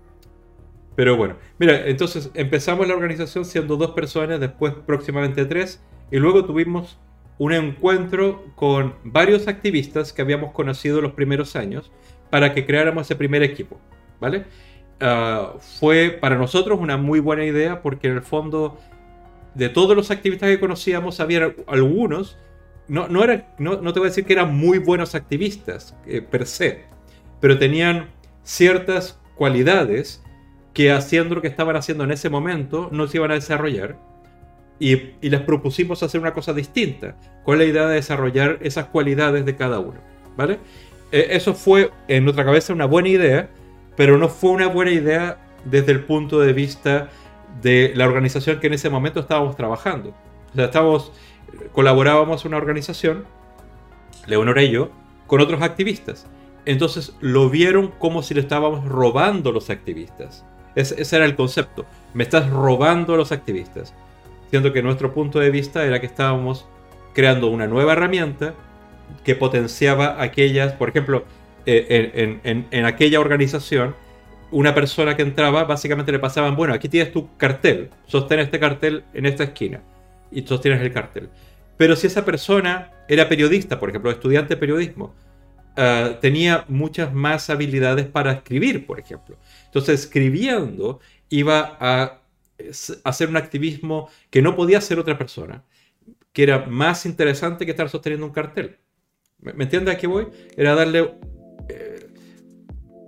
Pero 0.96 1.16
bueno, 1.16 1.36
mira, 1.58 1.86
entonces 1.88 2.30
empezamos 2.34 2.86
la 2.86 2.94
organización 2.94 3.44
siendo 3.44 3.76
dos 3.76 3.92
personas, 3.92 4.40
después 4.40 4.74
próximamente 4.86 5.44
tres, 5.44 5.82
y 6.10 6.18
luego 6.18 6.44
tuvimos 6.44 6.98
un 7.38 7.52
encuentro 7.52 8.44
con 8.54 8.94
varios 9.02 9.48
activistas 9.48 10.12
que 10.12 10.22
habíamos 10.22 10.52
conocido 10.52 11.00
los 11.00 11.12
primeros 11.12 11.56
años 11.56 11.90
para 12.30 12.54
que 12.54 12.64
creáramos 12.64 13.06
ese 13.06 13.16
primer 13.16 13.42
equipo, 13.42 13.80
¿vale? 14.20 14.44
Ah, 15.00 15.54
fue 15.58 16.10
para 16.20 16.36
nosotros 16.36 16.78
una 16.80 16.96
muy 16.96 17.18
buena 17.20 17.44
idea 17.44 17.82
porque 17.82 18.08
en 18.08 18.14
el 18.14 18.22
fondo 18.22 18.78
de 19.54 19.68
todos 19.68 19.96
los 19.96 20.10
activistas 20.10 20.48
que 20.48 20.60
conocíamos 20.60 21.20
había 21.20 21.54
algunos 21.66 22.38
no, 22.88 23.08
no, 23.08 23.22
era, 23.24 23.54
no, 23.58 23.78
te 23.78 23.98
voy 23.98 24.06
a 24.06 24.10
decir 24.10 24.24
que 24.24 24.34
eran 24.34 24.54
muy 24.56 24.78
buenos 24.78 25.14
activistas 25.14 25.96
eh, 26.06 26.20
per 26.20 26.46
se, 26.46 26.84
pero 27.40 27.58
tenían 27.58 28.10
ciertas 28.42 29.20
cualidades 29.36 30.23
que 30.74 30.92
haciendo 30.92 31.36
lo 31.36 31.42
que 31.42 31.48
estaban 31.48 31.76
haciendo 31.76 32.04
en 32.04 32.10
ese 32.10 32.28
momento 32.28 32.88
no 32.92 33.06
se 33.06 33.16
iban 33.16 33.30
a 33.30 33.34
desarrollar 33.34 33.96
y, 34.78 34.96
les 35.20 35.40
propusimos 35.40 36.02
hacer 36.02 36.20
una 36.20 36.34
cosa 36.34 36.52
distinta, 36.52 37.14
con 37.44 37.58
la 37.58 37.64
idea 37.64 37.86
de 37.86 37.94
desarrollar 37.94 38.58
esas 38.60 38.86
cualidades 38.86 39.44
de 39.46 39.56
cada 39.56 39.78
uno, 39.78 40.00
¿vale? 40.36 40.58
E, 41.12 41.28
eso 41.30 41.54
fue 41.54 41.90
en 42.08 42.24
nuestra 42.24 42.44
cabeza 42.44 42.72
una 42.72 42.86
buena 42.86 43.08
idea, 43.08 43.48
pero 43.96 44.18
no 44.18 44.28
fue 44.28 44.50
una 44.50 44.66
buena 44.66 44.90
idea 44.90 45.38
desde 45.64 45.92
el 45.92 46.04
punto 46.04 46.40
de 46.40 46.52
vista 46.52 47.08
de 47.62 47.92
la 47.94 48.06
organización 48.06 48.58
que 48.58 48.66
en 48.66 48.74
ese 48.74 48.90
momento 48.90 49.20
estábamos 49.20 49.56
trabajando. 49.56 50.12
O 50.56 50.60
estábamos 50.60 51.12
colaborábamos 51.72 52.44
una 52.44 52.56
organización, 52.56 53.24
Leonora 54.26 54.62
y 54.62 54.72
yo, 54.72 54.90
con 55.28 55.40
otros 55.40 55.62
activistas. 55.62 56.26
Entonces 56.66 57.14
lo 57.20 57.48
vieron 57.48 57.92
como 57.98 58.22
si 58.22 58.34
le 58.34 58.40
estábamos 58.40 58.84
robando 58.84 59.52
los 59.52 59.70
activistas. 59.70 60.44
Ese, 60.74 61.16
era 61.16 61.24
el 61.24 61.36
concepto. 61.36 61.86
Me 62.12 62.24
estás 62.24 62.48
robando 62.50 63.14
a 63.14 63.16
los 63.16 63.32
activistas. 63.32 63.94
Siendo 64.50 64.72
que 64.72 64.82
nuestro 64.82 65.12
punto 65.12 65.40
de 65.40 65.50
vista 65.50 65.84
era 65.84 66.00
que 66.00 66.06
estábamos 66.06 66.66
creando 67.12 67.48
una 67.48 67.66
nueva 67.66 67.92
herramienta 67.92 68.54
que 69.24 69.34
potenciaba 69.34 70.20
aquellas, 70.22 70.72
por 70.72 70.88
ejemplo, 70.88 71.24
eh, 71.66 72.38
en, 72.44 72.84
aquella 72.84 73.20
organización, 73.20 73.94
una 74.50 74.74
persona 74.74 75.16
que 75.16 75.22
entraba, 75.22 75.64
básicamente 75.64 76.12
le 76.12 76.18
pasaban, 76.18 76.56
bueno, 76.56 76.74
aquí 76.74 76.88
tienes 76.88 77.12
tu 77.12 77.36
cartel, 77.36 77.90
sostén 78.06 78.40
este 78.40 78.60
cartel 78.60 79.04
en 79.14 79.26
esta 79.26 79.44
esquina 79.44 79.80
y 80.30 80.42
sostienes 80.42 80.80
el 80.82 80.92
cartel. 80.92 81.30
Pero 81.76 81.96
si 81.96 82.06
esa 82.06 82.24
persona 82.24 82.90
era 83.08 83.28
periodista, 83.28 83.80
por 83.80 83.88
ejemplo, 83.88 84.10
estudiante 84.10 84.54
de 84.54 84.60
periodismo, 84.60 85.14
eh, 85.76 86.16
tenía 86.20 86.64
muchas 86.68 87.12
más 87.12 87.50
habilidades 87.50 88.06
para 88.06 88.32
escribir, 88.32 88.86
por 88.86 89.00
ejemplo. 89.00 89.36
Entonces, 89.74 90.04
escribiendo 90.04 91.00
iba 91.30 91.76
a 91.80 92.20
hacer 93.02 93.28
un 93.28 93.36
activismo 93.36 94.08
que 94.30 94.40
no 94.40 94.54
podía 94.54 94.78
hacer 94.78 95.00
otra 95.00 95.18
persona, 95.18 95.64
que 96.32 96.44
era 96.44 96.66
más 96.66 97.06
interesante 97.06 97.64
que 97.64 97.72
estar 97.72 97.88
sosteniendo 97.88 98.24
un 98.24 98.32
cartel. 98.32 98.76
¿Me, 99.40 99.64
entiendes 99.64 99.96
a 99.96 99.98
qué 99.98 100.06
voy? 100.06 100.28
Era 100.56 100.76
darle 100.76 101.14
eh, 101.68 102.06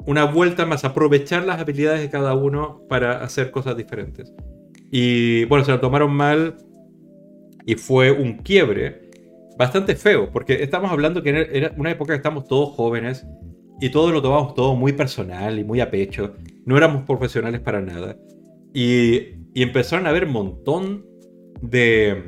una 0.06 0.24
vuelta 0.24 0.66
más, 0.66 0.84
aprovechar 0.84 1.44
las 1.44 1.60
habilidades 1.60 2.00
de 2.00 2.10
cada 2.10 2.34
uno 2.34 2.82
para 2.88 3.22
hacer 3.22 3.52
cosas 3.52 3.76
diferentes. 3.76 4.34
Y 4.90 5.44
bueno, 5.44 5.64
se 5.64 5.70
lo 5.70 5.78
tomaron 5.78 6.12
mal 6.12 6.56
y 7.64 7.76
fue 7.76 8.10
un 8.10 8.38
quiebre 8.38 9.08
bastante 9.56 9.94
feo, 9.94 10.32
porque 10.32 10.64
estamos 10.64 10.90
hablando 10.90 11.22
que 11.22 11.48
era 11.52 11.72
una 11.76 11.92
época 11.92 12.12
que 12.12 12.16
estamos 12.16 12.48
todos 12.48 12.74
jóvenes 12.74 13.24
y 13.80 13.90
todos 13.90 14.12
lo 14.12 14.20
tomamos 14.20 14.54
todo 14.54 14.74
muy 14.74 14.92
personal 14.92 15.60
y 15.60 15.62
muy 15.62 15.78
a 15.78 15.88
pecho. 15.88 16.34
No 16.66 16.76
éramos 16.76 17.04
profesionales 17.04 17.60
para 17.60 17.80
nada. 17.80 18.18
Y, 18.74 19.34
empezaron 19.54 20.06
a 20.06 20.10
haber 20.10 20.26
un 20.26 20.32
montón 20.32 21.06
de, 21.62 22.24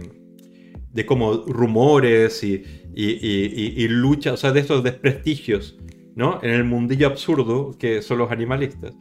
de 0.92 1.04
como 1.04 1.44
rumores 1.46 2.42
y, 2.42 2.64
y, 2.94 3.88
luchas, 3.88 4.32
o 4.32 4.36
sea, 4.38 4.52
de 4.52 4.60
estos 4.60 4.82
desprestigios, 4.82 5.76
¿no? 6.14 6.40
En 6.42 6.50
el 6.50 6.64
mundillo 6.64 7.06
absurdo 7.06 7.76
que 7.78 8.00
son 8.00 8.16
los 8.16 8.30
animalistas. 8.30 8.94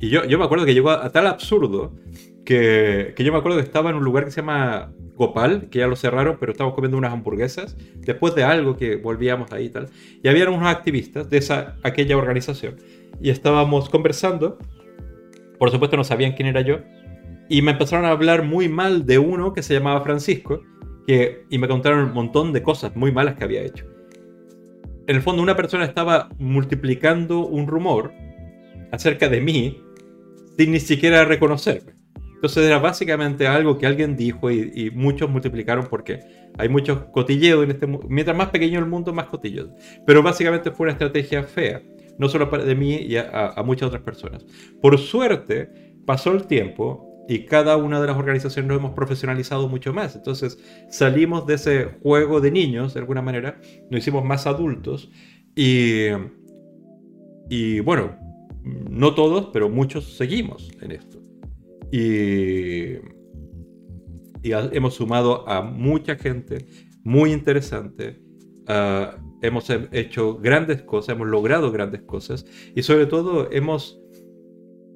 Y 0.00 0.10
yo, 0.10 0.24
yo 0.26 0.38
me 0.38 0.44
acuerdo 0.44 0.66
que 0.66 0.74
llegó 0.74 0.90
a, 0.90 1.10
tal 1.10 1.26
absurdo 1.28 1.96
que, 2.44 3.14
que, 3.16 3.24
yo 3.24 3.32
me 3.32 3.38
acuerdo 3.38 3.56
que 3.56 3.64
estaba 3.64 3.88
en 3.88 3.96
un 3.96 4.04
lugar 4.04 4.26
que 4.26 4.32
se 4.32 4.42
llama 4.42 4.92
Gopal, 5.14 5.68
que 5.70 5.78
ya 5.78 5.86
lo 5.86 5.96
cerraron, 5.96 6.36
pero 6.38 6.52
estábamos 6.52 6.74
comiendo 6.74 6.98
unas 6.98 7.12
hamburguesas, 7.12 7.76
después 7.96 8.34
de 8.34 8.42
algo 8.42 8.76
que 8.76 8.96
volvíamos 8.96 9.52
ahí 9.52 9.66
y 9.66 9.70
tal. 9.70 9.88
Y 10.22 10.28
había 10.28 10.48
unos 10.50 10.66
activistas 10.66 11.30
de 11.30 11.38
esa, 11.38 11.76
aquella 11.82 12.16
organización. 12.16 12.76
Y 13.22 13.30
estábamos 13.30 13.88
conversando. 13.88 14.58
Por 15.58 15.70
supuesto 15.70 15.96
no 15.96 16.04
sabían 16.04 16.32
quién 16.32 16.48
era 16.48 16.60
yo. 16.60 16.80
Y 17.48 17.62
me 17.62 17.72
empezaron 17.72 18.04
a 18.04 18.10
hablar 18.10 18.42
muy 18.42 18.68
mal 18.68 19.06
de 19.06 19.18
uno 19.18 19.52
que 19.52 19.62
se 19.62 19.74
llamaba 19.74 20.02
Francisco. 20.02 20.62
Que, 21.06 21.44
y 21.50 21.58
me 21.58 21.68
contaron 21.68 22.04
un 22.04 22.12
montón 22.12 22.52
de 22.52 22.62
cosas 22.62 22.94
muy 22.96 23.12
malas 23.12 23.36
que 23.36 23.44
había 23.44 23.62
hecho. 23.62 23.86
En 25.06 25.16
el 25.16 25.22
fondo 25.22 25.42
una 25.42 25.56
persona 25.56 25.84
estaba 25.84 26.28
multiplicando 26.38 27.46
un 27.46 27.66
rumor 27.66 28.12
acerca 28.92 29.28
de 29.28 29.40
mí 29.40 29.82
sin 30.56 30.72
ni 30.72 30.80
siquiera 30.80 31.24
reconocerme. 31.24 31.92
Entonces 32.42 32.64
era 32.64 32.78
básicamente 32.78 33.46
algo 33.46 33.78
que 33.78 33.86
alguien 33.86 34.16
dijo 34.16 34.50
y, 34.50 34.90
muchos 34.94 35.30
multiplicaron 35.30 35.86
porque 35.88 36.20
hay 36.58 36.68
muchos 36.68 37.04
cotilleos 37.12 37.62
en 37.62 37.70
este 37.70 37.86
mundo. 37.86 38.06
Mientras 38.10 38.36
más 38.36 38.48
pequeño 38.48 38.80
el 38.80 38.86
mundo, 38.86 39.12
más 39.12 39.26
cotilleos. 39.26 39.70
Pero 40.06 40.22
básicamente 40.24 40.72
fue 40.72 40.84
una 40.86 40.92
estrategia 40.92 41.44
fea, 41.44 41.82
no 42.18 42.28
solo 42.28 42.46
de 42.46 42.74
mí 42.74 42.96
y 42.96 43.16
a, 43.16 43.54
muchas 43.64 43.88
otras 43.88 44.02
personas. 44.02 44.44
Por 44.80 44.98
suerte, 44.98 45.96
pasó 46.06 46.32
el 46.32 46.46
tiempo 46.46 47.24
y 47.28 47.46
cada 47.46 47.76
una 47.76 48.00
de 48.00 48.06
las 48.06 48.16
organizaciones 48.16 48.68
nos 48.68 48.78
hemos 48.78 48.92
profesionalizado 48.92 49.68
mucho 49.68 49.92
más. 49.92 50.16
Entonces 50.16 50.58
salimos 50.90 51.46
de 51.46 51.54
ese 51.54 51.84
juego 52.02 52.40
de 52.40 52.50
niños, 52.50 52.94
de 52.94 53.00
alguna 53.00 53.22
manera, 53.22 53.60
nos 53.90 54.00
hicimos 54.00 54.24
más 54.24 54.46
adultos 54.46 55.10
y, 55.54 56.06
y 57.48 57.80
bueno, 57.80 58.16
no 58.64 59.14
todos, 59.14 59.50
pero 59.52 59.68
muchos 59.68 60.16
seguimos 60.16 60.70
en 60.80 60.92
esto. 60.92 61.18
Y, 61.90 62.94
y 64.42 64.52
hemos 64.52 64.94
sumado 64.94 65.48
a 65.48 65.62
mucha 65.62 66.16
gente 66.16 66.66
muy 67.04 67.32
interesante. 67.32 68.20
Ah, 68.66 69.16
hemos 69.42 69.68
hecho 69.92 70.38
grandes 70.38 70.82
cosas, 70.82 71.16
hemos 71.16 71.28
logrado 71.28 71.70
grandes 71.70 72.02
cosas 72.02 72.46
y 72.74 72.82
sobre 72.82 73.06
todo 73.06 73.50
hemos 73.50 74.00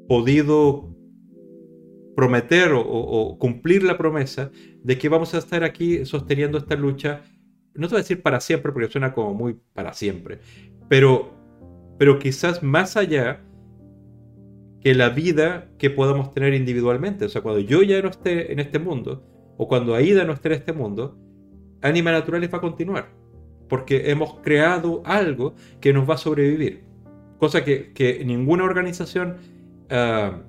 podido 0.08 0.94
prometer 2.16 2.70
o, 2.74 3.36
cumplir 3.38 3.82
la 3.82 3.98
promesa 3.98 4.50
de 4.82 4.96
que 4.96 5.08
vamos 5.08 5.34
a 5.34 5.38
estar 5.38 5.64
aquí 5.64 6.06
sosteniendo 6.06 6.56
esta 6.56 6.74
lucha, 6.74 7.22
no 7.74 7.88
te 7.88 7.94
voy 7.94 7.98
a 7.98 8.02
decir 8.02 8.22
para 8.22 8.40
siempre 8.40 8.72
porque 8.72 8.90
suena 8.90 9.12
como 9.12 9.34
muy 9.34 9.58
para 9.74 9.92
siempre, 9.92 10.38
pero, 10.88 11.34
pero 11.98 12.18
quizás 12.18 12.62
más 12.62 12.96
allá 12.96 13.42
que 14.80 14.94
la 14.94 15.08
vida 15.08 15.68
que 15.78 15.90
podamos 15.90 16.32
tener 16.32 16.54
individualmente. 16.54 17.24
O 17.24 17.28
sea, 17.28 17.42
cuando 17.42 17.60
yo 17.60 17.82
ya 17.82 18.00
no 18.00 18.08
esté 18.08 18.52
en 18.52 18.60
este 18.60 18.78
mundo, 18.78 19.26
o 19.58 19.66
cuando 19.66 19.96
Aida 19.96 20.24
no 20.24 20.32
esté 20.32 20.48
en 20.48 20.54
este 20.54 20.72
mundo, 20.72 21.18
Anima 21.82 22.12
Naturalis 22.12 22.52
va 22.52 22.58
a 22.58 22.60
continuar. 22.60 23.10
Porque 23.68 24.10
hemos 24.10 24.34
creado 24.40 25.02
algo 25.04 25.54
que 25.80 25.92
nos 25.92 26.08
va 26.08 26.14
a 26.14 26.18
sobrevivir. 26.18 26.84
Cosa 27.38 27.64
que, 27.64 28.22
ninguna 28.24 28.64
organización, 28.64 29.36
ah, 29.90 30.40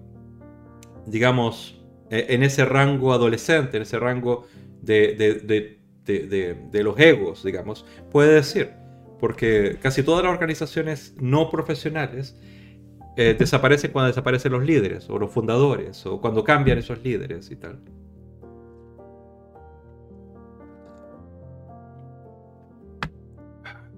digamos, 1.06 1.82
e, 2.10 2.28
en 2.30 2.44
ese 2.44 2.66
rango 2.66 3.14
adolescente, 3.14 3.78
en 3.78 3.84
ese 3.84 4.00
rango 4.00 4.46
de, 4.82 5.78
de 6.06 6.84
los 6.84 7.00
egos, 7.00 7.44
digamos, 7.44 7.86
puede 8.12 8.34
decir. 8.34 8.72
Porque 9.20 9.78
casi 9.82 10.04
todas 10.04 10.24
las 10.24 10.32
organizaciones 10.32 11.16
no 11.20 11.50
profesionales 11.50 12.36
eh, 13.20 13.36
desaparecen 13.38 13.92
cuando 13.92 14.10
desaparecen 14.10 14.52
los 14.52 14.64
líderes 14.64 15.10
o 15.10 15.18
los 15.18 15.32
fundadores 15.32 16.06
o 16.06 16.22
cuando 16.22 16.44
cambian 16.44 16.78
esos 16.78 17.04
líderes 17.04 17.50
y 17.50 17.56
tal. 17.56 17.80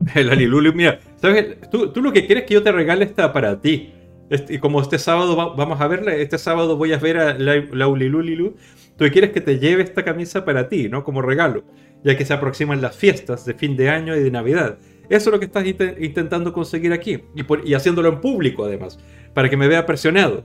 El 0.16 0.74
mira, 0.74 1.00
¿sabes? 1.18 1.58
Tú, 1.72 1.92
lo 1.96 2.14
que 2.14 2.26
quieres 2.26 2.44
es 2.44 2.48
que 2.48 2.54
yo 2.54 2.64
te 2.64 2.72
regale 2.72 3.06
esta 3.06 3.34
para 3.34 3.60
ti. 3.60 3.94
Este, 4.30 4.54
y 4.56 4.60
como 4.60 4.82
este 4.82 5.00
sábado 5.00 5.36
vamos 5.56 5.82
a 5.82 5.88
verla, 5.88 6.16
este 6.16 6.38
sábado 6.38 6.78
voy 6.78 6.94
a 6.94 6.98
ver 6.98 7.18
a 7.18 7.34
la, 7.34 7.56
la 7.56 7.88
tú 7.88 9.06
quieres 9.12 9.32
que 9.32 9.42
te 9.42 9.58
lleve 9.58 9.82
esta 9.82 10.04
camisa 10.04 10.46
para 10.46 10.70
ti, 10.70 10.88
¿no? 10.88 11.04
Como 11.04 11.22
regalo, 11.22 11.64
ya 12.04 12.16
que 12.16 12.26
se 12.26 12.34
aproximan 12.34 12.80
las 12.80 12.96
fiestas 12.96 13.46
de 13.46 13.56
fin 13.56 13.76
de 13.76 13.90
año 13.90 14.16
y 14.16 14.20
de 14.20 14.30
Navidad. 14.30 14.78
Eso 15.10 15.30
es 15.30 15.34
lo 15.34 15.40
que 15.40 15.46
estás 15.46 15.66
intentando 15.66 16.54
conseguir 16.54 16.94
aquí. 16.94 17.24
Y, 17.66 17.74
haciéndolo 17.74 18.10
en 18.10 18.22
público, 18.22 18.66
además. 18.66 19.00
Para 19.34 19.50
que 19.50 19.58
me 19.58 19.68
vea 19.68 19.86
presionado. 19.86 20.44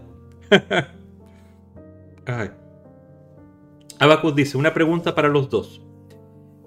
Abacus 3.98 4.34
dice, 4.34 4.56
una 4.56 4.72
pregunta 4.72 5.14
para 5.14 5.28
los 5.28 5.50
dos. 5.50 5.82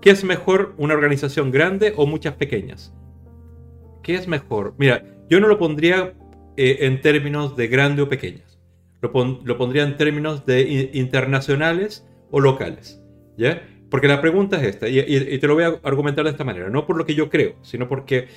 ¿Qué 0.01 0.11
es 0.11 0.23
mejor, 0.23 0.73
una 0.77 0.93
organización 0.93 1.51
grande 1.51 1.93
o 1.95 2.05
muchas 2.05 2.35
pequeñas? 2.35 2.93
¿Qué 4.03 4.15
es 4.15 4.27
mejor? 4.27 4.75
Mira, 4.77 5.03
yo 5.29 5.39
no 5.39 5.47
lo 5.47 5.57
pondría 5.57 6.13
eh, 6.55 6.77
en 6.81 7.01
términos 7.01 7.55
de 7.55 7.67
grande 7.67 8.01
o 8.01 8.09
pequeñas. 8.09 8.59
Lo, 9.01 9.11
pondría 9.11 9.83
en 9.83 9.97
términos 9.97 10.45
de 10.45 10.89
internacionales 10.93 12.05
o 12.31 12.39
locales. 12.39 13.01
¿Ya? 13.37 13.61
Porque 13.89 14.07
la 14.07 14.21
pregunta 14.21 14.57
es 14.57 14.63
esta, 14.63 14.87
y, 14.89 15.37
te 15.39 15.47
lo 15.47 15.55
voy 15.55 15.63
a 15.63 15.79
argumentar 15.83 16.25
de 16.25 16.31
esta 16.31 16.43
manera, 16.43 16.69
no 16.69 16.85
por 16.85 16.97
lo 16.97 17.05
que 17.05 17.15
yo 17.15 17.29
creo, 17.29 17.55
sino 17.61 17.87
porque 17.87 18.27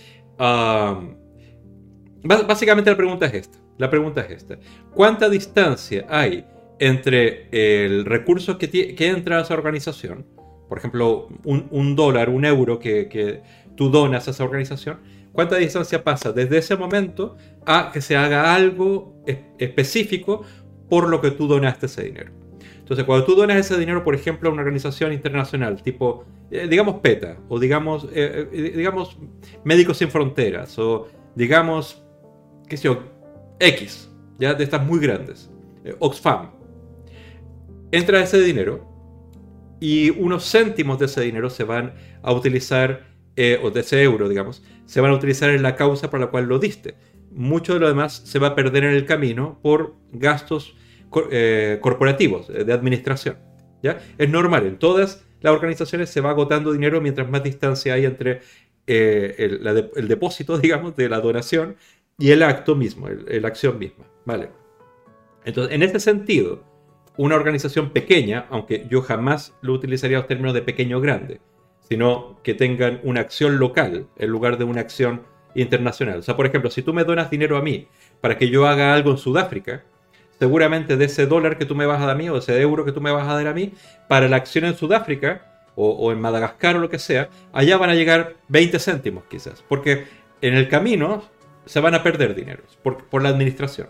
básicamente 2.22 2.90
la 2.90 2.96
pregunta 2.96 3.26
es 3.26 3.34
esta. 3.34 3.58
La 3.78 3.90
pregunta 3.90 4.20
es 4.20 4.30
esta. 4.30 4.58
¿Cuánta 4.94 5.28
distancia 5.28 6.06
hay 6.08 6.44
entre 6.78 7.48
el 7.50 8.04
recurso 8.04 8.58
que, 8.58 8.68
que 8.68 9.08
entra 9.08 9.38
a 9.38 9.42
esa 9.42 9.54
organización, 9.54 10.26
por 10.70 10.78
ejemplo, 10.78 11.26
un, 11.42 11.96
dólar, 11.96 12.30
un 12.30 12.44
euro 12.44 12.78
que, 12.78 13.42
tú 13.74 13.90
donas 13.90 14.28
a 14.28 14.30
esa 14.30 14.44
organización, 14.44 15.00
cuánta 15.32 15.56
distancia 15.56 16.04
pasa 16.04 16.30
desde 16.30 16.58
ese 16.58 16.76
momento 16.76 17.36
a 17.66 17.90
que 17.92 18.00
se 18.00 18.16
haga 18.16 18.54
algo 18.54 19.20
específico 19.58 20.44
por 20.88 21.08
lo 21.08 21.20
que 21.20 21.32
tú 21.32 21.48
donaste 21.48 21.86
ese 21.86 22.04
dinero? 22.04 22.30
Entonces, 22.78 23.04
cuando 23.04 23.26
tú 23.26 23.34
donas 23.34 23.56
ese 23.56 23.76
dinero, 23.78 24.04
por 24.04 24.14
ejemplo, 24.14 24.48
a 24.48 24.52
una 24.52 24.62
organización 24.62 25.12
internacional, 25.12 25.82
tipo, 25.82 26.24
eh, 26.52 26.68
digamos 26.70 27.00
PETA, 27.00 27.38
o 27.48 27.58
digamos, 27.58 28.04
eh, 28.12 28.48
eh, 28.52 28.72
digamos 28.76 29.18
Médicos 29.64 29.98
Sin 29.98 30.08
Fronteras, 30.08 30.78
o 30.78 31.08
digamos, 31.34 32.00
qué 32.68 32.76
sé 32.76 32.84
yo, 32.84 33.02
X, 33.58 34.08
ya 34.38 34.54
de 34.54 34.62
estas 34.62 34.86
muy 34.86 35.00
grandes, 35.00 35.50
Oxfam, 35.98 36.50
entra 37.90 38.22
ese 38.22 38.40
dinero 38.40 38.89
y 39.80 40.10
unos 40.10 40.50
céntimos 40.50 40.98
de 40.98 41.06
ese 41.06 41.22
dinero 41.22 41.50
se 41.50 41.64
van 41.64 41.94
a 42.22 42.32
utilizar, 42.32 43.08
o 43.62 43.70
de 43.70 43.80
ese 43.80 44.02
euro, 44.02 44.28
digamos, 44.28 44.62
se 44.84 45.00
van 45.00 45.12
a 45.12 45.14
utilizar 45.14 45.50
en 45.50 45.62
la 45.62 45.76
causa 45.76 46.10
para 46.10 46.26
la 46.26 46.30
cual 46.30 46.44
lo 46.44 46.58
diste. 46.58 46.96
Mucho 47.30 47.74
de 47.74 47.80
lo 47.80 47.88
demás 47.88 48.22
se 48.24 48.38
va 48.38 48.48
a 48.48 48.54
perder 48.54 48.84
en 48.84 48.92
el 48.92 49.06
camino 49.06 49.58
por 49.62 49.94
gastos 50.12 50.74
eh, 51.32 51.78
corporativos, 51.80 52.48
eh, 52.50 52.62
de 52.62 52.72
administración. 52.72 53.36
¿ya? 53.82 53.98
Es 54.16 54.30
normal, 54.30 54.66
en 54.66 54.78
todas 54.78 55.24
las 55.40 55.52
organizaciones 55.52 56.08
se 56.08 56.20
va 56.20 56.30
agotando 56.30 56.72
dinero 56.72 57.00
mientras 57.00 57.28
más 57.28 57.42
distancia 57.42 57.94
hay 57.94 58.04
entre 58.04 58.42
eh, 58.86 59.58
el, 59.96 60.06
depósito, 60.06 60.56
digamos, 60.60 60.94
de 60.94 61.08
la 61.08 61.20
donación 61.20 61.74
y 62.16 62.30
el 62.30 62.44
acto 62.44 62.76
mismo, 62.76 63.08
la 63.08 63.48
acción 63.48 63.76
misma. 63.76 64.04
¿vale? 64.24 64.50
Entonces, 65.44 65.74
en 65.74 65.82
este 65.82 65.98
sentido, 65.98 66.62
una 67.16 67.36
organización 67.36 67.90
pequeña, 67.90 68.46
aunque 68.50 68.86
yo 68.88 69.02
jamás 69.02 69.54
lo 69.60 69.72
utilizaría 69.72 70.18
los 70.18 70.26
términos 70.26 70.54
de 70.54 70.62
pequeño 70.62 70.98
o 70.98 71.00
grande, 71.00 71.40
sino 71.88 72.38
que 72.42 72.54
tengan 72.54 73.00
una 73.02 73.20
acción 73.20 73.58
local 73.58 74.06
en 74.16 74.30
lugar 74.30 74.58
de 74.58 74.64
una 74.64 74.80
acción 74.80 75.22
internacional. 75.54 76.20
O 76.20 76.22
sea, 76.22 76.36
por 76.36 76.46
ejemplo, 76.46 76.70
si 76.70 76.82
tú 76.82 76.94
me 76.94 77.04
donas 77.04 77.30
dinero 77.30 77.56
a 77.56 77.62
mí 77.62 77.88
para 78.20 78.38
que 78.38 78.48
yo 78.48 78.66
haga 78.66 78.94
algo 78.94 79.10
en 79.10 79.18
Sudáfrica, 79.18 79.82
seguramente 80.38 80.96
de 80.96 81.04
ese 81.04 81.26
dólar 81.26 81.58
que 81.58 81.66
tú 81.66 81.74
me 81.74 81.86
vas 81.86 82.00
a 82.00 82.06
dar 82.06 82.16
a 82.16 82.18
mí 82.18 82.28
o 82.28 82.38
ese 82.38 82.60
euro 82.60 82.84
que 82.84 82.92
tú 82.92 83.00
me 83.00 83.10
vas 83.10 83.28
a 83.28 83.34
dar 83.34 83.46
a 83.46 83.52
mí 83.52 83.72
para 84.08 84.28
la 84.28 84.36
acción 84.36 84.64
en 84.64 84.76
Sudáfrica 84.76 85.46
o, 85.76 86.12
en 86.12 86.20
Madagascar 86.20 86.76
o 86.76 86.78
lo 86.78 86.90
que 86.90 86.98
sea, 86.98 87.30
allá 87.52 87.78
van 87.78 87.90
a 87.90 87.94
llegar 87.94 88.34
20 88.48 88.78
céntimos 88.78 89.24
quizás, 89.30 89.64
porque 89.66 90.04
en 90.42 90.54
el 90.54 90.68
camino 90.68 91.22
se 91.64 91.80
van 91.80 91.94
a 91.94 92.02
perder 92.02 92.34
dinero 92.34 92.62
por, 92.82 93.04
por 93.06 93.22
la 93.22 93.30
administración. 93.30 93.88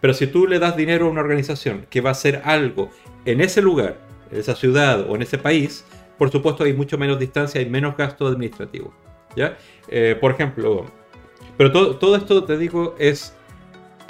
Pero 0.00 0.14
si 0.14 0.26
tú 0.26 0.46
le 0.46 0.58
das 0.58 0.76
dinero 0.76 1.06
a 1.06 1.10
una 1.10 1.20
organización 1.20 1.86
que 1.90 2.00
va 2.00 2.10
a 2.10 2.12
hacer 2.12 2.42
algo 2.44 2.90
en 3.24 3.40
ese 3.40 3.62
lugar, 3.62 3.98
en 4.30 4.38
esa 4.38 4.54
ciudad 4.54 5.08
o 5.08 5.16
en 5.16 5.22
ese 5.22 5.38
país, 5.38 5.84
por 6.18 6.30
supuesto 6.30 6.64
hay 6.64 6.72
mucho 6.72 6.98
menos 6.98 7.18
distancia 7.18 7.60
y 7.60 7.66
menos 7.66 7.96
gasto 7.96 8.26
administrativo. 8.26 8.92
¿ya? 9.36 9.56
Eh, 9.88 10.16
por 10.20 10.32
ejemplo, 10.32 10.86
pero 11.56 11.72
todo, 11.72 11.96
todo 11.96 12.16
esto, 12.16 12.44
te 12.44 12.56
digo, 12.56 12.94
es... 12.98 13.34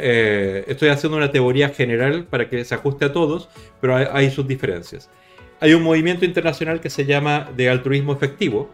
Eh, 0.01 0.65
estoy 0.69 0.90
haciendo 0.90 1.16
una 1.16 1.32
teoría 1.32 1.70
general 1.70 2.24
para 2.24 2.48
que 2.48 2.65
se 2.65 2.73
ajuste 2.73 3.06
a 3.06 3.12
todos, 3.12 3.48
pero 3.81 3.97
hay, 3.97 4.31
sus 4.31 4.47
diferencias. 4.47 5.10
Hay 5.59 5.74
un 5.74 5.82
movimiento 5.82 6.24
internacional 6.24 6.81
que 6.81 6.89
se 6.89 7.05
llama 7.05 7.51
de 7.56 7.69
altruismo 7.69 8.12
efectivo, 8.12 8.70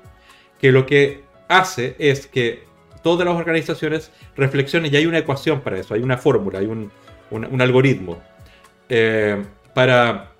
que 0.60 0.70
lo 0.70 0.84
que 0.84 1.22
hace 1.48 1.96
es 1.98 2.26
que 2.26 2.64
todas 3.02 3.26
las 3.26 3.36
organizaciones 3.36 4.10
reflexionen, 4.36 4.92
y 4.92 4.98
hay 4.98 5.06
una 5.06 5.16
ecuación 5.16 5.62
para 5.62 5.78
eso, 5.78 5.94
hay 5.94 6.02
una 6.02 6.18
fórmula, 6.18 6.58
hay 6.58 6.66
un, 6.66 6.90
un, 7.30 7.60
algoritmo, 7.60 8.22
eh, 8.88 9.42
para 9.74 10.32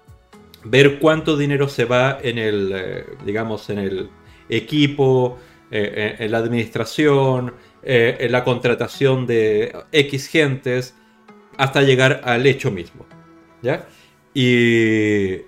ver 0.65 0.99
cuánto 0.99 1.37
dinero 1.37 1.69
se 1.69 1.85
va 1.85 2.19
en 2.23 2.39
el, 2.39 2.73
eh, 2.75 3.05
digamos, 3.25 3.69
en 3.71 3.79
el 3.79 4.11
equipo, 4.49 5.39
en 5.71 6.31
la 6.31 6.39
administración, 6.39 7.53
eh, 7.87 8.17
en 8.21 8.33
la 8.33 8.45
contratación 8.45 9.27
de 9.27 9.77
X 9.93 10.29
gentes 10.29 10.95
hasta 11.59 11.83
llegar 11.83 12.23
al 12.25 12.47
hecho 12.47 12.71
mismo. 12.71 13.05
¿ya? 13.61 13.87
Y, 14.33 15.41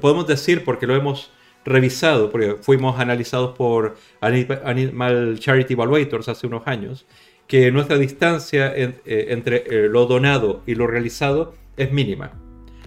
podemos 0.00 0.26
decir, 0.26 0.64
porque 0.64 0.86
lo 0.86 0.96
hemos 0.96 1.30
revisado, 1.66 2.30
porque 2.30 2.56
fuimos 2.62 2.98
analizados 2.98 3.56
por 3.58 3.96
Animal 4.22 5.38
Charity 5.38 5.74
Evaluators 5.74 6.28
hace 6.30 6.46
unos 6.46 6.66
años, 6.66 7.04
que 7.46 7.70
nuestra 7.70 7.98
distancia 7.98 8.72
eh, 8.74 9.00
entre 9.04 9.64
eh, 9.66 9.88
lo 9.88 10.06
donado 10.06 10.62
y 10.66 10.74
lo 10.74 10.86
realizado 10.86 11.54
es 11.76 11.92
mínima. 11.92 12.32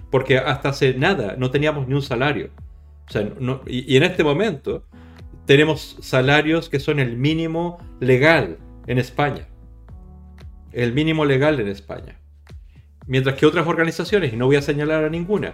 Porque 0.10 0.38
hasta 0.38 0.70
hace 0.70 0.94
nada 0.94 1.36
no 1.38 1.52
teníamos 1.52 1.88
ni 1.88 1.94
un 1.94 2.02
salario. 2.02 2.50
y, 3.68 3.98
en 3.98 4.04
este 4.04 4.24
momento 4.24 4.84
tenemos 5.46 5.98
salarios 6.02 6.70
que 6.70 6.80
son 6.80 7.00
el 7.00 7.18
mínimo 7.18 7.78
legal 8.00 8.58
en 8.88 8.98
España. 8.98 9.48
El 10.72 10.94
mínimo 10.94 11.26
legal 11.26 11.60
en 11.60 11.68
España. 11.68 12.20
Mientras 13.08 13.36
que 13.36 13.46
otras 13.46 13.68
organizaciones, 13.68 14.34
y 14.34 14.36
no 14.36 14.48
voy 14.48 14.56
a 14.56 14.62
señalar 14.62 15.04
a 15.04 15.10
ninguna, 15.10 15.54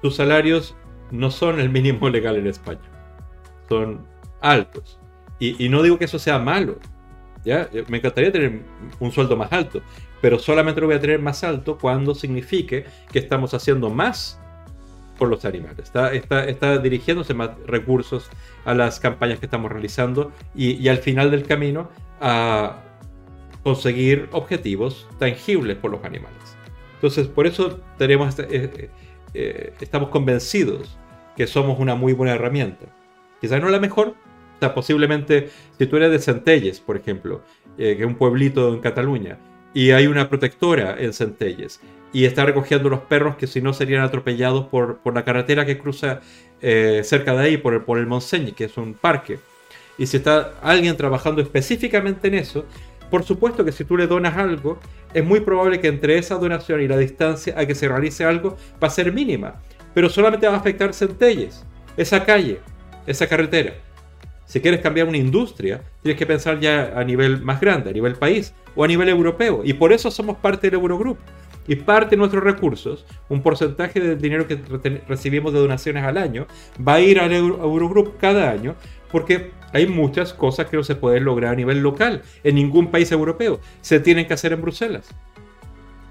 sus 0.00 0.16
salarios 0.16 0.74
no 1.10 1.30
son 1.30 1.60
el 1.60 1.68
mínimo 1.68 2.08
legal 2.08 2.36
en 2.36 2.46
España. 2.46 2.80
Son 3.68 4.06
altos. 4.40 4.98
Y, 5.38 5.68
no 5.68 5.82
digo 5.82 5.98
que 5.98 6.06
eso 6.06 6.18
sea 6.18 6.38
malo. 6.38 6.78
¿Ya? 7.46 7.70
Me 7.88 7.98
encantaría 7.98 8.30
tener 8.30 8.60
un 8.98 9.12
sueldo 9.12 9.36
más 9.36 9.52
alto. 9.52 9.80
Pero 10.20 10.38
solamente 10.38 10.80
lo 10.80 10.88
voy 10.88 10.96
a 10.96 11.00
tener 11.00 11.20
más 11.20 11.44
alto 11.44 11.78
cuando 11.78 12.14
signifique 12.14 12.84
que 13.10 13.18
estamos 13.18 13.54
haciendo 13.54 13.88
más 13.88 14.38
por 15.18 15.28
los 15.28 15.44
animales. 15.44 15.78
Está, 15.86 16.12
está, 16.12 16.78
dirigiéndose 16.78 17.32
más 17.32 17.50
recursos 17.66 18.28
a 18.64 18.74
las 18.74 19.00
campañas 19.00 19.38
que 19.38 19.46
estamos 19.46 19.70
realizando 19.72 20.32
y, 20.54 20.88
al 20.88 20.98
final 20.98 21.30
del 21.30 21.44
camino 21.44 21.88
a 22.20 22.82
conseguir 23.62 24.28
objetivos 24.32 25.08
tangibles 25.18 25.76
por 25.76 25.90
los 25.90 26.04
animales. 26.04 26.56
Entonces, 26.94 27.26
por 27.28 27.46
eso 27.46 27.80
tenemos, 27.98 28.28
este, 28.28 28.56
eh, 28.56 28.70
eh, 28.76 28.90
eh, 29.34 29.72
estamos 29.80 30.10
convencidos 30.10 30.98
que 31.36 31.46
somos 31.46 31.78
una 31.78 31.94
muy 31.94 32.12
buena 32.12 32.34
herramienta. 32.34 32.86
Quizás 33.40 33.60
no 33.60 33.68
la 33.68 33.80
mejor, 33.80 34.14
o 34.56 34.58
sea, 34.60 34.74
posiblemente 34.74 35.50
si 35.78 35.86
tú 35.86 35.96
eres 35.96 36.10
de 36.10 36.18
Centelles, 36.18 36.80
por 36.80 36.96
ejemplo, 36.96 37.42
que 37.76 37.92
es 37.92 38.06
un 38.06 38.16
pueblito 38.16 38.72
en 38.72 38.80
Cataluña, 38.80 39.38
y 39.74 39.90
hay 39.90 40.06
una 40.06 40.28
protectora 40.28 40.96
en 40.98 41.12
Centelles, 41.12 41.80
y 42.12 42.24
está 42.24 42.46
recogiendo 42.46 42.88
los 42.88 43.00
perros 43.00 43.36
que 43.36 43.46
si 43.46 43.60
no 43.60 43.72
serían 43.72 44.02
atropellados 44.02 44.66
por, 44.66 44.98
por 44.98 45.14
la 45.14 45.24
carretera 45.24 45.66
que 45.66 45.78
cruza 45.78 46.20
cerca 46.60 47.34
de 47.34 47.44
ahí, 47.44 47.56
por 47.58 47.74
el, 47.74 47.82
por 47.82 47.98
el 47.98 48.06
Monseñi, 48.06 48.52
que 48.52 48.64
es 48.64 48.76
un 48.78 48.94
parque 48.94 49.38
y 49.98 50.06
si 50.06 50.18
está 50.18 50.54
alguien 50.62 50.96
trabajando 50.96 51.40
específicamente 51.40 52.28
en 52.28 52.34
eso, 52.34 52.66
por 53.10 53.24
supuesto 53.24 53.64
que 53.64 53.72
si 53.72 53.84
tú 53.84 53.96
le 53.96 54.06
donas 54.06 54.36
algo, 54.36 54.78
es 55.14 55.24
muy 55.24 55.40
probable 55.40 55.80
que 55.80 55.88
entre 55.88 56.18
esa 56.18 56.36
donación 56.36 56.82
y 56.82 56.88
la 56.88 56.98
distancia 56.98 57.54
a 57.56 57.64
que 57.64 57.74
se 57.74 57.88
realice 57.88 58.24
algo 58.24 58.56
va 58.82 58.88
a 58.88 58.90
ser 58.90 59.12
mínima, 59.12 59.62
pero 59.94 60.08
solamente 60.08 60.46
va 60.46 60.54
a 60.54 60.58
afectar 60.58 60.92
centelles, 60.92 61.64
esa 61.96 62.24
calle, 62.24 62.60
esa 63.06 63.26
carretera. 63.26 63.74
Si 64.46 64.60
quieres 64.60 64.80
cambiar 64.80 65.08
una 65.08 65.18
industria, 65.18 65.82
tienes 66.02 66.18
que 66.18 66.26
pensar 66.26 66.60
ya 66.60 66.92
a 66.96 67.04
nivel 67.04 67.42
más 67.42 67.60
grande, 67.60 67.90
a 67.90 67.92
nivel 67.92 68.14
país 68.14 68.54
o 68.74 68.84
a 68.84 68.86
nivel 68.86 69.08
europeo. 69.08 69.62
Y 69.64 69.74
por 69.74 69.92
eso 69.92 70.10
somos 70.10 70.36
parte 70.36 70.70
del 70.70 70.80
Eurogroup. 70.80 71.18
Y 71.68 71.74
parte 71.74 72.10
de 72.10 72.18
nuestros 72.18 72.44
recursos, 72.44 73.04
un 73.28 73.42
porcentaje 73.42 73.98
del 73.98 74.20
dinero 74.20 74.46
que 74.46 74.56
recibimos 75.08 75.52
de 75.52 75.58
donaciones 75.58 76.04
al 76.04 76.16
año, 76.16 76.46
va 76.86 76.94
a 76.94 77.00
ir 77.00 77.18
al 77.18 77.32
Eurogroup 77.32 78.18
cada 78.18 78.50
año 78.50 78.76
porque 79.10 79.50
hay 79.72 79.86
muchas 79.86 80.32
cosas 80.32 80.66
que 80.66 80.76
no 80.76 80.84
se 80.84 80.94
pueden 80.94 81.24
lograr 81.24 81.52
a 81.52 81.56
nivel 81.56 81.80
local 81.80 82.22
en 82.44 82.54
ningún 82.54 82.90
país 82.90 83.10
europeo. 83.10 83.60
Se 83.80 83.98
tienen 83.98 84.26
que 84.26 84.34
hacer 84.34 84.52
en 84.52 84.62
Bruselas. 84.62 85.08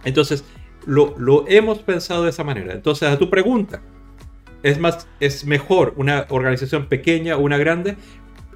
Entonces, 0.04 0.44
lo, 0.86 1.46
hemos 1.48 1.80
pensado 1.80 2.24
de 2.24 2.30
esa 2.30 2.44
manera. 2.44 2.74
Entonces, 2.74 3.10
a 3.10 3.18
tu 3.18 3.30
pregunta, 3.30 3.82
¿es, 4.64 4.80
más, 4.80 5.08
¿es 5.20 5.46
mejor 5.46 5.94
una 5.98 6.26
organización 6.30 6.88
pequeña 6.88 7.38
o 7.38 7.42
una 7.42 7.58
grande? 7.58 7.96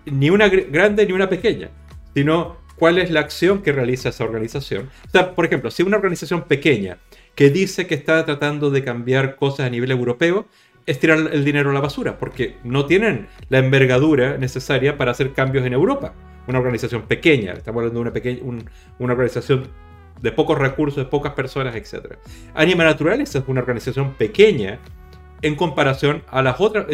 Ni 0.05 0.29
una 0.29 0.47
grande 0.47 1.05
ni 1.05 1.13
una 1.13 1.29
pequeña, 1.29 1.69
sino 2.13 2.57
cuál 2.75 2.97
es 2.97 3.11
la 3.11 3.19
acción 3.19 3.61
que 3.61 3.71
realiza 3.71 4.09
esa 4.09 4.23
organización. 4.23 4.89
O 5.07 5.11
sea, 5.11 5.35
por 5.35 5.45
ejemplo, 5.45 5.69
si 5.69 5.83
una 5.83 5.97
organización 5.97 6.43
pequeña 6.43 6.97
que 7.35 7.49
dice 7.49 7.87
que 7.87 7.95
está 7.95 8.25
tratando 8.25 8.71
de 8.71 8.83
cambiar 8.83 9.35
cosas 9.35 9.67
a 9.67 9.69
nivel 9.69 9.91
europeo, 9.91 10.47
es 10.85 10.99
tirar 10.99 11.19
el 11.31 11.45
dinero 11.45 11.69
a 11.69 11.73
la 11.73 11.81
basura, 11.81 12.17
porque 12.17 12.55
no 12.63 12.85
tienen 12.85 13.27
la 13.49 13.59
envergadura 13.59 14.37
necesaria 14.37 14.97
para 14.97 15.11
hacer 15.11 15.33
cambios 15.33 15.65
en 15.65 15.73
Europa. 15.73 16.13
Una 16.47 16.57
organización 16.57 17.03
pequeña, 17.03 17.53
estamos 17.53 17.81
hablando 17.81 17.99
de 17.99 18.01
una, 18.01 18.13
pequeña, 18.13 18.39
una 18.97 19.13
organización 19.13 19.67
de 20.19 20.31
pocos 20.31 20.57
recursos, 20.57 21.03
de 21.03 21.09
pocas 21.09 21.33
personas, 21.33 21.75
etc. 21.75 22.15
Anima 22.55 22.83
Naturales 22.85 23.35
es 23.35 23.43
una 23.47 23.61
organización 23.61 24.13
pequeña 24.15 24.79
en 25.41 25.55
comparación 25.55 26.23
a 26.29 26.41
las 26.41 26.59
otras. 26.59 26.85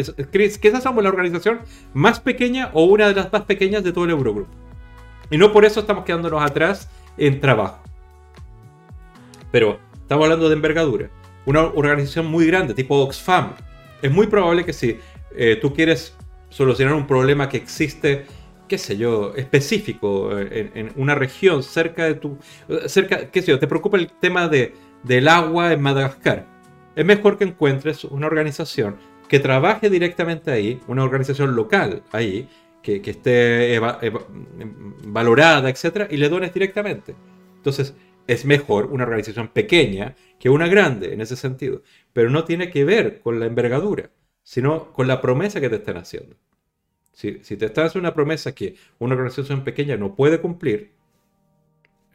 Quizás 0.60 0.82
somos 0.82 1.02
la 1.02 1.10
organización 1.10 1.60
más 1.94 2.20
pequeña 2.20 2.70
o 2.72 2.84
una 2.84 3.08
de 3.08 3.14
las 3.14 3.32
más 3.32 3.42
pequeñas 3.42 3.82
de 3.84 3.92
todo 3.92 4.04
el 4.04 4.10
Eurogrupo. 4.10 4.50
Y 5.30 5.38
no 5.38 5.52
por 5.52 5.64
eso 5.64 5.80
estamos 5.80 6.04
quedándonos 6.04 6.42
atrás 6.42 6.88
en 7.18 7.40
trabajo. 7.40 7.82
Pero 9.50 9.78
estamos 9.94 10.24
hablando 10.24 10.48
de 10.48 10.54
envergadura. 10.54 11.10
Una 11.46 11.62
organización 11.62 12.26
muy 12.26 12.46
grande, 12.46 12.74
tipo 12.74 12.96
Oxfam, 12.96 13.52
es 14.02 14.10
muy 14.10 14.26
probable 14.26 14.64
que 14.64 14.72
si 14.72 14.98
eh, 15.34 15.58
tú 15.60 15.72
quieres 15.74 16.16
solucionar 16.48 16.94
un 16.94 17.06
problema 17.06 17.48
que 17.48 17.56
existe, 17.56 18.26
qué 18.68 18.78
sé 18.78 18.96
yo, 18.96 19.34
específico 19.36 20.36
en, 20.38 20.92
una 20.96 21.14
región 21.14 21.62
cerca 21.62 22.04
de 22.04 22.14
tu... 22.14 22.38
cerca, 22.86 23.30
qué 23.30 23.42
sé 23.42 23.52
yo, 23.52 23.58
te 23.58 23.66
preocupa 23.66 23.96
el 23.96 24.10
tema 24.20 24.48
de, 24.48 24.74
del 25.02 25.28
agua 25.28 25.72
en 25.72 25.80
Madagascar. 25.80 26.55
Es 26.96 27.04
mejor 27.04 27.36
que 27.36 27.44
encuentres 27.44 28.04
una 28.04 28.26
organización 28.26 28.96
que 29.28 29.38
trabaje 29.38 29.90
directamente 29.90 30.50
ahí, 30.50 30.80
una 30.88 31.04
organización 31.04 31.54
local 31.54 32.02
ahí, 32.10 32.48
que, 32.82 33.02
esté 33.04 33.80
valorada, 35.04 35.68
etc., 35.68 36.08
y 36.10 36.16
le 36.16 36.28
dones 36.28 36.54
directamente. 36.54 37.14
Entonces, 37.56 37.94
es 38.26 38.44
mejor 38.44 38.86
una 38.86 39.04
organización 39.04 39.48
pequeña 39.48 40.14
que 40.38 40.48
una 40.48 40.68
grande 40.68 41.12
en 41.12 41.20
ese 41.20 41.36
sentido, 41.36 41.82
pero 42.12 42.30
no 42.30 42.44
tiene 42.44 42.70
que 42.70 42.84
ver 42.84 43.20
con 43.20 43.40
la 43.40 43.46
envergadura, 43.46 44.10
sino 44.42 44.92
con 44.92 45.08
la 45.08 45.20
promesa 45.20 45.60
que 45.60 45.68
te 45.68 45.76
están 45.76 45.96
haciendo. 45.96 46.36
Si, 47.12 47.32
te 47.32 47.66
están 47.66 47.86
haciendo 47.86 48.08
una 48.08 48.14
promesa 48.14 48.54
que 48.54 48.76
una 48.98 49.14
organización 49.14 49.64
pequeña 49.64 49.96
no 49.96 50.14
puede 50.14 50.40
cumplir, 50.40 50.92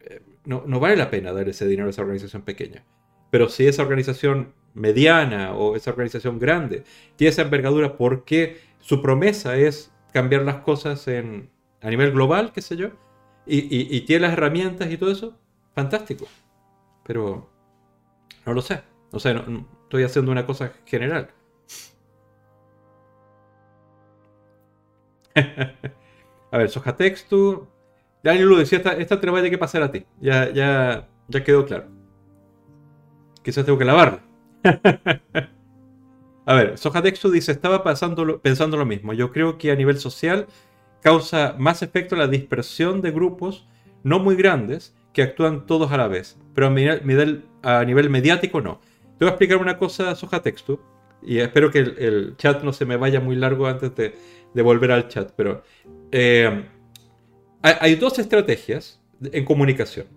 eh, 0.05 0.21
no, 0.45 0.63
no 0.65 0.79
vale 0.79 0.95
la 0.95 1.09
pena 1.09 1.33
dar 1.33 1.49
ese 1.49 1.67
dinero 1.67 1.87
a 1.87 1.91
esa 1.91 2.01
organización 2.01 2.43
pequeña. 2.43 2.85
Pero 3.29 3.49
si 3.49 3.67
esa 3.67 3.83
organización 3.83 4.53
mediana 4.73 5.53
o 5.53 5.75
esa 5.75 5.91
organización 5.91 6.39
grande 6.39 6.83
tiene 7.15 7.29
esa 7.29 7.41
envergadura 7.41 7.97
porque 7.97 8.59
su 8.79 9.01
promesa 9.01 9.57
es 9.57 9.91
cambiar 10.13 10.43
las 10.43 10.57
cosas 10.57 11.07
en, 11.07 11.49
a 11.81 11.89
nivel 11.89 12.11
global, 12.11 12.51
qué 12.53 12.61
sé 12.61 12.75
yo, 12.77 12.89
y, 13.45 13.95
y 13.95 14.01
tiene 14.01 14.27
las 14.27 14.33
herramientas 14.33 14.91
y 14.91 14.97
todo 14.97 15.11
eso, 15.11 15.37
fantástico. 15.73 16.27
Pero 17.03 17.49
no 18.45 18.53
lo 18.53 18.61
sé. 18.61 18.81
O 19.11 19.19
sea, 19.19 19.33
no, 19.33 19.67
estoy 19.83 20.03
haciendo 20.03 20.31
una 20.31 20.45
cosa 20.45 20.71
general. 20.85 21.29
a 26.51 26.57
ver, 26.57 26.69
soja 26.69 26.95
texto. 26.95 27.67
Ya 28.23 28.33
lo 28.35 28.57
decía, 28.57 28.77
esta, 28.77 28.93
esta 28.93 29.19
te 29.19 29.25
la 29.25 29.31
voy 29.31 29.45
a 29.45 29.49
que 29.49 29.57
pasar 29.57 29.81
a 29.83 29.91
ti. 29.91 30.05
Ya, 30.19 30.51
ya, 30.51 31.09
ya 31.27 31.43
quedó 31.43 31.65
claro. 31.65 31.87
Quizás 33.43 33.65
tengo 33.65 33.77
que 33.77 33.85
lavarla. 33.85 34.21
a 36.45 36.53
ver, 36.53 36.77
Sojatextu 36.77 37.31
dice, 37.31 37.51
estaba 37.51 37.83
pensando 37.83 38.77
lo 38.77 38.85
mismo. 38.85 39.13
Yo 39.13 39.31
creo 39.31 39.57
que 39.57 39.71
a 39.71 39.75
nivel 39.75 39.97
social 39.97 40.47
causa 41.01 41.55
más 41.57 41.81
efecto 41.81 42.15
la 42.15 42.27
dispersión 42.27 43.01
de 43.01 43.11
grupos 43.11 43.67
no 44.03 44.19
muy 44.19 44.35
grandes 44.35 44.95
que 45.13 45.21
actúan 45.21 45.65
todos 45.65 45.91
a 45.91 45.97
la 45.97 46.07
vez, 46.07 46.37
pero 46.53 46.67
a 46.67 46.69
nivel, 46.69 47.45
a 47.63 47.83
nivel 47.83 48.09
mediático 48.09 48.61
no. 48.61 48.79
Te 49.17 49.25
voy 49.25 49.27
a 49.27 49.31
explicar 49.31 49.57
una 49.57 49.77
cosa, 49.77 50.15
Soja 50.15 50.41
Textu, 50.41 50.79
y 51.21 51.39
espero 51.39 51.69
que 51.69 51.79
el, 51.79 52.35
chat 52.37 52.63
no 52.63 52.73
se 52.73 52.85
me 52.85 52.97
vaya 52.97 53.19
muy 53.19 53.35
largo 53.35 53.67
antes 53.67 53.93
de, 53.95 54.61
volver 54.61 54.91
al 54.91 55.07
chat, 55.07 55.31
pero 55.35 55.63
eh, 56.11 56.65
hay, 57.61 57.95
dos 57.95 58.19
estrategias 58.19 58.99
en 59.21 59.45
comunicación. 59.45 60.07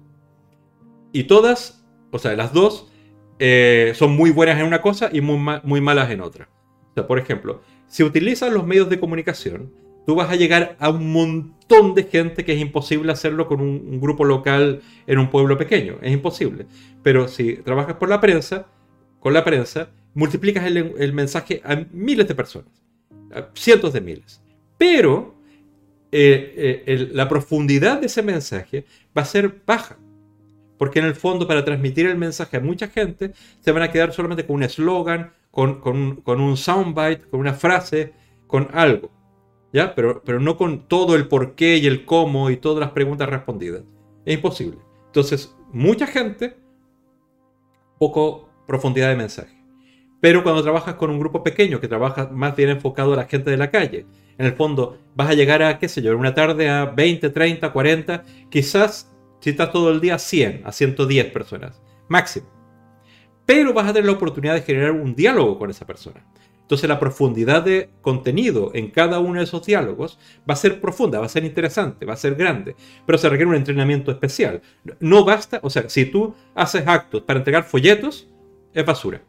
Y 1.12 1.24
todas, 1.24 1.84
o 2.10 2.18
sea, 2.18 2.34
las 2.34 2.52
dos 2.52 2.90
eh, 3.38 3.92
son 3.94 4.16
muy 4.16 4.30
buenas 4.30 4.58
en 4.58 4.66
una 4.66 4.80
cosa 4.80 5.10
y 5.12 5.20
muy, 5.20 5.38
muy 5.64 5.80
malas 5.80 6.10
en 6.10 6.20
otra. 6.20 6.48
O 6.90 6.94
sea, 6.94 7.06
por 7.06 7.18
ejemplo, 7.18 7.62
si 7.86 8.02
utilizas 8.02 8.52
los 8.52 8.66
medios 8.66 8.88
de 8.88 9.00
comunicación, 9.00 9.72
tú 10.06 10.14
vas 10.14 10.30
a 10.30 10.36
llegar 10.36 10.76
a 10.78 10.90
un 10.90 11.12
montón 11.12 11.94
de 11.94 12.04
gente 12.04 12.44
que 12.44 12.52
es 12.52 12.60
imposible 12.60 13.12
hacerlo 13.12 13.46
con 13.46 13.60
un, 13.60 14.00
grupo 14.00 14.24
local 14.24 14.82
en 15.06 15.18
un 15.18 15.30
pueblo 15.30 15.56
pequeño. 15.58 15.98
Es 16.02 16.12
imposible. 16.12 16.66
Pero 17.02 17.28
si 17.28 17.56
trabajas 17.56 17.96
por 17.96 18.08
la 18.08 18.20
prensa, 18.20 18.66
con 19.20 19.32
la 19.32 19.44
prensa, 19.44 19.90
multiplicas 20.14 20.64
el, 20.64 21.12
mensaje 21.12 21.60
a 21.64 21.84
miles 21.92 22.28
de 22.28 22.34
personas, 22.34 22.70
cientos 23.54 23.92
de 23.92 24.00
miles. 24.00 24.42
Pero 24.78 25.34
eh, 26.12 26.84
eh, 26.86 27.08
la 27.12 27.28
profundidad 27.28 28.00
de 28.00 28.06
ese 28.06 28.22
mensaje 28.22 28.84
va 29.16 29.22
a 29.22 29.26
ser 29.26 29.62
baja. 29.66 29.96
Porque 30.84 30.98
en 30.98 31.06
el 31.06 31.14
fondo, 31.14 31.48
para 31.48 31.64
transmitir 31.64 32.04
el 32.04 32.18
mensaje 32.18 32.58
a 32.58 32.60
mucha 32.60 32.88
gente, 32.88 33.32
se 33.60 33.72
van 33.72 33.82
a 33.82 33.90
quedar 33.90 34.12
solamente 34.12 34.44
con 34.44 34.56
un 34.56 34.64
eslogan, 34.64 35.32
con, 35.50 35.80
un 36.26 36.56
soundbite, 36.58 37.26
con 37.30 37.40
una 37.40 37.54
frase, 37.54 38.12
con 38.46 38.68
algo. 38.74 39.10
Pero, 39.72 40.22
pero 40.22 40.40
no 40.40 40.58
con 40.58 40.86
todo 40.86 41.16
el 41.16 41.26
por 41.26 41.54
qué 41.54 41.78
y 41.78 41.86
el 41.86 42.04
cómo 42.04 42.50
y 42.50 42.58
todas 42.58 42.80
las 42.80 42.90
preguntas 42.90 43.30
respondidas. 43.30 43.80
Es 44.26 44.34
imposible. 44.34 44.76
Entonces, 45.06 45.56
mucha 45.72 46.06
gente, 46.06 46.54
poco 47.98 48.50
profundidad 48.66 49.08
de 49.08 49.16
mensaje. 49.16 49.56
Pero 50.20 50.42
cuando 50.42 50.62
trabajas 50.62 50.96
con 50.96 51.08
un 51.08 51.18
grupo 51.18 51.42
pequeño, 51.42 51.80
que 51.80 51.88
trabaja 51.88 52.28
más 52.30 52.54
bien 52.54 52.68
enfocado 52.68 53.14
a 53.14 53.16
la 53.16 53.24
gente 53.24 53.50
de 53.50 53.56
la 53.56 53.70
calle, 53.70 54.04
en 54.36 54.44
el 54.44 54.52
fondo 54.52 54.98
vas 55.16 55.30
a 55.30 55.34
llegar 55.34 55.62
a, 55.62 55.78
qué 55.78 55.88
sé 55.88 56.02
yo, 56.02 56.14
una 56.14 56.34
tarde 56.34 56.68
a 56.68 56.84
20, 56.84 57.30
30, 57.30 57.72
40, 57.72 58.22
quizás 58.50 59.13
si 59.44 59.50
estás 59.50 59.72
todo 59.72 59.90
el 59.90 60.00
día 60.00 60.14
a 60.14 60.18
100, 60.18 60.62
a 60.64 60.72
110 60.72 61.26
personas, 61.26 61.82
máximo. 62.08 62.46
Pero 63.44 63.74
vas 63.74 63.86
a 63.86 63.92
tener 63.92 64.06
la 64.06 64.16
oportunidad 64.16 64.54
de 64.54 64.62
generar 64.62 64.92
un 64.92 65.14
diálogo 65.14 65.58
con 65.58 65.68
esa 65.68 65.86
persona. 65.86 66.24
Entonces 66.62 66.88
la 66.88 66.98
profundidad 66.98 67.62
de 67.62 67.90
contenido 68.00 68.70
en 68.72 68.90
cada 68.90 69.18
uno 69.18 69.40
de 69.40 69.44
esos 69.44 69.66
diálogos 69.66 70.18
va 70.48 70.54
a 70.54 70.56
ser 70.56 70.80
profunda, 70.80 71.20
va 71.20 71.26
a 71.26 71.28
ser 71.28 71.44
interesante, 71.44 72.06
va 72.06 72.14
a 72.14 72.16
ser 72.16 72.36
grande, 72.36 72.74
pero 73.04 73.18
se 73.18 73.28
requiere 73.28 73.50
un 73.50 73.56
entrenamiento 73.56 74.10
especial. 74.10 74.62
No 74.98 75.26
basta, 75.26 75.60
o 75.62 75.68
sea, 75.68 75.90
si 75.90 76.06
tú 76.06 76.34
haces 76.54 76.86
actos 76.86 77.20
para 77.20 77.40
entregar 77.40 77.64
folletos, 77.64 78.30
es 78.72 78.86
basura. 78.86 79.20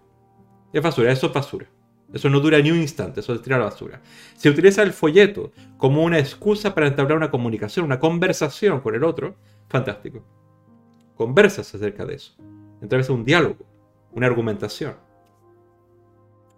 Es 0.72 0.82
basura, 0.82 1.12
eso 1.12 1.28
es 1.28 1.34
basura. 1.34 1.68
Eso 2.14 2.30
no 2.30 2.40
dura 2.40 2.60
ni 2.60 2.72
un 2.72 2.80
instante, 2.80 3.20
eso 3.20 3.34
es 3.34 3.42
tirar 3.42 3.60
la 3.60 3.66
basura. 3.66 4.02
Si 4.38 4.48
utilizas 4.48 4.86
el 4.86 4.94
folleto 4.94 5.52
como 5.76 6.04
una 6.04 6.20
excusa 6.20 6.74
para 6.74 6.88
entablar 6.88 7.18
una 7.18 7.32
comunicación, 7.32 7.84
una 7.84 8.00
conversación 8.00 8.80
con 8.80 8.96
el 8.96 9.04
otro, 9.04 9.36
fantástico. 9.70 10.24
Conversas 11.16 11.74
acerca 11.74 12.06
de 12.06 12.16
eso. 12.16 12.36
Entonces 12.82 13.10
un 13.10 13.24
diálogo, 13.24 13.66
una 14.12 14.28
argumentación 14.28 14.96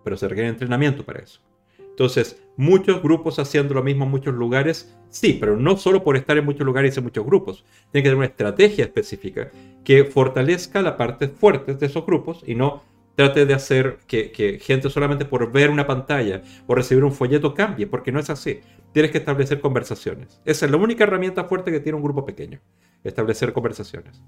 pero 0.08 0.16
se 0.16 0.30
requiere 0.30 0.48
entrenamiento 0.48 1.04
para 1.04 1.20
eso. 1.20 1.42
Entonces, 1.78 2.42
muchos 2.56 3.04
grupos 3.04 3.40
haciendo 3.40 3.74
lo 3.74 3.84
mismo 3.84 4.06
en 4.06 4.12
muchos 4.12 4.34
lugares, 4.34 4.96
sí, 5.10 5.36
pero 5.38 5.58
no 5.58 5.76
solo 5.76 6.02
por 6.02 6.16
estar 6.16 6.38
en 6.38 6.46
muchos 6.46 6.66
lugares 6.66 6.96
y 6.96 7.00
en 7.00 7.04
muchos 7.04 7.26
grupos. 7.26 7.66
Tiene 7.92 8.04
que 8.04 8.10
tener 8.10 8.16
una 8.16 8.28
estrategia 8.28 8.86
específica 8.86 9.52
que 9.84 10.06
fortalezca 10.06 10.82
la 10.82 10.96
parte 10.96 11.28
fuerte 11.28 11.74
de 11.74 11.86
esos 11.88 12.06
grupos 12.06 12.42
y 12.48 12.56
no 12.56 12.84
trate 13.16 13.46
de 13.46 13.54
hacer 13.54 13.98
que, 14.08 14.32
que, 14.32 14.60
gente 14.60 14.90
solamente 14.90 15.26
por 15.26 15.52
ver 15.52 15.70
una 15.72 15.86
pantalla 15.86 16.42
o 16.68 16.74
recibir 16.74 17.04
un 17.04 17.12
folleto 17.12 17.54
cambie, 17.54 17.86
porque 17.86 18.14
no 18.14 18.22
es 18.22 18.30
así. 18.30 18.62
Tienes 18.94 19.12
que 19.12 19.18
establecer 19.18 19.60
conversaciones. 19.60 20.40
Esa 20.46 20.68
es 20.68 20.72
la 20.72 20.78
única 20.78 21.04
herramienta 21.04 21.44
fuerte 21.44 21.70
que 21.70 21.82
tiene 21.82 21.98
un 21.98 22.04
grupo 22.04 22.26
pequeño, 22.26 22.62
establecer 23.08 23.54
conversaciones. 23.54 24.22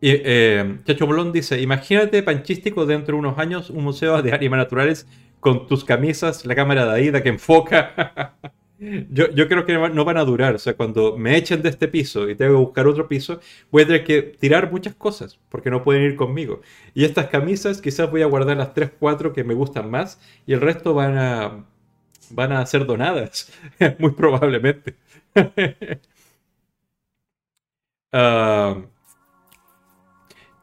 Y, 0.00 0.10
eh, 0.12 0.78
Chacho 0.84 1.06
Bolón 1.06 1.32
dice: 1.32 1.60
Imagínate, 1.60 2.22
panchístico, 2.22 2.86
dentro 2.86 3.14
de 3.14 3.20
unos 3.20 3.38
años, 3.38 3.70
un 3.70 3.84
museo 3.84 4.22
de 4.22 4.32
animales 4.32 4.66
naturales 4.66 5.06
con 5.40 5.66
tus 5.66 5.84
camisas, 5.84 6.44
la 6.46 6.54
cámara 6.54 6.84
de 6.86 6.92
Aida 6.92 7.22
que 7.22 7.28
enfoca. 7.28 8.34
yo, 9.10 9.30
yo, 9.30 9.48
creo 9.48 9.66
que 9.66 9.72
no 9.72 10.04
van 10.04 10.16
a 10.16 10.24
durar. 10.24 10.54
O 10.54 10.58
sea, 10.58 10.74
cuando 10.74 11.16
me 11.16 11.36
echen 11.36 11.62
de 11.62 11.68
este 11.68 11.88
piso 11.88 12.28
y 12.28 12.36
tengo 12.36 12.52
que 12.52 12.64
buscar 12.64 12.86
otro 12.86 13.08
piso, 13.08 13.40
voy 13.70 13.82
a 13.82 13.86
tener 13.86 14.04
que 14.04 14.22
tirar 14.22 14.70
muchas 14.70 14.94
cosas 14.94 15.38
porque 15.48 15.70
no 15.70 15.82
pueden 15.82 16.02
ir 16.02 16.16
conmigo. 16.16 16.60
Y 16.94 17.04
estas 17.04 17.26
camisas, 17.26 17.80
quizás 17.80 18.10
voy 18.10 18.22
a 18.22 18.26
guardar 18.26 18.56
las 18.56 18.74
3, 18.74 18.92
4 18.98 19.32
que 19.32 19.44
me 19.44 19.54
gustan 19.54 19.90
más 19.90 20.20
y 20.46 20.52
el 20.52 20.60
resto 20.60 20.94
van 20.94 21.18
a, 21.18 21.64
van 22.30 22.52
a 22.52 22.64
ser 22.66 22.86
donadas, 22.86 23.52
muy 23.98 24.12
probablemente. 24.12 24.94
uh, 28.12 28.82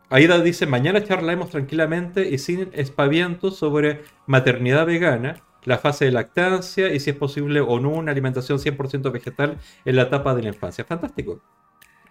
Aida 0.09 0.39
dice, 0.41 0.65
mañana 0.67 1.03
charlaremos 1.03 1.49
tranquilamente 1.49 2.29
y 2.29 2.37
sin 2.37 2.69
espavientos 2.73 3.57
sobre 3.57 4.01
maternidad 4.27 4.85
vegana, 4.85 5.41
la 5.63 5.79
fase 5.79 6.05
de 6.05 6.11
lactancia 6.11 6.93
y 6.93 6.99
si 6.99 7.09
es 7.09 7.15
posible 7.15 7.59
o 7.59 7.79
no 7.79 7.89
una 7.89 8.11
alimentación 8.11 8.59
100% 8.59 9.11
vegetal 9.11 9.57
en 9.83 9.95
la 9.95 10.03
etapa 10.03 10.35
de 10.35 10.43
la 10.43 10.49
infancia. 10.49 10.85
Fantástico. 10.85 11.41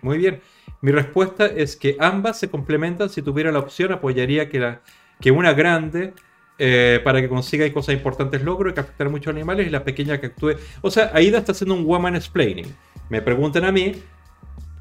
Muy 0.03 0.19
bien. 0.19 0.41
Mi 0.81 0.93
respuesta 0.93 1.47
es 1.47 1.77
que 1.77 1.97
ambas 1.99 2.39
se 2.39 2.51
complementan. 2.51 3.09
Si 3.09 3.23
tuviera 3.23 3.53
la 3.53 3.61
opción, 3.61 3.93
apoyaría 3.93 4.51
que, 4.51 4.59
la, 4.59 4.83
que 5.21 5.31
una 5.31 5.55
grande 5.55 6.13
eh, 6.59 7.01
para 7.03 7.21
que 7.21 7.29
consiga 7.29 7.73
cosas 7.73 7.95
importantes 7.95 8.43
logro 8.43 8.71
y 8.71 8.79
a 8.79 9.09
muchos 9.09 9.33
animales 9.33 9.67
y 9.67 9.71
la 9.71 9.83
pequeña 9.83 10.21
que 10.21 10.27
actúe. 10.27 10.57
O 10.83 10.91
sea, 10.91 11.11
Aida 11.15 11.39
está 11.39 11.53
haciendo 11.53 11.75
un 11.75 11.85
woman 11.85 12.17
explaining. 12.17 12.67
Me 13.09 13.23
preguntan 13.23 13.65
a 13.65 13.73
mí 13.73 13.93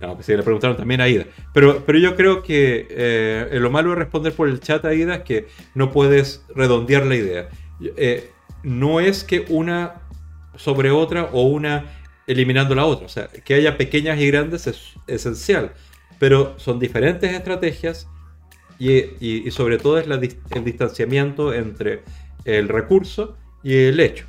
no, 0.03 0.15
pues 0.15 0.25
sí, 0.25 0.35
le 0.35 0.43
preguntaron 0.43 0.75
también 0.75 0.99
a 0.99 1.07
Ida. 1.07 1.25
Pero, 1.53 1.85
pero 1.85 1.97
yo 1.97 2.17
creo 2.17 2.43
que 2.43 2.87
eh, 2.89 3.47
lo 3.53 3.71
malo 3.71 3.91
de 3.91 3.95
responder 3.95 4.33
por 4.33 4.49
el 4.49 4.59
chat 4.59 4.83
a 4.83 4.93
Ida 4.93 5.15
es 5.15 5.21
que 5.23 5.47
no 5.75 5.91
puedes 5.93 6.43
redondear 6.53 7.05
la 7.05 7.15
idea. 7.15 7.49
Eh, 7.95 8.29
no 8.63 8.99
es 8.99 9.23
que 9.23 9.45
una 9.47 10.01
sobre 10.57 10.91
otra 10.91 11.29
o 11.31 11.43
una 11.43 11.85
eliminando 12.27 12.75
la 12.75 12.83
otra. 12.83 13.05
O 13.05 13.09
sea, 13.09 13.29
que 13.29 13.53
haya 13.53 13.77
pequeñas 13.77 14.19
y 14.19 14.27
grandes 14.27 14.67
es 14.67 14.93
esencial. 15.07 15.71
Pero 16.19 16.59
son 16.59 16.79
diferentes 16.79 17.31
estrategias 17.31 18.09
y, 18.77 19.49
sobre 19.51 19.77
todo 19.77 19.99
es 19.99 20.07
el 20.07 20.63
distanciamiento 20.65 21.53
entre 21.53 22.03
el 22.43 22.67
recurso 22.67 23.37
y 23.63 23.73
el 23.73 24.01
hecho. 24.01 24.25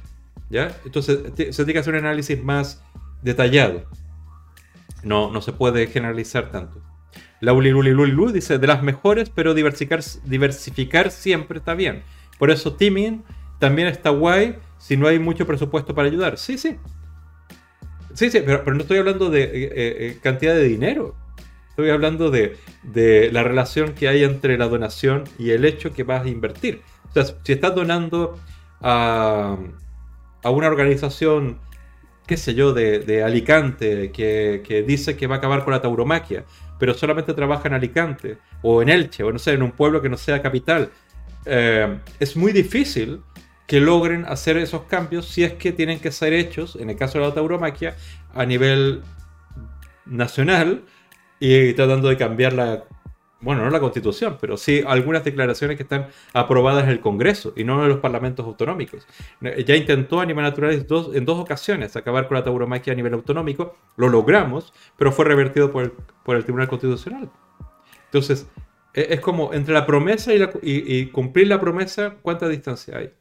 ¿ya? 0.50 0.76
Entonces 0.84 1.18
se 1.34 1.52
tiene 1.52 1.72
que 1.72 1.78
hacer 1.80 1.94
un 1.94 2.00
análisis 2.00 2.40
más 2.40 2.80
detallado. 3.22 3.82
No, 5.04 5.30
no 5.30 5.40
se 5.42 5.52
puede 5.52 5.86
generalizar 5.86 6.50
tanto. 6.50 6.82
Lauli 7.40 7.70
Luli 7.70 7.90
Luli 7.90 8.32
dice, 8.32 8.58
de 8.58 8.66
las 8.66 8.82
mejores, 8.82 9.30
pero 9.30 9.54
diversificar, 9.54 10.00
diversificar 10.24 11.10
siempre 11.10 11.58
está 11.58 11.74
bien. 11.74 12.02
Por 12.38 12.50
eso 12.50 12.74
teaming 12.74 13.22
también 13.58 13.88
está 13.88 14.10
guay 14.10 14.56
si 14.78 14.96
no 14.96 15.06
hay 15.06 15.18
mucho 15.18 15.46
presupuesto 15.46 15.94
para 15.94 16.08
ayudar. 16.08 16.38
Sí, 16.38 16.58
sí. 16.58 16.76
Sí, 18.14 18.30
sí, 18.30 18.40
pero, 18.44 18.64
no 18.72 18.80
estoy 18.80 18.98
hablando 18.98 19.30
de 19.30 19.42
eh, 19.42 19.70
eh, 19.74 20.18
cantidad 20.22 20.54
de 20.54 20.64
dinero. 20.64 21.14
Estoy 21.70 21.90
hablando 21.90 22.30
de, 22.30 22.56
de, 22.84 23.30
la 23.32 23.42
relación 23.42 23.94
que 23.94 24.08
hay 24.08 24.22
entre 24.22 24.56
la 24.56 24.68
donación 24.68 25.24
y 25.38 25.50
el 25.50 25.64
hecho 25.64 25.92
que 25.92 26.04
vas 26.04 26.24
a 26.24 26.28
invertir. 26.28 26.82
O 27.10 27.12
sea, 27.12 27.24
si 27.42 27.52
estás 27.52 27.74
donando 27.74 28.38
a, 28.80 29.56
a 30.42 30.50
una 30.50 30.68
organización 30.68 31.58
qué 32.26 32.36
sé 32.36 32.54
yo, 32.54 32.72
de, 32.72 33.22
Alicante, 33.22 34.10
que, 34.10 34.84
dice 34.86 35.16
que 35.16 35.26
va 35.26 35.36
a 35.36 35.38
acabar 35.38 35.64
con 35.64 35.72
la 35.72 35.82
tauromaquia, 35.82 36.44
pero 36.78 36.94
solamente 36.94 37.34
trabaja 37.34 37.68
en 37.68 37.74
Alicante, 37.74 38.38
o 38.62 38.82
en 38.82 38.88
Elche, 38.88 39.22
o 39.22 39.32
no 39.32 39.38
sé, 39.38 39.52
en 39.52 39.62
un 39.62 39.72
pueblo 39.72 40.00
que 40.00 40.08
no 40.08 40.16
sea 40.16 40.40
capital, 40.42 40.90
eh, 41.44 41.98
es 42.18 42.36
muy 42.36 42.52
difícil 42.52 43.20
que 43.66 43.80
logren 43.80 44.24
hacer 44.26 44.56
esos 44.56 44.82
cambios 44.84 45.26
si 45.26 45.44
es 45.44 45.54
que 45.54 45.72
tienen 45.72 46.00
que 46.00 46.12
ser 46.12 46.32
hechos, 46.32 46.76
en 46.76 46.90
el 46.90 46.96
caso 46.96 47.18
de 47.18 47.26
la 47.26 47.34
tauromaquia, 47.34 47.96
a 48.34 48.44
nivel 48.44 49.02
nacional 50.06 50.84
y 51.40 51.72
tratando 51.74 52.08
de 52.08 52.16
cambiar 52.16 52.52
la 52.52 52.84
bueno, 53.40 53.62
no 53.64 53.70
la 53.70 53.80
constitución, 53.80 54.38
pero 54.40 54.56
sí 54.56 54.82
algunas 54.86 55.22
declaraciones 55.24 55.76
que 55.76 55.82
están 55.82 56.08
aprobadas 56.32 56.84
en 56.84 56.90
el 56.90 57.00
Congreso 57.00 57.52
y 57.56 57.64
no 57.64 57.82
en 57.82 57.88
los 57.90 57.98
parlamentos 57.98 58.46
autonómicos. 58.46 59.06
Ya 59.66 59.76
intentó 59.76 60.20
Animal 60.20 60.44
Naturales 60.44 60.86
en 61.14 61.24
dos 61.26 61.38
ocasiones 61.38 61.94
acabar 61.96 62.26
con 62.26 62.36
la 62.36 62.44
tauromaquia 62.44 62.92
a 62.94 62.96
nivel 62.96 63.12
autonómico, 63.14 63.76
lo 63.96 64.08
logramos, 64.08 64.72
pero 64.96 65.12
fue 65.12 65.26
revertido 65.26 65.70
por 65.72 65.82
el, 66.36 66.44
Tribunal 66.44 66.68
Constitucional. 66.68 67.30
Entonces, 68.06 68.46
Es, 68.94 69.10
es 69.10 69.20
como 69.20 69.52
entre 69.52 69.74
la 69.74 69.86
promesa 69.86 70.32
y- 70.34 70.42
y 70.62 71.06
cumplir 71.08 71.48
la 71.48 71.60
promesa, 71.60 72.14
¿cuánta 72.22 72.48
distancia 72.48 72.96
hay? 72.98 73.12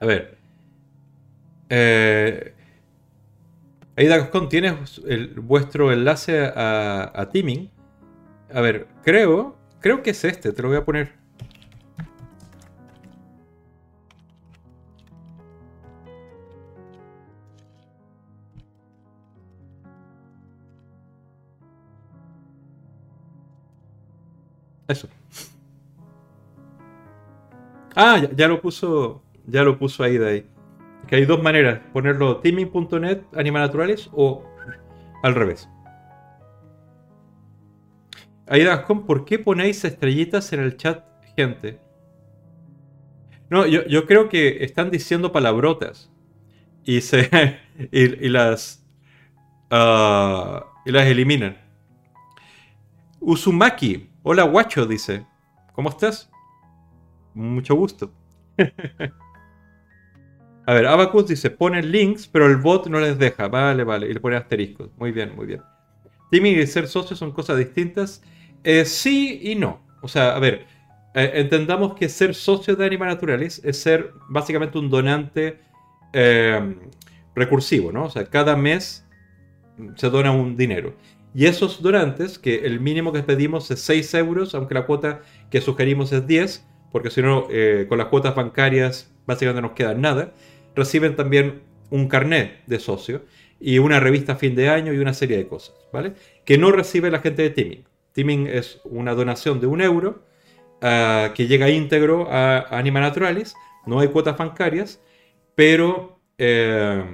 A 0.00 0.06
ver. 0.06 0.38
Eh, 1.68 2.51
Aida 3.96 4.16
Gascón, 4.18 4.48
¿tienes 4.48 5.00
el- 5.06 5.40
vuestro 5.40 5.92
enlace 5.92 6.40
a, 6.46 7.10
a 7.14 7.30
Teaming? 7.30 7.70
A 8.52 8.60
ver, 8.60 8.88
creo, 9.04 9.56
creo 9.80 10.02
que 10.02 10.10
es 10.10 10.24
este, 10.24 10.52
te 10.52 10.62
lo 10.62 10.68
voy 10.68 10.78
a 10.78 10.84
poner. 10.84 11.12
Eso. 24.88 25.08
Ah, 27.94 28.18
ya, 28.18 28.30
ya 28.34 28.48
lo 28.48 28.60
puso, 28.60 29.22
ya 29.46 29.62
lo 29.62 29.78
puso 29.78 30.02
ahí 30.02 30.18
de 30.18 30.28
ahí. 30.28 30.46
Que 31.12 31.16
hay 31.16 31.26
dos 31.26 31.42
maneras, 31.42 31.80
ponerlo 31.92 32.38
teaming.net, 32.38 33.24
animanaturales 33.36 34.08
o 34.14 34.46
al 35.22 35.34
revés. 35.34 35.68
Gascón, 38.46 39.04
¿por 39.04 39.26
qué 39.26 39.38
ponéis 39.38 39.84
estrellitas 39.84 40.54
en 40.54 40.60
el 40.60 40.78
chat, 40.78 41.04
gente? 41.36 41.78
No, 43.50 43.66
yo, 43.66 43.84
yo 43.84 44.06
creo 44.06 44.30
que 44.30 44.64
están 44.64 44.90
diciendo 44.90 45.32
palabrotas 45.32 46.10
y 46.82 47.02
se 47.02 47.58
y, 47.92 48.00
y 48.00 48.28
las 48.30 48.82
ah, 49.70 50.64
y 50.86 50.92
las 50.92 51.06
eliminan. 51.08 51.58
Uzumaki, 53.20 54.08
hola 54.22 54.44
guacho, 54.44 54.86
dice. 54.86 55.26
¿Cómo 55.74 55.90
estás? 55.90 56.30
Mucho 57.34 57.74
gusto. 57.74 58.14
A 60.66 60.74
ver, 60.74 60.86
Abacus 60.86 61.28
dice, 61.28 61.50
ponen 61.50 61.90
links, 61.90 62.28
pero 62.28 62.46
el 62.46 62.56
bot 62.56 62.86
no 62.86 63.00
les 63.00 63.18
deja. 63.18 63.48
Vale, 63.48 63.84
vale. 63.84 64.08
Y 64.08 64.14
le 64.14 64.20
pone 64.20 64.36
asteriscos. 64.36 64.90
Muy 64.96 65.12
bien, 65.12 65.34
muy 65.34 65.46
bien. 65.46 65.62
Teaming 66.30 66.58
y 66.58 66.66
ser 66.66 66.86
socio 66.86 67.16
son 67.16 67.32
cosas 67.32 67.58
distintas. 67.58 68.22
Eh, 68.64 68.84
sí 68.84 69.40
y 69.42 69.54
no. 69.54 69.84
O 70.02 70.08
sea, 70.08 70.36
a 70.36 70.38
ver, 70.38 70.66
eh, 71.14 71.32
entendamos 71.34 71.94
que 71.94 72.08
ser 72.08 72.34
socio 72.34 72.76
de 72.76 72.86
Anima 72.86 73.06
Naturalis 73.06 73.60
es 73.64 73.78
ser 73.78 74.12
básicamente 74.28 74.78
un 74.78 74.88
donante 74.88 75.60
eh, 76.12 76.76
recursivo, 77.34 77.92
¿no? 77.92 78.04
O 78.04 78.10
sea, 78.10 78.24
cada 78.26 78.56
mes 78.56 79.06
se 79.96 80.10
dona 80.10 80.32
un 80.32 80.56
dinero. 80.56 80.94
Y 81.34 81.46
esos 81.46 81.82
donantes, 81.82 82.38
que 82.38 82.66
el 82.66 82.80
mínimo 82.80 83.12
que 83.12 83.22
pedimos 83.22 83.70
es 83.70 83.80
6 83.80 84.14
euros, 84.14 84.54
aunque 84.54 84.74
la 84.74 84.86
cuota 84.86 85.22
que 85.50 85.60
sugerimos 85.60 86.12
es 86.12 86.26
10, 86.26 86.66
porque 86.90 87.10
si 87.10 87.22
no, 87.22 87.46
eh, 87.50 87.86
con 87.88 87.98
las 87.98 88.08
cuotas 88.08 88.34
bancarias 88.34 89.10
básicamente 89.26 89.62
no 89.62 89.68
nos 89.68 89.76
queda 89.76 89.94
nada, 89.94 90.32
reciben 90.74 91.16
también 91.16 91.62
un 91.90 92.08
carnet 92.08 92.64
de 92.66 92.78
socio 92.78 93.22
y 93.60 93.78
una 93.78 94.00
revista 94.00 94.32
a 94.32 94.36
fin 94.36 94.54
de 94.54 94.68
año 94.68 94.92
y 94.92 94.98
una 94.98 95.14
serie 95.14 95.36
de 95.36 95.46
cosas, 95.46 95.74
¿vale? 95.92 96.14
Que 96.44 96.58
no 96.58 96.72
recibe 96.72 97.10
la 97.10 97.20
gente 97.20 97.42
de 97.42 97.50
Teaming. 97.50 97.84
Teaming 98.12 98.46
es 98.46 98.80
una 98.84 99.14
donación 99.14 99.60
de 99.60 99.66
un 99.66 99.80
euro 99.80 100.24
ah, 100.80 101.32
que 101.34 101.46
llega 101.46 101.70
íntegro 101.70 102.28
a, 102.30 102.76
Anima 102.76 103.00
Naturalis, 103.00 103.54
no 103.86 104.00
hay 104.00 104.08
cuotas 104.08 104.36
bancarias, 104.36 105.00
pero... 105.54 106.20
eh, 106.38 107.04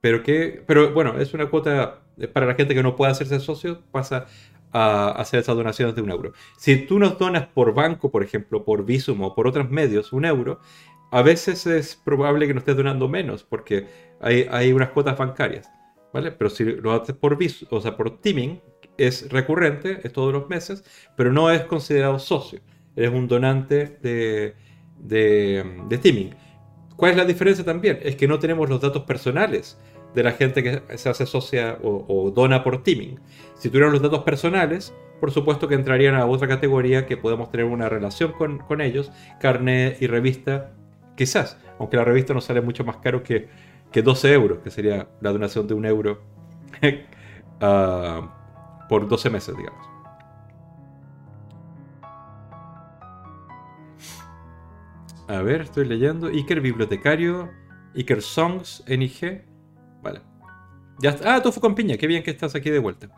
pero 0.00 0.22
que, 0.22 0.62
pero 0.66 0.92
bueno, 0.92 1.18
es 1.18 1.34
una 1.34 1.50
cuota 1.50 2.02
eh, 2.18 2.28
para 2.28 2.46
la 2.46 2.54
gente 2.54 2.74
que 2.74 2.82
no 2.82 2.96
puede 2.96 3.12
hacerse 3.12 3.40
socio, 3.40 3.82
pasa 3.90 4.26
a 4.72 5.10
hacer 5.12 5.40
esas 5.40 5.56
donaciones 5.56 5.94
de 5.94 6.02
un 6.02 6.10
euro. 6.10 6.32
Si 6.56 6.76
tú 6.86 6.98
nos 6.98 7.18
donas 7.18 7.46
por 7.46 7.74
banco, 7.74 8.10
por 8.10 8.22
ejemplo, 8.22 8.64
por 8.64 8.84
Visum 8.84 9.22
o 9.22 9.34
por 9.34 9.46
otros 9.46 9.70
medios, 9.70 10.12
un 10.12 10.24
euro, 10.24 10.60
a 11.10 11.22
veces 11.22 11.66
es 11.66 11.96
probable 11.96 12.46
que 12.46 12.54
no 12.54 12.60
estés 12.60 12.76
donando 12.76 13.08
menos, 13.08 13.44
porque 13.44 13.86
hay, 14.20 14.46
hay 14.50 14.72
unas 14.72 14.90
cuotas 14.90 15.16
bancarias, 15.16 15.70
¿vale? 16.12 16.32
Pero 16.32 16.50
si 16.50 16.64
lo 16.64 16.92
haces 16.92 17.14
por 17.16 17.36
Visum, 17.36 17.68
o 17.70 17.80
sea, 17.80 17.96
por 17.96 18.20
Teaming, 18.20 18.60
es 18.96 19.30
recurrente, 19.30 20.00
es 20.02 20.12
todos 20.12 20.32
los 20.32 20.48
meses, 20.48 20.84
pero 21.16 21.32
no 21.32 21.50
es 21.50 21.62
considerado 21.62 22.18
socio. 22.18 22.60
Eres 22.96 23.12
un 23.12 23.28
donante 23.28 23.98
de, 24.02 24.54
de, 24.98 25.64
de 25.88 25.98
Teaming. 25.98 26.34
¿Cuál 26.96 27.12
es 27.12 27.16
la 27.16 27.24
diferencia 27.24 27.64
también? 27.64 28.00
Es 28.02 28.16
que 28.16 28.26
no 28.26 28.40
tenemos 28.40 28.68
los 28.68 28.80
datos 28.80 29.04
personales 29.04 29.78
de 30.14 30.22
la 30.24 30.32
gente 30.32 30.62
que 30.64 30.82
se 30.98 31.08
hace 31.08 31.26
socia 31.26 31.78
o, 31.82 32.04
o 32.08 32.30
dona 32.32 32.64
por 32.64 32.82
teaming. 32.82 33.20
Si 33.54 33.68
tuvieran 33.68 33.92
los 33.92 34.02
datos 34.02 34.24
personales, 34.24 34.92
por 35.20 35.30
supuesto 35.30 35.68
que 35.68 35.76
entrarían 35.76 36.16
a 36.16 36.26
otra 36.26 36.48
categoría 36.48 37.06
que 37.06 37.16
podemos 37.16 37.50
tener 37.50 37.66
una 37.66 37.88
relación 37.88 38.32
con, 38.32 38.58
con 38.58 38.80
ellos, 38.80 39.12
carnet 39.40 40.00
y 40.02 40.08
revista, 40.08 40.72
quizás, 41.18 41.58
aunque 41.80 41.96
la 41.96 42.04
revista 42.04 42.32
nos 42.32 42.44
sale 42.44 42.60
mucho 42.60 42.84
más 42.84 42.98
caro 42.98 43.24
que, 43.24 43.48
que 43.90 44.02
12 44.02 44.32
euros, 44.32 44.58
que 44.60 44.70
sería 44.70 45.08
la 45.20 45.32
donación 45.32 45.66
de 45.66 45.74
un 45.74 45.84
euro 45.84 46.22
ah, 47.60 48.86
por 48.88 49.08
12 49.08 49.28
meses, 49.28 49.56
digamos. 49.56 49.84
A 55.26 55.42
ver, 55.42 55.62
estoy 55.62 55.86
leyendo. 55.86 56.28
Iker 56.28 56.60
Bibliotecario, 56.60 57.50
Iker 57.94 58.22
Songs, 58.22 58.82
NIG. 58.86 59.44
Vale. 60.00 60.22
Ya 61.00 61.10
está. 61.10 61.34
Ah, 61.34 61.42
Tofu 61.42 61.60
con 61.60 61.74
piña, 61.74 61.96
qué 61.98 62.06
bien 62.06 62.22
que 62.22 62.30
estás 62.30 62.54
aquí 62.54 62.70
de 62.70 62.78
vuelta. 62.78 63.08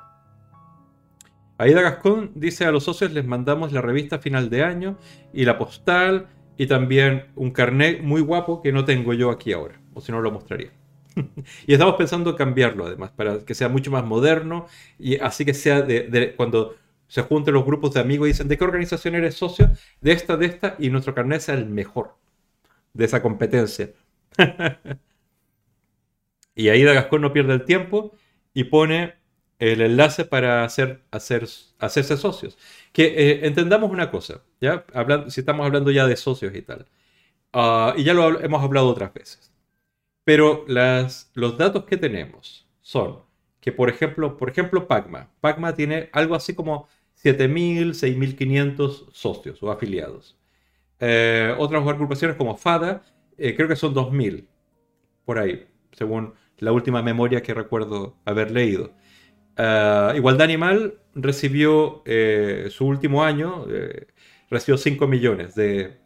Aida 1.59 1.82
Gascón 1.82 2.32
dice 2.35 2.64
a 2.64 2.72
los 2.72 2.85
socios 2.85 3.12
les 3.12 3.27
mandamos 3.27 3.70
la 3.72 3.82
revista 3.82 4.18
final 4.18 4.48
de 4.48 4.64
año 4.64 4.97
y 5.35 5.44
la 5.44 5.59
postal 5.59 6.28
y 6.56 6.66
también 6.66 7.27
un 7.36 7.51
carnet 7.51 8.02
muy 8.02 8.20
guapo 8.20 8.62
que 8.62 8.72
no 8.72 8.85
tengo 8.85 9.14
yo 9.14 9.31
aquí 9.31 9.52
ahora, 9.52 9.81
o 9.94 10.01
si 10.01 10.12
no 10.12 10.20
lo 10.20 10.31
mostraría. 10.31 10.72
y 11.66 11.72
estamos 11.72 11.94
pensando 11.97 12.31
en 12.31 12.36
cambiarlo 12.36 12.86
además, 12.86 13.10
para 13.10 13.40
que 13.40 13.55
sea 13.55 13.68
mucho 13.68 13.90
más 13.90 14.05
moderno 14.05 14.66
y 14.98 15.18
así 15.18 15.44
que 15.44 15.55
sea 15.55 15.82
de, 15.82 16.35
cuando 16.36 16.77
se 17.09 17.22
junten 17.22 17.55
los 17.55 17.64
grupos 17.64 17.94
de 17.94 18.01
amigos 18.01 18.28
y 18.28 18.32
dicen, 18.32 18.48
¿de 18.48 18.56
qué 18.56 18.64
organización 18.64 19.14
eres 19.14 19.35
socio? 19.35 19.70
De 20.01 20.12
esta, 20.12 20.36
de 20.36 20.47
esta, 20.47 20.77
y 20.78 20.90
nuestro 20.90 21.14
carnet 21.14 21.40
sea 21.40 21.55
el 21.56 21.66
mejor 21.66 22.14
de 22.93 23.05
esa 23.05 23.22
competencia. 23.22 23.90
y 26.55 26.68
Aida 26.68 26.93
Gascón 26.93 27.22
no 27.22 27.32
pierde 27.32 27.55
el 27.55 27.64
tiempo 27.64 28.12
y 28.55 28.64
pone 28.64 29.14
el 29.61 29.82
enlace 29.82 30.24
para 30.24 30.65
hacer, 30.65 31.03
hacer, 31.12 31.47
hacerse 31.78 32.16
socios. 32.16 32.59
Que 32.93 33.05
eh, 33.07 33.47
entendamos 33.47 33.91
una 33.91 34.11
cosa, 34.11 34.43
¿ya? 34.61 34.85
Hablando, 34.95 35.31
si 35.31 35.41
estamos 35.41 35.66
hablando 35.66 35.91
ya 35.93 36.07
de 36.07 36.16
socios 36.16 36.55
y 36.55 36.62
tal. 36.62 36.87
Ah, 37.53 37.95
y 37.97 38.05
ya 38.05 38.15
lo 38.15 38.41
hemos 38.41 38.62
hablado 38.62 38.89
otras 38.89 39.12
veces. 39.15 39.53
Pero 40.24 40.65
las, 40.69 41.31
los 41.35 41.59
datos 41.59 41.85
que 41.85 41.97
tenemos 41.97 42.69
son 42.82 43.23
que, 43.61 43.73
por 43.73 43.91
ejemplo, 43.91 44.37
por 44.37 44.51
ejemplo, 44.51 44.89
Pacma. 44.89 45.31
Pacma 45.41 45.74
tiene 45.74 46.11
algo 46.12 46.35
así 46.35 46.55
como 46.55 46.89
7.000, 47.23 47.95
6.500 47.95 49.12
socios 49.12 49.62
o 49.62 49.70
afiliados. 49.70 50.39
Eh, 51.01 51.55
otras 51.59 51.87
agrupaciones 51.87 52.37
como 52.37 52.57
FADA, 52.57 53.03
eh, 53.39 53.55
creo 53.57 53.69
que 53.69 53.77
son 53.77 53.95
2.000, 53.95 54.47
por 55.24 55.39
ahí, 55.39 55.66
según 55.93 56.35
la 56.59 56.73
última 56.73 57.03
memoria 57.03 57.43
que 57.43 57.55
recuerdo 57.55 58.16
haber 58.24 58.51
leído. 58.51 58.93
Ah, 59.56 60.12
Igualdad 60.16 60.44
Animal 60.44 60.98
recibió 61.14 62.02
eh, 62.06 62.68
su 62.70 62.86
último 62.86 63.24
año, 63.24 63.66
eh, 63.68 64.06
recibió 64.51 64.78
5 64.78 65.06
millones 65.06 65.55
de, 65.55 65.98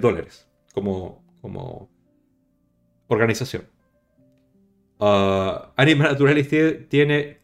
dólares 0.00 0.46
como, 0.72 1.22
organización. 3.08 3.66
Ah, 4.98 5.72
Anima 5.76 6.04
Naturalis 6.04 6.48
tie- 6.50 6.86
tiene, 6.88 7.38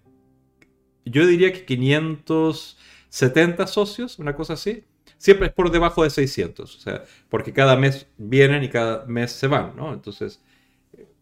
yo 1.04 1.26
diría 1.26 1.52
que 1.52 1.64
570 1.64 3.66
socios, 3.66 4.18
una 4.18 4.34
cosa 4.34 4.54
así. 4.54 4.84
Siempre 5.18 5.48
es 5.48 5.52
por 5.52 5.70
debajo 5.70 6.02
de 6.02 6.10
600, 6.10 6.76
o 6.76 6.80
sea, 6.80 7.04
porque 7.28 7.52
cada 7.52 7.76
mes 7.76 8.09
vienen 8.18 8.64
y 8.64 8.68
cada 8.68 9.06
mes 9.06 9.30
se 9.32 9.46
van, 9.46 9.76
¿no? 9.76 9.92
Entonces, 9.92 10.42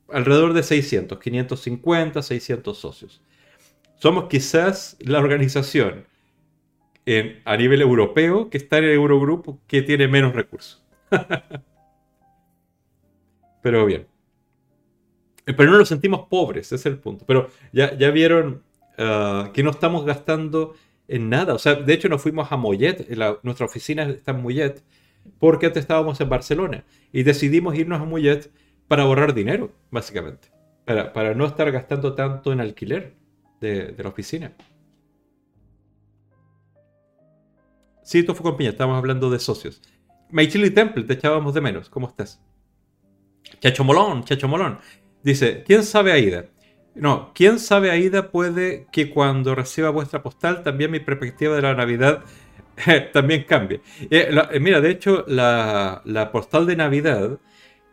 alrededor 0.09 0.55
de 0.55 0.63
600, 0.63 1.19
550, 1.21 2.23
600 2.23 2.79
socios. 2.79 3.23
Somos 4.01 4.25
quizás 4.29 4.97
la 5.01 5.19
organización 5.21 6.07
en- 7.07 7.41
a 7.45 7.57
nivel 7.57 7.81
europeo 7.83 8.51
que 8.51 8.59
está 8.59 8.79
en 8.79 8.85
el 8.85 8.91
Eurogroup 8.93 9.61
que 9.67 9.83
tiene 9.83 10.09
menos 10.09 10.35
recursos. 10.35 10.83
Pero 13.63 13.85
bien. 13.87 14.07
Eh, 15.47 15.55
Pero 15.55 15.71
no 15.71 15.79
nos 15.79 15.89
sentimos 15.89 16.27
pobres, 16.29 16.67
ese 16.67 16.77
es 16.77 16.87
el 16.87 16.99
punto. 16.99 17.25
Pero 17.27 17.49
ya, 17.73 17.97
ya 17.97 18.11
vieron 18.11 18.63
ah, 18.99 19.51
que 19.55 19.63
no 19.63 19.71
estamos 19.71 20.05
gastando 20.05 20.75
en 21.09 21.29
nada. 21.31 21.55
O 21.55 21.59
sea, 21.59 21.75
de 21.75 21.93
hecho 21.95 22.09
nos 22.09 22.23
fuimos 22.23 22.51
a 22.53 22.57
Mollet, 22.57 23.09
la- 23.17 23.39
nuestra 23.43 23.67
oficina 23.67 24.05
está 24.09 24.33
en 24.33 24.43
Mollet, 24.43 24.83
porque 25.39 25.67
antes 25.67 25.81
estábamos 25.83 26.21
en 26.21 26.29
Barcelona 26.29 26.85
y 27.13 27.23
decidimos 27.23 27.75
irnos 27.77 28.01
a 28.01 28.05
Mollet 28.05 28.51
para 28.89 29.03
ahorrar 29.05 29.35
dinero, 29.35 29.73
básicamente. 29.91 30.49
Para, 30.85 31.13
para 31.13 31.35
no 31.35 31.47
estar 31.47 31.71
gastando 31.71 32.15
tanto 32.15 32.53
en 32.53 32.61
alquiler 32.61 33.15
de, 33.61 33.95
la 33.99 34.09
oficina. 34.09 34.53
Sí, 38.03 38.23
Tofu 38.23 38.43
con 38.43 38.57
piña, 38.57 38.71
estábamos 38.71 38.99
hablando 38.99 39.31
de 39.31 39.39
socios. 39.39 39.81
Chili 40.49 40.71
Temple, 40.71 41.05
te 41.05 41.15
echábamos 41.15 41.55
de 41.55 41.61
menos. 41.61 41.89
¿Cómo 41.89 42.09
estás? 42.09 42.41
Chacho 43.61 43.85
Molón, 43.85 44.25
Chacho 44.25 44.49
Molón. 44.49 44.79
Dice, 45.23 45.63
¿quién 45.65 45.85
sabe 45.85 46.13
Aida? 46.13 46.47
No, 46.95 47.33
¿quién 47.35 47.59
sabe 47.59 47.91
Aida 47.91 48.31
puede 48.31 48.87
que 48.91 49.11
cuando 49.11 49.55
reciba 49.55 49.91
vuestra 49.91 50.23
postal 50.23 50.63
también 50.63 50.91
mi 50.91 51.01
perspectiva 51.01 51.55
de 51.57 51.63
la 51.63 51.75
Navidad 51.75 52.25
también 53.13 53.45
cambie? 53.45 53.81
Eh, 54.11 54.35
eh, 54.53 54.61
mira, 54.61 54.81
de 54.81 54.91
hecho, 54.91 55.25
la, 55.29 56.31
postal 56.33 56.67
de 56.67 56.77
Navidad 56.77 57.39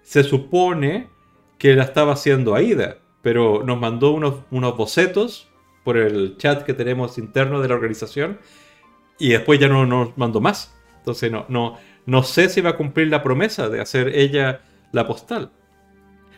se 0.02 0.24
supone 0.24 1.10
que 1.58 1.76
la 1.76 1.84
estaba 1.84 2.14
haciendo 2.14 2.56
Aida, 2.56 2.98
pero 3.22 3.64
nos 3.64 3.80
mandó 3.80 4.12
unos, 4.12 4.44
unos 4.52 4.78
bocetos 4.78 5.50
por 5.88 5.96
el 5.96 6.36
chat 6.36 6.64
que 6.64 6.74
tenemos 6.74 7.18
interno 7.18 7.62
de 7.62 7.70
la 7.70 7.76
organización 7.76 8.40
y 9.18 9.30
después 9.30 9.58
ya 9.58 9.70
no 9.70 9.86
nos 9.86 10.18
mandó 10.18 10.42
más. 10.42 10.76
Entonces 10.98 11.32
no, 11.32 11.46
no, 11.48 11.78
no 12.06 12.24
sé 12.24 12.50
si 12.50 12.60
va 12.60 12.72
a 12.72 12.76
cumplir 12.76 13.08
la 13.08 13.24
promesa 13.24 13.70
de 13.70 13.80
hacer 13.80 14.10
ella 14.10 14.60
la 14.92 15.08
postal. 15.08 15.50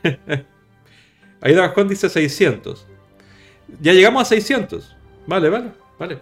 Aida 1.41 1.61
Gascón 1.61 1.87
dice 1.87 2.09
600. 2.09 2.85
Ya 3.81 3.91
llegamos 3.93 4.21
a 4.21 4.25
600. 4.25 4.95
Vale, 5.25 5.49
vale, 5.49 5.71
vale. 5.97 6.19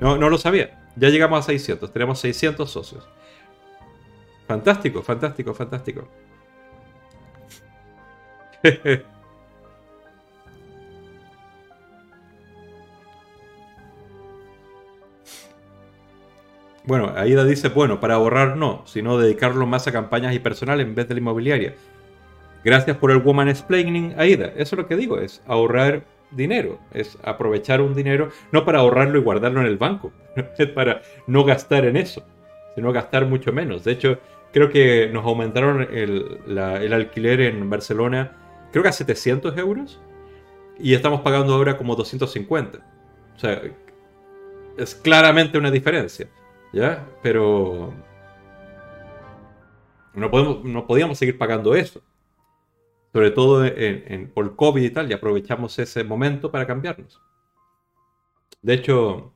No, 0.00 0.16
no 0.16 0.30
lo 0.30 0.38
sabía. 0.38 0.88
Ya 0.96 1.10
llegamos 1.10 1.40
a 1.40 1.42
600. 1.42 1.92
Tenemos 1.92 2.20
600 2.20 2.70
socios. 2.70 3.06
Fantástico, 4.46 5.02
fantástico, 5.02 5.52
fantástico. 5.52 6.08
Bueno, 16.88 17.12
Aida 17.14 17.44
dice, 17.44 17.68
bueno, 17.68 18.00
para 18.00 18.14
ahorrar 18.14 18.56
no, 18.56 18.80
sino 18.86 19.18
dedicarlo 19.18 19.66
más 19.66 19.86
a 19.86 19.92
campañas 19.92 20.34
y 20.34 20.38
personal 20.38 20.80
en 20.80 20.94
vez 20.94 21.06
de 21.06 21.12
la 21.12 21.20
inmobiliaria. 21.20 21.74
Gracias 22.64 22.96
por 22.96 23.10
el 23.10 23.18
woman 23.18 23.50
explaining, 23.50 24.14
Aida. 24.16 24.46
Eso 24.56 24.74
es 24.74 24.78
lo 24.78 24.86
que 24.86 24.96
digo, 24.96 25.18
es 25.18 25.42
ahorrar 25.46 26.04
dinero, 26.30 26.78
es 26.94 27.18
aprovechar 27.22 27.82
un 27.82 27.94
dinero, 27.94 28.30
no 28.52 28.64
para 28.64 28.78
ahorrarlo 28.78 29.18
y 29.18 29.22
guardarlo 29.22 29.60
en 29.60 29.66
el 29.66 29.76
banco, 29.76 30.14
es 30.58 30.68
para 30.68 31.02
no 31.26 31.44
gastar 31.44 31.84
en 31.84 31.98
eso, 31.98 32.24
sino 32.74 32.90
gastar 32.90 33.26
mucho 33.26 33.52
menos. 33.52 33.84
De 33.84 33.92
hecho, 33.92 34.18
creo 34.54 34.70
que 34.70 35.10
nos 35.12 35.26
aumentaron 35.26 35.86
el, 35.92 36.58
alquiler 36.90 37.42
en 37.42 37.68
Barcelona, 37.68 38.32
creo 38.72 38.82
que 38.82 38.88
a 38.88 38.92
700 38.92 39.58
euros, 39.58 40.00
y 40.78 40.94
estamos 40.94 41.20
pagando 41.20 41.52
ahora 41.52 41.76
como 41.76 41.96
250. 41.96 42.78
O 43.36 43.38
sea, 43.38 43.60
es 44.78 44.94
claramente 44.94 45.58
una 45.58 45.70
diferencia. 45.70 46.28
¿Ya? 46.72 47.06
Pero 47.22 47.92
no, 50.14 50.30
podemos, 50.30 50.64
no 50.64 50.86
podíamos 50.86 51.18
seguir 51.18 51.38
pagando 51.38 51.74
eso. 51.74 52.02
Sobre 53.12 53.30
todo 53.30 53.64
por 54.34 54.54
COVID 54.54 54.82
y 54.82 54.90
tal, 54.90 55.10
y 55.10 55.14
aprovechamos 55.14 55.78
ese 55.78 56.04
momento 56.04 56.50
para 56.50 56.66
cambiarnos. 56.66 57.20
De 58.60 58.74
hecho, 58.74 59.32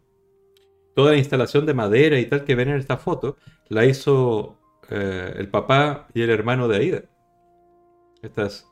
toda 0.94 1.12
la 1.12 1.18
instalación 1.18 1.64
de 1.66 1.74
madera 1.74 2.18
y 2.18 2.26
tal 2.26 2.44
que 2.44 2.54
ven 2.54 2.68
en 2.68 2.76
esta 2.76 2.96
foto 2.98 3.36
la 3.68 3.86
hizo 3.86 4.58
eh, 4.90 5.34
el 5.36 5.48
papá 5.48 6.08
y 6.12 6.22
el 6.22 6.30
hermano 6.30 6.68
de 6.68 6.76
Aida. 6.76 7.02
Estas 8.22 8.68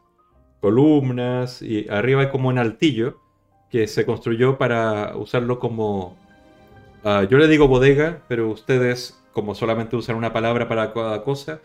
columnas 0.60 1.62
y 1.62 1.88
arriba 1.88 2.22
hay 2.22 2.30
como 2.30 2.48
un 2.48 2.58
altillo 2.58 3.20
que 3.70 3.86
se 3.86 4.04
construyó 4.04 4.58
para 4.58 5.16
usarlo 5.16 5.58
como 5.58 6.16
Ah, 7.02 7.24
yo 7.24 7.38
le 7.38 7.48
digo 7.48 7.66
bodega, 7.66 8.22
pero 8.28 8.50
ustedes, 8.50 9.22
como 9.32 9.54
solamente 9.54 9.96
usan 9.96 10.16
una 10.16 10.32
palabra 10.32 10.68
para 10.68 10.92
cada 10.92 11.22
cosa, 11.22 11.60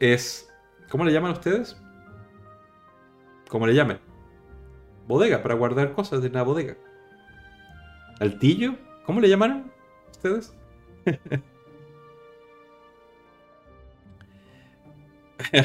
es... 0.00 0.48
¿Cómo 0.90 1.04
le 1.04 1.12
llaman 1.12 1.32
ustedes? 1.32 1.76
¿Cómo 3.48 3.66
le 3.66 3.74
llaman? 3.74 4.00
Bodega, 5.06 5.42
para 5.42 5.54
guardar 5.54 5.94
cosas 5.94 6.22
de 6.22 6.28
una 6.28 6.42
bodega. 6.42 6.76
¿Altillo? 8.20 8.76
¿Cómo 9.04 9.20
le 9.20 9.28
llamaron 9.28 9.72
ustedes? 10.10 10.54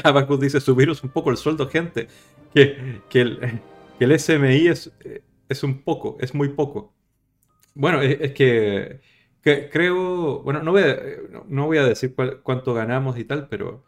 Abacus 0.04 0.40
dice, 0.40 0.60
subiros 0.60 1.02
un 1.02 1.10
poco 1.10 1.30
el 1.30 1.36
sueldo, 1.36 1.68
gente. 1.68 2.08
Que, 2.54 3.00
que, 3.08 3.20
el, 3.20 3.60
que 3.98 4.04
el 4.04 4.18
SMI 4.18 4.68
es, 4.68 4.92
es 5.48 5.62
un 5.62 5.82
poco, 5.82 6.16
es 6.20 6.34
muy 6.34 6.50
poco. 6.50 6.92
Bueno, 7.74 8.02
es, 8.02 8.32
que, 8.32 9.00
creo, 9.42 10.42
bueno, 10.42 10.62
no 10.62 10.72
voy 11.66 11.78
a, 11.78 11.84
decir 11.84 12.14
cuánto 12.42 12.74
ganamos 12.74 13.18
y 13.18 13.24
tal, 13.24 13.48
pero 13.48 13.84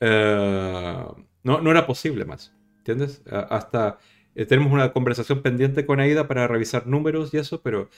eh, 0.00 1.04
no, 1.42 1.60
no 1.60 1.70
era 1.70 1.86
posible 1.86 2.24
más, 2.24 2.54
¿entiendes? 2.78 3.22
Hasta 3.30 3.98
eh, 4.34 4.46
tenemos 4.46 4.72
una 4.72 4.92
conversación 4.92 5.42
pendiente 5.42 5.86
con 5.86 6.00
Aida 6.00 6.28
para 6.28 6.48
revisar 6.48 6.86
números 6.86 7.32
y 7.34 7.38
eso, 7.38 7.62
pero 7.62 7.88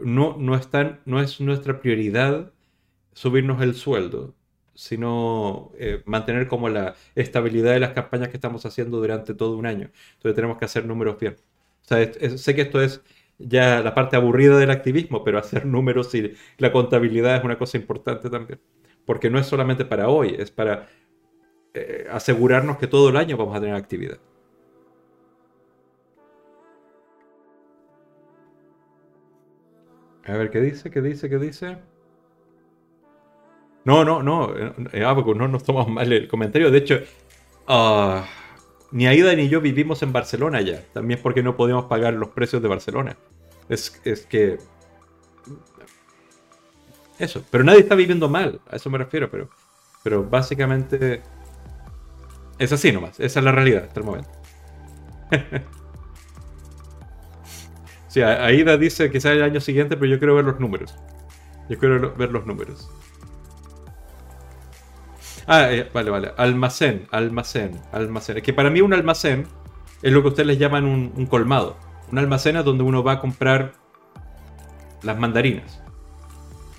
no, 0.00 0.36
no, 0.38 0.60
no 1.06 1.20
es 1.20 1.40
nuestra 1.40 1.80
prioridad 1.80 2.52
subirnos 3.14 3.62
el 3.62 3.74
sueldo, 3.74 4.34
sino 4.74 5.72
eh, 5.78 6.02
mantener 6.06 6.48
como 6.48 6.68
la 6.68 6.96
estabilidad 7.14 7.72
de 7.72 7.80
las 7.80 7.92
campañas 7.92 8.28
que 8.28 8.36
estamos 8.36 8.66
haciendo 8.66 8.98
durante 8.98 9.34
todo 9.34 9.56
un 9.56 9.66
año. 9.66 9.90
Entonces 10.14 10.34
tenemos 10.36 10.58
que 10.58 10.64
hacer 10.66 10.86
números 10.86 11.18
bien. 11.20 11.36
O 11.84 11.86
sea, 11.88 12.12
sé 12.38 12.54
que 12.54 12.62
esto 12.62 12.82
es 12.82 13.02
ya 13.38 13.80
la 13.80 13.94
parte 13.94 14.16
aburrida 14.16 14.58
del 14.58 14.70
activismo, 14.70 15.24
pero 15.24 15.38
hacer 15.38 15.66
números 15.66 16.14
y 16.14 16.34
la 16.58 16.72
contabilidad 16.72 17.36
es 17.36 17.44
una 17.44 17.58
cosa 17.58 17.76
importante 17.78 18.30
también. 18.30 18.60
Porque 19.06 19.30
no 19.30 19.38
es 19.38 19.46
solamente 19.46 19.84
para 19.84 20.08
hoy, 20.08 20.34
es 20.38 20.50
para 20.50 20.88
eh, 21.74 22.06
asegurarnos 22.10 22.78
que 22.78 22.86
todo 22.86 23.10
el 23.10 23.16
año 23.16 23.36
vamos 23.36 23.56
a 23.56 23.60
tener 23.60 23.74
actividad. 23.74 24.18
A 30.26 30.32
ver, 30.32 30.50
¿qué 30.50 30.60
dice? 30.60 30.90
¿Qué 30.90 31.02
dice? 31.02 31.28
¿Qué 31.28 31.38
dice? 31.38 31.76
No, 33.84 34.04
no, 34.04 34.22
no. 34.22 34.56
Eh, 34.56 34.72
eh, 34.92 35.00
no 35.36 35.48
nos 35.48 35.64
tomamos 35.64 35.90
mal 35.90 36.10
el 36.10 36.28
comentario. 36.28 36.70
De 36.70 36.78
hecho, 36.78 37.00
uh, 37.68 38.22
ni 38.94 39.08
Aida 39.08 39.34
ni 39.34 39.48
yo 39.48 39.60
vivimos 39.60 40.04
en 40.04 40.12
Barcelona 40.12 40.60
ya. 40.60 40.80
También 40.92 41.18
porque 41.20 41.42
no 41.42 41.56
podemos 41.56 41.86
pagar 41.86 42.14
los 42.14 42.28
precios 42.28 42.62
de 42.62 42.68
Barcelona. 42.68 43.16
Es, 43.68 43.90
que. 43.90 44.58
Eso. 47.18 47.44
Pero 47.50 47.64
nadie 47.64 47.80
está 47.80 47.96
viviendo 47.96 48.28
mal. 48.28 48.60
A 48.70 48.76
eso 48.76 48.90
me 48.90 48.98
refiero. 48.98 49.28
Pero, 49.28 49.50
pero 50.04 50.22
básicamente. 50.22 51.22
Es 52.56 52.70
así 52.70 52.92
nomás. 52.92 53.18
Esa 53.18 53.40
es 53.40 53.44
la 53.44 53.50
realidad 53.50 53.82
hasta 53.82 53.98
el 53.98 54.06
momento. 54.06 54.30
sí, 58.06 58.22
Aida 58.22 58.76
dice 58.76 59.10
que 59.10 59.20
sale 59.20 59.38
el 59.38 59.42
año 59.42 59.60
siguiente, 59.60 59.96
pero 59.96 60.06
yo 60.06 60.20
quiero 60.20 60.36
ver 60.36 60.44
los 60.44 60.60
números. 60.60 60.94
Yo 61.68 61.78
quiero 61.78 62.14
ver 62.14 62.30
los 62.30 62.46
números. 62.46 62.88
Ah, 65.46 65.70
eh, 65.72 65.88
vale, 65.92 66.10
vale. 66.10 66.32
Almacén, 66.36 67.06
almacén, 67.10 67.80
almacén. 67.92 68.38
Es 68.38 68.42
que 68.42 68.52
para 68.52 68.70
mí 68.70 68.80
un 68.80 68.94
almacén 68.94 69.46
es 70.02 70.12
lo 70.12 70.22
que 70.22 70.28
ustedes 70.28 70.46
les 70.46 70.58
llaman 70.58 70.84
un, 70.84 71.26
colmado. 71.26 71.76
Un 72.10 72.18
almacén 72.18 72.56
es 72.56 72.64
donde 72.64 72.84
uno 72.84 73.02
va 73.02 73.12
a 73.12 73.20
comprar 73.20 73.72
las 75.02 75.18
mandarinas. 75.18 75.82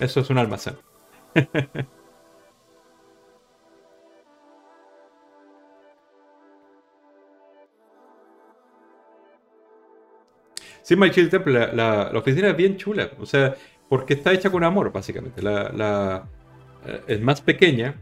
Eso 0.00 0.20
es 0.20 0.30
un 0.30 0.38
almacén. 0.38 0.76
Sí, 10.86 10.94
My 10.94 11.10
Chill 11.10 11.28
Temple, 11.28 11.72
la, 11.74 12.12
oficina 12.14 12.50
es 12.50 12.56
bien 12.56 12.76
chula. 12.76 13.10
O 13.18 13.26
sea, 13.26 13.56
porque 13.88 14.14
está 14.14 14.32
hecha 14.32 14.50
con 14.50 14.62
amor, 14.62 14.92
básicamente. 14.92 15.42
La, 15.42 16.28
eh, 16.86 17.02
es 17.08 17.20
más 17.20 17.40
pequeña, 17.40 17.96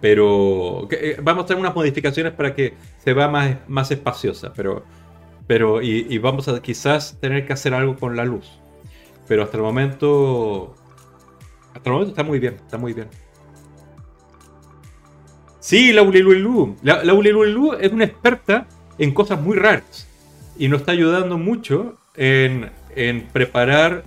pero 0.00 0.88
eh, 0.90 1.16
vamos 1.22 1.44
a 1.44 1.46
tener 1.46 1.60
unas 1.60 1.74
modificaciones 1.74 2.32
para 2.32 2.54
que 2.54 2.74
se 2.98 3.12
vea 3.12 3.28
más, 3.28 3.56
más 3.66 3.90
espaciosa, 3.90 4.52
pero, 4.54 4.84
pero 5.46 5.80
y, 5.82 6.18
vamos 6.18 6.48
a 6.48 6.60
quizás 6.60 7.18
tener 7.20 7.46
que 7.46 7.52
hacer 7.52 7.74
algo 7.74 7.96
con 7.96 8.16
la 8.16 8.24
luz. 8.24 8.46
Pero 9.26 9.42
hasta 9.42 9.56
el 9.56 9.62
momento, 9.62 10.74
hasta 11.74 11.90
el 11.90 11.92
momento 11.92 12.10
está 12.12 12.22
muy 12.22 12.38
bien, 12.38 12.54
está 12.54 12.78
muy 12.78 12.92
bien. 12.92 13.08
Sí, 15.60 15.92
la 15.92 16.02
Ulilulu. 16.02 16.76
La, 16.82 17.00
es 17.80 17.92
una 17.92 18.04
experta 18.04 18.68
en 18.98 19.12
cosas 19.12 19.40
muy 19.40 19.56
raras 19.56 20.06
y 20.56 20.68
nos 20.68 20.80
está 20.80 20.92
ayudando 20.92 21.38
mucho 21.38 21.96
en, 22.14 22.70
preparar 23.32 24.04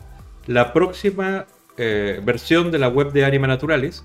la 0.48 0.72
próxima 0.72 1.46
eh, 1.78 2.22
versión 2.24 2.72
de 2.72 2.80
la 2.80 2.88
web 2.88 3.12
de 3.12 3.26
Anima 3.26 3.48
Naturalis 3.48 4.04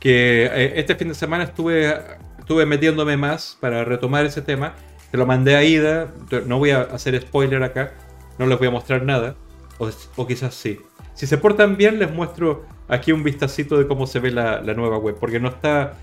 que 0.00 0.46
eh, 0.46 0.72
este 0.76 0.94
fin 0.94 1.08
de 1.08 1.14
semana 1.14 1.44
estuve, 1.44 1.94
estuve 2.38 2.66
metiéndome 2.66 3.16
más 3.16 3.56
para 3.60 3.84
retomar 3.84 4.24
ese 4.26 4.42
tema. 4.42 4.74
Te 5.10 5.18
lo 5.18 5.26
mandé 5.26 5.56
a 5.56 5.64
Ida, 5.64 6.12
no 6.46 6.58
voy 6.58 6.70
a 6.70 6.82
hacer 6.82 7.20
spoiler 7.20 7.62
acá, 7.62 7.92
no 8.38 8.46
les 8.46 8.58
voy 8.58 8.68
a 8.68 8.70
mostrar 8.70 9.02
nada, 9.02 9.36
o, 9.78 10.26
quizás 10.26 10.54
sí. 10.54 10.80
si 11.14 11.26
se 11.26 11.38
portan 11.38 11.76
bien, 11.76 11.98
les 11.98 12.12
muestro 12.12 12.64
aquí 12.88 13.12
un 13.12 13.22
vistacito 13.22 13.78
de 13.78 13.86
cómo 13.86 14.06
se 14.06 14.18
ve 14.18 14.30
la, 14.30 14.60
la 14.60 14.74
nueva 14.74 14.98
web, 14.98 15.16
porque 15.18 15.38
no 15.38 15.48
está, 15.48 15.94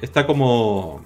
está 0.00 0.26
como 0.26 1.04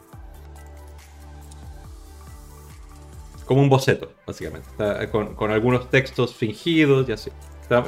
como 3.45 3.61
un 3.61 3.69
boceto, 3.69 4.13
básicamente. 4.27 4.69
con, 5.11 5.51
algunos 5.51 5.91
textos 5.91 6.35
fingidos 6.35 7.09
y 7.09 7.13
así. 7.13 7.31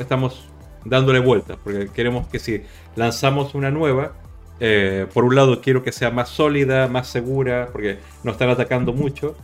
estamos 0.01 0.49
dándole 0.85 1.19
vueltas, 1.19 1.59
porque 1.63 1.89
queremos 1.89 2.27
que 2.29 2.39
si 2.39 2.63
lanzamos 2.95 3.55
una 3.55 3.71
nueva, 3.71 4.13
eh, 4.61 5.07
por 5.13 5.25
un 5.25 5.35
lado 5.35 5.61
quiero 5.61 5.83
que 5.83 5.93
sea 5.93 6.11
más 6.11 6.31
sólida, 6.31 6.89
más 6.89 7.09
segura, 7.09 7.69
porque 7.73 7.99
nos 8.25 8.35
están 8.35 8.49
atacando 8.49 8.93
mucho, 8.93 9.37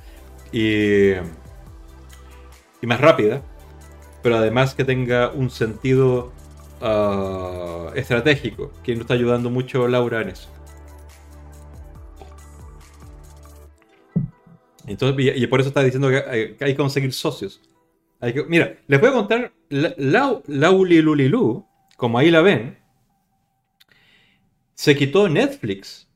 y, 0.53 1.13
más 2.83 3.01
rápida, 3.01 3.43
pero 4.23 4.37
además 4.37 4.75
que 4.75 4.85
tenga 4.85 5.31
un 5.31 5.51
sentido 5.51 6.33
ah, 6.81 7.91
estratégico, 7.95 8.73
que 8.83 8.93
nos 8.93 9.03
está 9.03 9.15
ayudando 9.15 9.51
mucho 9.51 9.87
Laura 9.89 10.23
en 10.23 10.31
eso. 10.31 10.49
Entonces, 14.87 15.37
y, 15.37 15.47
por 15.47 15.61
eso 15.61 15.69
está 15.69 15.83
diciendo 15.83 16.09
que 16.09 16.57
hay, 16.59 16.73
que 16.73 16.77
conseguir 16.77 17.13
socios. 17.13 17.61
mira, 18.49 18.79
les 18.89 19.01
voy 19.01 19.11
a 19.11 19.13
contar, 19.13 19.53
Laulilulilu, 19.71 21.65
como 21.97 22.19
ahí 22.19 22.31
la 22.31 22.41
ven, 22.41 22.82
se 24.83 24.97
quitó 24.97 25.29
Netflix 25.29 26.11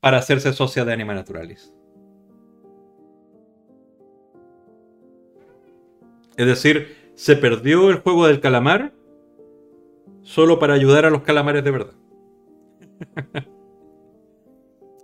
para 0.00 0.16
hacerse 0.16 0.54
socia 0.54 0.86
de 0.86 0.92
Anima 0.94 1.12
Naturalis. 1.12 1.70
Es 6.34 6.46
decir, 6.46 6.96
se 7.14 7.36
perdió 7.36 7.90
el 7.90 7.98
juego 7.98 8.26
del 8.26 8.40
calamar 8.40 8.94
solo 10.22 10.58
para 10.58 10.72
ayudar 10.72 11.04
a 11.04 11.10
los 11.10 11.20
calamares 11.20 11.62
de 11.62 11.70
verdad. 11.70 11.92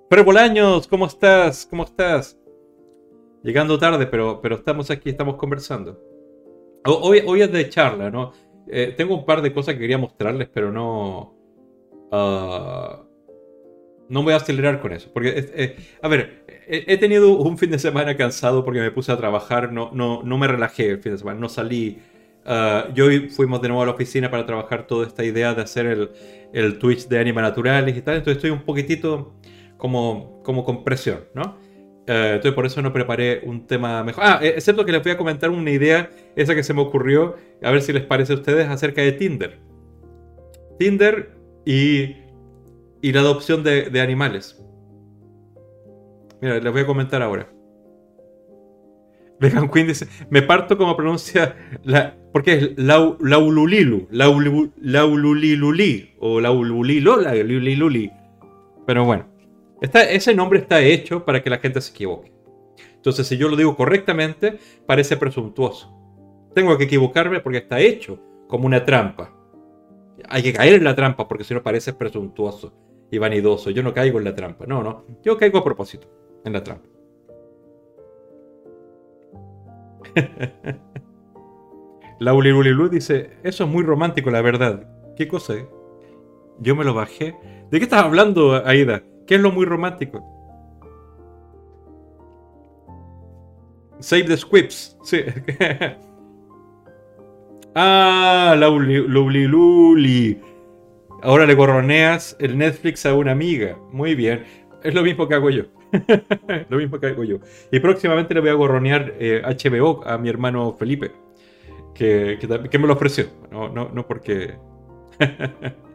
Pero 0.08 0.24
Bolaños, 0.24 0.88
¿cómo 0.88 1.04
estás? 1.04 1.66
¿Cómo 1.66 1.84
estás? 1.84 2.38
llegando 3.42 3.78
tarde, 3.78 4.06
pero, 4.06 4.40
pero 4.40 4.56
estamos 4.56 4.90
aquí, 4.90 5.10
estamos 5.10 5.36
conversando. 5.36 6.00
Hoy, 6.86 7.22
hoy 7.26 7.42
es 7.42 7.52
de 7.52 7.68
charla, 7.68 8.10
¿no? 8.10 8.32
Eh, 8.68 8.94
tengo 8.96 9.14
un 9.14 9.26
par 9.26 9.42
de 9.42 9.52
cosas 9.52 9.74
que 9.74 9.80
quería 9.80 9.98
mostrarles, 9.98 10.48
pero 10.48 10.72
no... 10.72 11.35
Uh, 12.10 13.04
no 14.08 14.22
voy 14.22 14.32
a 14.32 14.36
acelerar 14.36 14.80
con 14.80 14.92
eso. 14.92 15.10
Porque, 15.12 15.76
a 16.00 16.08
ver, 16.08 16.44
he, 16.66 16.96
tenido 16.96 17.36
un 17.36 17.58
fin 17.58 17.70
de 17.70 17.78
semana 17.78 18.16
cansado 18.16 18.64
porque 18.64 18.80
me 18.80 18.90
puse 18.90 19.12
a 19.12 19.16
trabajar, 19.16 19.72
no, 19.72 19.90
no, 19.92 20.22
no 20.22 20.38
me 20.38 20.46
relajé 20.46 20.90
el 20.90 20.98
fin 21.00 21.12
de 21.12 21.18
semana, 21.18 21.40
no 21.40 21.48
salí. 21.48 21.98
Yo 22.94 23.06
hoy 23.06 23.28
fuimos 23.28 23.60
de 23.60 23.68
nuevo 23.68 23.82
a 23.82 23.86
la 23.86 23.92
oficina 23.92 24.30
para 24.30 24.46
trabajar 24.46 24.86
toda 24.86 25.06
esta 25.06 25.24
idea 25.24 25.54
de 25.54 25.62
hacer 25.62 25.86
el, 25.86 26.10
el 26.52 26.78
Twitch 26.78 27.08
de 27.08 27.18
Anima 27.18 27.42
Naturales 27.42 27.96
y 27.96 28.02
tal. 28.02 28.16
Entonces 28.16 28.36
estoy 28.36 28.50
un 28.50 28.62
poquitito 28.62 29.34
como, 29.76 30.42
como 30.42 30.64
con 30.64 30.84
presión, 30.84 31.24
¿no? 31.34 31.58
Eh, 32.06 32.32
entonces 32.36 32.52
por 32.52 32.66
eso 32.66 32.80
no 32.82 32.92
preparé 32.92 33.42
un 33.44 33.66
tema 33.66 34.02
mejor. 34.04 34.22
Ah, 34.24 34.38
eh, 34.40 34.54
excepto 34.56 34.84
que 34.84 34.92
les 34.92 35.02
voy 35.02 35.12
a 35.12 35.16
comentar 35.16 35.50
una 35.50 35.70
idea, 35.70 36.10
esa 36.36 36.54
que 36.54 36.62
se 36.62 36.72
me 36.72 36.80
ocurrió, 36.80 37.36
a 37.62 37.70
ver 37.70 37.82
si 37.82 37.92
les 37.92 38.04
parece 38.04 38.32
a 38.32 38.36
ustedes, 38.36 38.68
acerca 38.68 39.02
de 39.02 39.12
Tinder. 39.12 39.58
Tinder 40.78 41.35
y, 41.66 42.16
la 43.02 43.20
adopción 43.20 43.62
de, 43.62 44.00
animales. 44.00 44.58
Mira, 46.40 46.58
les 46.58 46.72
voy 46.72 46.82
a 46.82 46.86
comentar 46.86 47.20
ahora. 47.20 47.52
Vegan 49.38 49.68
Queen 49.68 49.88
dice, 49.88 50.08
me 50.30 50.40
parto 50.40 50.78
como 50.78 50.96
pronuncia. 50.96 51.54
Porque 52.32 52.54
es 52.54 52.78
laululilu, 52.78 54.08
laululiluli, 54.10 56.14
o 56.18 56.40
laululiloli, 56.40 58.10
Pero 58.86 59.04
bueno 59.04 59.36
ese 59.92 60.34
nombre 60.34 60.60
está 60.60 60.80
hecho 60.80 61.24
para 61.24 61.42
que 61.42 61.50
la 61.50 61.58
gente 61.58 61.80
se 61.80 61.92
equivoque. 61.92 62.32
Entonces, 62.94 63.26
si 63.26 63.36
yo 63.36 63.48
lo 63.48 63.56
digo 63.56 63.76
correctamente, 63.76 64.58
parece 64.86 65.16
presuntuoso. 65.16 65.92
Tengo 66.54 66.76
que 66.78 66.84
equivocarme 66.84 67.40
porque 67.40 67.58
está 67.58 67.80
hecho 67.80 68.18
como 68.48 68.66
una 68.66 68.84
trampa. 68.84 69.32
Hay 70.28 70.42
que 70.42 70.52
caer 70.52 70.74
en 70.74 70.84
la 70.84 70.94
trampa 70.94 71.28
porque 71.28 71.44
si 71.44 71.54
no 71.54 71.62
parece 71.62 71.92
presuntuoso 71.92 72.72
y 73.10 73.18
vanidoso. 73.18 73.70
Yo 73.70 73.82
no 73.82 73.92
caigo 73.92 74.18
en 74.18 74.24
la 74.24 74.34
trampa. 74.34 74.66
No, 74.66 74.82
no. 74.82 75.04
Yo 75.22 75.36
caigo 75.36 75.58
a 75.58 75.64
propósito 75.64 76.08
en 76.44 76.52
la 76.52 76.64
trampa. 76.64 76.88
Laulilulilu 82.18 82.88
dice, 82.88 83.38
eso 83.42 83.64
es 83.64 83.70
muy 83.70 83.82
romántico, 83.84 84.30
la 84.30 84.40
verdad. 84.40 84.88
¿Qué 85.16 85.28
cosa? 85.28 85.54
Yo 86.58 86.74
me 86.74 86.84
lo 86.84 86.94
bajé. 86.94 87.36
¿De 87.70 87.78
qué 87.78 87.84
estás 87.84 88.04
hablando, 88.04 88.54
Aida? 88.66 89.02
¿Qué 89.26 89.34
es 89.34 89.40
lo 89.40 89.52
muy 89.52 89.66
romántico? 89.66 90.24
Save 93.98 94.24
the 94.24 94.36
squips. 94.36 94.96
Sí. 95.02 95.20
ah, 97.76 98.56
Luli 98.58 99.46
Luli. 99.46 100.40
Ahora 101.22 101.46
le 101.46 101.54
gorroneas 101.54 102.36
el 102.38 102.58
Netflix 102.58 103.06
a 103.06 103.14
una 103.14 103.32
amiga. 103.32 103.78
Muy 103.92 104.14
bien. 104.14 104.44
Es 104.82 104.94
lo 104.94 105.02
mismo 105.02 105.28
que 105.28 105.34
hago 105.34 105.50
yo. 105.50 105.64
lo 106.68 106.78
mismo 106.78 106.98
que 107.00 107.06
hago 107.06 107.24
yo. 107.24 107.38
Y 107.70 107.80
próximamente 107.80 108.34
le 108.34 108.40
voy 108.40 108.50
a 108.50 108.54
gorronear 108.54 109.14
HBO 109.18 110.02
eh, 110.04 110.08
a 110.08 110.18
mi 110.18 110.28
hermano 110.28 110.76
Felipe. 110.78 111.12
Que, 111.94 112.38
que, 112.70 112.78
me 112.78 112.86
lo 112.86 112.94
ofreció. 112.94 113.26
No, 113.50 113.68
no, 113.68 113.90
no 113.92 114.06
porque. 114.06 114.54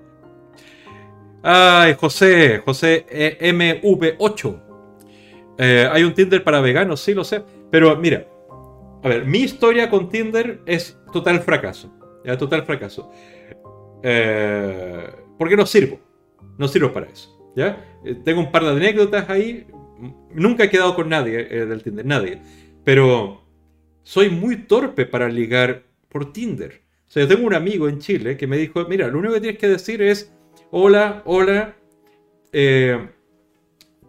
Ay, 1.43 1.95
José, 1.99 2.61
José 2.63 3.05
eh, 3.09 3.53
MV8. 3.53 4.61
Eh, 5.57 5.87
hay 5.91 6.03
un 6.03 6.13
Tinder 6.13 6.43
para 6.43 6.61
veganos, 6.61 7.01
sí 7.01 7.13
lo 7.13 7.23
sé. 7.23 7.43
Pero 7.69 7.95
mira, 7.95 8.25
a 9.03 9.07
ver, 9.07 9.25
mi 9.25 9.39
historia 9.39 9.89
con 9.89 10.09
Tinder 10.09 10.61
es 10.65 10.99
total 11.11 11.41
fracaso. 11.41 11.91
Ya, 12.25 12.37
total 12.37 12.65
fracaso. 12.65 13.11
Eh, 14.03 15.09
porque 15.37 15.55
no 15.55 15.65
sirvo. 15.65 15.99
No 16.57 16.67
sirvo 16.67 16.91
para 16.91 17.07
eso. 17.07 17.37
¿ya? 17.55 17.85
tengo 18.23 18.39
un 18.39 18.51
par 18.51 18.63
de 18.63 18.71
anécdotas 18.71 19.29
ahí. 19.29 19.67
Nunca 20.33 20.63
he 20.63 20.69
quedado 20.69 20.95
con 20.95 21.09
nadie 21.09 21.43
del 21.43 21.83
Tinder, 21.83 22.05
nadie. 22.05 22.41
Pero 22.83 23.41
soy 24.03 24.29
muy 24.29 24.63
torpe 24.65 25.05
para 25.05 25.29
ligar 25.29 25.83
por 26.09 26.33
Tinder. 26.33 26.81
O 27.07 27.11
sea, 27.11 27.23
yo 27.23 27.29
tengo 27.29 27.45
un 27.45 27.53
amigo 27.53 27.89
en 27.89 27.99
Chile 27.99 28.37
que 28.37 28.47
me 28.47 28.57
dijo, 28.57 28.85
mira, 28.87 29.07
lo 29.07 29.19
único 29.19 29.33
que 29.33 29.41
tienes 29.41 29.59
que 29.59 29.67
decir 29.67 30.01
es 30.01 30.33
hola, 30.71 31.21
hola, 31.25 31.75
eh, 32.51 33.09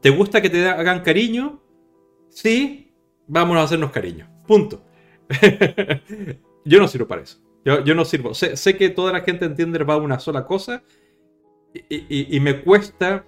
¿te 0.01 0.11
gusta 0.11 0.41
que 0.41 0.51
te 0.51 0.67
hagan 0.69 1.01
cariño? 1.01 1.61
Sí, 2.31 2.93
vámonos 3.27 3.63
a 3.63 3.65
hacernos 3.65 3.91
cariño. 3.91 4.29
Punto. 4.47 4.85
yo 6.65 6.79
no 6.81 6.89
sirvo 6.89 7.07
para 7.07 7.23
eso. 7.23 7.39
Yo, 7.65 7.95
no 7.95 8.05
sirvo. 8.05 8.35
Sé, 8.35 8.77
que 8.77 8.89
toda 8.89 9.13
la 9.13 9.21
gente 9.21 9.45
entiende 9.45 9.83
va 9.85 9.95
a 9.95 9.99
una 9.99 10.19
sola 10.19 10.47
cosa 10.47 10.83
y, 11.89 12.41
me 12.41 12.61
cuesta. 12.61 13.25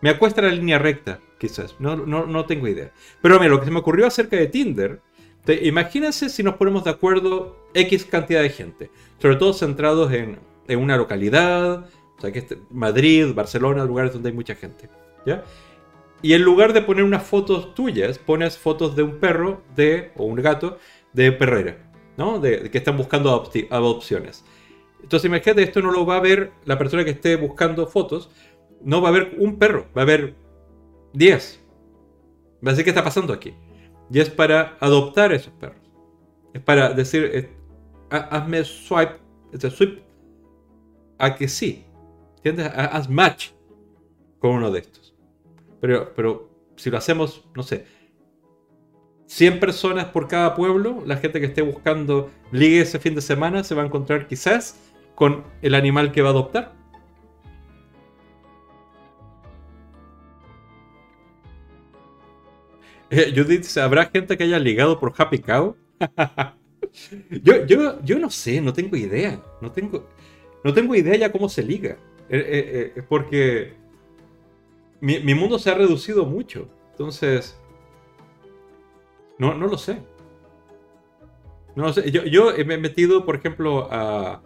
Me 0.00 0.10
acuesta 0.10 0.42
la 0.42 0.48
línea 0.48 0.78
recta, 0.78 1.20
quizás. 1.38 1.76
No, 1.78 1.96
no, 1.96 2.46
tengo 2.46 2.68
idea. 2.68 2.90
Pero 3.20 3.38
mira, 3.38 3.50
lo 3.50 3.60
que 3.60 3.66
se 3.66 3.70
me 3.70 3.80
ocurrió 3.80 4.06
acerca 4.06 4.36
de 4.36 4.46
Tinder. 4.46 5.00
imagínense 5.62 6.28
si 6.30 6.42
nos 6.42 6.54
ponemos 6.54 6.84
de 6.84 6.90
acuerdo 6.90 7.68
X 7.74 8.06
cantidad 8.06 8.42
de 8.42 8.50
gente. 8.50 8.90
Sobre 9.18 9.36
todo 9.36 9.52
centrados 9.52 10.10
en, 10.12 10.38
en 10.66 10.78
una 10.78 10.96
localidad, 10.96 11.86
sea, 12.22 12.32
que 12.32 12.38
este, 12.38 12.58
Madrid, 12.70 13.34
Barcelona, 13.34 13.84
lugares 13.84 14.12
donde 14.12 14.30
hay 14.30 14.34
mucha 14.34 14.54
gente. 14.54 14.88
¿ya? 15.26 15.44
Y 16.22 16.32
en 16.32 16.42
lugar 16.42 16.72
de 16.72 16.82
poner 16.82 17.04
unas 17.04 17.24
fotos 17.24 17.74
tuyas, 17.74 18.18
pones 18.18 18.56
fotos 18.56 18.96
de 18.96 19.02
un 19.02 19.18
perro 19.18 19.62
de, 19.74 20.12
o 20.16 20.24
un 20.24 20.36
gato 20.36 20.78
de 21.12 21.32
perrera, 21.32 21.91
¿no? 22.16 22.38
De, 22.38 22.70
que 22.70 22.78
están 22.78 22.96
buscando 22.96 23.30
adopciones. 23.70 24.44
Entonces 25.02 25.26
imagínate, 25.28 25.62
esto 25.62 25.80
no 25.80 25.90
lo 25.90 26.06
va 26.06 26.16
a 26.16 26.20
ver 26.20 26.52
la 26.64 26.78
persona 26.78 27.04
que 27.04 27.10
esté 27.10 27.36
buscando 27.36 27.86
fotos, 27.86 28.30
no 28.82 29.00
va 29.00 29.08
a 29.08 29.12
ver 29.12 29.36
un 29.38 29.58
perro, 29.58 29.86
va 29.96 30.02
a 30.02 30.06
ver 30.06 30.34
10. 31.14 31.60
Va 32.64 32.70
a 32.70 32.72
decir, 32.72 32.84
¿qué 32.84 32.90
está 32.90 33.04
pasando 33.04 33.32
aquí? 33.32 33.54
Y 34.10 34.20
es 34.20 34.30
para 34.30 34.76
adoptar 34.80 35.32
esos 35.32 35.52
perros. 35.54 35.80
Es 36.52 36.60
para 36.60 36.90
decir, 36.92 37.30
eh, 37.32 37.50
hazme 38.10 38.64
swipe, 38.64 39.16
este 39.52 39.70
swipe 39.70 40.02
a 41.18 41.34
que 41.34 41.48
sí. 41.48 41.84
¿Entiendes? 42.36 42.70
Haz 42.74 43.08
match 43.08 43.50
con 44.38 44.52
uno 44.52 44.70
de 44.70 44.80
estos. 44.80 45.14
Pero, 45.80 46.12
pero 46.14 46.50
si 46.76 46.90
lo 46.90 46.98
hacemos, 46.98 47.44
no 47.54 47.62
sé, 47.62 47.86
100 49.32 49.60
personas 49.60 50.04
por 50.06 50.28
cada 50.28 50.54
pueblo, 50.54 51.02
la 51.06 51.16
gente 51.16 51.40
que 51.40 51.46
esté 51.46 51.62
buscando 51.62 52.30
ligue 52.50 52.82
ese 52.82 52.98
fin 52.98 53.14
de 53.14 53.22
semana 53.22 53.64
se 53.64 53.74
va 53.74 53.82
a 53.82 53.86
encontrar 53.86 54.26
quizás 54.26 54.78
con 55.14 55.42
el 55.62 55.74
animal 55.74 56.12
que 56.12 56.20
va 56.20 56.28
a 56.28 56.32
adoptar. 56.32 56.74
Eh, 63.08 63.32
Judith, 63.34 63.78
¿habrá 63.78 64.04
gente 64.04 64.36
que 64.36 64.44
haya 64.44 64.58
ligado 64.58 65.00
por 65.00 65.14
Happy 65.16 65.38
Cow? 65.38 65.76
yo, 67.42 67.64
yo, 67.64 68.02
yo 68.02 68.18
no 68.18 68.28
sé, 68.28 68.60
no 68.60 68.74
tengo 68.74 68.98
idea. 68.98 69.42
No 69.62 69.72
tengo, 69.72 70.10
no 70.62 70.74
tengo 70.74 70.94
idea 70.94 71.16
ya 71.16 71.32
cómo 71.32 71.48
se 71.48 71.62
liga. 71.62 71.96
Eh, 72.28 72.92
eh, 72.96 73.02
porque 73.08 73.72
mi, 75.00 75.20
mi, 75.20 75.34
mundo 75.34 75.58
se 75.58 75.70
ha 75.70 75.74
reducido 75.74 76.26
mucho. 76.26 76.68
Entonces, 76.90 77.56
no, 79.38 79.54
no 79.54 79.66
lo 79.66 79.78
sé. 79.78 79.98
No 81.74 81.84
lo 81.84 81.92
sé. 81.92 82.10
Yo, 82.10 82.24
yo 82.24 82.52
me 82.66 82.74
he 82.74 82.78
metido, 82.78 83.24
por 83.24 83.36
ejemplo, 83.36 83.88
a, 83.90 84.42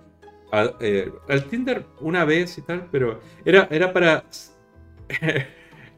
eh, 0.81 1.11
al 1.29 1.45
Tinder 1.45 1.85
una 2.01 2.25
vez 2.25 2.57
y 2.59 2.63
tal, 2.63 2.89
pero 2.91 3.21
era, 3.45 3.69
era 3.71 3.93
para... 3.93 4.25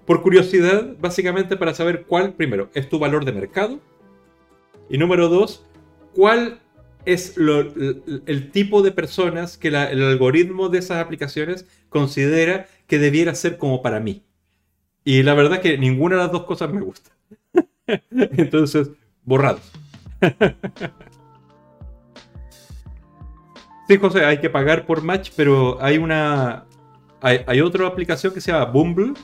por 0.06 0.22
curiosidad, 0.22 0.96
básicamente 0.98 1.56
para 1.56 1.74
saber 1.74 2.06
cuál, 2.06 2.32
primero, 2.32 2.70
es 2.72 2.88
tu 2.88 2.98
valor 2.98 3.24
de 3.26 3.32
mercado. 3.32 3.78
Y 4.88 4.96
número 4.96 5.28
dos, 5.28 5.66
cuál 6.14 6.60
es 7.04 7.36
el, 7.36 8.50
tipo 8.50 8.82
de 8.82 8.92
personas 8.92 9.56
que 9.56 9.68
el 9.68 9.76
algoritmo 9.76 10.68
de 10.68 10.78
esas 10.78 11.04
aplicaciones 11.04 11.66
considera 11.88 12.66
que 12.86 12.98
debiera 12.98 13.34
ser 13.34 13.58
como 13.58 13.82
para 13.82 14.00
mí. 14.00 14.24
Y 15.04 15.22
la 15.22 15.34
verdad 15.34 15.60
que 15.60 15.78
ninguna 15.78 16.16
de 16.16 16.22
las 16.22 16.32
dos 16.32 16.44
cosas 16.44 16.72
me 16.72 16.80
gusta. 16.80 17.10
Entonces, 18.10 18.90
borrados. 19.24 19.72
Sí, 23.88 23.96
José, 23.96 24.26
hay 24.26 24.38
que 24.38 24.50
pagar 24.50 24.84
por 24.84 25.02
match, 25.02 25.30
pero 25.34 25.82
hay 25.82 25.96
una. 25.96 26.64
Hay, 27.22 27.60
otra 27.62 27.86
aplicación 27.86 28.34
que 28.34 28.40
se 28.40 28.52
llama 28.52 28.66
Bumble, 28.66 29.14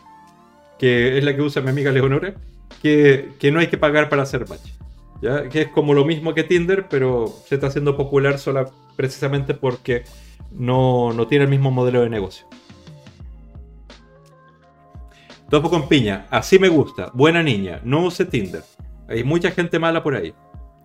que 0.78 1.18
es 1.18 1.22
la 1.22 1.36
que 1.36 1.42
usa 1.42 1.62
mi 1.62 1.68
amiga 1.68 1.92
Leonora, 1.92 2.34
que, 2.82 3.34
no 3.52 3.60
hay 3.60 3.68
que 3.68 3.76
pagar 3.76 4.08
para 4.08 4.22
hacer 4.22 4.48
match. 4.48 4.70
¿ya? 5.20 5.48
Que 5.48 5.62
es 5.62 5.68
como 5.68 5.92
lo 5.92 6.04
mismo 6.04 6.34
que 6.34 6.44
Tinder, 6.44 6.86
pero 6.88 7.26
se 7.46 7.56
está 7.56 7.68
haciendo 7.68 7.96
popular 7.96 8.38
sola 8.38 8.68
precisamente 8.96 9.54
porque 9.54 10.04
no, 10.50 11.12
no 11.12 11.26
tiene 11.26 11.44
el 11.44 11.50
mismo 11.50 11.70
modelo 11.70 12.00
de 12.00 12.08
negocio. 12.08 12.46
Topo 15.54 15.70
con 15.70 15.86
piña, 15.86 16.26
así 16.30 16.58
me 16.58 16.68
gusta, 16.68 17.12
buena 17.14 17.40
niña, 17.40 17.80
no 17.84 18.06
use 18.06 18.24
Tinder. 18.24 18.64
Hay 19.08 19.22
mucha 19.22 19.52
gente 19.52 19.78
mala 19.78 20.02
por 20.02 20.16
ahí. 20.16 20.34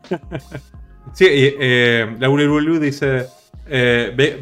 sí, 1.11 1.25
eh, 1.27 2.15
Laura 2.19 2.43
dice, 2.79 3.25
eh, 3.65 4.37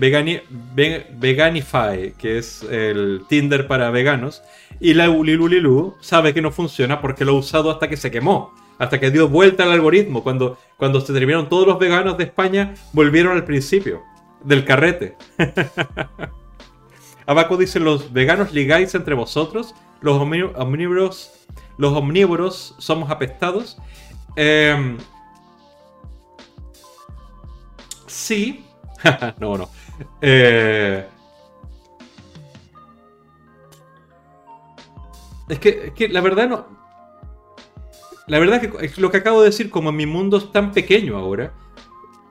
Veganify, 1.17 2.11
que 2.17 2.39
es 2.39 2.61
el 2.63 3.21
Tinder 3.29 3.67
para 3.67 3.89
veganos, 3.89 4.43
y 4.81 4.95
la 4.95 5.09
Ulilulilu 5.09 5.95
sabe 6.01 6.33
que 6.33 6.41
no 6.41 6.51
funciona 6.51 6.99
porque 6.99 7.23
lo 7.23 7.31
ha 7.31 7.39
usado 7.39 7.71
hasta 7.71 7.87
que 7.87 7.95
se 7.95 8.11
quemó, 8.11 8.53
hasta 8.79 8.99
que 8.99 9.11
dio 9.11 9.29
vuelta 9.29 9.63
al 9.63 9.71
algoritmo. 9.71 10.23
Cuando, 10.23 10.57
cuando 10.75 10.99
se 10.99 11.13
terminaron 11.13 11.47
todos 11.47 11.65
los 11.65 11.79
veganos 11.79 12.17
de 12.17 12.25
España, 12.25 12.73
volvieron 12.91 13.31
al 13.31 13.45
principio 13.45 14.03
del 14.43 14.65
carrete. 14.65 15.15
Abaco 17.25 17.55
dice: 17.55 17.79
Los 17.79 18.11
veganos 18.11 18.51
ligáis 18.51 18.93
entre 18.93 19.15
vosotros, 19.15 19.73
los 20.01 20.21
omnívoros, 20.21 21.47
los 21.77 21.93
omnívoros 21.93 22.75
somos 22.77 23.09
apestados. 23.09 23.77
Em, 24.35 24.97
sí, 28.05 28.65
no, 29.39 29.57
no. 29.57 29.69
Eh, 30.21 31.07
es, 35.49 35.59
que, 35.59 35.93
que 35.93 36.09
la 36.09 36.21
verdad 36.21 36.47
no. 36.47 36.65
La 38.27 38.39
verdad 38.39 38.59
que 38.59 38.85
es 38.85 38.97
lo 38.97 39.09
que 39.09 39.17
acabo 39.17 39.41
de 39.41 39.49
decir, 39.49 39.69
como 39.69 39.91
mi 39.91 40.05
mundo 40.05 40.37
es 40.37 40.51
tan 40.51 40.73
pequeño 40.73 41.17
ahora, 41.17 41.53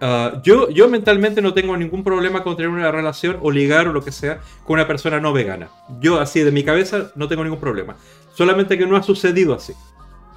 ah, 0.00 0.40
yo, 0.42 0.68
yo 0.70 0.88
mentalmente 0.88 1.42
no 1.42 1.54
tengo 1.54 1.76
ningún 1.76 2.04
problema 2.04 2.42
con 2.42 2.56
tener 2.56 2.70
una 2.70 2.90
relación 2.90 3.38
o 3.42 3.50
ligar 3.50 3.88
o 3.88 3.92
lo 3.92 4.04
que 4.04 4.12
sea 4.12 4.40
con 4.64 4.74
una 4.74 4.86
persona 4.86 5.20
no 5.20 5.32
vegana. 5.32 5.68
Yo 6.00 6.20
así 6.20 6.40
de 6.40 6.52
mi 6.52 6.64
cabeza 6.64 7.12
no 7.14 7.28
tengo 7.28 7.44
ningún 7.44 7.60
problema. 7.60 7.96
Solamente 8.34 8.76
que 8.76 8.86
no 8.86 8.96
ha 8.96 9.02
sucedido 9.02 9.54
así. 9.54 9.72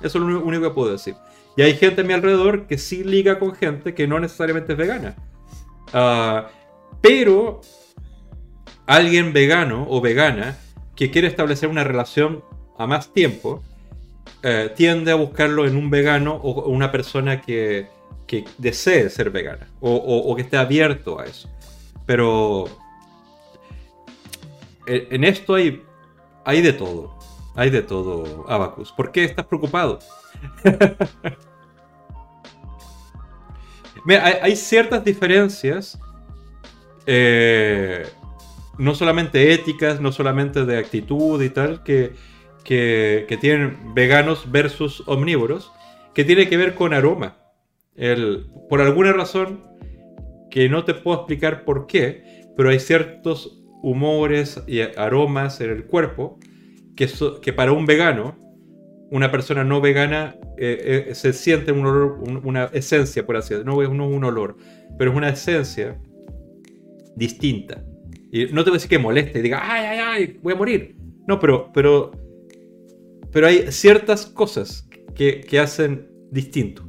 Eso 0.01 0.17
es 0.17 0.23
lo 0.23 0.43
único 0.43 0.63
que 0.63 0.69
puedo 0.69 0.91
decir. 0.91 1.15
Y 1.57 1.61
hay 1.61 1.75
gente 1.75 2.01
a 2.01 2.03
mi 2.03 2.13
alrededor 2.13 2.67
que 2.67 2.77
sí 2.77 3.03
liga 3.03 3.39
con 3.39 3.53
gente 3.53 3.93
que 3.93 4.07
no 4.07 4.19
necesariamente 4.19 4.73
es 4.73 4.77
vegana. 4.77 5.15
Ah, 5.93 6.47
pero 7.01 7.61
alguien 8.85 9.33
vegano 9.33 9.85
o 9.89 10.01
vegana 10.01 10.57
que 10.95 11.11
quiere 11.11 11.27
establecer 11.27 11.69
una 11.69 11.83
relación 11.83 12.43
a 12.77 12.87
más 12.87 13.13
tiempo, 13.13 13.63
eh, 14.41 14.71
tiende 14.75 15.11
a 15.11 15.15
buscarlo 15.15 15.67
en 15.67 15.75
un 15.75 15.89
vegano 15.89 16.35
o 16.35 16.69
una 16.69 16.91
persona 16.91 17.41
que, 17.41 17.87
desee 18.57 19.09
ser 19.09 19.29
vegana 19.29 19.67
o, 19.79 20.35
que 20.35 20.43
esté 20.43 20.57
abierto 20.57 21.19
a 21.19 21.25
eso. 21.25 21.49
Pero 22.05 22.65
en 24.87 25.23
esto 25.23 25.55
hay, 25.55 25.83
hay 26.45 26.61
de 26.61 26.73
todo. 26.73 27.17
Hay 27.55 27.69
de 27.69 27.81
todo, 27.81 28.45
Abacus. 28.47 28.91
¿Por 28.91 29.11
qué 29.11 29.25
estás 29.25 29.45
preocupado? 29.45 29.99
hay, 34.07 34.55
ciertas 34.55 35.03
diferencias, 35.03 35.99
eh, 37.05 38.07
no 38.77 38.95
solamente 38.95 39.51
éticas, 39.53 39.99
no 39.99 40.11
solamente 40.11 40.65
de 40.65 40.77
actitud 40.77 41.41
y 41.43 41.49
tal, 41.49 41.83
que, 41.83 42.13
que, 42.63 43.37
tienen 43.41 43.93
veganos 43.93 44.49
versus 44.51 45.03
omnívoros, 45.05 45.71
que 46.13 46.23
tiene 46.23 46.47
que 46.47 46.57
ver 46.57 46.75
con 46.75 46.93
aroma. 46.93 47.35
Por 48.69 48.81
alguna 48.81 49.13
razón 49.13 49.63
que 50.49 50.69
no 50.69 50.85
te 50.85 50.93
puedo 50.93 51.17
explicar 51.17 51.65
por 51.65 51.87
qué, 51.87 52.45
pero 52.55 52.69
hay 52.69 52.79
ciertos 52.79 53.61
humores 53.81 54.61
y 54.67 54.81
aromas 54.81 55.61
en 55.61 55.69
el 55.69 55.85
cuerpo 55.85 56.39
que, 56.95 57.07
que 57.41 57.53
para 57.53 57.71
un 57.71 57.85
vegano 57.85 58.37
una 59.11 59.31
persona 59.31 59.63
no 59.63 59.81
vegana 59.81 60.35
eh, 60.57 61.07
eh, 61.09 61.15
se 61.15 61.33
siente 61.33 61.71
un 61.71 61.85
olor, 61.85 62.19
una 62.43 62.65
esencia, 62.65 63.25
por 63.25 63.37
así 63.37 63.53
decirlo. 63.53 63.75
No 63.75 63.81
es 63.81 63.89
un 63.89 64.23
olor, 64.23 64.57
pero 64.97 65.11
es 65.11 65.17
una 65.17 65.29
esencia 65.29 65.99
distinta. 67.15 67.83
Y 68.31 68.45
no 68.45 68.63
te 68.63 68.69
voy 68.69 68.75
a 68.75 68.77
decir 68.77 68.89
que 68.89 68.99
moleste 68.99 69.39
y 69.39 69.41
diga, 69.41 69.61
ay, 69.63 69.85
ay, 69.85 69.99
ay, 69.99 70.39
voy 70.43 70.53
a 70.53 70.55
morir. 70.55 70.95
No, 71.27 71.39
pero, 71.39 71.71
pero, 71.73 72.11
pero 73.31 73.47
hay 73.47 73.71
ciertas 73.71 74.25
cosas 74.25 74.87
que, 75.15 75.41
que 75.41 75.59
hacen 75.59 76.07
distinto 76.31 76.88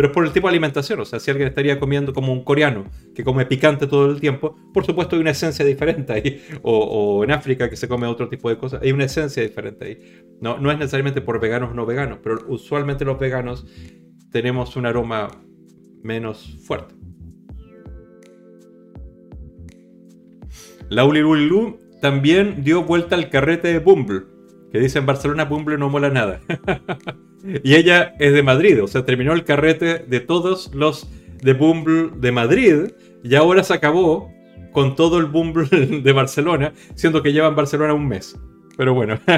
pero 0.00 0.08
es 0.08 0.14
por 0.14 0.24
el 0.24 0.32
tipo 0.32 0.46
de 0.46 0.52
alimentación. 0.52 0.98
O 1.00 1.04
sea, 1.04 1.20
si 1.20 1.30
alguien 1.30 1.46
estaría 1.46 1.78
comiendo 1.78 2.14
como 2.14 2.32
un 2.32 2.42
coreano 2.42 2.86
que 3.14 3.22
come 3.22 3.44
picante 3.44 3.86
todo 3.86 4.10
el 4.10 4.18
tiempo, 4.18 4.56
por 4.72 4.86
supuesto 4.86 5.14
hay 5.14 5.20
una 5.20 5.32
esencia 5.32 5.62
diferente 5.62 6.14
ahí. 6.14 6.42
O, 6.62 7.22
en 7.22 7.32
África 7.32 7.68
que 7.68 7.76
se 7.76 7.86
come 7.86 8.06
otro 8.06 8.26
tipo 8.26 8.48
de 8.48 8.56
cosas, 8.56 8.80
hay 8.80 8.92
una 8.92 9.04
esencia 9.04 9.42
diferente 9.42 9.84
ahí. 9.84 10.24
No, 10.40 10.56
no 10.56 10.70
es 10.70 10.78
necesariamente 10.78 11.20
por 11.20 11.38
veganos 11.38 11.72
o 11.72 11.74
no 11.74 11.84
veganos, 11.84 12.20
pero 12.22 12.38
usualmente 12.48 13.04
los 13.04 13.18
veganos 13.18 13.66
tenemos 14.32 14.74
un 14.74 14.86
aroma 14.86 15.28
menos 16.02 16.58
fuerte. 16.64 16.94
Laulilulu 20.88 21.78
también 22.00 22.64
dio 22.64 22.84
vuelta 22.84 23.16
al 23.16 23.28
carrete 23.28 23.68
de 23.68 23.80
Bumble, 23.80 24.22
que 24.72 24.80
dice 24.80 24.98
en 24.98 25.04
Barcelona 25.04 25.44
Bumble 25.44 25.76
no 25.76 25.90
mola 25.90 26.08
nada. 26.08 26.40
Y 27.44 27.74
ella 27.74 28.14
es 28.18 28.32
de 28.32 28.42
Madrid, 28.42 28.82
o 28.82 28.86
sea, 28.86 29.04
terminó 29.04 29.32
el 29.32 29.44
carrete 29.44 30.00
de 30.00 30.20
todos 30.20 30.74
los 30.74 31.08
de 31.42 31.54
Bumble 31.54 32.10
de 32.16 32.32
Madrid 32.32 32.92
y 33.22 33.34
ahora 33.34 33.62
se 33.62 33.72
acabó 33.72 34.32
con 34.72 34.94
todo 34.94 35.18
el 35.18 35.26
Bumble 35.26 35.66
de 36.02 36.12
Barcelona, 36.12 36.72
siendo 36.94 37.22
que 37.22 37.32
lleva 37.32 37.48
en 37.48 37.56
Barcelona 37.56 37.94
un 37.94 38.06
mes. 38.08 38.38
Pero 38.76 38.94
bueno. 38.94 39.18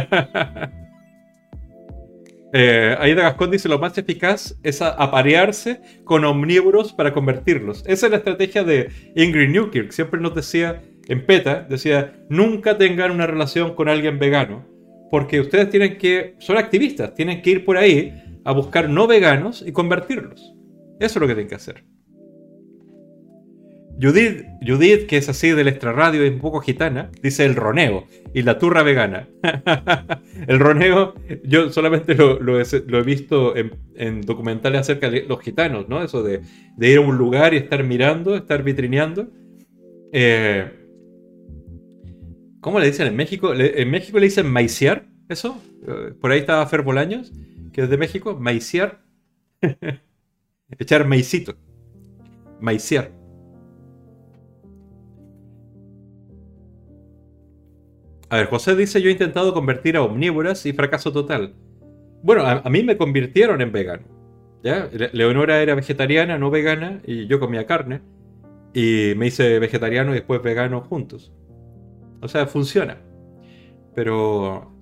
eh, 2.53 2.97
Aida 2.99 3.23
Gascón 3.23 3.51
dice, 3.51 3.69
lo 3.69 3.79
más 3.79 3.97
eficaz 3.97 4.57
es 4.63 4.83
aparearse 4.83 5.81
con 6.05 6.25
omnívoros 6.25 6.93
para 6.93 7.13
convertirlos. 7.13 7.85
Esa 7.87 8.07
es 8.07 8.11
la 8.11 8.19
estrategia 8.19 8.65
de 8.65 8.91
Ingrid 9.15 9.51
Newkirk. 9.51 9.93
Siempre 9.93 10.21
nos 10.21 10.35
decía, 10.35 10.83
en 11.09 11.25
PETA, 11.25 11.67
decía, 11.69 12.15
nunca 12.29 12.79
tengan 12.79 13.11
una 13.11 13.27
relación 13.27 13.75
con 13.75 13.89
alguien 13.89 14.19
vegano 14.19 14.72
porque 15.13 15.41
ustedes 15.41 15.69
tienen 15.69 15.99
que, 15.99 16.37
son 16.39 16.57
activistas, 16.57 17.13
tienen 17.15 17.43
que 17.43 17.51
ir 17.51 17.67
por 17.67 17.77
ahí 17.77 18.41
a 18.47 18.53
buscar 18.53 18.89
no 18.89 19.07
veganos 19.07 19.63
y 19.65 19.71
convertirlos. 19.71 20.55
Eso 21.01 21.19
es 21.19 21.21
lo 21.21 21.27
que 21.27 21.35
tienen 21.35 21.49
que 21.51 21.55
hacer. 21.55 21.85
Judith, 24.01 24.47
Judith, 24.67 25.07
que 25.07 25.19
es 25.19 25.29
así 25.29 25.51
del 25.51 25.69
extrarradio 25.69 26.25
y 26.25 26.31
un 26.31 26.39
poco 26.39 26.61
gitana, 26.61 27.11
dice 27.23 27.45
el 27.45 27.57
roneo 27.57 28.07
y 28.33 28.41
la 28.41 28.59
turra 28.59 28.83
vegana. 28.83 29.29
el 30.49 30.59
roneo, 30.59 31.13
yo 31.45 31.69
solamente 31.69 32.15
lo, 32.15 32.59
he, 32.59 33.03
visto 33.03 33.55
en, 33.55 34.23
documentales 34.23 34.81
acerca 34.81 35.11
de 35.11 35.27
los 35.29 35.43
gitanos, 35.43 35.91
¿no? 35.91 36.03
Eso 36.03 36.23
de, 36.23 36.41
ir 36.81 36.97
a 36.97 37.03
un 37.03 37.19
lugar 37.19 37.53
y 37.53 37.59
estar 37.59 37.85
mirando, 37.85 38.35
estar 38.35 38.63
vitrineando. 38.63 39.29
Eh, 40.11 40.82
¿Cómo 42.63 42.79
le 42.79 42.87
dicen 42.87 43.09
en 43.09 43.17
México? 43.17 43.53
En 43.53 43.91
México 43.91 44.21
le 44.21 44.27
dicen 44.27 44.47
maiciar, 44.47 45.05
eso. 45.29 45.61
Eh, 45.85 46.15
por 46.21 46.31
ahí 46.31 46.39
estaba 46.39 46.65
Fer 46.67 46.83
Bolaños, 46.83 47.33
que 47.73 47.83
es 47.83 47.91
de 47.91 47.97
México, 47.97 48.39
maiciar. 48.39 49.03
Echar 50.79 51.07
maicito. 51.07 51.57
maiciar. 52.61 53.11
A 58.31 58.37
ver, 58.37 58.47
José 58.47 58.77
dice, 58.77 59.03
yo 59.03 59.09
he 59.09 59.13
intentado 59.13 59.53
convertir 59.53 59.97
a 59.97 60.03
omnívoras 60.03 60.65
y 60.65 60.73
fracaso 60.73 61.13
total. 61.13 61.55
Bueno, 62.23 62.47
a, 62.47 62.71
mí 62.71 62.85
me 62.85 62.97
convirtieron 62.97 63.61
en 63.61 63.73
vegano. 63.73 64.05
¿ya? 64.63 64.89
Leonora 65.13 65.61
era 65.61 65.75
vegetariana, 65.75 66.39
no 66.39 66.49
vegana, 66.49 67.03
y 67.05 67.27
yo 67.27 67.41
comía 67.41 67.67
carne. 67.67 68.03
Y 68.73 69.15
me 69.17 69.27
hice 69.27 69.59
vegetariano 69.59 70.13
y 70.13 70.15
después 70.15 70.41
vegano 70.43 70.81
juntos. 70.83 71.33
O 72.23 72.29
sea, 72.29 72.47
funciona. 72.47 72.99
Pero 73.95 74.73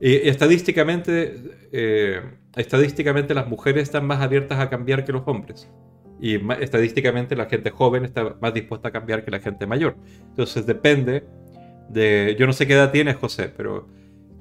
estadísticamente, 0.00 1.34
eh, 1.72 2.22
estadísticamente 2.56 3.34
las 3.34 3.48
mujeres 3.48 3.82
están 3.82 4.06
más 4.06 4.22
abiertas 4.22 4.58
a 4.60 4.70
cambiar 4.70 5.04
que 5.04 5.12
los 5.12 5.22
hombres. 5.26 5.68
Y 6.20 6.36
estadísticamente 6.60 7.36
la 7.36 7.46
gente 7.46 7.70
joven 7.70 8.04
está 8.04 8.36
más 8.40 8.54
dispuesta 8.54 8.88
a 8.88 8.92
cambiar 8.92 9.24
que 9.24 9.30
la 9.30 9.40
gente 9.40 9.66
mayor. 9.66 9.96
Entonces 10.28 10.66
depende 10.66 11.24
de... 11.88 12.36
Yo 12.38 12.46
no 12.46 12.52
sé 12.52 12.66
qué 12.66 12.74
edad 12.74 12.90
tienes, 12.90 13.16
José, 13.16 13.52
pero 13.54 13.88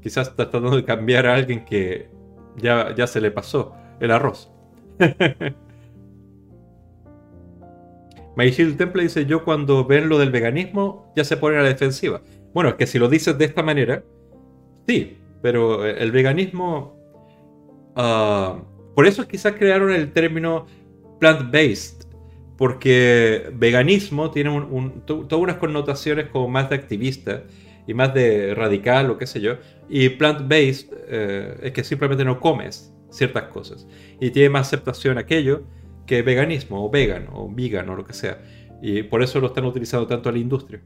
quizás 0.01 0.29
estás 0.29 0.49
tratando 0.49 0.75
de 0.75 0.85
cambiar 0.85 1.25
a 1.25 1.35
alguien 1.35 1.65
que 1.65 2.09
ya, 2.57 2.93
ya 2.95 3.07
se 3.07 3.19
le 3.19 3.31
pasó 3.31 3.75
el 3.99 4.11
arroz. 4.11 4.51
Maishil 8.37 8.77
Temple 8.77 9.01
dice, 9.01 9.25
yo 9.25 9.43
cuando 9.43 9.83
ven 9.83 10.09
lo 10.09 10.19
del 10.19 10.29
veganismo 10.29 11.11
ya 11.15 11.23
se 11.23 11.37
ponen 11.37 11.59
a 11.59 11.63
la 11.63 11.69
defensiva. 11.69 12.21
Bueno, 12.53 12.69
es 12.69 12.75
que 12.75 12.85
si 12.85 12.99
lo 12.99 13.09
dices 13.09 13.35
de 13.35 13.45
esta 13.45 13.63
manera, 13.63 14.03
sí, 14.87 15.17
pero 15.41 15.83
el 15.83 16.11
veganismo... 16.11 16.95
Ah, 17.95 18.61
por 18.93 19.07
eso 19.07 19.27
quizás 19.27 19.53
crearon 19.53 19.91
el 19.91 20.13
término 20.13 20.67
plant-based, 21.19 22.05
porque 22.57 23.49
veganismo 23.55 24.29
tiene 24.29 24.51
todas 25.07 25.41
unas 25.41 25.57
connotaciones 25.57 26.27
como 26.27 26.47
más 26.47 26.69
de 26.69 26.75
activista 26.75 27.41
y 27.87 27.95
más 27.95 28.13
de 28.13 28.53
radical 28.53 29.09
o 29.09 29.17
qué 29.17 29.25
sé 29.25 29.41
yo, 29.41 29.55
y 29.89 30.09
plant-based 30.09 30.93
eh, 31.07 31.57
es 31.63 31.71
que 31.71 31.83
simplemente 31.83 32.23
no 32.23 32.39
comes 32.39 32.93
ciertas 33.09 33.45
cosas 33.45 33.87
y 34.19 34.29
tiene 34.29 34.49
más 34.49 34.67
aceptación 34.67 35.17
aquello 35.17 35.63
que 36.07 36.23
veganismo 36.23 36.83
o 36.83 36.89
vegan 36.89 37.27
o 37.31 37.47
vegan 37.53 37.89
o 37.89 37.95
lo 37.95 38.05
que 38.05 38.13
sea. 38.13 38.41
Y 38.81 39.03
por 39.03 39.21
eso 39.21 39.39
lo 39.39 39.47
están 39.47 39.65
utilizando 39.65 40.07
tanto 40.07 40.29
a 40.29 40.31
la 40.31 40.39
industria. 40.39 40.81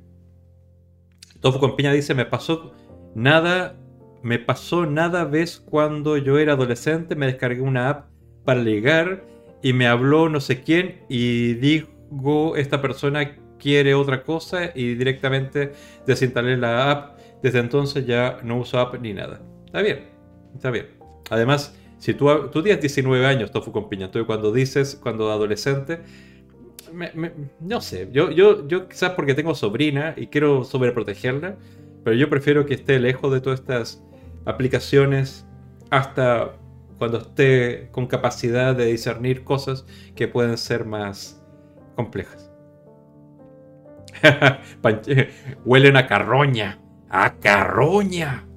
Tofu 1.39 1.59
con 1.59 1.75
piña 1.75 1.93
dice, 1.93 2.13
me 2.13 2.25
pasó 2.25 2.73
nada, 3.15 3.75
me 4.21 4.39
pasó 4.39 4.85
nada 4.85 5.23
vez 5.25 5.59
cuando 5.59 6.17
yo 6.17 6.37
era 6.37 6.53
adolescente, 6.53 7.15
me 7.15 7.25
descargué 7.27 7.61
una 7.61 7.89
app 7.89 8.09
para 8.43 8.61
ligar 8.61 9.23
y 9.63 9.73
me 9.73 9.87
habló 9.87 10.29
no 10.29 10.39
sé 10.39 10.61
quién 10.61 11.01
y 11.09 11.53
digo, 11.55 12.55
esta 12.55 12.81
persona 12.81 13.37
quiere 13.59 13.93
otra 13.93 14.23
cosa 14.23 14.71
y 14.73 14.95
directamente 14.95 15.73
desinstalé 16.05 16.57
la 16.57 16.91
app. 16.91 17.19
Desde 17.43 17.59
entonces 17.59 18.05
ya 18.05 18.37
no 18.43 18.59
uso 18.59 18.79
app 18.79 18.99
ni 18.99 19.13
nada. 19.13 19.41
Está 19.65 19.81
bien, 19.81 20.09
está 20.55 20.71
bien. 20.71 20.87
Además, 21.29 21.75
si 22.01 22.15
tú, 22.15 22.27
tú 22.51 22.63
tienes 22.63 22.81
19 22.81 23.27
años, 23.27 23.51
Tofu 23.51 23.71
con 23.71 23.87
piña, 23.87 24.09
tú 24.09 24.25
cuando 24.25 24.51
dices, 24.51 24.99
cuando 24.99 25.31
adolescente, 25.31 25.99
no 27.59 27.79
sé, 27.79 28.09
yo, 28.11 28.31
yo, 28.31 28.67
yo 28.67 28.89
quizás 28.89 29.11
porque 29.11 29.35
tengo 29.35 29.53
sobrina 29.53 30.15
y 30.17 30.25
quiero 30.25 30.63
sobreprotegerla, 30.63 31.57
pero 32.03 32.15
yo 32.15 32.27
prefiero 32.27 32.65
que 32.65 32.73
esté 32.73 32.99
lejos 32.99 33.31
de 33.31 33.39
todas 33.39 33.59
estas 33.59 34.03
aplicaciones 34.45 35.45
hasta 35.91 36.53
cuando 36.97 37.19
esté 37.19 37.89
con 37.91 38.07
capacidad 38.07 38.75
de 38.75 38.87
discernir 38.87 39.43
cosas 39.43 39.85
que 40.15 40.27
pueden 40.27 40.57
ser 40.57 40.85
más 40.85 41.45
complejas. 41.95 42.51
huelen 45.65 45.97
a 45.97 46.07
carroña. 46.07 46.79
A 47.11 47.35
carroña. 47.35 48.47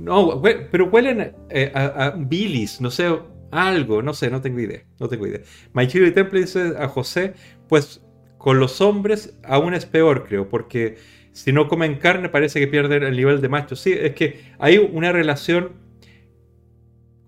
No, 0.00 0.40
pero 0.42 0.86
huelen 0.86 1.34
eh, 1.50 1.70
a, 1.74 2.14
bilis, 2.16 2.80
no 2.80 2.90
sé, 2.90 3.06
algo, 3.50 4.00
no 4.02 4.14
sé, 4.14 4.30
no 4.30 4.40
tengo 4.40 4.60
idea, 4.60 4.82
no 4.98 5.08
tengo 5.08 5.26
idea. 5.26 5.40
y 5.74 6.10
Temple 6.10 6.40
dice 6.40 6.74
a 6.78 6.88
José, 6.88 7.34
pues 7.68 8.02
con 8.38 8.58
los 8.58 8.80
hombres 8.80 9.38
aún 9.44 9.74
es 9.74 9.84
peor, 9.84 10.26
creo, 10.26 10.48
porque 10.48 10.96
si 11.32 11.52
no 11.52 11.68
comen 11.68 11.96
carne 11.96 12.30
parece 12.30 12.60
que 12.60 12.66
pierden 12.66 13.02
el 13.02 13.16
nivel 13.16 13.40
de 13.42 13.48
macho. 13.48 13.76
Sí, 13.76 13.92
es 13.92 14.14
que 14.14 14.40
hay 14.58 14.78
una 14.78 15.12
relación 15.12 15.72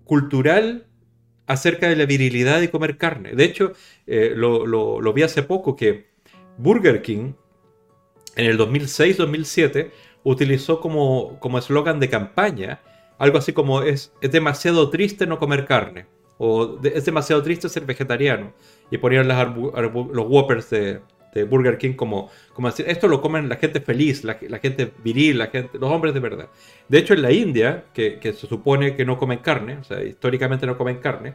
cultural 0.03 0.87
acerca 1.45 1.87
de 1.89 1.95
la 1.95 2.05
virilidad 2.05 2.59
de 2.59 2.69
comer 2.69 2.97
carne. 2.97 3.33
De 3.33 3.43
hecho, 3.43 3.73
eh, 4.07 4.33
lo, 4.35 5.13
vi 5.13 5.21
hace 5.21 5.43
poco 5.43 5.75
que 5.75 6.07
Burger 6.57 7.01
King 7.01 7.33
en 8.35 8.45
el 8.47 8.57
2006-2007 8.57 9.91
utilizó 10.23 10.79
como 10.79 11.57
eslogan 11.57 11.99
de 11.99 12.09
campaña 12.09 12.79
algo 13.17 13.37
así 13.37 13.53
como 13.53 13.81
es, 13.81 14.13
es 14.21 14.31
demasiado 14.31 14.89
triste 14.89 15.25
no 15.25 15.39
comer 15.39 15.65
carne 15.65 16.07
o 16.37 16.79
es 16.83 17.05
demasiado 17.05 17.41
triste 17.41 17.69
ser 17.69 17.85
vegetariano 17.85 18.53
y 18.91 18.97
ponían 18.97 19.27
los 19.27 20.27
Whoppers 20.27 20.69
de, 20.69 20.99
Burger 21.49 21.79
King 21.79 21.93
como, 21.93 22.29
como 22.53 22.67
decir, 22.67 22.85
esto 22.87 23.07
lo 23.07 23.19
comen 23.19 23.49
la 23.49 23.55
gente 23.55 23.81
feliz, 23.81 24.23
la, 24.23 24.35
gente 24.35 24.91
viril, 25.03 25.39
la 25.39 25.47
gente, 25.47 25.79
los 25.79 25.89
hombres 25.89 26.13
de 26.13 26.19
verdad. 26.19 26.49
De 26.87 26.99
hecho, 26.99 27.15
en 27.15 27.23
la 27.23 27.31
India, 27.31 27.85
que, 27.91 28.19
se 28.21 28.45
supone 28.45 28.95
que 28.95 29.03
no 29.03 29.17
comen 29.17 29.39
carne, 29.39 29.77
o 29.77 29.83
sea, 29.83 30.03
históricamente 30.03 30.67
no 30.67 30.77
comen 30.77 30.97
carne, 30.97 31.33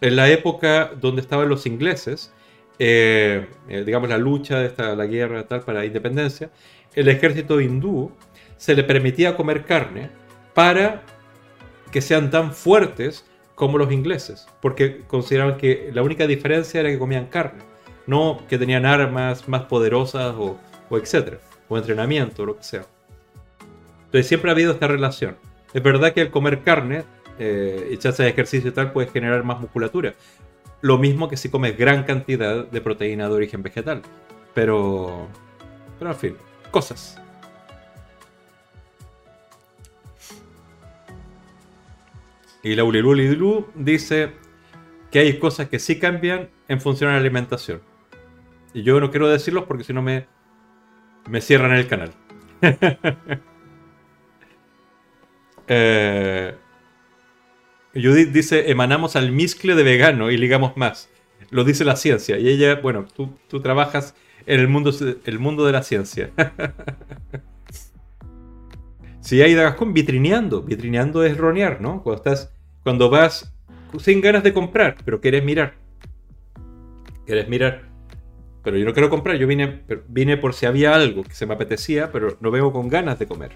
en 0.00 0.16
la 0.16 0.28
época 0.30 0.90
donde 1.00 1.20
estaban 1.20 1.48
los 1.48 1.64
ingleses, 1.66 2.32
eh, 2.80 3.46
eh, 3.68 3.84
digamos 3.84 4.08
la 4.08 4.18
lucha, 4.18 4.64
esta, 4.64 4.96
la 4.96 5.06
guerra 5.06 5.46
tal 5.46 5.60
para 5.60 5.80
la 5.80 5.84
independencia, 5.84 6.50
el 6.94 7.08
ejército 7.08 7.60
hindú 7.60 8.12
se 8.56 8.74
le 8.74 8.84
permitía 8.84 9.36
comer 9.36 9.64
carne 9.64 10.10
para 10.54 11.02
que 11.90 12.00
sean 12.00 12.30
tan 12.30 12.52
fuertes 12.52 13.24
como 13.54 13.78
los 13.78 13.92
ingleses, 13.92 14.46
porque 14.60 15.02
consideraban 15.06 15.56
que 15.56 15.90
la 15.92 16.02
única 16.02 16.26
diferencia 16.26 16.80
era 16.80 16.90
que 16.90 16.98
comían 16.98 17.26
carne 17.26 17.70
no 18.10 18.42
que 18.48 18.58
tenían 18.58 18.86
armas 18.86 19.48
más 19.48 19.62
poderosas 19.62 20.34
o, 20.36 20.58
o 20.88 20.98
etcétera, 20.98 21.38
o 21.68 21.78
entrenamiento, 21.78 22.42
o 22.42 22.46
lo 22.46 22.56
que 22.56 22.64
sea. 22.64 22.84
Entonces 24.06 24.26
siempre 24.26 24.50
ha 24.50 24.54
habido 24.54 24.72
esta 24.72 24.88
relación. 24.88 25.36
Es 25.72 25.82
verdad 25.82 26.12
que 26.12 26.20
el 26.20 26.30
comer 26.30 26.62
carne 26.62 27.04
eh, 27.38 27.88
echarse 27.92 28.24
de 28.24 28.30
ejercicio 28.30 28.70
y 28.70 28.72
tal 28.72 28.92
puede 28.92 29.08
generar 29.08 29.44
más 29.44 29.60
musculatura. 29.60 30.14
Lo 30.80 30.98
mismo 30.98 31.28
que 31.28 31.36
si 31.36 31.50
comes 31.50 31.78
gran 31.78 32.02
cantidad 32.02 32.66
de 32.66 32.80
proteína 32.80 33.28
de 33.28 33.34
origen 33.34 33.62
vegetal. 33.62 34.02
Pero, 34.54 35.28
pero 35.98 36.10
en 36.10 36.16
fin, 36.16 36.36
cosas. 36.70 37.20
Y 42.62 42.74
la 42.74 42.84
Ulilulidlu 42.84 43.68
dice 43.74 44.32
que 45.10 45.20
hay 45.20 45.38
cosas 45.38 45.68
que 45.68 45.78
sí 45.78 45.98
cambian 45.98 46.50
en 46.68 46.80
función 46.80 47.08
de 47.08 47.14
la 47.14 47.20
alimentación. 47.20 47.80
Y 48.74 48.82
yo 48.82 49.00
no 49.00 49.10
quiero 49.10 49.28
decirlos 49.28 49.64
porque 49.64 49.84
si 49.84 49.92
no 49.92 50.02
me, 50.02 50.26
cierran 51.40 51.72
el 51.72 51.88
canal. 51.88 52.12
eh, 55.68 56.54
Judith 57.94 58.28
dice, 58.28 58.70
emanamos 58.70 59.16
al 59.16 59.32
miscle 59.32 59.74
de 59.74 59.82
vegano 59.82 60.30
y 60.30 60.36
ligamos 60.36 60.76
más. 60.76 61.08
Lo 61.50 61.64
dice 61.64 61.84
la 61.84 61.96
ciencia. 61.96 62.38
Y 62.38 62.48
ella, 62.48 62.76
bueno, 62.76 63.06
tú 63.16 63.60
trabajas 63.60 64.14
en 64.46 64.60
el 64.60 64.68
mundo, 64.68 64.90
el 65.24 65.38
mundo 65.38 65.66
de 65.66 65.72
la 65.72 65.82
ciencia. 65.82 66.30
si 69.20 69.42
hay 69.42 69.54
Gascón, 69.54 69.92
vitrineando. 69.92 70.62
Vitrineando 70.62 71.24
es 71.24 71.36
ronear, 71.36 71.80
¿no? 71.80 72.02
Cuando 72.02 72.22
estás, 72.22 72.52
cuando 72.82 73.10
vas 73.10 73.52
sin 73.98 74.20
ganas 74.20 74.42
de 74.42 74.52
comprar, 74.52 74.96
pero 75.04 75.20
quieres 75.20 75.44
mirar. 75.44 75.74
Quieres 77.26 77.48
mirar. 77.48 77.82
Pero 78.62 78.76
yo 78.76 78.84
no 78.84 78.92
quiero 78.92 79.08
comprar, 79.08 79.36
yo 79.36 79.46
vine, 79.46 79.82
vine 80.08 80.36
por 80.36 80.52
si 80.52 80.66
había 80.66 80.94
algo 80.94 81.22
que 81.22 81.34
se 81.34 81.46
me 81.46 81.54
apetecía, 81.54 82.12
pero 82.12 82.36
no 82.40 82.50
vengo 82.50 82.72
con 82.72 82.88
ganas 82.88 83.18
de 83.18 83.26
comer. 83.26 83.52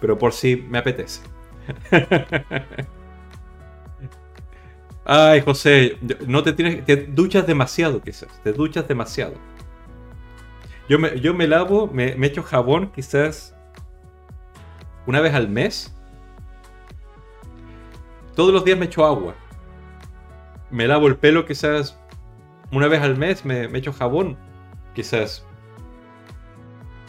Pero 0.00 0.18
por 0.18 0.32
si 0.32 0.56
me 0.56 0.78
apetece. 0.78 1.22
Ay, 5.04 5.40
José, 5.40 5.96
no 6.26 6.42
te 6.42 6.52
tienes, 6.52 6.84
te 6.84 6.96
duchas 6.96 7.46
demasiado 7.46 8.00
quizás, 8.00 8.28
te 8.42 8.52
duchas 8.52 8.86
demasiado. 8.86 9.34
Yo 10.92 10.98
me, 10.98 11.18
yo 11.18 11.32
me 11.32 11.46
lavo, 11.46 11.86
me, 11.86 12.14
me 12.16 12.26
echo 12.26 12.42
jabón 12.42 12.92
quizás 12.92 13.56
una 15.06 15.22
vez 15.22 15.32
al 15.32 15.48
mes. 15.48 15.96
Todos 18.36 18.52
los 18.52 18.62
días 18.62 18.78
me 18.78 18.84
echo 18.84 19.06
agua. 19.06 19.34
Me 20.70 20.86
lavo 20.86 21.06
el 21.06 21.16
pelo 21.16 21.46
quizás 21.46 21.98
una 22.70 22.88
vez 22.88 23.00
al 23.00 23.16
mes 23.16 23.42
me, 23.42 23.64
echo 23.74 23.94
jabón. 23.94 24.36
Quizás. 24.94 25.46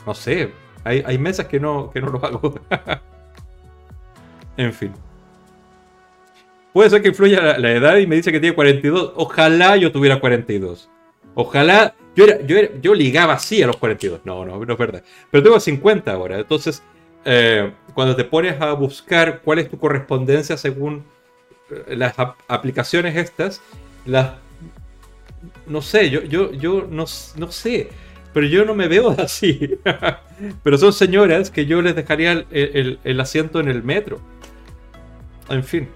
No 0.07 0.13
sé. 0.13 0.53
Hay, 0.85 1.03
hay 1.05 1.17
que 1.49 1.59
no, 1.59 1.91
que 1.91 1.99
no 1.99 2.07
lo 2.07 2.25
hago. 2.25 2.53
en 4.55 4.71
fin. 4.71 4.93
Puede 6.71 6.89
ser 6.89 7.01
que 7.01 7.09
influya 7.09 7.57
la, 7.57 7.71
edad 7.73 7.97
y 7.97 8.07
me 8.07 8.15
dice 8.15 8.31
que 8.31 8.39
tiene 8.39 8.55
42. 8.55 9.11
Ojalá 9.17 9.75
yo 9.75 9.91
tuviera 9.91 10.21
42. 10.21 10.89
Ojalá 11.35 11.95
Yo, 12.15 12.25
era, 12.25 12.41
yo, 12.45 12.57
yo 12.81 12.93
ligaba 12.93 13.33
así 13.33 13.61
a 13.63 13.67
los 13.67 13.77
42. 13.77 14.21
No, 14.23 14.45
no, 14.45 14.63
no 14.63 14.73
es 14.73 14.79
verdad. 14.79 15.03
Pero 15.31 15.43
tengo 15.43 15.59
50 15.59 16.11
ahora. 16.11 16.39
Entonces, 16.39 16.83
eh, 17.25 17.71
cuando 17.93 18.15
te 18.15 18.23
pones 18.23 18.59
a 18.61 18.73
buscar 18.73 19.41
cuál 19.41 19.59
es 19.59 19.69
tu 19.69 19.77
correspondencia 19.77 20.57
según 20.57 21.03
eh, 21.69 21.95
las 21.95 22.15
aplicaciones 22.47 23.15
estas, 23.15 23.61
las... 24.05 24.33
No 25.65 25.81
sé, 25.81 26.09
yo, 26.09 26.23
yo, 26.23 26.51
yo 26.51 26.87
no, 26.89 27.05
no 27.37 27.51
sé 27.51 27.89
pero 28.33 28.47
yo 28.47 28.65
no 28.65 28.73
me 28.73 28.87
veo 28.87 29.11
así. 29.17 29.77
pero 30.63 30.77
son 30.77 30.91
señoras 30.91 31.49
que 31.51 31.65
yo 31.65 31.81
les 31.81 31.95
dejaría 31.95 32.45
el, 32.51 33.19
asiento 33.21 33.59
en 33.59 33.69
el 33.69 33.83
metro. 33.83 34.19
En 35.49 35.63
fin. 35.63 35.87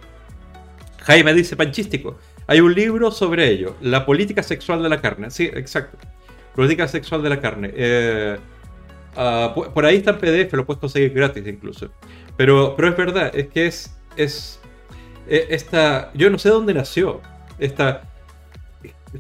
Jaime 1.00 1.34
dice 1.34 1.56
panchístico. 1.56 2.18
Hay 2.48 2.62
un 2.62 2.74
libro 2.74 3.12
sobre 3.12 3.50
ello, 3.50 3.76
La 3.82 4.06
política 4.06 4.42
sexual 4.42 4.82
de 4.82 4.90
la 4.90 5.02
carne. 5.02 5.30
Sí, 5.30 5.46
exacto. 5.54 5.98
Política 6.56 6.88
sexual 6.88 7.22
de 7.22 7.30
la 7.30 7.40
carne. 7.40 7.72
Eh, 7.76 8.38
ah, 9.16 9.54
por 9.54 9.86
ahí 9.86 9.98
está 9.98 10.12
en 10.12 10.18
PDF, 10.18 10.54
lo 10.54 10.66
puedes 10.66 10.80
conseguir 10.80 11.14
gratis 11.14 11.46
incluso. 11.46 11.92
Pero, 12.38 12.76
pero 12.76 12.90
es 12.90 12.98
verdad, 12.98 13.32
es 13.36 13.48
que 13.48 13.68
es, 13.68 13.98
es 14.16 14.60
e, 15.28 15.48
esta, 15.50 16.12
yo 16.14 16.30
no 16.30 16.40
sé 16.40 16.50
dónde 16.50 16.74
nació 16.74 17.22
esta, 17.60 18.04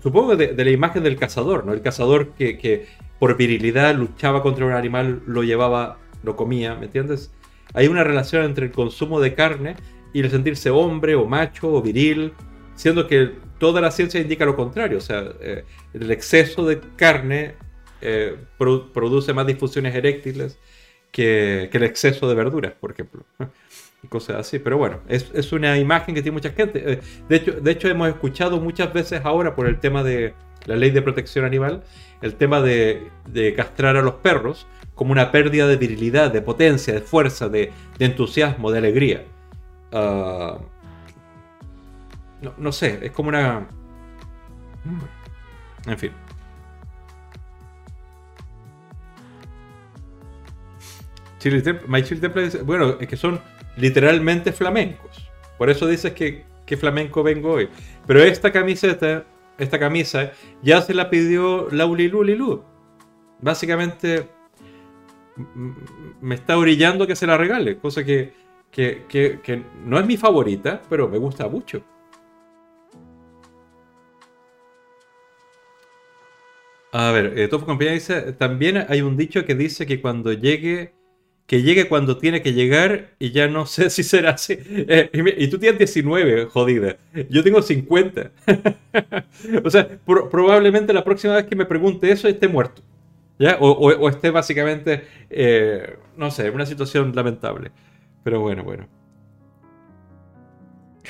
supongo 0.02 0.36
de, 0.36 0.54
de, 0.54 0.66
la 0.66 0.72
imagen 0.72 1.04
del 1.04 1.18
cazador, 1.18 1.66
¿no? 1.66 1.74
El 1.74 1.82
cazador 1.82 2.30
que, 2.34 2.58
que, 2.58 2.88
por 3.20 3.36
virilidad 3.36 3.96
luchaba 3.96 4.44
contra 4.44 4.66
un 4.66 4.74
animal, 4.74 5.24
lo 5.26 5.44
llevaba, 5.44 5.98
lo 6.24 6.36
comía, 6.36 6.76
¿me 6.76 6.86
entiendes? 6.86 7.32
Hay 7.74 7.88
una 7.88 8.04
relación 8.04 8.46
entre 8.46 8.68
el 8.68 8.72
consumo 8.72 9.20
de 9.20 9.34
carne 9.34 9.76
y 10.14 10.20
el 10.20 10.30
sentirse 10.30 10.70
hombre 10.70 11.16
o 11.16 11.26
macho 11.26 11.74
o 11.74 11.82
viril, 11.82 12.34
siendo 12.78 13.08
que 13.08 13.34
toda 13.58 13.82
la 13.82 13.92
ciencia 13.92 14.22
indica 14.22 14.46
lo 14.46 14.56
contrario, 14.56 15.00
o 15.00 15.02
sea, 15.02 15.26
eh, 15.42 15.66
el 15.94 16.10
exceso 16.12 16.66
de 16.66 16.80
carne 16.96 17.56
eh, 18.02 18.38
produce 18.58 19.34
más 19.34 19.46
disfunciones 19.48 19.94
eréctiles 19.96 20.60
que, 21.12 21.68
que, 21.72 21.78
el 21.78 21.84
exceso 21.84 22.30
de 22.30 22.36
verduras, 22.36 22.74
por 22.80 22.92
ejemplo. 22.92 23.26
Y 24.04 24.08
cosas 24.08 24.38
así, 24.38 24.60
pero 24.60 24.78
bueno, 24.78 25.00
es, 25.10 25.32
es, 25.34 25.52
una 25.52 25.78
imagen 25.80 26.14
que 26.14 26.22
tiene 26.22 26.36
mucha 26.36 26.52
gente. 26.52 26.94
Eh, 26.94 27.00
de 27.28 27.36
hecho, 27.36 27.52
de 27.54 27.72
hecho, 27.72 27.88
hemos 27.88 28.08
escuchado 28.10 28.60
muchas 28.62 28.94
veces 28.94 29.22
ahora 29.24 29.56
por 29.56 29.66
el 29.66 29.80
tema 29.80 30.04
de 30.04 30.36
la 30.68 30.76
ley 30.76 30.92
de 30.92 31.02
protección 31.02 31.46
animal, 31.46 31.84
el 32.22 32.36
tema 32.36 32.62
de, 32.62 33.10
castrar 33.56 33.98
a 33.98 34.04
los 34.04 34.16
perros 34.16 34.68
como 34.94 35.12
una 35.12 35.32
pérdida 35.32 35.68
de 35.68 35.78
virilidad, 35.78 36.32
de 36.32 36.42
potencia, 36.42 36.94
de 36.94 37.02
fuerza, 37.02 37.50
de, 37.50 37.72
entusiasmo, 37.98 38.72
de 38.72 38.78
alegría. 38.78 39.26
Ah, 39.92 40.60
no, 42.58 42.72
sé, 42.72 43.00
es 43.02 43.12
como 43.12 43.30
una... 43.30 43.68
Mm, 44.84 45.90
en 45.90 45.98
fin. 45.98 46.12
My 51.88 52.04
Chile 52.04 52.20
Temple 52.20 52.44
dice, 52.44 52.62
bueno, 52.62 52.98
es 53.00 53.08
que 53.08 53.16
son 53.16 53.40
literalmente 53.78 54.52
flamencos. 54.52 55.30
Por 55.58 55.70
eso 55.70 55.88
dices 55.88 56.12
que, 56.14 56.46
que 56.66 56.76
flamenco 56.76 57.24
vengo 57.24 57.54
hoy. 57.54 57.70
Pero 58.06 58.22
esta 58.22 58.52
camiseta 58.52 59.26
esta 59.58 59.80
camisa, 59.80 60.32
ya 60.62 60.82
se 60.82 60.94
la 60.94 61.10
pidió 61.10 61.68
Lauli 61.72 62.08
Lu. 62.10 62.64
Básicamente 63.42 64.30
me 66.22 66.36
está 66.36 66.58
orillando 66.58 67.06
que 67.06 67.16
se 67.16 67.28
la 67.28 67.38
regale, 67.38 67.78
cosa 67.78 68.04
que, 68.04 68.34
que, 68.72 69.64
no 69.84 70.00
es 70.00 70.06
mi 70.06 70.18
favorita, 70.18 70.82
pero 70.90 71.08
me 71.08 71.18
gusta 71.18 71.48
mucho. 71.48 71.82
A 77.00 77.12
ver, 77.12 77.38
eh, 77.38 77.48
Tofu 77.48 77.78
dice, 77.78 78.34
también 78.34 78.84
hay 78.90 79.02
un 79.02 79.18
dicho 79.18 79.46
que 79.46 79.54
dice 79.54 79.86
que 79.86 80.02
cuando 80.02 80.34
llegue 80.34 80.96
que 81.46 81.62
llegue 81.62 81.88
cuando 81.88 82.18
tiene 82.18 82.42
que 82.42 82.54
llegar 82.54 83.12
y 83.20 83.30
ya 83.30 83.48
no 83.48 83.66
sé 83.74 83.92
si 83.92 84.02
será 84.02 84.32
así. 84.32 84.58
Eh, 84.58 85.12
y, 85.38 85.48
tú 85.48 85.60
tienes 85.60 85.78
19, 85.78 86.46
jodida. 86.46 86.98
Yo 87.30 87.44
tengo 87.44 87.62
50. 87.62 88.32
o 89.64 89.70
sea, 89.70 89.88
probablemente 90.06 90.92
la 90.92 91.04
próxima 91.04 91.36
vez 91.36 91.46
que 91.46 91.56
me 91.56 91.66
pregunte 91.66 92.10
eso 92.12 92.28
esté 92.28 92.48
muerto. 92.48 92.82
¿Ya? 93.38 93.58
O, 93.60 94.10
esté 94.10 94.32
básicamente, 94.32 95.04
eh, 95.30 96.00
no 96.18 96.32
sé, 96.32 96.48
en 96.48 96.56
una 96.56 96.66
situación 96.66 97.16
lamentable. 97.16 97.72
Pero 98.24 98.40
bueno, 98.42 98.64
bueno. 98.64 98.88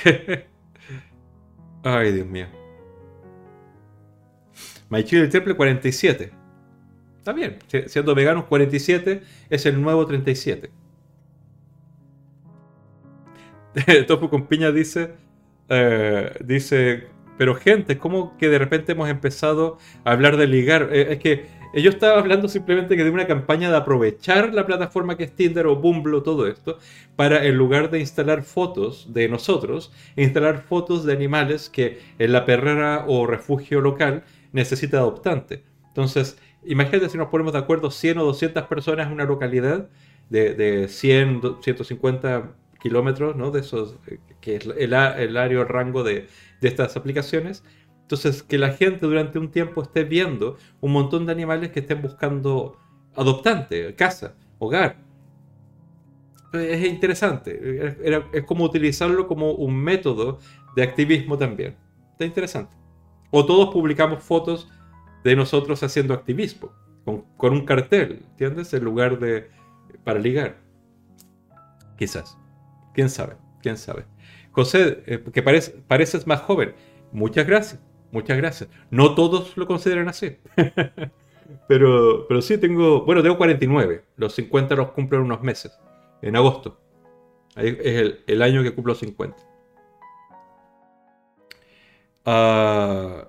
Ay, 1.84 2.12
Dios 2.12 2.28
mío. 2.28 2.57
My 4.90 5.04
Chile 5.04 5.28
Triple 5.28 5.56
47. 5.56 6.32
Está 7.18 7.34
bien, 7.34 7.58
siendo 7.88 8.16
veganos 8.16 8.46
47 8.46 9.22
es 9.50 9.66
el 9.66 9.82
nuevo 9.82 10.06
37. 10.06 10.72
Tofu 14.08 14.30
con 14.30 14.48
piña 14.48 14.72
dice, 14.72 15.12
eh, 15.68 16.32
dice, 16.44 17.08
pero 17.38 17.56
gente, 17.56 17.98
¿cómo 17.98 18.38
que 18.38 18.48
de 18.50 18.58
repente 18.58 18.94
hemos 18.94 19.10
empezado 19.10 19.78
a 20.06 20.12
hablar 20.12 20.38
de 20.38 20.48
ligar? 20.48 20.90
Eh, 20.92 21.14
es 21.14 21.20
que 21.20 21.46
yo 21.74 21.90
estaba 21.90 22.18
hablando 22.18 22.48
simplemente 22.48 22.96
que 22.96 23.04
de 23.04 23.12
una 23.12 23.28
campaña 23.28 23.70
de 23.70 23.78
aprovechar 23.78 24.54
la 24.54 24.66
plataforma 24.66 25.18
que 25.18 25.26
es 25.26 25.36
Tinder 25.36 25.68
o 25.68 25.76
Bumble 25.76 26.22
todo 26.22 26.48
esto, 26.48 26.80
para 27.16 27.46
en 27.46 27.58
lugar 27.58 27.92
de 27.92 28.00
instalar 28.00 28.44
fotos 28.44 29.14
de 29.14 29.28
nosotros, 29.28 29.92
instalar 30.16 30.64
fotos 30.64 31.04
de 31.04 31.14
animales 31.14 31.70
que 31.70 32.00
en 32.18 32.32
la 32.32 32.46
perrera 32.46 33.04
o 33.08 33.28
refugio 33.28 33.82
local 33.82 34.24
necesita 34.52 34.98
adoptante. 34.98 35.64
Entonces, 35.88 36.38
imagínate 36.66 37.10
si 37.10 37.18
nos 37.18 37.30
ponemos 37.30 37.54
de 37.54 37.60
acuerdo 37.60 37.92
100 37.92 38.20
o 38.20 38.26
200 38.26 38.64
personas 38.66 39.08
en 39.08 39.14
una 39.14 39.26
localidad 39.26 39.90
de, 40.30 40.54
de 40.54 40.88
100, 40.88 41.42
150 41.62 42.52
kilómetros, 42.80 43.36
¿no? 43.36 43.52
De 43.52 43.62
esos, 43.62 43.98
eh, 44.08 44.20
que 44.42 44.58
es 44.58 44.66
el, 44.66 44.94
el 44.94 45.38
área 45.38 45.60
o 45.60 45.64
rango 45.64 46.04
de, 46.04 46.28
de 46.62 46.68
estas 46.68 46.96
aplicaciones. 46.98 47.64
Entonces, 48.02 48.44
que 48.44 48.58
la 48.58 48.70
gente 48.70 49.06
durante 49.06 49.40
un 49.40 49.52
tiempo 49.52 49.82
esté 49.82 50.04
viendo 50.04 50.58
un 50.80 50.94
montón 50.94 51.26
de 51.26 51.32
animales 51.32 51.72
que 51.72 51.82
estén 51.82 52.02
buscando 52.02 52.78
adoptante, 53.16 53.94
casa, 53.96 54.36
hogar. 54.60 54.98
Es 56.54 56.86
interesante. 56.86 57.98
Es, 58.04 58.24
es 58.32 58.44
como 58.46 58.64
utilizarlo 58.64 59.28
como 59.28 59.52
un 59.52 59.76
método 59.76 60.40
de 60.76 60.84
activismo 60.84 61.38
también. 61.38 61.76
Está 62.14 62.26
interesante. 62.26 62.76
O 63.32 63.46
todos 63.46 63.74
publicamos 63.74 64.24
fotos 64.24 64.70
de 65.24 65.36
nosotros 65.36 65.84
haciendo 65.84 66.14
activismo, 66.14 66.72
con, 67.04 67.54
un 67.54 67.66
cartel, 67.66 68.26
¿entiendes? 68.32 68.74
En 68.74 68.84
lugar 68.84 69.20
de 69.20 69.50
para 70.04 70.20
ligar. 70.20 70.58
Quizás. 71.98 72.38
¿Quién 72.94 73.10
sabe? 73.10 73.36
¿Quién 73.62 73.78
sabe? 73.78 74.06
José, 74.52 75.04
eh, 75.06 75.24
que 75.34 75.44
pareces 75.44 76.28
más 76.28 76.42
joven. 76.42 76.74
Muchas 77.12 77.46
gracias. 77.46 77.82
Muchas 78.12 78.38
gracias. 78.38 78.70
No 78.90 79.16
todos 79.16 79.58
lo 79.58 79.68
consideran 79.68 80.08
así. 80.08 80.38
pero, 81.68 82.26
pero 82.28 82.42
sí 82.42 82.58
tengo, 82.58 83.04
bueno, 83.06 83.22
tengo 83.22 83.38
49. 83.38 84.06
Los 84.16 84.36
50 84.36 84.76
los 84.76 84.92
cumplo 84.92 85.18
en 85.18 85.26
unos 85.26 85.42
meses. 85.42 85.78
En 86.22 86.36
agosto. 86.36 86.80
es 87.56 87.78
el, 87.82 88.24
el 88.28 88.42
año 88.42 88.64
que 88.64 88.74
cumplo 88.74 88.96
50. 88.96 89.38
Ah... 92.28 93.28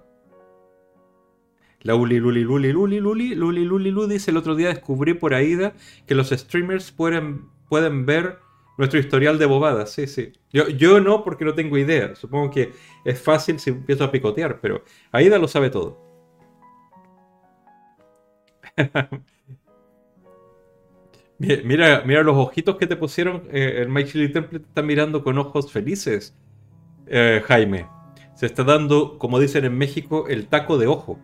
La 1.82 1.94
Uli 1.94 2.18
Luli 2.18 2.42
Luli 2.42 2.72
Luli 2.72 2.98
Luli 2.98 3.34
Luli 3.36 3.64
Luli 3.64 3.90
Luli 3.92 4.12
dice 4.12 4.32
el 4.32 4.36
otro 4.36 4.56
día 4.56 4.68
descubrí 4.68 5.14
por 5.14 5.32
Aida 5.32 5.74
que 6.06 6.16
los 6.16 6.30
streamers 6.30 6.90
pueden, 6.90 7.48
pueden 7.68 8.04
ver 8.04 8.40
nuestro 8.76 8.98
historial 8.98 9.38
de 9.38 9.46
bobadas. 9.46 9.92
Sí, 9.92 10.06
sí. 10.06 10.32
Yo, 10.52 10.68
yo 10.68 11.00
no 11.00 11.22
porque 11.24 11.44
no 11.44 11.54
tengo 11.54 11.78
idea. 11.78 12.14
Supongo 12.16 12.50
que 12.50 12.72
es 13.04 13.20
fácil 13.20 13.60
si 13.60 13.70
empiezo 13.70 14.04
a 14.04 14.10
picotear, 14.10 14.60
pero 14.60 14.82
Aida 15.12 15.38
lo 15.38 15.48
sabe 15.48 15.70
todo. 15.70 15.98
mira, 21.38 22.02
mira 22.04 22.22
los 22.22 22.36
ojitos 22.36 22.76
que 22.76 22.86
te 22.86 22.96
pusieron. 22.96 23.44
Eh, 23.50 23.82
el 23.82 23.88
My 23.88 24.04
Chili 24.04 24.32
Temple 24.32 24.60
te 24.60 24.66
está 24.66 24.82
mirando 24.82 25.22
con 25.22 25.38
ojos 25.38 25.72
felices, 25.72 26.36
eh, 27.06 27.42
Jaime. 27.46 27.97
Se 28.38 28.46
está 28.46 28.62
dando, 28.62 29.18
como 29.18 29.40
dicen 29.40 29.64
en 29.64 29.76
México, 29.76 30.28
el 30.28 30.46
taco 30.46 30.78
de 30.78 30.86
ojo. 30.86 31.18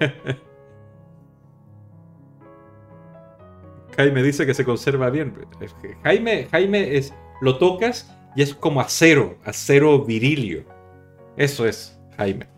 Jaime 3.96 4.22
dice 4.24 4.46
que 4.46 4.54
se 4.54 4.64
conserva 4.64 5.10
bien. 5.10 5.32
Jaime, 6.02 6.48
Jaime 6.50 6.96
es, 6.96 7.14
lo 7.40 7.58
tocas 7.58 8.12
y 8.34 8.42
es 8.42 8.52
como 8.52 8.80
acero, 8.80 9.38
acero 9.44 10.04
virilio. 10.04 10.64
Eso 11.36 11.66
es 11.66 12.00
Jaime. 12.16 12.48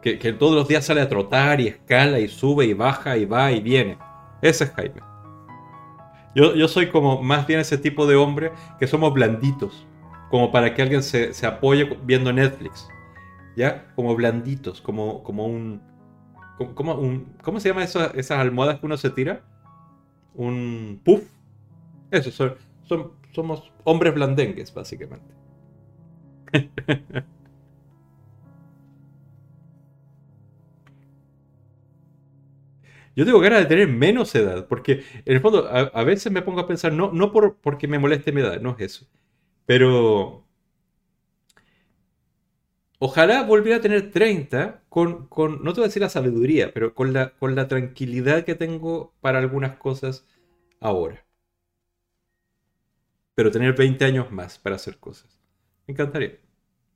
Que, 0.00 0.14
todos 0.32 0.54
los 0.54 0.68
días 0.68 0.86
sale 0.86 1.00
a 1.00 1.08
trotar 1.08 1.60
y 1.60 1.66
escala 1.66 2.20
y 2.20 2.28
sube 2.28 2.64
y 2.64 2.74
baja 2.74 3.16
y 3.16 3.24
va 3.24 3.50
y 3.50 3.58
viene. 3.58 3.98
Ese 4.40 4.62
es 4.62 4.70
Jaime. 4.70 5.00
Yo, 6.36 6.54
yo 6.54 6.68
soy 6.68 6.90
como 6.90 7.20
más 7.20 7.48
bien 7.48 7.58
ese 7.58 7.76
tipo 7.76 8.06
de 8.06 8.14
hombre 8.14 8.52
que 8.78 8.86
somos 8.86 9.12
blanditos. 9.12 9.84
Como 10.30 10.50
para 10.52 10.74
que 10.74 10.82
alguien 10.82 11.02
se, 11.02 11.34
se 11.34 11.46
apoye 11.46 11.98
viendo 12.04 12.32
Netflix. 12.32 12.88
¿Ya? 13.56 13.92
Como 13.96 14.14
blanditos, 14.14 14.80
como, 14.80 15.22
como 15.22 15.46
un, 15.46 15.82
¿Cómo, 16.74 16.94
un, 16.94 17.32
¿cómo 17.42 17.58
se 17.58 17.70
llama 17.70 17.84
esas 17.84 18.30
almohadas 18.30 18.80
que 18.80 18.86
uno 18.86 18.98
se 18.98 19.08
tira? 19.10 19.42
Un 20.34 21.00
puff. 21.02 21.22
Eso, 22.10 22.30
son, 22.30 22.54
son, 22.82 23.12
somos 23.32 23.72
hombres 23.84 24.14
blandengues, 24.14 24.74
básicamente. 24.74 25.34
Yo 33.16 33.24
tengo 33.24 33.40
ganas 33.40 33.60
de 33.60 33.66
tener 33.66 33.88
menos 33.88 34.34
edad, 34.34 34.66
porque 34.68 35.02
en 35.24 35.34
el 35.34 35.40
fondo 35.40 35.66
a, 35.68 36.04
veces 36.04 36.30
me 36.30 36.42
pongo 36.42 36.60
a 36.60 36.68
pensar, 36.68 36.92
no, 36.92 37.10
no 37.12 37.32
por, 37.32 37.56
porque 37.56 37.88
me 37.88 37.98
moleste 37.98 38.32
mi 38.32 38.40
edad, 38.40 38.60
no 38.60 38.76
es 38.78 38.80
eso, 38.80 39.06
pero 39.70 40.44
ojalá 42.98 43.44
volviera 43.44 43.78
a 43.78 43.80
tener 43.80 44.10
30 44.10 44.82
con, 44.88 45.28
con, 45.28 45.62
no 45.62 45.72
te 45.72 45.78
voy 45.78 45.84
a 45.84 45.86
decir 45.86 46.02
la 46.02 46.08
sabiduría, 46.08 46.74
pero 46.74 46.92
con 46.92 47.12
la, 47.12 47.36
con 47.36 47.54
la 47.54 47.68
tranquilidad 47.68 48.42
que 48.42 48.56
tengo 48.56 49.14
para 49.20 49.38
algunas 49.38 49.76
cosas 49.76 50.26
ahora. 50.80 51.24
Pero 53.36 53.52
tener 53.52 53.76
20 53.76 54.04
años 54.04 54.32
más 54.32 54.58
para 54.58 54.74
hacer 54.74 54.98
cosas. 54.98 55.38
Me 55.86 55.92
encantaría, 55.92 56.36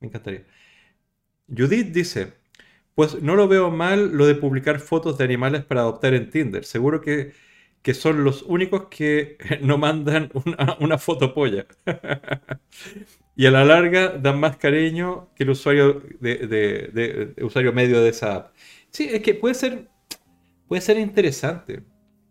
me 0.01 0.09
encantaría. 0.09 0.45
Judith 1.47 1.93
dice, 1.93 2.33
pues 2.93 3.21
no 3.21 3.37
lo 3.37 3.47
veo 3.47 3.71
mal 3.71 4.17
lo 4.17 4.25
de 4.25 4.35
publicar 4.35 4.81
fotos 4.81 5.17
de 5.17 5.23
animales 5.23 5.63
para 5.63 5.79
adoptar 5.79 6.13
en 6.13 6.29
Tinder. 6.29 6.65
Seguro 6.65 6.99
que, 6.99 7.31
son 7.93 8.23
los 8.23 8.43
únicos 8.43 8.87
que 8.89 9.37
no 9.61 9.77
mandan 9.77 10.31
una, 10.79 10.97
foto 10.97 11.33
polla. 11.33 11.65
y 13.35 13.45
a 13.45 13.51
la 13.51 13.63
larga 13.65 14.09
dan 14.09 14.39
más 14.39 14.57
cariño 14.57 15.29
que 15.35 15.43
el 15.43 15.51
usuario, 15.51 16.01
de, 16.19 17.33
usuario 17.41 17.73
medio 17.73 18.01
de 18.01 18.09
esa 18.09 18.35
app. 18.35 18.55
Sí, 18.89 19.09
es 19.11 19.21
que 19.21 19.33
puede 19.33 19.55
ser, 19.55 19.89
puede 20.67 20.81
ser 20.81 20.97
interesante. 20.97 21.83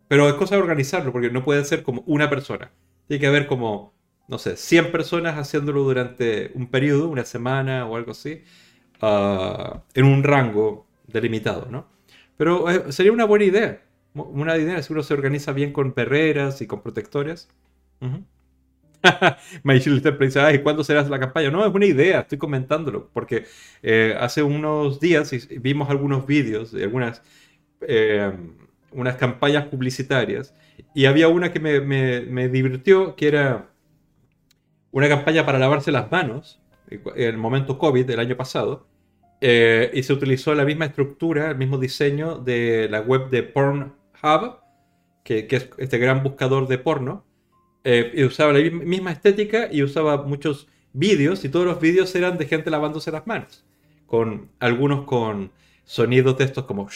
Pero 0.08 0.28
es 0.28 0.34
cosa 0.34 0.56
de 0.56 0.62
organizarlo, 0.62 1.12
porque 1.12 1.30
no 1.30 1.44
puede 1.44 1.64
ser 1.64 1.82
como 1.82 2.02
una 2.06 2.28
persona. 2.28 2.72
Tiene 3.08 3.20
que 3.20 3.26
haber 3.26 3.46
como, 3.46 3.94
no 4.28 4.38
sé, 4.38 4.56
100 4.56 4.92
personas 4.92 5.38
haciéndolo 5.38 5.82
durante 5.82 6.52
un 6.54 6.70
periodo, 6.70 7.08
una 7.08 7.24
semana 7.24 7.86
o 7.86 7.96
algo 7.96 8.12
así 8.12 8.42
Ah, 9.06 9.82
en 9.92 10.06
un 10.06 10.22
rango 10.22 10.86
delimitado, 11.06 11.66
¿no? 11.70 11.86
Pero 12.38 12.70
eh, 12.70 12.90
sería 12.92 13.12
una 13.12 13.26
buena 13.26 13.44
idea. 13.44 13.82
Una 14.14 14.56
idea 14.56 14.82
si 14.82 14.92
uno 14.92 15.02
se 15.02 15.14
organiza 15.14 15.52
bien 15.52 15.72
con 15.72 15.92
perreras 15.92 16.62
y 16.62 16.66
con 16.66 16.82
protectores. 16.82 17.48
Uh 18.00 18.06
-huh. 18.06 18.24
dice, 20.20 20.40
ay, 20.40 20.62
¿cuándo 20.62 20.84
será 20.84 21.02
la 21.02 21.18
campaña? 21.18 21.50
No, 21.50 21.66
es 21.66 21.74
una 21.74 21.86
idea, 21.86 22.20
estoy 22.20 22.38
comentándolo, 22.38 23.10
porque 23.12 23.44
eh, 23.82 24.16
hace 24.18 24.42
unos 24.42 25.00
días 25.00 25.30
vimos 25.60 25.90
algunos 25.90 26.26
vídeos 26.26 26.72
de 26.72 26.84
algunas 26.84 27.22
eh, 27.82 28.32
unas 28.92 29.16
campañas 29.16 29.66
publicitarias 29.66 30.54
y 30.94 31.06
había 31.06 31.28
una 31.28 31.52
que 31.52 31.60
me, 31.60 31.80
me, 31.80 32.20
me 32.22 32.48
divirtió, 32.48 33.16
que 33.16 33.28
era 33.28 33.68
una 34.92 35.08
campaña 35.08 35.44
para 35.44 35.58
lavarse 35.58 35.90
las 35.92 36.10
manos 36.10 36.62
en 36.88 37.02
el 37.16 37.36
momento 37.36 37.78
COVID 37.78 38.06
del 38.06 38.20
año 38.20 38.36
pasado, 38.36 38.86
eh, 39.40 39.90
y 39.92 40.02
se 40.04 40.12
utilizó 40.12 40.54
la 40.54 40.64
misma 40.64 40.86
estructura, 40.86 41.50
el 41.50 41.58
mismo 41.58 41.78
diseño 41.78 42.38
de 42.38 42.88
la 42.88 43.00
web 43.00 43.28
de 43.30 43.42
Pornhub, 44.24 44.56
que, 45.22 45.46
que 45.46 45.56
es 45.56 45.70
este 45.78 45.98
gran 45.98 46.22
buscador 46.22 46.66
de 46.66 46.78
porno, 46.78 47.24
eh, 47.84 48.12
y 48.14 48.24
usaba 48.24 48.52
la 48.54 48.70
misma 48.70 49.12
estética 49.12 49.68
y 49.70 49.82
usaba 49.82 50.22
muchos 50.22 50.68
vídeos, 50.92 51.44
y 51.44 51.50
todos 51.50 51.66
los 51.66 51.80
vídeos 51.80 52.14
eran 52.14 52.38
de 52.38 52.46
gente 52.46 52.70
lavándose 52.70 53.10
las 53.10 53.26
manos, 53.26 53.64
con 54.06 54.50
algunos 54.60 55.04
con 55.04 55.50
sonidos 55.84 56.38
de 56.38 56.44
estos 56.44 56.64
como... 56.64 56.84
O 56.84 56.90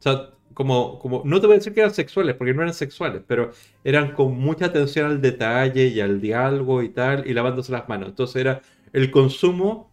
sea, 0.00 0.30
como, 0.54 0.98
como, 0.98 1.22
no 1.24 1.40
te 1.40 1.46
voy 1.46 1.54
a 1.54 1.58
decir 1.58 1.74
que 1.74 1.80
eran 1.80 1.92
sexuales, 1.92 2.34
porque 2.34 2.54
no 2.54 2.62
eran 2.62 2.74
sexuales, 2.74 3.22
pero 3.26 3.52
eran 3.84 4.14
con 4.14 4.38
mucha 4.38 4.66
atención 4.66 5.06
al 5.06 5.20
detalle 5.20 5.88
y 5.88 6.00
al 6.00 6.20
diálogo 6.20 6.82
y 6.82 6.88
tal, 6.88 7.28
y 7.28 7.34
lavándose 7.34 7.72
las 7.72 7.88
manos. 7.88 8.08
Entonces 8.08 8.36
era 8.36 8.62
el 8.92 9.10
consumo 9.10 9.90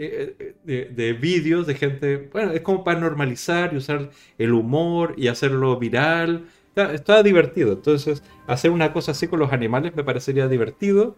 eh, 0.00 0.54
de, 0.64 0.84
de 0.86 1.12
vídeos 1.12 1.66
de 1.66 1.74
gente, 1.74 2.28
bueno, 2.32 2.52
es 2.52 2.60
como 2.60 2.84
para 2.84 3.00
normalizar 3.00 3.74
y 3.74 3.78
usar 3.78 4.10
el 4.38 4.52
humor 4.52 5.14
y 5.16 5.28
hacerlo 5.28 5.78
viral. 5.78 6.46
Está, 6.86 7.22
divertido. 7.22 7.72
Entonces, 7.72 8.22
hacer 8.46 8.70
una 8.70 8.92
cosa 8.92 9.12
así 9.12 9.26
con 9.26 9.40
los 9.40 9.52
animales 9.52 9.96
me 9.96 10.04
parecería 10.04 10.48
divertido. 10.48 11.16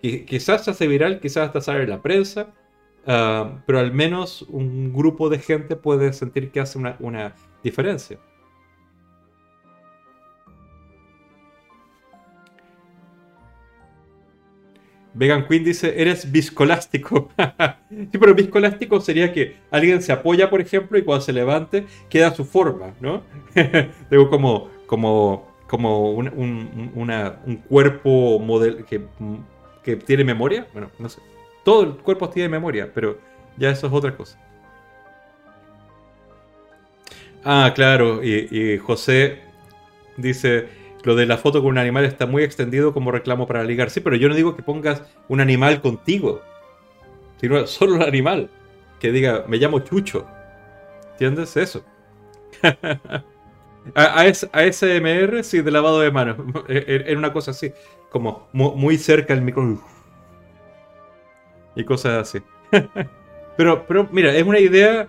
Y 0.00 0.20
quizás 0.20 0.64
se 0.64 0.70
hace 0.70 0.86
viral, 0.86 1.20
quizás 1.20 1.48
hasta 1.48 1.60
sale 1.60 1.82
en 1.82 1.90
la 1.90 2.02
prensa, 2.02 2.54
ah, 3.06 3.62
pero 3.66 3.80
al 3.80 3.92
menos 3.92 4.42
un 4.42 4.92
grupo 4.92 5.28
de 5.28 5.38
gente 5.40 5.74
puede 5.76 6.12
sentir 6.12 6.50
que 6.52 6.60
hace 6.60 6.78
una, 6.78 6.96
una 7.00 7.34
diferencia. 7.64 8.20
Vegan 15.18 15.48
Queen 15.48 15.64
dice, 15.64 16.00
eres 16.00 16.30
viscolástico. 16.30 17.28
sí, 17.90 18.18
pero 18.18 18.34
viscolástico 18.34 19.00
sería 19.00 19.32
que 19.32 19.56
alguien 19.68 20.00
se 20.00 20.12
apoya, 20.12 20.48
por 20.48 20.60
ejemplo, 20.60 20.96
y 20.96 21.02
cuando 21.02 21.24
se 21.24 21.32
levante 21.32 21.86
queda 22.08 22.32
su 22.32 22.44
forma, 22.44 22.94
¿no? 23.00 23.24
Digo, 24.10 24.30
como, 24.30 24.70
como, 24.86 25.48
como 25.66 26.12
un, 26.12 26.28
un, 26.94 27.56
cuerpo 27.68 28.38
model 28.38 28.84
que, 28.84 29.02
que 29.82 29.96
tiene 29.96 30.22
memoria. 30.22 30.68
Bueno, 30.72 30.88
no 31.00 31.08
sé. 31.08 31.20
Todo 31.64 31.82
el 31.82 31.96
cuerpo 31.96 32.30
tiene 32.30 32.48
memoria, 32.48 32.88
pero 32.94 33.18
ya 33.56 33.70
eso 33.70 33.88
es 33.88 33.92
otra 33.92 34.16
cosa. 34.16 34.38
Ah, 37.44 37.72
claro, 37.74 38.22
y, 38.22 38.78
José 38.78 39.40
dice, 40.16 40.68
lo 41.08 41.14
de 41.14 41.24
la 41.24 41.38
foto 41.38 41.62
con 41.62 41.70
un 41.70 41.78
animal 41.78 42.04
está 42.04 42.26
muy 42.26 42.42
extendido 42.42 42.92
como 42.92 43.10
reclamo 43.10 43.46
para 43.46 43.64
ligar. 43.64 43.88
Sí, 43.88 44.00
pero 44.00 44.14
yo 44.14 44.28
no 44.28 44.34
digo 44.34 44.54
que 44.54 44.62
pongas 44.62 45.02
un 45.28 45.40
animal 45.40 45.80
contigo, 45.80 46.42
sino 47.40 47.66
solo 47.66 47.96
el 47.96 48.02
animal. 48.02 48.50
Que 49.00 49.10
diga, 49.10 49.42
me 49.48 49.56
llamo 49.56 49.78
Chucho. 49.78 50.26
¿Entiendes 51.12 51.56
eso? 51.56 51.82
a, 53.94 54.20
ASMR, 54.20 55.42
sí, 55.44 55.62
de 55.62 55.70
lavado 55.70 56.00
de 56.00 56.10
manos. 56.10 56.36
Era 56.68 57.16
una 57.16 57.32
cosa 57.32 57.52
así, 57.52 57.72
como 58.10 58.46
muy, 58.52 58.98
cerca 58.98 59.34
del 59.34 59.42
micrófono. 59.42 59.82
Y 61.74 61.84
cosas 61.84 62.28
así. 62.28 62.42
pero, 63.56 63.86
pero 63.86 64.06
mira, 64.12 64.34
es 64.34 64.44
una 64.44 64.58
idea 64.58 65.08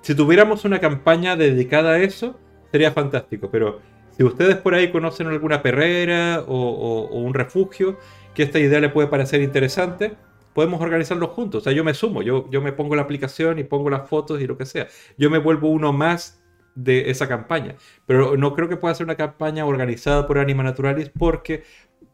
si 0.00 0.14
tuviéramos 0.14 0.64
una 0.64 0.80
campaña 0.80 1.36
dedicada 1.36 1.92
a 1.92 1.98
eso, 1.98 2.40
sería 2.72 2.90
fantástico. 2.90 3.50
Pero 3.50 3.82
si 4.16 4.24
ustedes 4.24 4.56
por 4.56 4.74
ahí 4.74 4.90
conocen 4.90 5.26
alguna 5.26 5.62
perrera 5.62 6.44
o, 6.46 7.08
un 7.12 7.34
refugio 7.34 7.98
que 8.34 8.42
esta 8.42 8.58
idea 8.58 8.80
le 8.80 8.88
puede 8.88 9.08
parecer 9.08 9.40
interesante, 9.42 10.14
podemos 10.52 10.80
organizarlo 10.80 11.28
juntos. 11.28 11.62
O 11.62 11.64
sea, 11.64 11.72
yo 11.72 11.84
me 11.84 11.94
sumo, 11.94 12.22
yo, 12.22 12.48
yo 12.50 12.60
me 12.60 12.72
pongo 12.72 12.96
la 12.96 13.02
aplicación 13.02 13.58
y 13.58 13.64
pongo 13.64 13.90
las 13.90 14.08
fotos 14.08 14.40
y 14.40 14.46
lo 14.46 14.56
que 14.56 14.66
sea. 14.66 14.88
Yo 15.18 15.30
me 15.30 15.38
vuelvo 15.38 15.68
uno 15.68 15.92
más 15.92 16.42
de 16.74 17.10
esa 17.10 17.28
campaña. 17.28 17.76
Pero 18.06 18.36
no 18.36 18.54
creo 18.54 18.68
que 18.68 18.76
pueda 18.76 18.94
ser 18.94 19.04
una 19.04 19.16
campaña 19.16 19.66
organizada 19.66 20.26
por 20.26 20.38
Anima 20.38 20.62
Naturalis 20.62 21.10
porque 21.16 21.64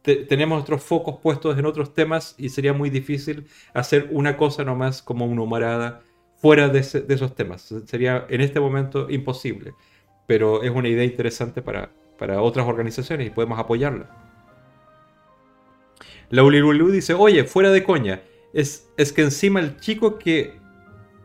tenemos 0.03 0.57
nuestros 0.57 0.83
focos 0.83 1.19
puestos 1.23 1.59
en 1.59 1.67
otros 1.67 1.93
temas 1.93 2.35
y 2.39 2.49
sería 2.49 2.73
muy 2.73 2.91
difícil 2.91 3.47
hacer 3.75 4.09
una 4.11 4.37
cosa 4.37 4.65
nomás 4.65 5.03
como 5.03 5.27
una 5.27 5.43
humorada 5.43 6.03
fuera 6.37 6.69
de, 6.69 6.79
esos 6.79 7.35
temas. 7.35 7.75
Sería 7.87 8.27
en 8.31 8.41
este 8.41 8.61
momento 8.61 9.11
imposible, 9.11 9.75
pero 10.31 10.63
es 10.63 10.71
una 10.71 10.87
idea 10.87 11.03
interesante 11.03 11.61
para, 11.61 11.91
para 12.17 12.41
otras 12.41 12.65
organizaciones 12.65 13.27
y 13.27 13.31
podemos 13.31 13.59
apoyarla. 13.59 14.09
Laulilulu 16.29 16.93
dice, 16.93 17.15
oye, 17.15 17.43
fuera 17.43 17.73
de 17.73 17.83
coña, 17.83 18.23
es, 18.55 18.89
es 18.97 19.13
que 19.13 19.23
encima 19.23 19.59
el 19.59 19.81
chico 19.81 20.21
que 20.21 20.55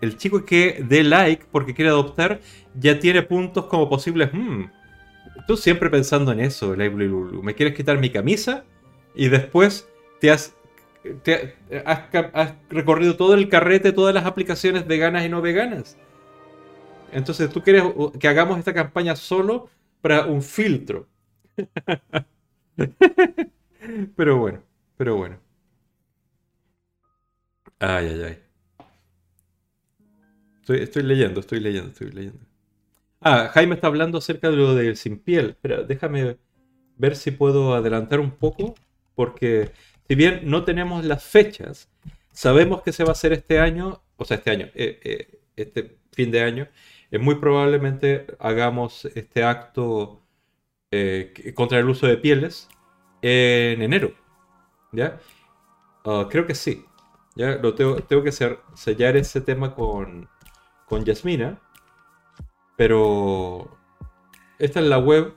el 0.02 0.18
chico 0.18 0.44
que 0.44 0.84
dé 0.90 1.04
like 1.04 1.46
porque 1.52 1.76
quiere 1.76 1.92
adoptar 1.92 2.40
ya 2.74 2.98
tiene 2.98 3.22
puntos 3.22 3.68
como 3.68 3.88
posibles. 3.88 4.32
Hmm, 4.34 4.72
tú 5.48 5.56
siempre 5.56 5.92
pensando 5.92 6.32
en 6.32 6.40
eso, 6.40 6.76
Laulilulu. 6.76 7.44
¿Me 7.44 7.54
quieres 7.54 7.76
quitar 7.76 8.00
mi 8.00 8.10
camisa? 8.10 8.66
Y 9.14 9.28
después 9.28 9.88
te 10.20 10.32
has 10.32 10.56
has, 11.86 12.54
recorrido 12.72 13.16
todo 13.18 13.36
el 13.36 13.50
carrete, 13.50 13.92
todas 13.92 14.16
las 14.16 14.26
aplicaciones 14.26 14.88
veganas 14.88 15.24
y 15.24 15.30
no 15.30 15.44
veganas. 15.44 15.96
Entonces 17.16 17.50
tú 17.50 17.62
quieres 17.62 17.84
que 18.20 18.28
hagamos 18.28 18.60
esta 18.60 18.74
campaña 18.74 19.16
solo 19.16 19.70
para 20.02 20.26
un 20.26 20.42
filtro. 20.42 21.08
pero 24.16 24.38
bueno, 24.38 24.62
pero 24.98 25.16
bueno. 25.16 25.40
Ay, 27.80 28.08
ay, 28.08 28.24
ay. 28.24 28.40
Estoy, 30.60 30.80
estoy, 30.82 31.04
leyendo, 31.04 31.40
estoy 31.40 31.62
leyendo, 31.62 31.90
estoy 31.92 32.12
leyendo. 32.12 32.40
Ah, 33.22 33.50
Jaime 33.54 33.76
está 33.76 33.88
hablando 33.88 34.18
acerca 34.18 34.50
de 34.50 34.58
lo 34.58 34.76
del 34.76 34.98
sin 34.98 35.18
piel. 35.18 35.52
Espera, 35.52 35.84
déjame 35.84 36.38
ver 36.98 37.16
si 37.16 37.32
puedo 37.32 37.76
adelantar 37.76 38.20
un 38.20 38.32
poco, 38.32 38.76
porque 39.16 39.72
si 40.10 40.16
bien 40.16 40.42
no 40.44 40.66
tenemos 40.66 41.06
las 41.06 41.24
fechas, 41.24 41.90
sabemos 42.34 42.82
que 42.82 42.92
se 42.92 43.04
va 43.04 43.10
a 43.10 43.12
hacer 43.14 43.32
este 43.32 43.60
año, 43.60 44.04
o 44.18 44.26
sea, 44.26 44.38
este 44.38 44.52
año, 44.52 44.66
eh, 44.76 45.00
eh, 45.04 45.40
este 45.56 45.98
fin 46.12 46.32
de 46.32 46.42
año, 46.42 46.68
es 47.12 47.22
muy 47.22 47.36
probablemente 47.36 48.28
hagamos 48.40 49.06
este 49.16 49.44
acto 49.44 50.22
eh, 50.92 51.54
contra 51.56 51.80
el 51.80 51.90
uso 51.90 52.08
de 52.08 52.18
pieles 52.18 52.68
en 53.22 53.82
enero. 53.82 54.14
¿Ya? 54.92 55.20
Ah, 56.06 56.28
creo 56.30 56.46
que 56.46 56.56
sí. 56.56 56.86
Ya 57.36 57.58
lo 57.58 57.76
tengo, 57.76 57.96
tengo 57.98 58.24
que 58.24 58.32
sellar 58.32 59.18
ese 59.18 59.42
tema 59.42 59.76
con, 59.76 60.30
con 60.88 61.04
Yasmina. 61.04 61.60
Pero 62.78 63.78
esta 64.60 64.80
es 64.80 64.86
la 64.86 65.00
web 65.00 65.34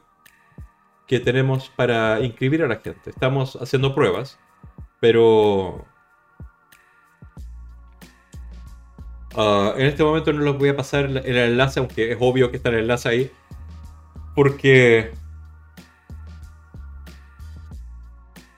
que 1.07 1.21
tenemos 1.21 1.71
para 1.71 2.21
inscribir 2.21 2.63
a 2.63 2.69
la 2.69 2.77
gente. 2.77 3.11
Estamos 3.11 3.57
haciendo 3.57 3.95
pruebas, 3.95 4.39
pero 5.01 5.87
ah, 9.39 9.75
en 9.77 9.87
este 9.87 10.05
momento 10.05 10.33
no 10.33 10.45
les 10.45 10.59
voy 10.59 10.69
a 10.69 10.77
pasar 10.77 11.07
el 11.07 11.37
enlace, 11.37 11.81
aunque 11.81 12.13
es 12.13 12.19
obvio 12.21 12.51
que 12.51 12.59
está 12.59 12.69
el 12.69 12.81
enlace 12.81 13.09
ahí, 13.09 13.31
porque... 14.35 15.13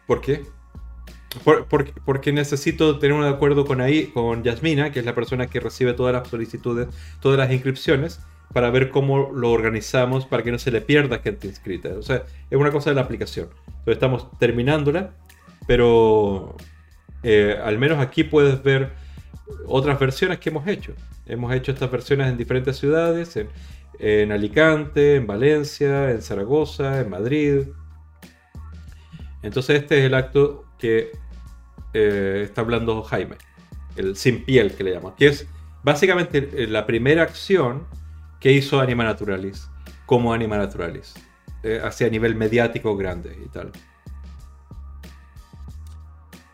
¿Por 0.06 0.20
qué? 0.20 0.42
porque 2.04 2.32
necesito 2.32 2.98
tener 2.98 3.16
un 3.16 3.24
acuerdo 3.24 3.64
con 3.64 3.80
ahí, 3.80 4.06
con 4.08 4.42
Yasmina, 4.42 4.90
que 4.90 4.98
es 4.98 5.06
la 5.06 5.14
persona 5.14 5.46
que 5.46 5.60
recibe 5.60 5.92
todas 5.92 6.12
las 6.12 6.28
solicitudes, 6.28 6.88
todas 7.20 7.38
las 7.38 7.52
inscripciones, 7.52 8.20
para 8.52 8.70
ver 8.70 8.90
cómo 8.90 9.30
lo 9.32 9.50
organizamos 9.50 10.26
para 10.26 10.42
que 10.42 10.50
no 10.50 10.58
se 10.58 10.70
le 10.70 10.80
pierda 10.80 11.20
gente 11.20 11.46
inscrita. 11.46 11.90
O 11.96 12.02
sea, 12.02 12.24
es 12.50 12.58
una 12.58 12.72
cosa 12.72 12.90
de 12.90 12.96
la 12.96 13.02
aplicación. 13.02 13.48
Entonces 13.66 13.94
estamos 13.94 14.38
terminándola, 14.38 15.10
pero 15.66 16.56
eh, 17.22 17.56
al 17.62 17.78
menos 17.78 17.98
aquí 18.00 18.24
puedes 18.24 18.62
ver 18.62 18.92
otras 19.66 19.98
versiones 19.98 20.38
que 20.38 20.50
hemos 20.50 20.66
hecho. 20.66 20.94
Hemos 21.26 21.52
hecho 21.54 21.72
estas 21.72 21.90
versiones 21.90 22.28
en 22.28 22.36
diferentes 22.36 22.76
ciudades, 22.76 23.38
en, 23.98 24.32
Alicante, 24.32 25.16
en 25.16 25.26
Valencia, 25.26 26.10
en 26.10 26.22
Zaragoza, 26.22 27.00
en 27.00 27.10
Madrid. 27.10 27.68
Entonces 29.42 29.82
este 29.82 29.98
es 29.98 30.04
el 30.06 30.14
acto 30.14 30.64
que 30.78 31.12
eh, 31.92 32.42
está 32.44 32.62
hablando 32.62 33.02
Jaime, 33.02 33.36
el 33.96 34.16
sin 34.16 34.44
piel 34.44 34.74
que 34.74 34.84
le 34.84 34.92
llaman, 34.92 35.14
que 35.16 35.26
es 35.26 35.46
básicamente 35.82 36.66
la 36.66 36.86
primera 36.86 37.22
acción 37.22 37.86
que 38.38 38.52
hizo 38.52 38.80
Anima 38.80 39.04
Naturalis 39.04 39.68
como 40.06 40.32
Anima 40.32 40.58
Naturalis, 40.58 41.14
eh, 41.62 41.80
hacia 41.84 42.08
nivel 42.08 42.34
mediático 42.34 42.96
grande 42.96 43.38
y 43.44 43.48
tal. 43.48 43.70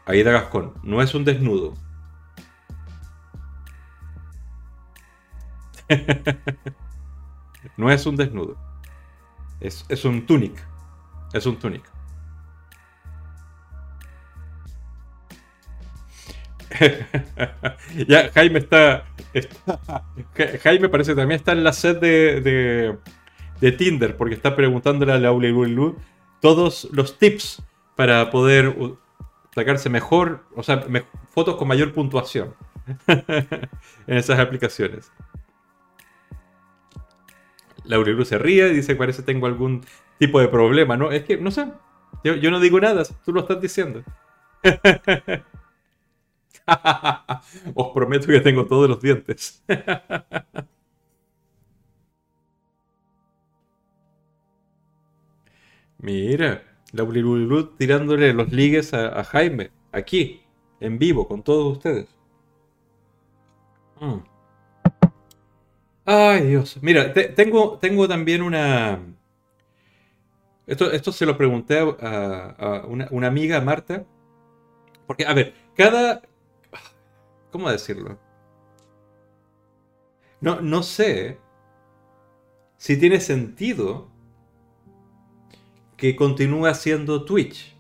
Aida 0.05 0.31
Gascón, 0.31 0.75
no 0.83 1.01
es 1.01 1.15
un 1.15 1.25
desnudo. 1.25 1.75
no 7.77 7.91
es 7.91 8.07
un 8.07 8.17
desnudo. 8.17 8.57
Es, 9.61 9.85
es 9.89 10.05
un 10.05 10.27
tunic. 10.27 10.67
Es 11.33 11.47
un 11.47 11.57
tunic. 11.59 11.83
ya, 18.09 18.31
Jaime 18.33 18.59
está, 18.59 19.07
Jaime 20.63 20.89
parece 20.89 21.13
que 21.13 21.17
también 21.17 21.39
está 21.39 21.53
en 21.53 21.65
la 21.65 21.73
sed 21.73 21.99
de, 21.99 22.97
de, 23.61 23.73
Tinder, 23.73 24.17
porque 24.17 24.35
está 24.35 24.57
preguntándole 24.57 25.13
a 25.13 25.19
Laura 25.19 25.49
Lu 25.49 25.97
todos 26.41 26.89
los 26.93 27.19
tips 27.19 27.63
para 27.95 28.31
poder 28.31 28.75
sacarse 29.55 29.89
mejor, 29.89 30.45
o 30.55 30.63
sea, 30.63 30.85
fotos 31.31 31.57
con 31.57 31.69
mayor 31.69 31.93
puntuación 31.93 32.55
en 33.07 34.17
esas 34.17 34.39
aplicaciones. 34.39 35.11
Laura 37.87 38.13
Lu 38.13 38.25
se 38.25 38.39
ríe 38.39 38.69
y 38.69 38.75
dice 38.75 38.93
que 38.93 38.99
parece 38.99 39.23
que 39.23 39.27
tengo 39.27 39.47
algún 39.47 39.83
tipo 40.19 40.41
de 40.41 40.49
problema, 40.49 40.97
¿no? 40.97 41.13
Es 41.13 41.25
que, 41.25 41.37
no 41.37 41.51
sé, 41.51 41.67
yo, 42.25 42.51
no 42.51 42.61
digo 42.61 42.81
nada, 42.81 43.03
tú 43.25 43.33
lo 43.33 43.41
estás 43.41 43.61
diciendo. 43.61 44.03
Os 47.75 47.93
prometo 47.95 48.27
que 48.27 48.41
tengo 48.41 48.67
todos 48.67 48.89
los 48.89 49.01
dientes. 49.01 49.63
Mira, 55.99 56.63
la 56.93 57.05
tirándole 57.79 58.33
los 58.33 58.53
ligues 58.53 58.95
a, 58.95 59.25
Jaime, 59.25 59.71
aquí, 59.93 60.43
en 60.81 60.99
vivo, 60.99 61.27
con 61.29 61.43
todos 61.43 61.77
ustedes. 61.77 62.09
Mm. 64.01 64.36
Ay, 66.07 66.47
Dios. 66.47 66.79
Mira, 66.83 67.13
tengo, 67.13 67.79
tengo 67.79 68.07
también 68.07 68.43
una. 68.43 69.01
Esto, 70.67 70.91
esto 70.93 71.13
se 71.13 71.27
lo 71.27 71.37
pregunté 71.37 71.79
a, 71.79 72.85
una, 72.87 73.09
una, 73.11 73.27
amiga, 73.27 73.61
Marta. 73.61 74.05
Porque, 75.07 75.27
a 75.27 75.35
ver, 75.35 75.55
cada, 75.77 76.23
¿Cómo 77.57 77.71
decirlo? 77.71 78.19
No, 80.41 80.61
no 80.61 80.83
sé 80.83 81.39
si 82.77 82.99
tiene 82.99 83.19
sentido 83.19 84.11
que 85.97 86.15
continúe 86.15 86.67
haciendo 86.67 87.25
Twitch. 87.25 87.75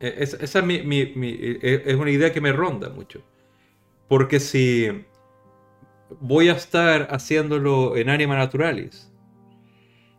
E, 0.00 0.14
esa 0.18 0.36
es, 0.38 0.54
e, 0.56 1.82
es 1.86 1.94
una 1.94 2.10
idea 2.10 2.32
que 2.32 2.40
me 2.40 2.52
ronda 2.52 2.90
mucho. 2.90 3.22
Porque 4.08 4.40
si 4.40 5.06
voy 6.20 6.48
a 6.48 6.52
estar 6.52 7.08
haciéndolo 7.10 7.96
en 7.96 8.08
Anima 8.08 8.36
Naturalis, 8.36 9.12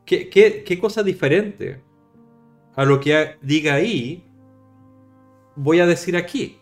¿qué, 0.05 0.29
qué 0.29 0.79
cosa 0.79 1.03
diferente 1.03 1.81
a 2.75 2.85
lo 2.85 2.99
que 2.99 3.37
diga 3.41 3.75
ahí 3.75 4.23
voy 5.55 5.79
a 5.79 5.85
decir 5.85 6.17
aquí? 6.17 6.59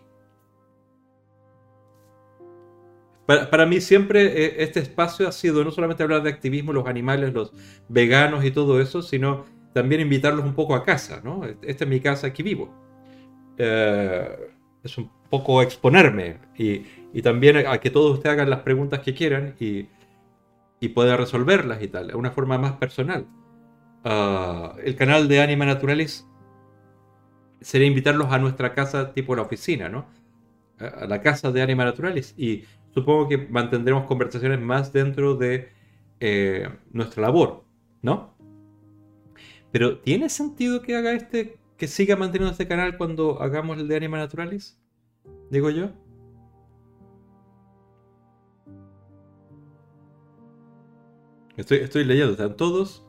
Para, 3.25 3.65
mí 3.65 3.79
siempre 3.79 4.25
eh, 4.25 4.55
este 4.59 4.81
espacio 4.81 5.27
ha 5.27 5.31
sido 5.31 5.63
no 5.63 5.71
solamente 5.71 6.03
hablar 6.03 6.23
de 6.23 6.29
activismo, 6.29 6.73
los 6.73 6.87
animales, 6.87 7.33
los 7.33 7.53
veganos 7.87 8.43
y 8.43 8.51
todo 8.51 8.81
eso, 8.81 9.01
sino 9.01 9.45
también 9.73 10.01
invitarlos 10.01 10.43
un 10.43 10.53
poco 10.53 10.75
a 10.75 10.83
casa, 10.83 11.21
¿no? 11.23 11.43
Esta 11.61 11.85
es 11.85 11.89
mi 11.89 12.01
casa, 12.01 12.27
aquí 12.27 12.43
vivo. 12.43 12.69
Eh, 13.57 14.51
es 14.83 14.97
un 14.97 15.09
poco 15.29 15.61
exponerme 15.61 16.37
y, 16.57 16.81
también 17.21 17.67
a 17.67 17.77
que 17.79 17.89
todos 17.89 18.15
ustedes 18.15 18.33
hagan 18.33 18.49
las 18.49 18.61
preguntas 18.61 19.01
que 19.01 19.13
quieran 19.13 19.55
y, 19.59 19.87
y 20.79 20.89
puedan 20.89 21.17
resolverlas 21.17 21.81
y 21.81 21.87
tal, 21.87 22.07
de 22.07 22.15
una 22.15 22.31
forma 22.31 22.57
más 22.57 22.73
personal. 22.73 23.27
Ah, 24.03 24.75
el 24.83 24.95
canal 24.95 25.27
de 25.27 25.41
Anima 25.41 25.65
Naturalis 25.65 26.27
sería 27.61 27.87
invitarlos 27.87 28.31
a 28.31 28.39
nuestra 28.39 28.73
casa 28.73 29.13
tipo 29.13 29.35
la 29.35 29.43
oficina, 29.43 29.87
¿no? 29.87 30.05
A 30.79 31.05
la 31.05 31.21
casa 31.21 31.51
de 31.51 31.61
Anima 31.61 31.85
Naturalis 31.85 32.33
y 32.37 32.65
supongo 32.93 33.29
que 33.29 33.37
mantendremos 33.37 34.05
conversaciones 34.05 34.59
más 34.59 34.91
dentro 34.91 35.35
de 35.35 35.69
eh, 36.19 36.67
nuestra 36.91 37.21
labor, 37.21 37.63
¿no? 38.01 38.33
Pero 39.71 39.99
¿tiene 39.99 40.29
sentido 40.29 40.81
que 40.81 40.95
haga 40.95 41.13
este, 41.13 41.57
que 41.77 41.87
siga 41.87 42.15
manteniendo 42.15 42.51
este 42.51 42.67
canal 42.67 42.97
cuando 42.97 43.41
hagamos 43.41 43.77
el 43.77 43.87
de 43.87 43.95
Anima 43.95 44.17
Naturalis? 44.17 44.77
Digo 45.49 45.69
yo. 45.69 45.91
Estoy, 51.57 52.03
leyendo, 52.03 52.31
están 52.31 52.57
todos, 52.57 53.05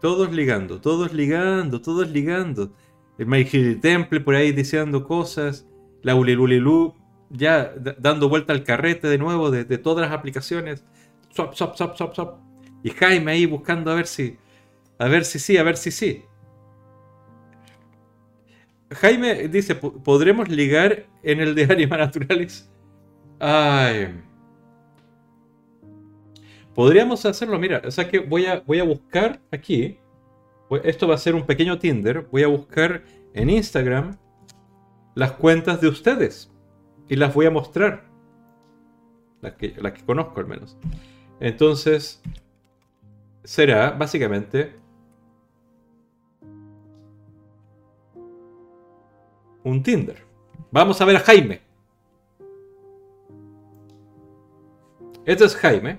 todos 0.00 0.32
ligando, 0.32 0.80
todos 0.80 1.12
ligando, 1.12 1.80
todos 1.80 2.08
ligando. 2.10 2.72
El 3.18 3.26
Mighty 3.26 3.76
Temple 3.76 4.20
por 4.20 4.34
ahí 4.34 4.52
diciendo 4.52 5.04
cosas, 5.04 5.66
la 6.02 6.14
Ulilulilu 6.14 6.94
ya 7.30 7.72
dando 7.98 8.28
vuelta 8.28 8.52
al 8.52 8.64
carrete 8.64 9.08
de 9.08 9.18
nuevo 9.18 9.50
de, 9.50 9.64
todas 9.78 10.08
las 10.08 10.16
aplicaciones. 10.16 10.84
Swap, 11.30 11.54
swap, 11.54 11.76
swap, 11.76 11.96
swap, 11.96 12.14
swap. 12.14 12.38
Y 12.82 12.90
Jaime 12.90 13.32
ahí 13.32 13.46
buscando 13.46 13.90
a 13.90 13.94
ver 13.94 14.06
si. 14.06 14.38
A 14.98 15.08
ver 15.08 15.24
si 15.24 15.38
sí, 15.38 15.56
a 15.56 15.62
ver 15.62 15.76
si 15.76 15.90
sí. 15.90 16.24
Jaime 18.90 19.48
dice, 19.48 19.74
¿podremos 19.74 20.48
ligar 20.48 21.06
en 21.22 21.40
el 21.40 21.54
de 21.54 21.64
Anima 21.70 21.96
Naturalis? 21.96 22.70
Ay. 23.40 24.22
Podríamos 26.74 27.24
hacerlo, 27.24 27.58
mira, 27.58 27.82
o 27.86 27.90
sea 27.90 28.08
que 28.08 28.18
voy 28.18 28.46
a, 28.46 28.60
voy 28.60 28.80
a 28.80 28.84
buscar 28.84 29.40
aquí. 29.52 29.98
Esto 30.82 31.06
va 31.06 31.14
a 31.14 31.18
ser 31.18 31.34
un 31.34 31.46
pequeño 31.46 31.78
Tinder. 31.78 32.26
Voy 32.32 32.42
a 32.42 32.48
buscar 32.48 33.04
en 33.32 33.50
Instagram 33.50 34.16
las 35.14 35.32
cuentas 35.32 35.80
de 35.80 35.88
ustedes 35.88 36.50
y 37.08 37.16
las 37.16 37.32
voy 37.32 37.46
a 37.46 37.50
mostrar. 37.50 38.04
Las 39.40 39.52
que, 39.54 39.74
las 39.78 39.92
que 39.92 40.04
conozco 40.04 40.40
al 40.40 40.46
menos. 40.46 40.76
Entonces, 41.38 42.22
será 43.44 43.90
básicamente 43.90 44.74
un 49.62 49.82
Tinder. 49.82 50.24
Vamos 50.72 51.00
a 51.00 51.04
ver 51.04 51.16
a 51.16 51.20
Jaime. 51.20 51.60
Este 55.24 55.44
es 55.44 55.54
Jaime. 55.56 55.98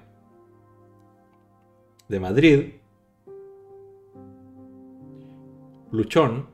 De 2.07 2.19
Madrid. 2.19 2.73
Luchón. 5.91 6.47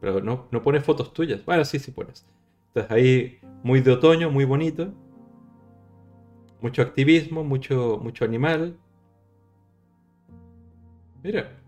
Pero 0.00 0.20
no, 0.20 0.46
no 0.50 0.62
pones 0.62 0.84
fotos 0.84 1.12
tuyas. 1.12 1.44
Bueno, 1.44 1.64
sí, 1.64 1.78
sí 1.78 1.90
pones. 1.90 2.26
Estás 2.68 2.90
ahí 2.90 3.40
muy 3.62 3.80
de 3.80 3.92
otoño, 3.92 4.30
muy 4.30 4.44
bonito. 4.44 4.92
Mucho 6.60 6.82
activismo, 6.82 7.44
mucho, 7.44 7.98
mucho 8.02 8.24
animal. 8.24 8.78
Mira, 11.22 11.60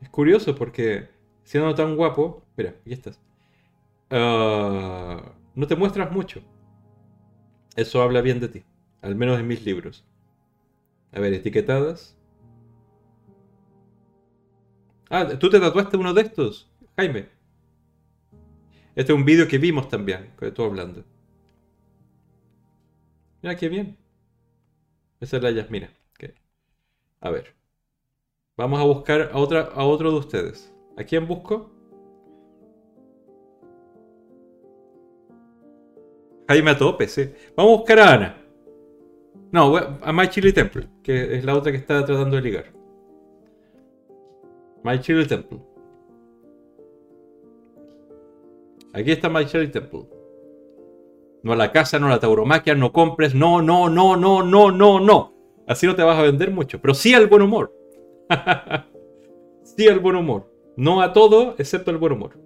es 0.00 0.08
curioso 0.10 0.54
porque 0.54 1.08
siendo 1.42 1.74
tan 1.74 1.96
guapo, 1.96 2.42
mira, 2.56 2.70
aquí 2.70 2.92
estás. 2.92 3.20
Ah, 4.10 5.32
no 5.54 5.66
te 5.66 5.76
muestras 5.76 6.12
mucho. 6.12 6.40
Eso 7.76 8.02
habla 8.02 8.20
bien 8.20 8.40
de 8.40 8.48
ti, 8.48 8.64
al 9.02 9.14
menos 9.14 9.38
en 9.38 9.46
mis 9.46 9.64
libros. 9.64 10.04
A 11.12 11.20
ver, 11.20 11.34
etiquetadas. 11.34 12.16
Ah, 15.08 15.26
tú 15.38 15.50
te 15.50 15.58
tatuaste 15.58 15.96
uno 15.96 16.14
de 16.14 16.22
estos, 16.22 16.70
Jaime. 16.96 17.28
Este 18.94 19.12
es 19.12 19.18
un 19.18 19.24
vídeo 19.24 19.48
que 19.48 19.58
vimos 19.58 19.88
también, 19.88 20.32
que 20.38 20.48
estoy 20.48 20.66
hablando. 20.66 21.04
Mira 23.42 23.56
qué 23.56 23.68
bien. 23.68 23.96
Esa 25.20 25.36
es 25.38 25.42
la 25.42 25.50
Yasmina. 25.50 25.90
A 27.20 27.30
ver. 27.30 27.54
Vamos 28.56 28.80
a 28.80 28.84
buscar 28.84 29.30
a, 29.32 29.38
otra, 29.38 29.60
a 29.74 29.84
otro 29.84 30.10
de 30.10 30.18
ustedes. 30.18 30.72
¿A 30.96 31.04
quién 31.04 31.26
busco? 31.26 31.70
Jaime 36.48 36.70
a 36.70 36.78
tope, 36.78 37.08
sí. 37.08 37.32
Vamos 37.56 37.74
a 37.74 37.76
buscar 37.76 37.98
a 38.00 38.12
Ana. 38.12 38.36
No, 39.52 39.76
a 39.76 40.12
My 40.12 40.28
Chili 40.28 40.52
Temple, 40.52 40.88
que 41.02 41.36
es 41.36 41.44
la 41.44 41.56
otra 41.56 41.72
que 41.72 41.78
está 41.78 42.04
tratando 42.04 42.36
de 42.36 42.42
ligar. 42.42 42.64
My 44.84 44.98
Chili 45.00 45.26
Temple. 45.26 45.58
Aquí 48.92 49.10
está 49.10 49.28
My 49.28 49.44
Chili 49.46 49.68
Temple. 49.68 50.06
No 51.42 51.52
a 51.52 51.56
la 51.56 51.72
casa, 51.72 51.98
no 51.98 52.06
a 52.06 52.10
la 52.10 52.20
tauromaquia, 52.20 52.74
no 52.74 52.92
compres, 52.92 53.34
no, 53.34 53.60
no, 53.60 53.88
no, 53.88 54.16
no, 54.16 54.42
no, 54.42 54.70
no, 54.70 55.00
no. 55.00 55.34
Así 55.66 55.86
no 55.86 55.96
te 55.96 56.02
vas 56.02 56.18
a 56.18 56.22
vender 56.22 56.50
mucho, 56.50 56.80
pero 56.80 56.94
sí 56.94 57.14
al 57.14 57.26
buen 57.26 57.42
humor. 57.42 57.74
sí 59.62 59.88
al 59.88 60.00
buen 60.00 60.16
humor. 60.16 60.52
No 60.76 61.00
a 61.00 61.12
todo, 61.12 61.54
excepto 61.58 61.90
al 61.90 61.98
buen 61.98 62.12
humor. 62.12 62.38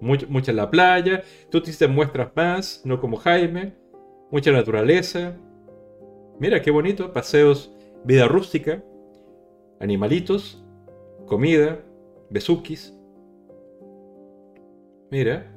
Mucho, 0.00 0.26
mucha 0.28 0.50
en 0.50 0.56
la 0.56 0.70
playa, 0.70 1.22
tú 1.50 1.60
te 1.60 1.88
muestras 1.88 2.30
más, 2.34 2.82
no 2.84 3.00
como 3.00 3.16
Jaime. 3.16 3.74
Mucha 4.30 4.50
naturaleza. 4.50 5.36
Mira 6.38 6.60
qué 6.62 6.70
bonito, 6.70 7.12
paseos, 7.12 7.72
vida 8.04 8.28
rústica, 8.28 8.82
animalitos, 9.80 10.64
comida, 11.26 11.80
besukis. 12.30 12.94
Mira, 15.10 15.50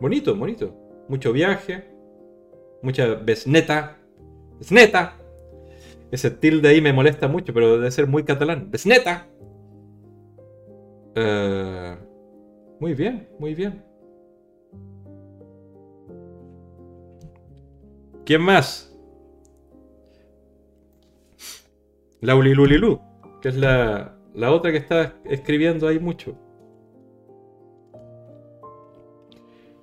bonito, 0.00 0.34
bonito 0.36 0.80
mucho 1.10 1.32
viaje, 1.32 1.84
mucha 2.82 3.14
besneta. 3.16 3.98
Besneta. 4.58 5.16
Ese 6.12 6.30
tilde 6.30 6.68
ahí 6.68 6.80
me 6.80 6.92
molesta 6.92 7.26
mucho, 7.26 7.52
pero 7.52 7.72
debe 7.72 7.90
ser 7.90 8.06
muy 8.06 8.22
catalán. 8.22 8.70
Besneta. 8.70 9.26
Uh, 11.16 11.96
muy 12.78 12.94
bien, 12.94 13.28
muy 13.40 13.56
bien. 13.56 13.82
¿Quién 18.24 18.42
más? 18.42 18.89
Laulilulilu, 22.20 23.00
que 23.40 23.48
es 23.48 23.56
la, 23.56 24.16
la 24.34 24.52
otra 24.52 24.70
que 24.70 24.78
está 24.78 25.14
escribiendo 25.24 25.88
ahí 25.88 25.98
mucho. 25.98 26.36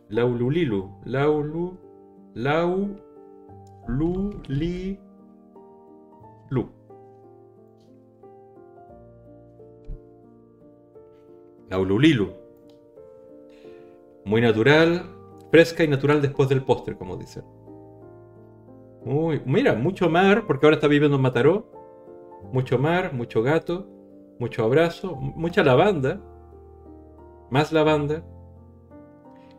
Laululilu. 0.09 0.89
Laulu. 1.05 1.77
Lau. 2.33 2.95
Li. 4.47 4.99
Lu. 6.49 6.69
Laululilu. 11.69 12.29
Muy 14.25 14.41
natural, 14.41 15.03
fresca 15.51 15.83
y 15.83 15.87
natural 15.87 16.21
después 16.21 16.49
del 16.49 16.63
postre, 16.63 16.97
como 16.97 17.17
dicen. 17.17 17.43
Muy, 19.03 19.41
mira, 19.45 19.73
mucho 19.73 20.09
mar, 20.09 20.45
porque 20.47 20.65
ahora 20.65 20.75
está 20.75 20.87
viviendo 20.87 21.15
en 21.15 21.23
Mataró. 21.23 21.76
Mucho 22.51 22.77
mar, 22.77 23.13
mucho 23.13 23.43
gato, 23.43 23.87
mucho 24.39 24.63
abrazo, 24.63 25.15
mucha 25.15 25.63
lavanda. 25.63 26.21
Más 27.49 27.71
lavanda 27.71 28.23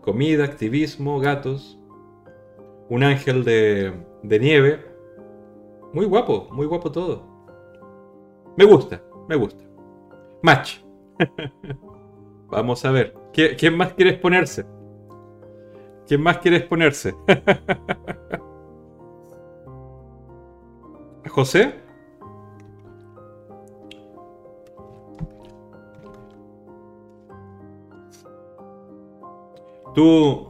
comida, 0.09 0.45
activismo, 0.45 1.21
gatos, 1.21 1.79
un 2.89 3.03
ángel 3.03 3.45
de, 3.45 3.93
nieve. 4.23 4.83
Muy 5.93 6.07
guapo, 6.07 6.49
muy 6.51 6.67
guapo 6.67 6.91
todo. 6.91 7.27
Me 8.57 8.65
gusta, 8.65 9.03
me 9.29 9.37
gusta. 9.37 9.63
Match. 10.43 10.79
Vamos 12.49 12.87
a 12.87 12.91
ver. 12.91 13.15
¿Quién 13.35 13.77
más 13.77 13.93
quiere 13.93 14.13
exponerse? 14.13 14.65
¿Quién 16.07 16.23
más 16.23 16.39
quiere 16.39 16.57
exponerse? 16.57 17.15
¿José? 21.29 21.75
Tú... 29.99 30.47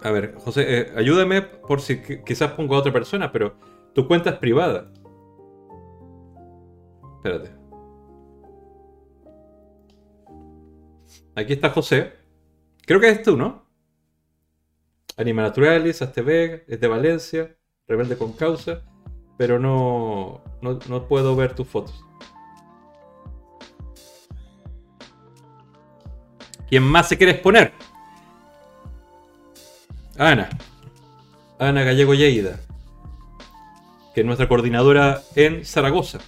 A 0.00 0.12
ver, 0.12 0.36
José, 0.36 0.62
eh, 0.68 0.92
ayúdame 0.94 1.42
por 1.42 1.80
si 1.80 2.00
quizás 2.24 2.52
pongo 2.52 2.76
a 2.76 2.78
otra 2.78 2.92
persona, 2.92 3.32
pero 3.32 3.56
tu 3.92 4.06
cuenta 4.06 4.30
es 4.30 4.36
privada. 4.36 4.92
Espérate. 7.16 7.50
Aquí 11.34 11.52
está 11.54 11.70
José. 11.70 12.12
Creo 12.86 13.00
que 13.00 13.08
es 13.08 13.24
tú, 13.24 13.36
¿no? 13.36 13.66
Anima 15.16 15.42
Naturalis, 15.42 16.00
Asteveg, 16.00 16.64
es 16.68 16.80
de 16.80 16.86
Valencia, 16.86 17.56
rebelde 17.88 18.16
con 18.16 18.34
causa, 18.34 18.84
pero 19.36 19.58
no, 19.58 20.44
no 20.60 21.08
puedo 21.08 21.34
ver 21.34 21.56
tus 21.56 21.66
fotos. 21.66 22.04
¿Quién 26.72 26.84
más 26.84 27.06
se 27.06 27.18
quiere 27.18 27.32
exponer? 27.32 27.70
Ana. 30.16 30.48
Ana 31.58 31.82
Gallego 31.82 32.14
Lleida. 32.14 32.60
Que 34.14 34.22
es 34.22 34.26
nuestra 34.26 34.48
coordinadora 34.48 35.20
en 35.34 35.66
Zaragoza. 35.66 36.20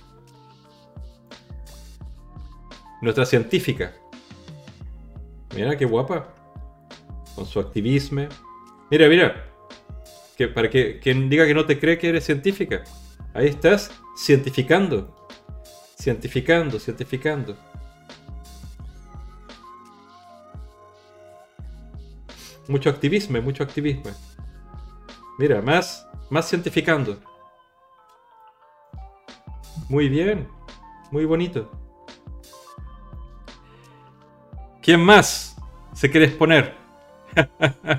Nuestra 3.00 3.24
científica. 3.24 3.94
Mira 5.56 5.78
qué 5.78 5.86
guapa. 5.86 6.28
Con 7.34 7.46
su 7.46 7.58
activismo. 7.58 8.26
Mira, 8.90 9.08
mira. 9.08 9.46
Que 10.36 10.48
para 10.48 10.68
que 10.68 11.00
quien 11.00 11.30
diga 11.30 11.46
que 11.46 11.54
no 11.54 11.64
te 11.64 11.80
cree 11.80 11.96
que 11.96 12.10
eres 12.10 12.26
científica. 12.26 12.84
Ahí 13.32 13.46
estás 13.46 13.90
cientificando. 14.14 15.26
Cientificando, 15.98 16.78
cientificando. 16.78 17.56
Mucho 22.68 22.90
activismo, 22.90 23.40
mucho 23.42 23.62
activismo. 23.62 24.10
Mira, 25.38 25.60
más, 25.60 26.06
más 26.30 26.48
cientificando. 26.48 27.20
Muy 29.88 30.08
bien, 30.08 30.48
muy 31.10 31.24
bonito. 31.24 31.70
¿Quién 34.80 35.00
más 35.00 35.56
se 35.92 36.10
quiere 36.10 36.26
exponer? 36.26 36.74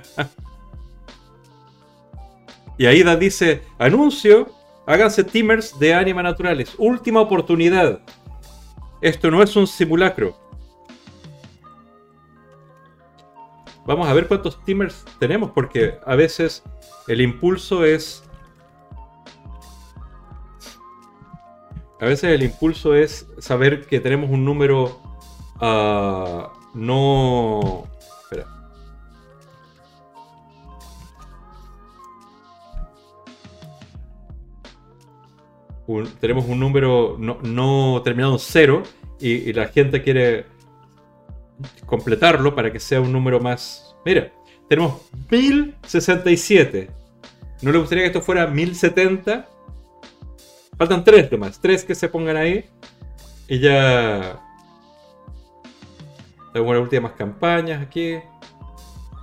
y 2.78 2.86
Aida 2.86 3.16
dice, 3.16 3.64
anuncio, 3.78 4.52
háganse 4.86 5.24
timers 5.24 5.78
de 5.80 5.94
Anima 5.94 6.24
Naturales. 6.24 6.74
Última 6.78 7.22
oportunidad. 7.22 8.02
Esto 9.02 9.30
no 9.30 9.44
es 9.44 9.56
un 9.56 9.68
simulacro. 9.68 10.45
Vamos 13.86 14.08
a 14.08 14.14
ver 14.14 14.28
cuántos 14.28 14.64
timers 14.64 15.06
tenemos, 15.20 15.52
porque 15.52 16.00
a 16.06 16.16
veces 16.16 16.64
el 17.08 17.22
impulso 17.22 17.86
es. 17.86 18.24
A 22.02 22.06
veces 22.06 22.32
el 22.32 22.44
impulso 22.44 22.94
es 22.94 23.28
saber 23.38 23.86
que 23.86 24.00
tenemos 24.00 24.30
un 24.30 24.44
número 24.44 25.00
uh, 25.62 26.48
no. 26.74 27.88
Espera. 28.24 28.48
tenemos 36.20 36.46
un 36.46 36.60
número 36.60 37.18
no, 37.20 38.02
terminado 38.04 38.34
en 38.34 38.40
cero 38.40 38.84
y, 39.20 39.54
la 39.54 39.68
gente 39.68 40.02
quiere 40.02 40.55
completarlo 41.86 42.56
para 42.56 42.72
que 42.72 42.80
sea 42.80 43.02
un 43.02 43.12
número 43.12 43.40
más... 43.40 43.96
Mira, 44.06 44.32
tenemos 44.68 45.02
1067. 45.30 46.90
¿No 47.62 47.72
le 47.72 47.78
gustaría 47.80 48.04
que 48.04 48.08
esto 48.08 48.22
fuera 48.22 48.48
1070? 48.48 49.48
Faltan 50.78 51.04
tres 51.04 51.32
nomás, 51.32 51.60
tres 51.60 51.84
que 51.84 51.96
se 51.96 52.10
pongan 52.10 52.38
ahí 52.38 52.70
y 53.48 53.60
ya... 53.60 54.42
Tengo 56.54 56.74
las 56.74 56.82
últimas 56.82 57.12
campañas 57.14 57.82
aquí, 57.82 58.18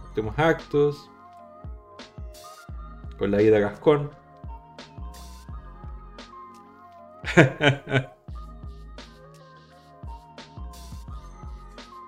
últimos 0.08 0.38
actos, 0.38 1.10
con 3.18 3.30
la 3.30 3.40
ida 3.40 3.56
a 3.56 3.60
Gascón. 3.60 4.10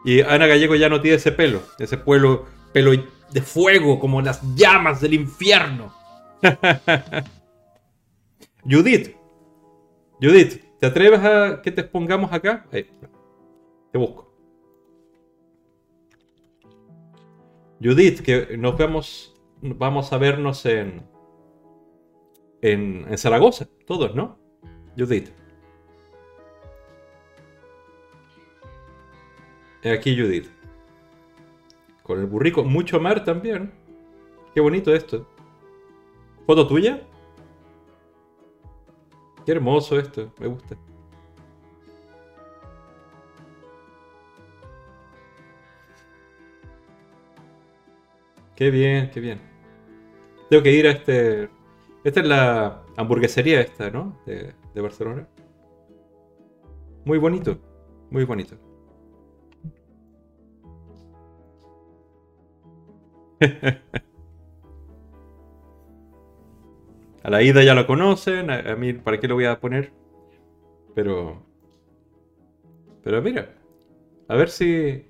y 0.04 0.20
Ana 0.20 0.46
Gallego 0.46 0.76
ya 0.76 0.88
no 0.88 1.00
tiene 1.00 1.16
ese 1.16 1.32
pelo, 1.32 1.62
ese 1.78 1.96
pelo, 1.96 2.44
pelo 2.72 2.92
de 3.30 3.40
fuego, 3.40 3.98
como 3.98 4.20
las 4.20 4.42
llamas 4.54 5.00
del 5.00 5.14
infierno. 5.14 5.92
Judith, 8.64 9.16
Judith, 10.20 10.62
¿te 10.78 10.86
atreves 10.86 11.20
a 11.20 11.62
que 11.62 11.72
te 11.72 11.82
pongamos 11.82 12.32
acá? 12.32 12.66
Te 12.70 13.98
busco. 13.98 14.30
Judith, 17.82 18.20
que 18.20 18.56
nos 18.58 18.76
vemos, 18.76 19.34
vamos 19.62 20.12
a 20.12 20.18
vernos 20.18 20.64
en, 20.66 21.02
en, 22.60 23.06
en 23.08 23.18
Zaragoza, 23.18 23.66
todos, 23.86 24.14
¿no? 24.14 24.38
Judith. 24.96 25.43
Aquí 29.92 30.16
Judith. 30.16 30.48
Con 32.02 32.20
el 32.20 32.26
burrico. 32.26 32.64
Mucho 32.64 32.98
mar 33.00 33.24
también. 33.24 33.72
Qué 34.54 34.60
bonito 34.60 34.94
esto. 34.94 35.26
¿Foto 36.46 36.66
tuya? 36.66 37.02
Qué 39.44 39.52
hermoso 39.52 39.98
esto. 39.98 40.32
Me 40.38 40.46
gusta. 40.46 40.76
Qué 48.56 48.70
bien, 48.70 49.10
qué 49.10 49.20
bien. 49.20 49.40
Tengo 50.48 50.62
que 50.62 50.72
ir 50.72 50.86
a 50.86 50.92
este... 50.92 51.50
Esta 52.04 52.20
es 52.20 52.26
la 52.26 52.82
hamburguesería 52.96 53.60
esta, 53.60 53.90
¿no? 53.90 54.16
De, 54.26 54.54
de 54.74 54.80
Barcelona. 54.80 55.26
Muy 57.04 57.18
bonito, 57.18 57.58
muy 58.10 58.24
bonito. 58.24 58.56
a 67.22 67.30
la 67.30 67.42
ida 67.42 67.62
ya 67.62 67.74
lo 67.74 67.86
conocen, 67.86 68.50
a, 68.50 68.76
mí 68.76 68.92
para 68.94 69.18
qué 69.18 69.28
lo 69.28 69.34
voy 69.34 69.46
a 69.46 69.60
poner. 69.60 69.92
Pero... 70.94 71.42
Pero 73.02 73.22
mira, 73.22 73.54
a 74.28 74.36
ver 74.36 74.48
si... 74.48 75.06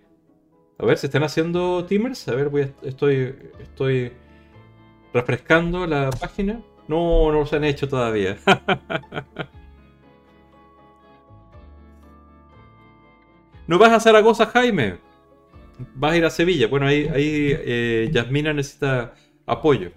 A 0.79 0.87
ver 0.87 0.99
si 0.99 1.07
están 1.07 1.23
haciendo 1.23 1.85
timers. 1.87 2.29
A 2.29 2.35
ver, 2.35 2.49
voy 2.49 2.73
estoy, 2.83 3.37
estoy 3.61 4.13
refrescando 5.13 5.87
la 5.87 6.11
página. 6.11 6.61
No, 6.89 7.31
no 7.32 7.47
se 7.47 7.57
han 7.57 7.65
hecho 7.65 7.89
todavía. 7.89 8.37
¿No 13.66 13.79
vas 13.79 13.93
a 13.93 14.01
Zaragoza, 14.01 14.47
Jaime? 14.47 14.98
Vas 15.94 16.12
a 16.12 16.16
ir 16.16 16.24
a 16.24 16.30
Sevilla. 16.30 16.69
Bueno, 16.69 16.86
ahí, 16.86 17.09
ahí 17.12 17.56
eh, 17.59 18.09
Yasmina 18.12 18.53
necesita 18.53 19.14
apoyo. 19.46 19.90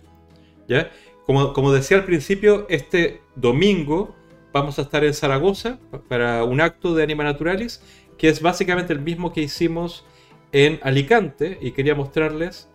¿Ya? 0.68 0.92
Como, 1.26 1.54
como 1.54 1.72
decía 1.72 1.98
al 1.98 2.06
principio, 2.06 2.66
este 2.70 3.22
domingo 3.36 4.16
vamos 4.54 4.80
a 4.80 4.82
estar 4.82 5.04
en 5.04 5.14
Zaragoza 5.14 5.80
para 6.08 6.44
un 6.44 6.62
acto 6.62 6.96
de 6.96 7.04
Anima 7.04 7.24
Naturalis, 7.24 7.82
que 8.18 8.30
es 8.30 8.42
básicamente 8.42 8.94
el 8.94 9.00
mismo 9.00 9.32
que 9.32 9.42
hicimos 9.42 10.06
en 10.52 10.80
Alicante, 10.82 11.58
y 11.62 11.72
quería 11.72 11.94
mostrarles 11.94 12.70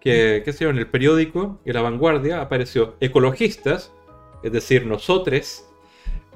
que, 0.00 0.42
qué 0.44 0.52
sé 0.52 0.64
yo, 0.64 0.70
en 0.70 0.78
el 0.78 0.86
periódico, 0.86 1.60
en 1.64 1.74
la 1.74 1.80
vanguardia, 1.80 2.40
apareció 2.40 2.96
ecologistas, 3.00 3.92
es 4.42 4.52
decir, 4.52 4.86
nosotros, 4.86 5.64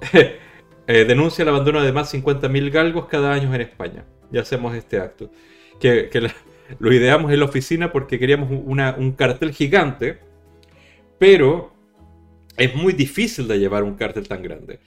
eh, 0.14 1.04
denuncia 1.04 1.42
el 1.42 1.50
abandono 1.50 1.82
de 1.82 1.92
más 1.92 2.12
50.000 2.12 2.70
galgos 2.70 3.06
cada 3.06 3.32
año 3.32 3.54
en 3.54 3.60
España. 3.60 4.06
Y 4.32 4.38
hacemos 4.38 4.74
este 4.74 4.98
acto. 4.98 5.30
Que, 5.80 6.10
lo 6.78 6.92
ideamos 6.92 7.32
en 7.32 7.38
la 7.38 7.46
oficina 7.46 7.92
porque 7.92 8.18
queríamos 8.18 8.50
un 8.50 9.12
cartel 9.12 9.52
gigante, 9.52 10.18
pero 11.18 11.72
es 12.58 12.74
muy 12.74 12.92
difícil 12.92 13.48
de 13.48 13.58
llevar 13.58 13.84
un 13.84 13.94
cartel 13.94 14.28
tan 14.28 14.42
grande. 14.42 14.80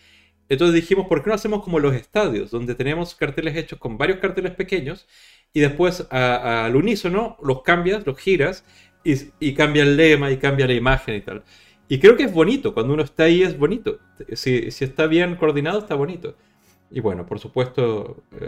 Entonces 0.50 0.76
dijimos, 0.76 1.08
¿por 1.08 1.24
qué 1.24 1.30
no 1.30 1.36
hacemos 1.36 1.64
como 1.64 1.80
los 1.80 1.96
estadios, 1.96 2.52
donde 2.52 2.76
tenemos 2.76 3.16
carteles 3.16 3.56
hechos 3.56 3.80
con 3.80 3.98
varios 3.98 4.20
carteles 4.20 4.52
pequeños 4.52 5.08
y 5.54 5.62
después 5.62 6.06
al 6.12 6.76
unísono 6.76 7.38
los 7.42 7.62
cambias, 7.62 8.06
los 8.06 8.18
giras 8.18 8.66
y, 9.04 9.54
cambia 9.54 9.84
el 9.84 9.96
lema 9.96 10.30
y 10.30 10.38
cambia 10.38 10.68
la 10.68 10.74
imagen 10.74 11.16
y 11.16 11.22
tal. 11.22 11.44
Y 11.88 12.00
creo 12.00 12.18
que 12.18 12.24
es 12.24 12.34
bonito, 12.34 12.74
cuando 12.74 12.94
uno 12.94 13.04
está 13.04 13.24
ahí 13.24 13.44
es 13.44 13.58
bonito. 13.58 14.00
Si, 14.34 14.68
está 14.80 15.08
bien 15.08 15.36
coordinado, 15.36 15.80
está 15.80 15.96
bonito. 15.96 16.36
Y 16.90 17.00
bueno, 17.00 17.26
por 17.26 17.40
supuesto, 17.40 18.24
eh, 18.40 18.48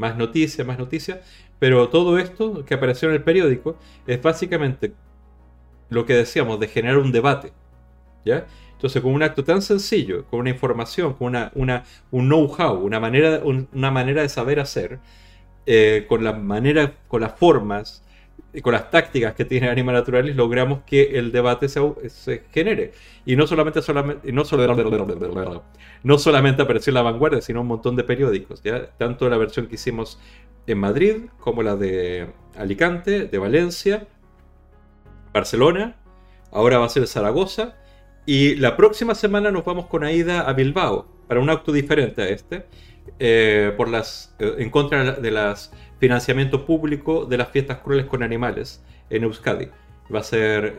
más 0.00 0.16
noticias, 0.16 0.66
más 0.66 0.78
noticias. 0.78 1.18
Pero 1.58 1.88
todo 1.90 2.18
esto 2.18 2.64
que 2.64 2.74
apareció 2.74 3.08
en 3.08 3.14
el 3.14 3.22
periódico 3.22 3.76
es 4.06 4.20
básicamente 4.20 4.92
lo 5.90 6.06
que 6.06 6.14
decíamos 6.14 6.58
de 6.58 6.68
generar 6.68 6.98
un 6.98 7.12
debate. 7.12 7.52
¿Ya? 8.24 8.46
Entonces, 8.72 9.02
con 9.02 9.12
un 9.12 9.22
acto 9.22 9.44
tan 9.44 9.60
sencillo, 9.60 10.24
con 10.24 10.40
una 10.40 10.50
información, 10.50 11.12
con 11.14 11.28
una, 11.28 11.52
una 11.54 11.84
un 12.10 12.28
know-how, 12.28 12.78
una 12.78 12.98
manera, 12.98 13.42
una 13.44 13.90
manera 13.90 14.22
de 14.22 14.28
saber 14.28 14.58
hacer, 14.58 14.98
eh, 15.66 16.06
con 16.08 16.24
la 16.24 16.32
manera, 16.32 16.94
con 17.06 17.20
las 17.20 17.38
formas, 17.38 18.02
con 18.62 18.72
las 18.72 18.90
tácticas 18.90 19.34
que 19.34 19.44
tiene 19.44 19.68
Anima 19.68 19.92
Naturalis, 19.92 20.34
logramos 20.34 20.80
que 20.84 21.18
el 21.18 21.32
debate 21.32 21.68
se, 21.68 22.42
genere. 22.52 22.92
Y 23.24 23.36
no 23.36 23.46
solamente, 23.46 23.80
no, 24.32 24.44
no 26.02 26.18
solamente 26.18 26.62
apareció 26.62 26.90
en 26.90 26.94
la 26.94 27.02
vanguardia, 27.02 27.40
sino 27.40 27.60
un 27.60 27.68
montón 27.68 27.96
de 27.96 28.04
periódicos. 28.04 28.62
¿ya? 28.62 28.90
Tanto 28.96 29.28
la 29.28 29.36
versión 29.36 29.66
que 29.66 29.76
hicimos 29.76 30.18
en 30.66 30.78
Madrid, 30.78 31.16
como 31.38 31.62
la 31.62 31.76
de 31.76 32.28
Alicante, 32.56 33.26
de 33.26 33.38
Valencia, 33.38 34.06
Barcelona, 35.32 35.96
ahora 36.50 36.78
va 36.78 36.86
a 36.86 36.88
ser 36.88 37.06
Zaragoza 37.06 37.76
y 38.26 38.56
la 38.56 38.76
próxima 38.76 39.14
semana 39.14 39.50
nos 39.50 39.64
vamos 39.64 39.86
con 39.86 40.04
Aida 40.04 40.42
a 40.42 40.52
Bilbao 40.52 41.06
para 41.26 41.40
un 41.40 41.50
acto 41.50 41.72
diferente 41.72 42.22
a 42.22 42.28
este, 42.28 42.66
eh, 43.18 43.72
por 43.76 43.88
las, 43.88 44.34
eh, 44.38 44.56
en 44.58 44.70
contra 44.70 45.12
de 45.12 45.30
las 45.30 45.72
financiamiento 46.00 46.66
público 46.66 47.24
de 47.24 47.38
las 47.38 47.50
fiestas 47.50 47.78
crueles 47.78 48.06
con 48.06 48.24
animales 48.24 48.82
en 49.08 49.22
Euskadi. 49.22 49.68
Va 50.12 50.18
a 50.18 50.24
ser 50.24 50.76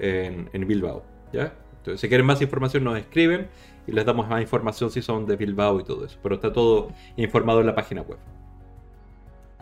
en, 0.51 0.67
Bilbao. 0.67 1.05
¿ya? 1.31 1.53
Entonces, 1.77 2.01
si 2.01 2.09
quieren 2.09 2.25
más 2.25 2.41
información, 2.41 2.83
nos 2.83 2.97
escriben 2.97 3.47
y 3.87 3.93
les 3.93 4.05
damos 4.05 4.27
más 4.27 4.41
información 4.41 4.91
si 4.91 5.01
son 5.01 5.25
de 5.25 5.37
Bilbao 5.37 5.79
y 5.79 5.85
todo 5.85 6.05
eso. 6.05 6.19
Pero 6.21 6.35
está 6.35 6.51
todo 6.51 6.89
informado 7.15 7.61
en 7.61 7.67
la 7.67 7.75
página 7.75 8.01
web. 8.01 8.17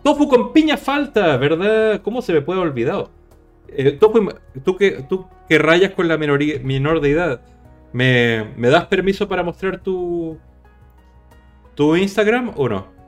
Tofu 0.03 0.27
con 0.27 0.51
piña 0.53 0.77
falta, 0.77 1.37
¿verdad? 1.37 2.01
¿Cómo 2.01 2.23
se 2.23 2.33
me 2.33 2.41
puede 2.41 2.59
olvidar? 2.59 3.09
Eh, 3.67 3.91
Tofu, 3.91 4.29
tú 4.63 4.75
que, 4.77 5.03
tú 5.07 5.27
que 5.47 5.59
rayas 5.59 5.91
con 5.91 6.07
la 6.07 6.17
minoría, 6.17 6.59
menor 6.63 7.01
de 7.01 7.11
edad, 7.11 7.41
¿Me, 7.91 8.69
das 8.69 8.85
permiso 8.85 9.27
para 9.27 9.43
mostrar 9.43 9.79
tu, 9.81 10.37
tu 11.75 11.95
Instagram 11.95 12.53
o 12.55 12.69
no? 12.69 12.98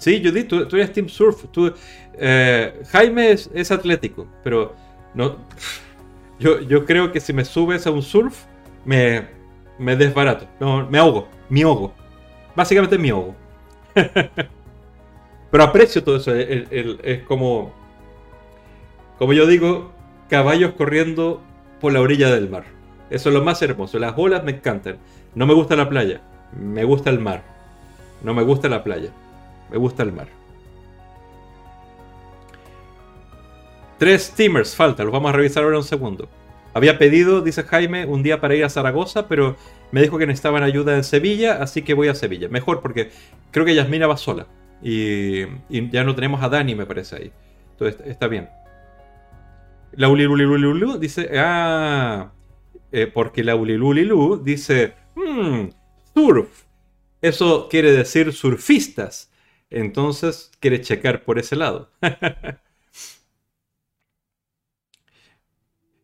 Sí, 0.00 0.22
Judith, 0.24 0.48
tú, 0.48 0.66
tú 0.66 0.76
eres 0.76 0.92
Team 0.92 1.08
Surf. 1.10 1.44
Tú, 1.52 1.74
eh, 2.14 2.82
Jaime 2.90 3.32
es, 3.32 3.70
atlético, 3.70 4.26
pero 4.42 4.74
no. 5.14 5.36
Yo, 6.40 6.58
yo 6.62 6.86
creo 6.86 7.12
que 7.12 7.20
si 7.20 7.34
me 7.34 7.44
subes 7.44 7.86
a 7.86 7.90
un 7.90 8.00
surf, 8.00 8.44
me, 8.86 9.26
me 9.78 9.94
desbarato. 9.94 10.46
No, 10.58 10.88
me 10.88 10.98
ahogo. 10.98 11.28
Me 11.50 11.62
ahogo. 11.62 11.92
Básicamente 12.56 12.96
me 12.96 13.10
ahogo. 13.10 13.34
pero 15.50 15.64
aprecio 15.64 16.02
todo 16.02 16.16
eso. 16.16 16.34
es 16.34 17.22
como. 17.24 17.74
Como 19.18 19.34
yo 19.34 19.46
digo, 19.46 19.92
caballos 20.30 20.72
corriendo 20.78 21.42
por 21.78 21.92
la 21.92 22.00
orilla 22.00 22.34
del 22.34 22.48
mar. 22.48 22.64
Eso 23.10 23.28
es 23.28 23.34
lo 23.34 23.44
más 23.44 23.60
hermoso. 23.60 23.98
Las 23.98 24.14
olas 24.16 24.42
me 24.42 24.52
encantan. 24.52 24.96
No 25.34 25.46
me 25.46 25.52
gusta 25.52 25.76
la 25.76 25.90
playa. 25.90 26.22
Me 26.58 26.84
gusta 26.84 27.10
el 27.10 27.18
mar. 27.18 27.42
No 28.22 28.32
me 28.32 28.42
gusta 28.42 28.70
la 28.70 28.82
playa. 28.82 29.10
Me 29.70 29.76
gusta 29.76 30.02
el 30.02 30.12
mar. 30.12 30.28
Tres 33.98 34.24
steamers 34.24 34.74
falta. 34.74 35.04
Los 35.04 35.12
vamos 35.12 35.30
a 35.30 35.36
revisar 35.36 35.62
ahora 35.62 35.78
un 35.78 35.84
segundo. 35.84 36.28
Había 36.72 36.98
pedido, 36.98 37.40
dice 37.42 37.64
Jaime, 37.64 38.06
un 38.06 38.22
día 38.22 38.40
para 38.40 38.54
ir 38.54 38.64
a 38.64 38.70
Zaragoza, 38.70 39.28
pero 39.28 39.56
me 39.90 40.02
dijo 40.02 40.18
que 40.18 40.26
necesitaban 40.26 40.62
ayuda 40.62 40.96
en 40.96 41.04
Sevilla, 41.04 41.62
así 41.62 41.82
que 41.82 41.94
voy 41.94 42.08
a 42.08 42.14
Sevilla. 42.14 42.48
Mejor 42.48 42.80
porque 42.80 43.10
creo 43.50 43.66
que 43.66 43.74
Yasmina 43.74 44.06
va 44.06 44.16
sola. 44.16 44.46
Y, 44.82 45.42
ya 45.90 46.04
no 46.04 46.14
tenemos 46.14 46.42
a 46.42 46.48
Dani, 46.48 46.74
me 46.74 46.86
parece 46.86 47.16
ahí. 47.16 47.32
Entonces 47.72 48.00
está 48.06 48.28
bien. 48.28 48.48
La 49.92 50.08
dice, 50.98 51.30
ah, 51.36 52.30
eh, 52.92 53.06
porque 53.12 53.42
la 53.42 53.56
dice, 54.42 54.94
hmm, 55.16 55.68
surf. 56.14 56.64
Eso 57.20 57.68
quiere 57.68 57.92
decir 57.92 58.32
surfistas. 58.32 59.29
Entonces 59.70 60.50
quiere 60.60 60.80
checar 60.80 61.24
por 61.24 61.38
ese 61.38 61.56
lado. 61.56 61.90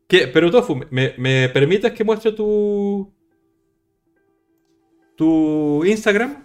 ¿Qué? 0.08 0.28
Pero 0.28 0.50
Tofu, 0.50 0.76
¿me, 0.90 1.14
¿me 1.18 1.48
permites 1.48 1.92
que 1.92 2.04
muestre 2.04 2.32
tu, 2.32 3.12
tu 5.16 5.84
Instagram? 5.84 6.44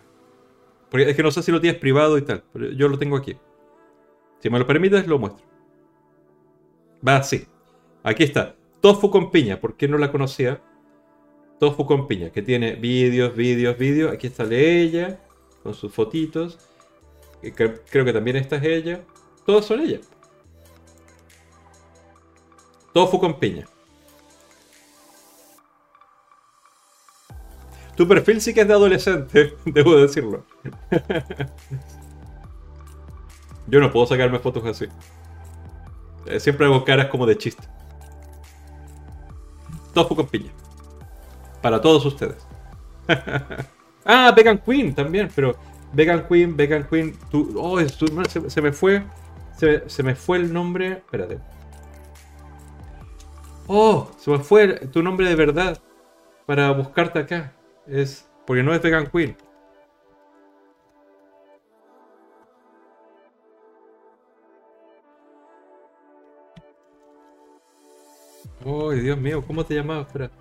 Porque 0.89 1.09
es 1.11 1.15
que 1.15 1.23
no 1.23 1.31
sé 1.31 1.43
si 1.43 1.51
lo 1.51 1.61
tienes 1.61 1.79
privado 1.79 2.17
y 2.17 2.23
tal, 2.23 2.43
pero 2.51 2.71
yo 2.71 2.87
lo 2.89 2.97
tengo 2.97 3.15
aquí. 3.15 3.37
Si 4.39 4.49
me 4.49 4.57
lo 4.59 4.65
permites, 4.65 5.07
lo 5.07 5.19
muestro. 5.19 5.45
Va, 7.07 7.21
sí. 7.23 7.45
Aquí 8.03 8.23
está. 8.23 8.55
Tofu 8.81 9.11
con 9.11 9.31
piña. 9.31 9.61
¿Por 9.61 9.77
qué 9.77 9.87
no 9.87 9.97
la 9.97 10.11
conocía? 10.11 10.61
Tofu 11.59 11.85
con 11.85 12.07
piña, 12.07 12.31
que 12.31 12.41
tiene 12.41 12.75
vídeos, 12.75 13.35
vídeos, 13.35 13.77
vídeos. 13.77 14.11
Aquí 14.11 14.27
está 14.27 14.43
ella, 14.51 15.19
con 15.61 15.75
sus 15.75 15.93
fotitos. 15.93 16.59
Creo 17.41 18.05
que 18.05 18.13
también 18.13 18.37
esta 18.37 18.57
es 18.57 18.63
ella. 18.63 19.01
Todos 19.45 19.65
son 19.65 19.79
ella. 19.79 19.99
Tofu 22.93 23.19
con 23.19 23.39
piña. 23.39 23.65
Tu 27.95 28.07
perfil 28.07 28.41
sí 28.41 28.53
que 28.53 28.61
es 28.61 28.67
de 28.67 28.73
adolescente, 28.73 29.55
debo 29.65 29.95
decirlo. 29.95 30.45
Yo 33.67 33.79
no 33.79 33.91
puedo 33.91 34.05
sacarme 34.05 34.39
fotos 34.39 34.65
así. 34.65 34.87
Eh, 36.25 36.39
siempre 36.39 36.65
hago 36.65 36.83
caras 36.83 37.07
como 37.07 37.25
de 37.25 37.37
chiste. 37.37 37.63
Tofu 39.93 40.15
con 40.15 40.27
piña. 40.27 40.51
Para 41.61 41.79
todos 41.79 42.05
ustedes. 42.05 42.45
ah, 44.05 44.33
Vegan 44.35 44.57
Queen 44.57 44.93
también, 44.93 45.29
pero 45.33 45.55
Vegan 45.93 46.27
Queen, 46.27 46.55
Vegan 46.55 46.87
Queen. 46.89 47.17
Tú, 47.29 47.53
oh, 47.57 47.79
se, 47.79 48.61
me 48.61 48.71
fue. 48.71 49.03
Se, 49.57 49.89
se, 49.89 50.03
me 50.03 50.15
fue 50.15 50.37
el 50.37 50.53
nombre. 50.53 50.93
Espérate. 50.93 51.39
Oh, 53.67 54.09
se 54.17 54.31
me 54.31 54.39
fue 54.39 54.87
tu 54.87 55.03
nombre 55.03 55.27
de 55.27 55.35
verdad. 55.35 55.81
Para 56.45 56.71
buscarte 56.71 57.19
acá. 57.19 57.53
Es. 57.87 58.29
Porque 58.45 58.63
no 58.63 58.73
es 58.73 58.81
Vegan 58.81 59.07
Queen. 59.07 59.35
Oh, 68.63 68.91
Dios 68.91 69.17
mío, 69.17 69.43
¿cómo 69.45 69.65
te 69.65 69.73
llamabas? 69.73 70.07
Espera. 70.07 70.40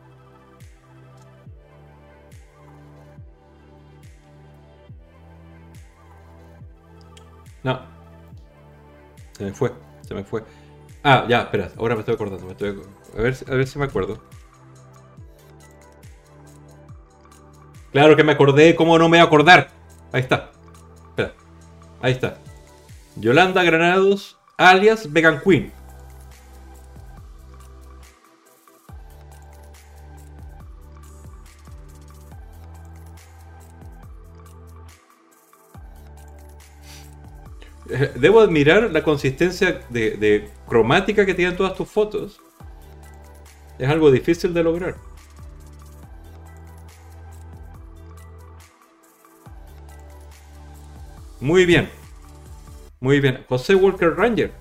No. 7.63 7.81
Se 9.33 9.45
me 9.45 9.53
fue, 9.53 9.73
se 10.03 10.15
me 10.15 10.25
fue. 10.25 10.45
Ah, 11.03 11.25
ya, 11.29 11.43
espera, 11.43 11.71
ahora 11.79 11.95
me 11.95 12.01
estoy 12.01 12.15
acordando. 12.15 12.47
Me 12.47 12.53
estoy... 12.53 12.83
A, 13.17 13.23
ver, 13.23 13.37
a 13.49 13.55
ver 13.55 13.67
si 13.67 13.79
me 13.79 13.87
acuerdo. 13.87 14.23
Claro 17.93 18.17
que 18.17 18.23
me 18.23 18.33
acordé, 18.33 18.77
¿cómo 18.77 18.99
no 18.99 19.09
me 19.09 19.17
voy 19.17 19.25
a 19.25 19.25
acordar? 19.25 19.71
Ahí 20.13 20.21
está. 20.21 20.51
Espera. 21.09 21.33
Ahí 22.01 22.13
está. 22.13 22.39
Yolanda 23.17 23.63
Granados, 23.63 24.39
alias 24.57 25.13
Vegan 25.13 25.41
Queen. 25.41 25.73
debo 38.15 38.41
admirar 38.41 38.91
la 38.91 39.03
consistencia 39.03 39.81
de, 39.89 40.49
cromática 40.69 41.27
que 41.27 41.35
tienen 41.35 41.57
todas 41.57 41.75
tus 41.75 41.89
fotos. 41.89 42.41
Es 43.79 43.89
algo 43.89 44.11
difícil 44.11 44.53
de 44.55 44.63
lograr. 44.63 44.97
Muy 51.41 51.65
bien. 51.65 51.89
Muy 53.01 53.21
bien. 53.21 53.45
José 53.49 53.75
Walker 53.75 54.15
Ranger. 54.15 54.53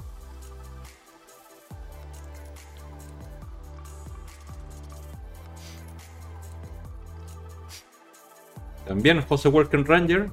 También 8.87 9.21
José 9.21 9.49
Walker 9.49 9.83
Ranger. 9.85 10.29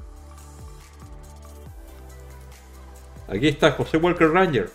Aquí 3.28 3.48
está 3.48 3.72
José 3.72 3.96
Walker 3.96 4.28
Ranger. 4.30 4.70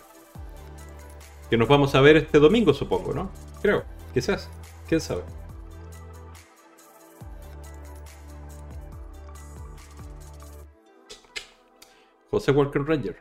Que 1.48 1.56
nos 1.56 1.68
vamos 1.68 1.94
a 1.94 2.00
ver 2.00 2.16
este 2.16 2.38
domingo, 2.38 2.74
supongo, 2.74 3.12
¿no? 3.14 3.30
Creo, 3.60 3.84
quizás. 4.12 4.50
¿Quién 4.88 5.00
sabe? 5.00 5.22
José 12.30 12.52
Walker 12.52 12.82
Ranger. 12.82 13.16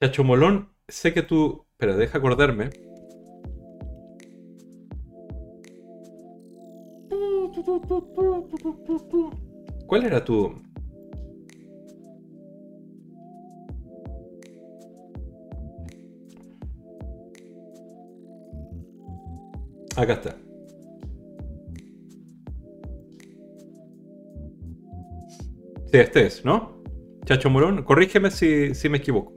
Chacho 0.00 0.24
Molón, 0.24 0.72
sé 0.88 1.12
que 1.12 1.22
tú... 1.22 1.66
Espera, 1.72 1.96
deja 1.96 2.18
acordarme. 2.18 2.70
¿Cuál 9.86 10.04
era 10.04 10.24
tu...? 10.24 10.52
Acá 19.96 20.12
está. 20.12 20.36
Sí, 25.86 25.98
este 25.98 26.26
es, 26.26 26.44
¿no? 26.44 26.82
Chacho 27.24 27.48
Morón, 27.48 27.82
corrígeme 27.82 28.30
si, 28.30 28.74
si 28.74 28.88
me 28.90 28.98
equivoco. 28.98 29.32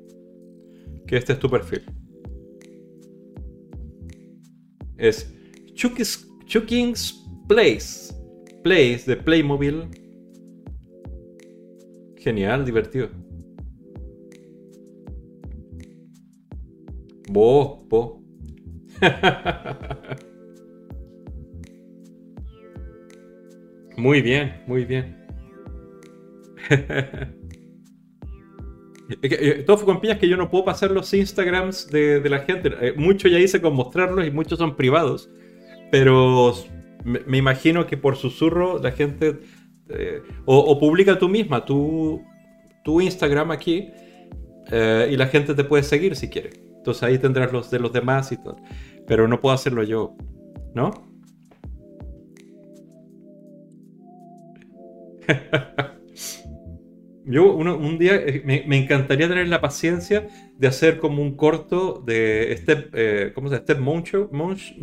Que 1.07 1.17
este 1.17 1.33
es 1.33 1.39
tu 1.39 1.49
perfil. 1.49 1.83
Es 4.97 5.33
Chuking's 5.73 7.25
Place. 7.47 8.08
Place 8.63 9.03
de 9.05 9.15
Playmobil. 9.15 9.83
Genial, 12.17 12.65
divertido. 12.65 13.09
Bo, 17.29 17.85
bo. 17.87 18.19
muy 23.97 24.21
bien, 24.21 24.61
muy 24.67 24.85
bien. 24.85 25.17
Eh, 29.23 29.63
todo 29.65 29.77
fue 29.77 29.87
con 29.87 30.01
piñas 30.01 30.19
que 30.19 30.29
yo 30.29 30.37
no 30.37 30.51
puedo 30.51 30.65
pasar 30.65 30.91
los 30.91 31.11
Instagrams 31.15 31.89
de, 31.89 32.21
la 32.29 32.41
gente. 32.41 32.69
Eh, 32.79 32.93
mucho 32.95 33.27
ya 33.27 33.39
hice 33.39 33.59
con 33.59 33.73
mostrarlos 33.73 34.27
y 34.27 34.29
muchos 34.29 34.59
son 34.59 34.75
privados. 34.75 35.31
Pero 35.91 36.53
me, 37.03 37.37
imagino 37.37 37.87
que 37.87 37.97
por 37.97 38.15
susurro 38.15 38.79
la 38.79 38.91
gente... 38.91 39.39
Eh, 39.89 40.21
o, 40.45 40.77
publica 40.79 41.17
tú 41.17 41.27
misma 41.27 41.65
tu, 41.65 42.21
tu 42.83 43.01
Instagram 43.01 43.49
aquí 43.49 43.89
eh, 44.71 45.09
y 45.11 45.17
la 45.17 45.25
gente 45.25 45.55
te 45.55 45.63
puede 45.63 45.81
seguir 45.81 46.15
si 46.15 46.29
quiere. 46.29 46.51
Entonces 46.77 47.01
ahí 47.01 47.17
tendrás 47.17 47.51
los 47.51 47.71
de 47.71 47.79
los 47.79 47.91
demás 47.91 48.31
y 48.31 48.37
todo. 48.37 48.57
Pero 49.07 49.27
no 49.27 49.41
puedo 49.41 49.55
hacerlo 49.55 49.81
yo, 49.83 50.15
¿no? 50.75 50.91
Yo 57.25 57.53
un 57.53 57.99
día 57.99 58.15
eh, 58.15 58.41
me, 58.43 58.77
encantaría 58.77 59.27
tener 59.27 59.47
la 59.49 59.61
paciencia 59.61 60.27
de 60.57 60.67
hacer 60.67 60.97
como 60.97 61.21
un 61.21 61.35
corto 61.35 62.01
de 62.03 62.55
Step, 62.57 63.33
¿cómo 63.35 63.49
se 63.49 63.55
llama? 63.55 63.63
Step 63.63 63.79
Motion, 63.79 64.29
Monch 64.31 64.73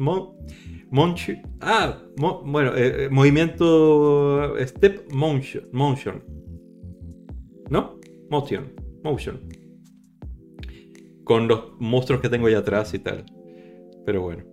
ah, 1.61 2.03
bueno, 2.17 2.75
eh, 2.77 3.05
eh, 3.05 3.09
movimiento 3.11 4.55
Step 4.61 5.13
Motion. 5.13 5.69
motion. 5.73 6.23
Motion. 8.31 8.73
Motion. 9.03 9.49
Con 11.25 11.49
los 11.49 11.73
monstruos 11.79 12.21
que 12.21 12.29
tengo 12.29 12.47
ahí 12.47 12.55
atrás 12.55 12.95
y 12.95 12.99
tal. 12.99 13.25
Pero 14.05 14.23
bueno. 14.23 14.45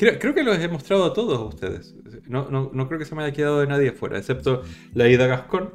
Creo, 0.00 0.34
que 0.34 0.42
los 0.42 0.58
he 0.58 0.66
mostrado 0.66 1.04
a 1.04 1.12
todos 1.12 1.54
ustedes. 1.54 1.94
No, 2.26 2.50
no, 2.50 2.88
creo 2.88 2.98
que 2.98 3.04
se 3.04 3.14
me 3.14 3.22
haya 3.22 3.34
quedado 3.34 3.60
de 3.60 3.66
nadie 3.66 3.90
afuera, 3.90 4.16
excepto 4.16 4.62
la 4.94 5.06
Ida 5.10 5.26
Gascon, 5.26 5.74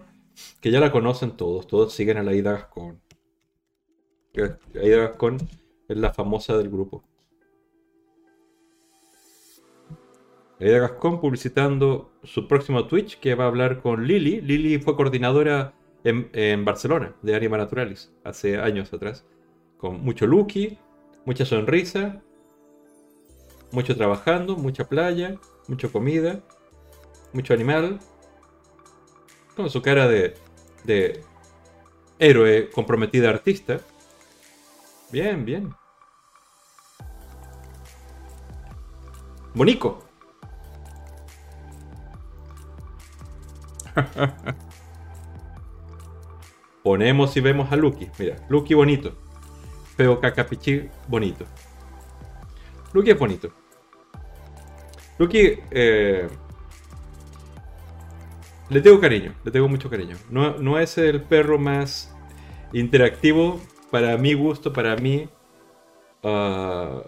que 0.61 0.71
ya 0.71 0.79
la 0.79 0.91
conocen 0.91 1.37
todos. 1.37 1.67
Todos 1.67 1.93
siguen 1.93 2.17
a 2.17 2.23
la 2.23 2.33
Ida 2.33 2.53
Gascon. 2.53 3.04
La 4.35 4.83
Ida 4.83 4.97
Gascon 4.97 5.37
es 5.87 5.97
la 5.97 6.13
famosa 6.13 6.57
del 6.57 6.69
grupo. 6.69 7.03
Aida 10.59 10.79
Gascón 10.79 11.19
publicitando 11.19 12.11
su 12.23 12.47
próximo 12.47 12.87
Twitch 12.87 13.19
que 13.19 13.35
va 13.35 13.45
a 13.45 13.47
hablar 13.47 13.81
con 13.81 14.05
Lili. 14.07 14.41
Lili 14.41 14.79
fue 14.79 14.95
coordinadora 14.95 15.73
en, 16.03 16.65
Barcelona 16.65 17.15
de 17.21 17.35
Anima 17.35 17.57
Naturalis 17.57 18.13
hace 18.23 18.57
años 18.57 18.93
atrás. 18.93 19.25
Con 19.77 20.01
mucho 20.01 20.27
Lucky, 20.27 20.77
mucha 21.25 21.45
sonrisa, 21.45 22.21
mucho 23.71 23.95
trabajando, 23.95 24.55
mucha 24.55 24.87
playa, 24.87 25.39
mucha 25.67 25.89
comida, 25.89 26.41
mucho 27.33 27.53
animal. 27.53 27.99
Con 29.55 29.69
su 29.69 29.81
cara 29.81 30.07
de 30.07 31.21
héroe 32.19 32.69
comprometida 32.69 33.29
artista. 33.29 33.81
Bien, 35.15 35.45
bien. 35.45 35.73
Bonico. 39.53 40.03
Ponemos 46.83 47.37
y 47.37 47.39
vemos 47.39 47.71
a 47.71 47.77
Lucky. 47.77 48.11
Mira, 48.19 48.35
Lucky 48.49 48.73
bonito. 48.73 49.15
Feo 49.95 50.19
cacapichi 50.19 50.89
bonito. 51.07 51.45
Lucky 52.91 53.11
es 53.11 53.17
bonito. 53.17 53.53
Lucky 55.17 55.59
eh, 55.71 56.27
le 58.67 58.81
tengo 58.81 58.99
cariño, 58.99 59.33
le 59.45 59.51
tengo 59.51 59.69
mucho 59.69 59.89
cariño. 59.89 60.17
No, 60.29 60.77
es 60.77 60.97
el 60.97 61.21
perro 61.21 61.57
más 61.57 62.13
interactivo 62.73 63.61
para 63.95 64.17
mi 64.17 64.33
gusto, 64.33 64.73
para 64.73 64.97
mí. 64.97 65.29
Ah, 66.21 67.01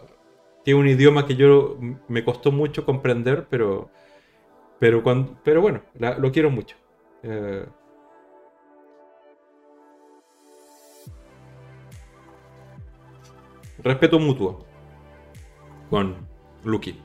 tiene 0.64 0.80
un 0.80 0.88
idioma 0.88 1.26
que 1.28 1.36
yo 1.36 1.78
me 2.08 2.24
costó 2.24 2.50
mucho 2.50 2.86
comprender, 2.86 3.46
pero 3.50 3.90
pero, 4.80 5.04
cuando, 5.04 5.38
pero 5.44 5.60
bueno, 5.62 5.82
lo 6.00 6.32
quiero 6.32 6.50
mucho. 6.50 6.78
Eh, 7.24 7.66
respeto 13.84 14.18
mutuo 14.18 14.66
con 15.90 16.16
Lucky. 16.64 17.02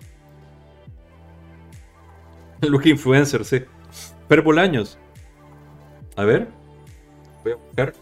Lucky 2.63 2.91
Influencer, 2.91 3.45
sí. 3.45 3.65
Perbolaños. 4.29 4.97
A 6.15 6.25
ver. 6.25 6.47
Voy 7.43 7.55
a 7.55 7.57
buscar. 7.57 8.02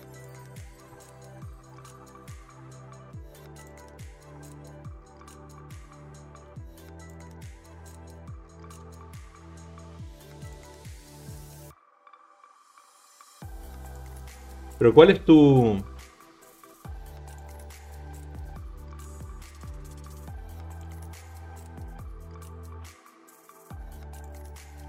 Pero 14.81 14.95
¿cuál 14.95 15.11
es 15.11 15.23
tu... 15.23 15.79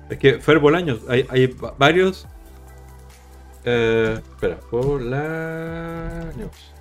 Es 0.09 0.17
que 0.17 0.39
Fer 0.39 0.59
Bolaños, 0.59 1.01
hay, 1.09 1.27
hay 1.29 1.53
varios... 1.77 2.25
Eh, 3.65 4.17
espera, 4.17 4.59
Bolaños. 4.71 6.73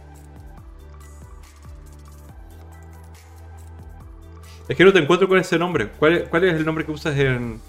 Es 4.68 4.76
que 4.76 4.84
no 4.84 4.92
te 4.92 5.00
encuentro 5.00 5.26
con 5.26 5.36
ese 5.36 5.58
nombre. 5.58 5.88
¿Cuál, 5.98 6.28
cuál 6.30 6.44
es 6.44 6.54
el 6.54 6.64
nombre 6.64 6.86
que 6.86 6.92
usas 6.92 7.18
en, 7.18 7.60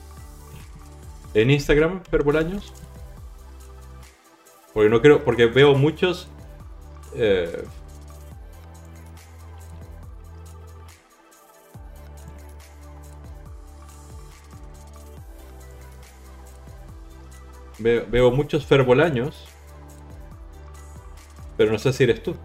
en 1.33 1.49
Instagram, 1.49 2.03
Fer 2.03 2.21
Bolaños? 2.21 2.71
Porque 4.73 4.89
no 4.89 5.01
creo, 5.01 5.23
porque 5.23 5.45
veo 5.47 5.75
muchos. 5.75 6.27
Eh, 7.15 7.63
veo, 17.79 18.05
veo 18.09 18.31
muchos 18.31 18.65
ferbolaños. 18.65 19.47
Pero 21.57 21.71
no 21.71 21.79
sé 21.79 21.91
si 21.93 22.03
eres 22.03 22.23
tú. 22.23 22.35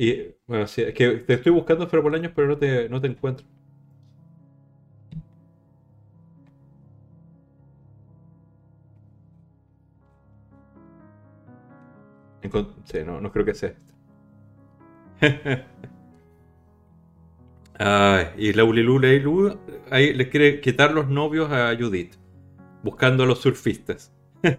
Y 0.00 0.32
bueno, 0.46 0.68
sí, 0.68 0.82
es 0.82 0.94
que 0.94 1.08
te 1.16 1.34
estoy 1.34 1.50
buscando 1.50 1.88
Ferbolaños, 1.88 2.30
pero 2.32 2.46
no 2.46 2.56
te, 2.56 2.88
no 2.88 3.00
te 3.00 3.08
encuentro. 3.08 3.44
sí, 12.84 12.98
no, 13.04 13.20
no 13.20 13.32
creo 13.32 13.44
que 13.44 13.54
sea 13.54 13.70
esto. 13.70 13.92
Ay, 17.80 18.26
y 18.36 18.52
Laulilu 18.52 19.00
Leilu 19.00 19.58
ahí 19.90 20.14
le 20.14 20.28
quiere 20.28 20.60
quitar 20.60 20.92
los 20.92 21.08
novios 21.08 21.50
a 21.50 21.74
Judith, 21.76 22.14
buscando 22.84 23.24
a 23.24 23.26
los 23.26 23.40
surfistas. 23.40 24.12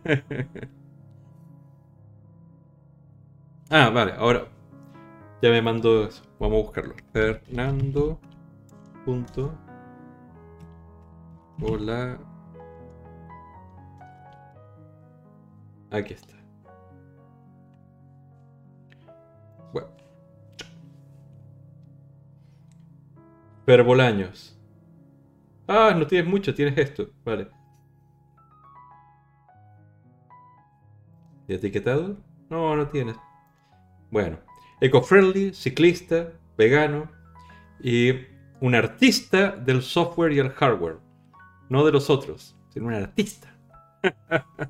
ah, 3.69 3.89
vale, 3.89 4.13
ahora 4.17 4.47
ya 5.41 5.49
me 5.49 5.61
mandó 5.61 6.05
eso. 6.05 6.23
Vamos 6.39 6.59
a 6.59 6.61
buscarlo. 6.63 6.95
Fernando. 7.13 8.19
Punto. 9.05 9.53
Hola. 11.61 12.19
Aquí 15.91 16.13
está. 16.13 16.35
Bueno. 19.73 19.87
Perbolaños. 23.65 24.59
Ah, 25.67 25.93
no 25.95 26.05
tienes 26.07 26.29
mucho, 26.29 26.53
tienes 26.53 26.77
esto. 26.77 27.09
Vale. 27.23 27.49
¿Y 31.47 31.53
etiquetado? 31.53 32.17
No, 32.49 32.75
no 32.75 32.87
tienes. 32.89 33.15
Bueno 34.11 34.48
eco-friendly, 34.81 35.53
ciclista, 35.53 36.31
vegano 36.57 37.09
y 37.81 38.13
un 38.61 38.75
artista 38.75 39.51
del 39.51 39.81
software 39.81 40.33
y 40.33 40.39
el 40.39 40.49
hardware. 40.49 40.97
No 41.69 41.85
de 41.85 41.91
los 41.91 42.09
otros, 42.09 42.57
sino 42.69 42.87
un 42.87 42.93
artista. 42.93 43.55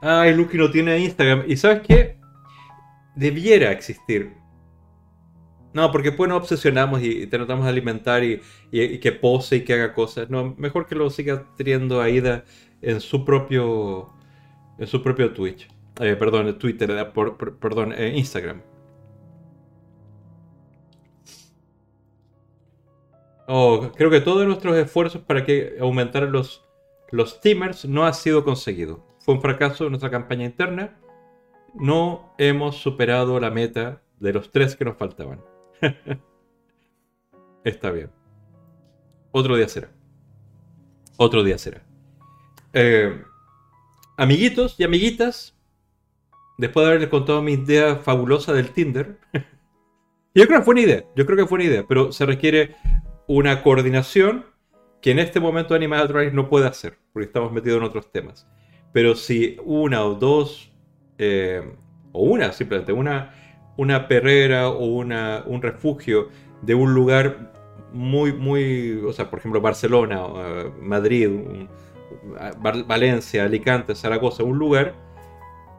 Ay, 0.00 0.34
Lucky 0.34 0.56
no 0.56 0.70
tiene 0.70 0.98
Instagram. 0.98 1.44
¿Y 1.46 1.56
sabes 1.56 1.82
qué? 1.86 2.18
Debiera 3.16 3.72
existir. 3.72 4.34
No, 5.72 5.90
porque 5.92 6.12
pues 6.12 6.28
nos 6.28 6.42
obsesionamos 6.42 7.02
y 7.02 7.26
te 7.26 7.36
tratamos 7.36 7.64
de 7.64 7.70
alimentar 7.70 8.22
y, 8.24 8.40
que 8.70 9.12
pose 9.12 9.56
y 9.56 9.64
que 9.64 9.74
haga 9.74 9.92
cosas. 9.94 10.30
No, 10.30 10.54
mejor 10.56 10.86
que 10.86 10.94
lo 10.94 11.10
siga 11.10 11.46
teniendo 11.56 12.00
Aida 12.00 12.44
en 12.80 13.00
su 13.00 13.24
propio 13.24 14.17
en 14.78 14.86
su 14.86 15.02
propio 15.02 15.32
Twitch. 15.32 15.68
Eh, 16.00 16.16
perdón, 16.16 16.58
Twitter, 16.58 16.90
eh, 16.90 17.06
perdón, 17.60 17.92
eh, 17.92 18.14
Instagram. 18.16 18.62
Oh, 23.48 23.90
creo 23.96 24.10
que 24.10 24.20
todos 24.20 24.46
nuestros 24.46 24.76
esfuerzos 24.76 25.22
para 25.22 25.44
que 25.44 25.78
aumentaran 25.80 26.30
los, 26.30 26.64
los 27.10 27.40
teamers 27.40 27.86
no 27.86 28.06
ha 28.06 28.12
sido 28.12 28.44
conseguido. 28.44 29.04
Fue 29.20 29.34
un 29.34 29.40
fracaso 29.40 29.84
en 29.84 29.90
nuestra 29.90 30.10
campaña 30.10 30.44
interna. 30.44 30.96
No 31.74 32.34
hemos 32.38 32.76
superado 32.76 33.40
la 33.40 33.50
meta 33.50 34.02
de 34.20 34.32
los 34.32 34.50
tres 34.50 34.76
que 34.76 34.84
nos 34.84 34.96
faltaban. 34.96 35.40
Está 37.64 37.90
bien. 37.90 38.10
Otro 39.32 39.56
día 39.56 39.68
será. 39.68 39.90
Otro 41.16 41.42
día 41.42 41.58
será. 41.58 41.82
Eh, 42.72 43.22
amiguitos 44.18 44.74
y 44.78 44.84
amiguitas, 44.84 45.56
después 46.58 46.84
de 46.84 46.90
haberles 46.90 47.08
contado 47.08 47.40
mi 47.40 47.52
idea 47.52 47.96
fabulosa 47.96 48.52
del 48.52 48.70
Tinder, 48.72 49.18
yo 50.34 50.46
creo 50.46 50.58
que 50.58 50.64
fue 50.64 50.72
una 50.72 50.80
idea, 50.82 51.04
yo 51.16 51.24
creo 51.24 51.38
que 51.38 51.46
fue 51.46 51.56
una 51.56 51.64
idea, 51.64 51.86
pero 51.88 52.12
se 52.12 52.26
requiere 52.26 52.74
una 53.28 53.62
coordinación 53.62 54.44
que 55.00 55.12
en 55.12 55.20
este 55.20 55.38
momento 55.38 55.74
Animal 55.74 56.08
Drive 56.08 56.32
no 56.32 56.48
puede 56.48 56.66
hacer, 56.66 56.98
porque 57.12 57.26
estamos 57.26 57.52
metidos 57.52 57.78
en 57.78 57.84
otros 57.84 58.10
temas. 58.10 58.48
Pero 58.92 59.14
si 59.14 59.56
una 59.64 60.04
o 60.04 60.14
dos, 60.14 60.72
eh, 61.18 61.62
o 62.10 62.24
una 62.24 62.52
simplemente, 62.52 62.92
una, 62.92 63.34
una 63.76 64.08
perrera 64.08 64.68
o 64.68 64.84
una, 64.84 65.44
un 65.46 65.62
refugio 65.62 66.30
de 66.62 66.74
un 66.74 66.92
lugar 66.92 67.52
muy, 67.92 68.32
muy, 68.32 69.00
o 69.06 69.12
sea, 69.12 69.30
por 69.30 69.38
ejemplo, 69.38 69.60
Barcelona, 69.60 70.26
uh, 70.26 70.72
Madrid, 70.82 71.28
un, 71.28 71.68
Valencia, 72.86 73.44
Alicante, 73.44 73.94
Zaragoza, 73.94 74.42
un 74.42 74.58
lugar, 74.58 74.94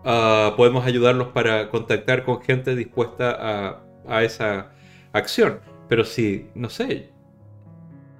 uh, 0.05 0.55
podemos 0.55 0.85
ayudarlos 0.85 1.29
para 1.29 1.69
contactar 1.69 2.23
con 2.23 2.41
gente 2.41 2.75
dispuesta 2.75 3.37
a, 3.39 3.83
a, 4.07 4.23
esa 4.23 4.71
acción. 5.13 5.59
Pero 5.87 6.05
si, 6.05 6.49
no 6.55 6.69
sé, 6.69 7.11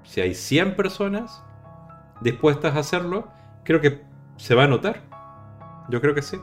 si 0.04 0.22
hay 0.22 0.34
100 0.34 0.76
personas 0.76 1.44
dispuestas 2.22 2.76
a 2.76 2.80
hacerlo, 2.80 3.28
creo 3.64 3.82
que 3.82 4.02
se 4.38 4.56
va 4.56 4.64
a 4.64 4.68
notar. 4.68 5.02
Yo 5.90 6.02
creo 6.02 6.14
que 6.14 6.22
sí. 6.22 6.38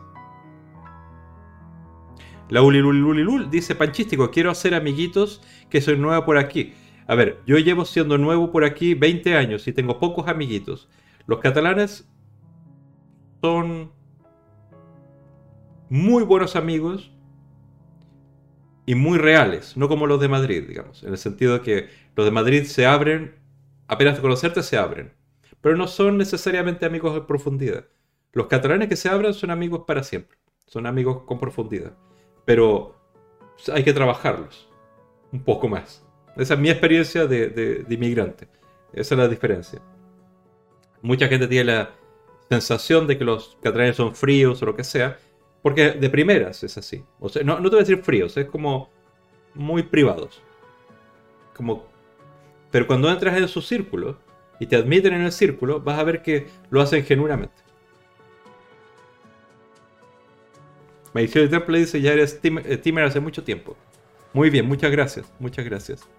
La 2.48 2.62
Ulilulilul 2.62 3.50
dice 3.50 3.74
Panchístico, 3.74 4.30
quiero 4.30 4.50
hacer 4.50 4.74
amiguitos 4.74 5.42
que 5.68 5.80
soy 5.80 5.96
nueva 5.96 6.24
por 6.24 6.38
aquí. 6.38 6.74
A 7.08 7.14
ver, 7.16 7.40
yo 7.46 7.58
llevo 7.58 7.84
siendo 7.84 8.18
nuevo 8.18 8.52
por 8.52 8.64
aquí 8.64 8.94
20 8.94 9.36
años 9.36 9.66
y 9.66 9.72
tengo 9.72 9.98
pocos 9.98 10.28
amiguitos. 10.28 10.88
Los 11.26 11.40
catalanes 11.40 12.08
son 13.40 13.92
muy 15.88 16.22
buenos 16.24 16.56
amigos 16.56 17.12
y 18.86 18.94
muy 18.94 19.18
reales, 19.18 19.76
no 19.76 19.88
como 19.88 20.06
los 20.06 20.20
de 20.20 20.28
Madrid, 20.28 20.64
digamos, 20.66 21.02
en 21.02 21.10
el 21.10 21.18
sentido 21.18 21.54
de 21.54 21.60
que 21.60 21.88
los 22.14 22.24
de 22.24 22.30
Madrid 22.30 22.64
se 22.64 22.86
abren, 22.86 23.34
apenas 23.88 24.16
de 24.16 24.22
conocerte 24.22 24.62
se 24.62 24.78
abren, 24.78 25.12
pero 25.60 25.76
no 25.76 25.88
son 25.88 26.16
necesariamente 26.18 26.86
amigos 26.86 27.14
de 27.14 27.22
profundidad. 27.22 27.86
Los 28.32 28.46
catalanes 28.46 28.88
que 28.88 28.96
se 28.96 29.08
abren 29.08 29.34
son 29.34 29.50
amigos 29.50 29.82
para 29.86 30.02
siempre, 30.02 30.38
son 30.66 30.86
amigos 30.86 31.22
con 31.26 31.38
profundidad, 31.40 31.96
pero 32.44 32.94
hay 33.72 33.82
que 33.82 33.92
trabajarlos 33.92 34.68
un 35.32 35.42
poco 35.42 35.68
más. 35.68 36.06
Esa 36.36 36.54
es 36.54 36.60
mi 36.60 36.70
experiencia 36.70 37.26
de, 37.26 37.84
inmigrante. 37.88 38.48
Esa 38.92 39.14
es 39.14 39.18
la 39.18 39.28
diferencia. 39.28 39.80
Mucha 41.06 41.28
gente 41.28 41.46
tiene 41.46 41.72
la 41.72 41.90
sensación 42.48 43.06
de 43.06 43.16
que 43.16 43.22
los 43.22 43.56
catalanes 43.62 43.94
son 43.94 44.16
fríos 44.16 44.60
o 44.60 44.66
lo 44.66 44.74
que 44.74 44.82
sea, 44.82 45.16
porque 45.62 45.92
de 45.92 46.10
primeras 46.10 46.64
es 46.64 46.76
así. 46.76 47.04
O 47.20 47.28
sea, 47.28 47.44
no, 47.44 47.62
te 47.62 47.68
voy 47.68 47.76
a 47.76 47.84
decir 47.84 48.02
fríos, 48.02 48.36
es 48.36 48.46
como 48.46 48.90
muy 49.54 49.84
privados. 49.84 50.42
Como, 51.54 51.86
pero 52.72 52.88
cuando 52.88 53.08
entras 53.08 53.38
en 53.38 53.46
su 53.46 53.62
círculo 53.62 54.18
y 54.58 54.66
te 54.66 54.74
admiten 54.74 55.14
en 55.14 55.22
el 55.22 55.30
círculo, 55.30 55.80
vas 55.80 55.96
a 55.96 56.02
ver 56.02 56.22
que 56.22 56.48
lo 56.70 56.80
hacen 56.80 57.04
genuinamente. 57.04 57.54
de 61.14 61.48
Temple 61.48 61.78
dice, 61.78 62.00
ya 62.00 62.14
eres 62.14 62.40
teamer 62.40 63.04
hace 63.04 63.20
mucho 63.20 63.44
tiempo. 63.44 63.76
Muy 64.32 64.50
bien, 64.50 64.66
muchas 64.66 64.90
gracias, 64.90 65.32
muchas 65.38 65.64
gracias. 65.64 66.15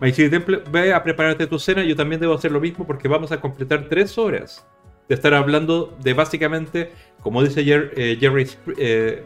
Maestro 0.00 0.28
Temple, 0.28 0.62
ve 0.70 0.92
a 0.92 1.02
prepararte 1.02 1.46
tu 1.46 1.58
cena. 1.58 1.84
Yo 1.84 1.96
también 1.96 2.20
debo 2.20 2.34
hacer 2.34 2.52
lo 2.52 2.60
mismo 2.60 2.86
porque 2.86 3.08
vamos 3.08 3.32
a 3.32 3.40
completar 3.40 3.86
tres 3.88 4.18
horas 4.18 4.66
de 5.08 5.14
estar 5.14 5.34
hablando 5.34 5.96
de 6.02 6.14
básicamente, 6.14 6.92
como 7.22 7.42
dice 7.42 7.62
eh, 7.66 8.16
Jerry 8.18 8.48
eh, 8.78 9.22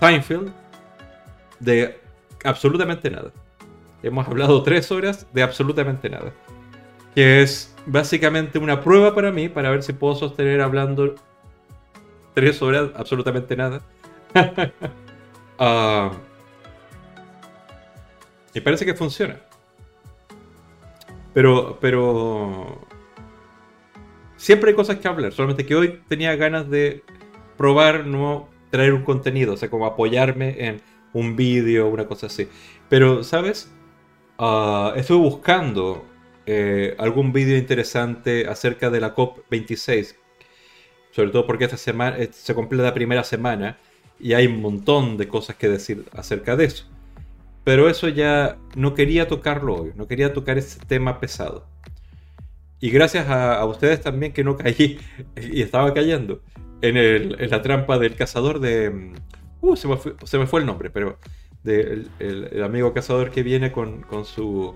Seinfeld, 0.00 0.52
de 1.60 1.98
absolutamente 2.44 3.10
nada. 3.10 3.32
Hemos 4.02 4.26
hablado 4.28 4.62
tres 4.62 4.90
horas 4.92 5.26
de 5.32 5.42
absolutamente 5.42 6.10
nada. 6.10 6.32
Que 7.14 7.42
es 7.42 7.74
básicamente 7.86 8.58
una 8.58 8.80
prueba 8.80 9.14
para 9.14 9.32
mí 9.32 9.48
para 9.48 9.70
ver 9.70 9.82
si 9.82 9.92
puedo 9.92 10.14
sostener 10.14 10.60
hablando 10.60 11.14
tres 12.34 12.60
horas 12.60 12.90
absolutamente 12.96 13.56
nada. 13.56 13.80
uh, 15.60 16.14
y 18.52 18.60
parece 18.60 18.84
que 18.84 18.94
funciona. 18.94 19.40
Pero, 21.34 22.80
siempre 24.36 24.70
hay 24.70 24.76
cosas 24.76 24.98
que 24.98 25.08
hablar. 25.08 25.32
Solamente 25.32 25.66
que 25.66 25.74
hoy 25.74 26.00
tenía 26.08 26.34
ganas 26.36 26.70
de 26.70 27.02
probar 27.58 28.06
no 28.06 28.48
traer 28.70 28.94
un 28.94 29.02
contenido, 29.02 29.54
o 29.54 29.56
sea, 29.56 29.70
como 29.70 29.86
apoyarme 29.86 30.66
en 30.66 30.80
un 31.12 31.36
vídeo, 31.36 31.88
una 31.88 32.06
cosa 32.06 32.26
así. 32.26 32.48
Pero, 32.88 33.22
¿sabes? 33.22 33.70
Uh, 34.38 34.96
estuve 34.96 35.18
buscando 35.18 36.04
eh, 36.46 36.94
algún 36.98 37.32
vídeo 37.32 37.56
interesante 37.56 38.46
acerca 38.46 38.90
de 38.90 39.00
la 39.00 39.14
COP26. 39.14 40.16
Sobre 41.10 41.30
todo 41.30 41.46
porque 41.46 41.64
esta 41.64 41.76
semana 41.76 42.18
eh, 42.18 42.30
se 42.32 42.54
completa 42.54 42.84
la 42.84 42.94
primera 42.94 43.24
semana 43.24 43.78
y 44.18 44.32
hay 44.34 44.46
un 44.46 44.60
montón 44.60 45.16
de 45.16 45.28
cosas 45.28 45.56
que 45.56 45.68
decir 45.68 46.04
acerca 46.12 46.56
de 46.56 46.64
eso. 46.66 46.86
Pero 47.64 47.88
eso 47.88 48.08
ya 48.08 48.58
no 48.76 48.94
quería 48.94 49.26
tocarlo 49.26 49.74
hoy, 49.74 49.92
no 49.96 50.06
quería 50.06 50.32
tocar 50.32 50.58
ese 50.58 50.78
tema 50.86 51.18
pesado. 51.18 51.66
Y 52.78 52.90
gracias 52.90 53.28
a, 53.28 53.64
ustedes 53.64 54.02
también 54.02 54.32
que 54.32 54.44
no 54.44 54.58
caí 54.58 54.98
y 55.36 55.62
estaba 55.62 55.94
cayendo 55.94 56.42
en, 56.82 57.50
la 57.50 57.62
trampa 57.62 57.98
del 57.98 58.14
cazador 58.14 58.60
de... 58.60 59.12
Uh, 59.62 59.76
se 59.76 59.88
me 59.88 60.46
fue, 60.46 60.60
el 60.60 60.66
nombre, 60.66 60.90
pero 60.90 61.18
del 61.62 62.10
el, 62.18 62.62
amigo 62.62 62.92
cazador 62.92 63.30
que 63.30 63.42
viene 63.42 63.72
con, 63.72 64.04
su 64.26 64.74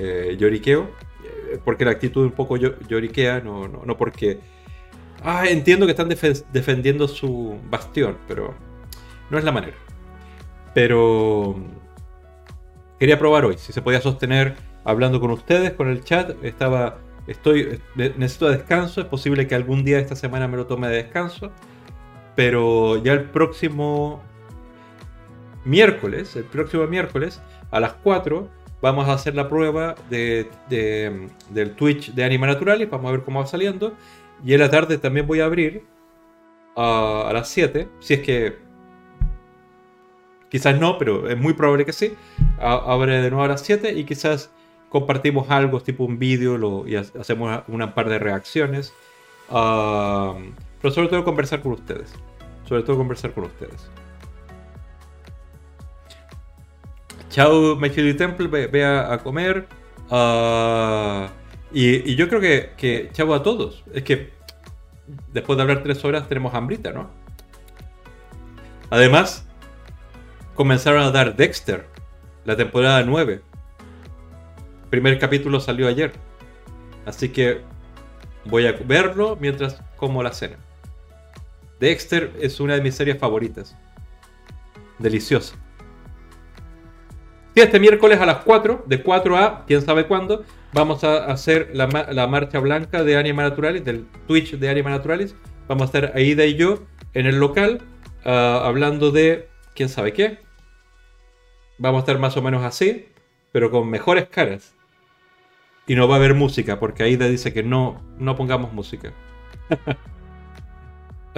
eh, 0.00 0.36
lloriqueo, 0.36 0.90
eh, 1.24 1.60
porque 1.64 1.84
la 1.84 1.92
actitud 1.92 2.24
un 2.24 2.32
poco 2.32 2.56
lloriquea, 2.56 3.40
no, 3.40 3.68
no 3.68 3.96
porque... 3.96 4.40
Ah, 5.22 5.46
entiendo 5.48 5.86
que 5.86 5.92
están 5.92 6.08
defendiendo 6.08 7.06
su 7.06 7.58
bastión, 7.70 8.18
pero 8.26 8.54
no 9.30 9.38
es 9.38 9.44
la 9.44 9.52
manera. 9.52 9.76
Pero 10.74 11.56
quería 12.98 13.18
probar 13.18 13.44
hoy 13.44 13.56
si 13.58 13.72
se 13.72 13.82
podía 13.82 14.00
sostener 14.00 14.56
hablando 14.84 15.20
con 15.20 15.30
ustedes, 15.30 15.72
con 15.72 15.88
el 15.88 16.02
chat. 16.04 16.42
Estaba, 16.42 16.98
estoy, 17.26 17.80
necesito 17.94 18.48
descanso. 18.48 19.00
Es 19.00 19.06
posible 19.06 19.46
que 19.46 19.54
algún 19.54 19.84
día 19.84 19.98
esta 19.98 20.16
semana 20.16 20.48
me 20.48 20.56
lo 20.56 20.66
tome 20.66 20.88
de 20.88 20.96
descanso. 20.96 21.50
Pero 22.34 23.02
ya 23.02 23.12
el 23.12 23.24
próximo 23.24 24.22
miércoles, 25.64 26.36
el 26.36 26.44
próximo 26.44 26.86
miércoles, 26.86 27.42
a 27.70 27.80
las 27.80 27.94
4, 27.94 28.48
vamos 28.80 29.08
a 29.08 29.12
hacer 29.12 29.34
la 29.34 29.48
prueba 29.48 29.94
de, 30.08 30.48
del 30.68 31.74
Twitch 31.74 32.14
de 32.14 32.24
Anima 32.24 32.46
Naturales. 32.46 32.88
Vamos 32.88 33.08
a 33.08 33.12
ver 33.12 33.22
cómo 33.24 33.40
va 33.40 33.46
saliendo. 33.46 33.94
Y 34.44 34.54
en 34.54 34.60
la 34.60 34.70
tarde 34.70 34.98
también 34.98 35.26
voy 35.26 35.40
a 35.40 35.46
abrir 35.46 35.84
a 36.76 37.30
las 37.34 37.48
7, 37.48 37.88
si 37.98 38.14
es 38.14 38.20
que 38.20 38.67
Quizás 40.50 40.78
no, 40.80 40.98
pero 40.98 41.28
es 41.28 41.36
muy 41.36 41.52
probable 41.52 41.84
que 41.84 41.92
sí. 41.92 42.14
Abre 42.58 43.20
de 43.20 43.30
nuevo 43.30 43.44
a 43.44 43.48
las 43.48 43.60
7 43.62 43.92
y 43.92 44.04
quizás 44.04 44.50
compartimos 44.88 45.50
algo, 45.50 45.80
tipo 45.80 46.04
un 46.04 46.18
vídeo 46.18 46.86
y 46.86 46.96
hacemos 46.96 47.62
una 47.68 47.94
par 47.94 48.08
de 48.08 48.18
reacciones. 48.18 48.92
pero 49.48 50.94
sobre 50.94 51.08
todo 51.08 51.24
conversar 51.24 51.60
con 51.60 51.72
ustedes. 51.72 52.14
Sobre 52.64 52.82
todo 52.82 52.96
conversar 52.96 53.32
con 53.32 53.44
ustedes. 53.44 53.90
Chao, 57.30 57.76
My 57.76 57.90
Temple, 57.90 58.48
ve, 58.48 58.84
a, 58.84 59.18
comer. 59.18 59.66
Ah, 60.10 61.28
y, 61.72 62.14
yo 62.14 62.28
creo 62.28 62.40
que, 62.40 62.70
que 62.76 63.10
chao 63.12 63.34
a 63.34 63.42
todos. 63.42 63.84
Es 63.92 64.02
que 64.02 64.30
después 65.32 65.56
de 65.56 65.62
hablar 65.62 65.82
tres 65.82 66.04
horas 66.04 66.28
tenemos 66.28 66.54
hambrita, 66.54 66.92
¿no? 66.92 67.10
Además, 68.90 69.47
comenzaron 70.58 71.04
a 71.04 71.12
dar 71.12 71.36
Dexter, 71.36 71.86
la 72.44 72.56
temporada 72.56 73.04
9. 73.04 73.34
El 74.82 74.90
primer 74.90 75.16
capítulo 75.20 75.60
salió 75.60 75.86
ayer. 75.86 76.10
Así 77.06 77.28
que 77.28 77.60
voy 78.44 78.66
a 78.66 78.72
verlo 78.72 79.38
mientras 79.40 79.80
como 79.96 80.20
la 80.20 80.32
cena. 80.32 80.56
Dexter 81.78 82.32
es 82.40 82.58
una 82.58 82.74
de 82.74 82.80
mis 82.80 82.96
series 82.96 83.18
favoritas. 83.18 83.76
Deliciosa. 84.98 85.54
Y 87.54 87.60
este 87.60 87.78
miércoles 87.78 88.20
a 88.20 88.26
las 88.26 88.38
4, 88.38 88.82
de 88.84 89.00
4 89.00 89.36
a 89.36 89.64
quién 89.64 89.80
sabe 89.82 90.08
cuándo, 90.08 90.44
vamos 90.72 91.04
a 91.04 91.26
hacer 91.26 91.70
la, 91.72 91.86
marcha 92.26 92.58
blanca 92.58 93.04
de 93.04 93.16
Anima 93.16 93.44
Naturalis, 93.44 93.84
del 93.84 94.08
Twitch 94.26 94.56
de 94.56 94.68
Anima 94.68 94.90
Naturalis. 94.90 95.36
Vamos 95.68 95.82
a 95.82 95.84
estar 95.84 96.16
Aida 96.16 96.44
y 96.46 96.56
yo 96.56 96.80
en 97.14 97.26
el 97.26 97.38
local, 97.38 97.80
ah, 98.24 98.62
hablando 98.64 99.12
de 99.12 99.48
quién 99.76 99.88
sabe 99.88 100.12
qué. 100.12 100.47
Vamos 101.78 101.98
a 101.98 102.00
estar 102.00 102.18
más 102.18 102.36
o 102.36 102.42
menos 102.42 102.64
así, 102.64 103.06
pero 103.52 103.70
con 103.70 103.88
mejores 103.88 104.28
caras. 104.28 104.74
Y 105.86 105.94
no 105.94 106.06
va 106.06 106.16
a 106.16 106.18
haber 106.18 106.34
música, 106.34 106.78
porque 106.78 107.02
Aida 107.02 107.28
dice 107.28 107.52
que 107.52 107.62
no, 107.62 108.02
no 108.18 108.36
pongamos 108.36 108.72
música. 108.72 109.12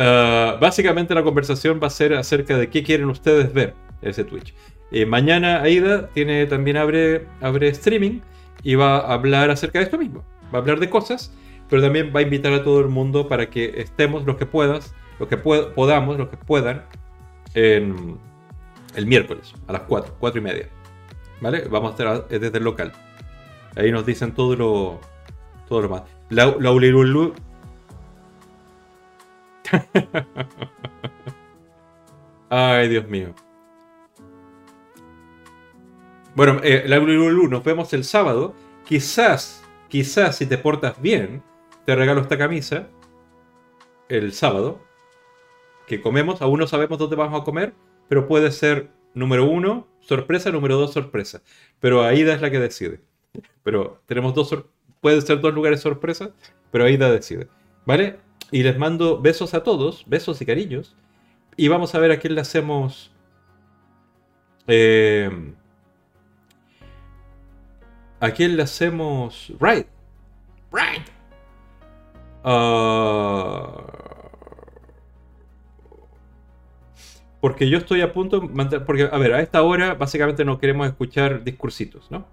Ah, 0.02 0.56
básicamente 0.58 1.14
la 1.14 1.22
conversación 1.22 1.78
va 1.82 1.88
a 1.88 1.90
ser 1.90 2.14
acerca 2.14 2.56
de 2.56 2.70
qué 2.70 2.82
quieren 2.82 3.10
ustedes 3.10 3.52
ver 3.52 3.74
ese 4.00 4.24
Twitch. 4.24 4.54
Eh, 4.92 5.04
mañana 5.04 5.60
Aida 5.60 6.08
tiene, 6.08 6.46
también 6.46 6.78
abre, 6.78 7.26
abre 7.42 7.68
streaming 7.68 8.20
y 8.62 8.76
va 8.76 8.98
a 8.98 9.12
hablar 9.12 9.50
acerca 9.50 9.78
de 9.78 9.84
esto 9.84 9.98
mismo. 9.98 10.24
Va 10.54 10.58
a 10.58 10.62
hablar 10.62 10.80
de 10.80 10.88
cosas, 10.88 11.34
pero 11.68 11.82
también 11.82 12.12
va 12.14 12.20
a 12.20 12.22
invitar 12.22 12.52
a 12.54 12.64
todo 12.64 12.80
el 12.80 12.88
mundo 12.88 13.28
para 13.28 13.50
que 13.50 13.74
estemos 13.76 14.24
los 14.24 14.36
que 14.36 14.46
puedas, 14.46 14.94
los 15.18 15.28
que 15.28 15.36
podamos, 15.36 16.16
los 16.16 16.30
que 16.30 16.38
puedan, 16.38 16.84
en 17.52 18.18
el 18.94 19.06
miércoles 19.06 19.54
a 19.66 19.72
las 19.72 19.82
4, 19.82 20.16
4 20.18 20.40
y 20.40 20.44
media. 20.44 20.68
¿Vale? 21.40 21.66
Vamos 21.68 21.90
a 21.90 21.92
estar 21.92 22.28
desde 22.28 22.58
el 22.58 22.64
local. 22.64 22.92
Ahí 23.76 23.92
nos 23.92 24.04
dicen 24.04 24.34
todo 24.34 24.56
lo, 24.56 25.00
todo 25.68 25.82
lo 25.82 25.88
más. 25.88 26.02
La, 26.28 26.54
la 26.58 26.72
Ay, 32.50 32.88
Dios 32.88 33.06
mío. 33.08 33.34
Bueno, 36.34 36.60
eh, 36.62 36.84
la 36.86 36.98
nos 36.98 37.64
vemos 37.64 37.92
el 37.92 38.04
sábado. 38.04 38.54
Quizás, 38.84 39.62
quizás 39.88 40.36
si 40.36 40.46
te 40.46 40.58
portas 40.58 41.00
bien, 41.00 41.42
te 41.84 41.94
regalo 41.94 42.20
esta 42.20 42.38
camisa 42.38 42.88
el 44.08 44.32
sábado. 44.32 44.80
Que 45.86 46.00
comemos, 46.00 46.42
aún 46.42 46.60
no 46.60 46.66
sabemos 46.66 46.98
dónde 46.98 47.16
vamos 47.16 47.40
a 47.40 47.44
comer, 47.44 47.74
pero 48.10 48.26
puede 48.26 48.50
ser 48.50 48.90
número 49.14 49.48
uno, 49.48 49.86
sorpresa, 50.00 50.50
número 50.50 50.76
dos, 50.76 50.92
sorpresa. 50.92 51.42
Pero 51.78 52.02
Aida 52.02 52.34
es 52.34 52.40
la 52.40 52.50
que 52.50 52.58
decide. 52.58 53.00
Pero 53.62 54.02
tenemos 54.06 54.34
dos, 54.34 54.64
puede 55.00 55.20
ser 55.20 55.40
dos 55.40 55.54
lugares 55.54 55.80
sorpresa, 55.80 56.32
pero 56.72 56.86
Aida 56.86 57.08
decide. 57.08 57.46
¿Vale? 57.86 58.18
Y 58.50 58.64
les 58.64 58.76
mando 58.76 59.20
besos 59.20 59.54
a 59.54 59.62
todos, 59.62 60.02
besos 60.08 60.42
y 60.42 60.46
cariños. 60.46 60.96
Y 61.56 61.68
vamos 61.68 61.94
a 61.94 62.00
ver 62.00 62.10
a 62.10 62.18
quién 62.18 62.34
le 62.34 62.40
hacemos. 62.40 63.12
Eh, 64.66 65.30
¿A 68.18 68.30
quién 68.32 68.56
le 68.56 68.64
hacemos. 68.64 69.52
Right. 69.60 69.86
Right. 70.72 71.06
Porque 77.40 77.68
yo 77.68 77.78
estoy 77.78 78.00
a 78.00 78.12
punto. 78.12 78.48
Porque, 78.86 79.08
a 79.10 79.18
ver, 79.18 79.34
a 79.34 79.40
esta 79.40 79.62
hora 79.62 79.94
básicamente 79.94 80.44
no 80.44 80.58
queremos 80.58 80.86
escuchar 80.86 81.44
discursitos, 81.44 82.10
¿no? 82.10 82.26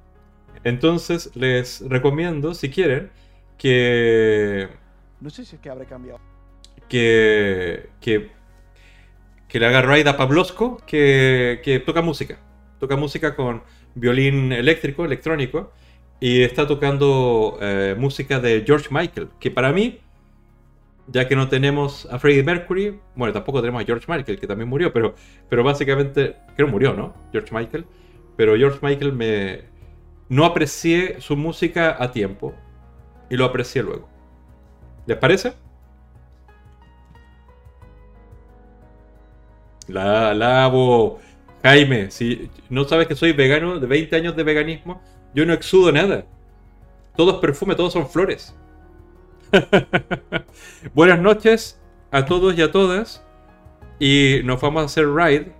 Entonces 0.63 1.31
les 1.35 1.81
recomiendo, 1.87 2.53
si 2.53 2.69
quieren, 2.69 3.09
que 3.57 4.67
no 5.19 5.29
sé 5.29 5.45
si 5.45 5.55
es 5.55 5.61
que 5.61 5.69
habré 5.69 5.85
cambiado. 5.85 6.19
Que, 6.87 7.89
que, 7.99 8.29
que 9.47 9.59
le 9.59 9.65
haga 9.65 9.81
raid 9.81 10.07
a 10.07 10.15
Pablosko, 10.15 10.77
que, 10.85 11.61
que 11.63 11.79
toca 11.79 12.01
música. 12.01 12.39
Toca 12.79 12.95
música 12.95 13.35
con 13.35 13.63
violín 13.95 14.51
eléctrico, 14.51 15.05
electrónico, 15.05 15.73
y 16.19 16.43
está 16.43 16.67
tocando 16.67 17.57
eh, 17.61 17.95
música 17.97 18.39
de 18.39 18.63
George 18.65 18.89
Michael, 18.91 19.29
que 19.39 19.49
para 19.49 19.71
mí, 19.71 19.99
ya 21.07 21.27
que 21.27 21.35
no 21.35 21.47
tenemos 21.47 22.07
a 22.11 22.19
Freddie 22.19 22.43
Mercury, 22.43 22.99
bueno, 23.15 23.33
tampoco 23.33 23.61
tenemos 23.61 23.81
a 23.81 23.85
George 23.85 24.05
Michael, 24.07 24.39
que 24.39 24.47
también 24.47 24.69
murió, 24.69 24.91
pero, 24.91 25.15
pero 25.49 25.63
básicamente, 25.63 26.35
creo 26.55 26.67
murió, 26.67 26.93
¿no? 26.93 27.13
George 27.31 27.53
Michael. 27.55 27.85
Pero 28.35 28.55
George 28.55 28.79
Michael 28.81 29.13
me... 29.13 29.61
No 30.29 30.45
aprecié 30.45 31.21
su 31.21 31.37
música 31.37 31.95
a 31.97 32.11
tiempo 32.11 32.53
y 33.29 33.37
lo 33.37 33.45
aprecié 33.45 33.81
luego. 33.81 34.09
¿Les 35.05 35.17
parece? 35.17 35.53
La 39.87 40.33
lavo. 40.33 41.19
Jaime, 41.63 42.11
si 42.11 42.51
no 42.69 42.83
sabes 42.83 43.07
que 43.07 43.15
soy 43.15 43.31
vegano 43.31 43.79
de 43.79 43.87
20 43.87 44.15
años 44.15 44.35
de 44.35 44.43
veganismo, 44.43 45.01
yo 45.33 45.45
no 45.45 45.53
exudo 45.53 45.91
nada. 45.91 46.25
Todo 47.15 47.31
es 47.31 47.37
perfume, 47.37 47.75
todos 47.75 47.93
son 47.93 48.07
flores. 48.07 48.53
Buenas 50.93 51.19
noches 51.19 51.79
a 52.11 52.25
todos 52.25 52.57
y 52.57 52.61
a 52.61 52.71
todas. 52.71 53.23
Y 53.99 54.41
nos 54.43 54.61
vamos 54.61 54.83
a 54.83 54.85
hacer 54.85 55.07
ride. 55.07 55.53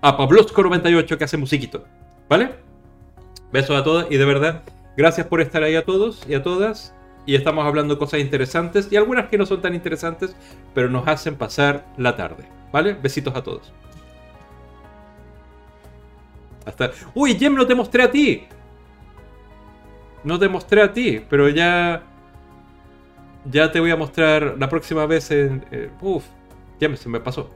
A 0.00 0.16
Pablosco98 0.16 1.16
que 1.16 1.24
hace 1.24 1.36
musiquito. 1.36 1.84
¿Vale? 2.28 2.54
Besos 3.52 3.76
a 3.80 3.84
todos 3.84 4.06
y 4.10 4.16
de 4.16 4.24
verdad, 4.24 4.62
gracias 4.96 5.26
por 5.26 5.40
estar 5.40 5.62
ahí 5.62 5.76
a 5.76 5.84
todos 5.84 6.22
y 6.28 6.34
a 6.34 6.42
todas. 6.42 6.94
Y 7.24 7.34
estamos 7.34 7.66
hablando 7.66 7.98
cosas 7.98 8.20
interesantes 8.20 8.88
y 8.90 8.96
algunas 8.96 9.28
que 9.28 9.38
no 9.38 9.46
son 9.46 9.60
tan 9.60 9.74
interesantes, 9.74 10.36
pero 10.74 10.88
nos 10.88 11.08
hacen 11.08 11.36
pasar 11.36 11.86
la 11.96 12.16
tarde. 12.16 12.44
¿Vale? 12.72 12.94
Besitos 12.94 13.34
a 13.34 13.42
todos. 13.42 13.72
Hasta... 16.66 16.90
Uy, 17.14 17.38
Jem, 17.38 17.54
no 17.54 17.66
te 17.66 17.74
mostré 17.74 18.02
a 18.02 18.10
ti. 18.10 18.46
No 20.24 20.38
te 20.38 20.48
mostré 20.48 20.82
a 20.82 20.92
ti, 20.92 21.22
pero 21.30 21.48
ya... 21.48 22.02
Ya 23.48 23.70
te 23.70 23.80
voy 23.80 23.92
a 23.92 23.96
mostrar 23.96 24.56
la 24.58 24.68
próxima 24.68 25.06
vez 25.06 25.30
en... 25.30 25.64
Uf, 26.02 26.24
ya 26.80 26.94
se 26.96 27.08
me 27.08 27.20
pasó. 27.20 27.48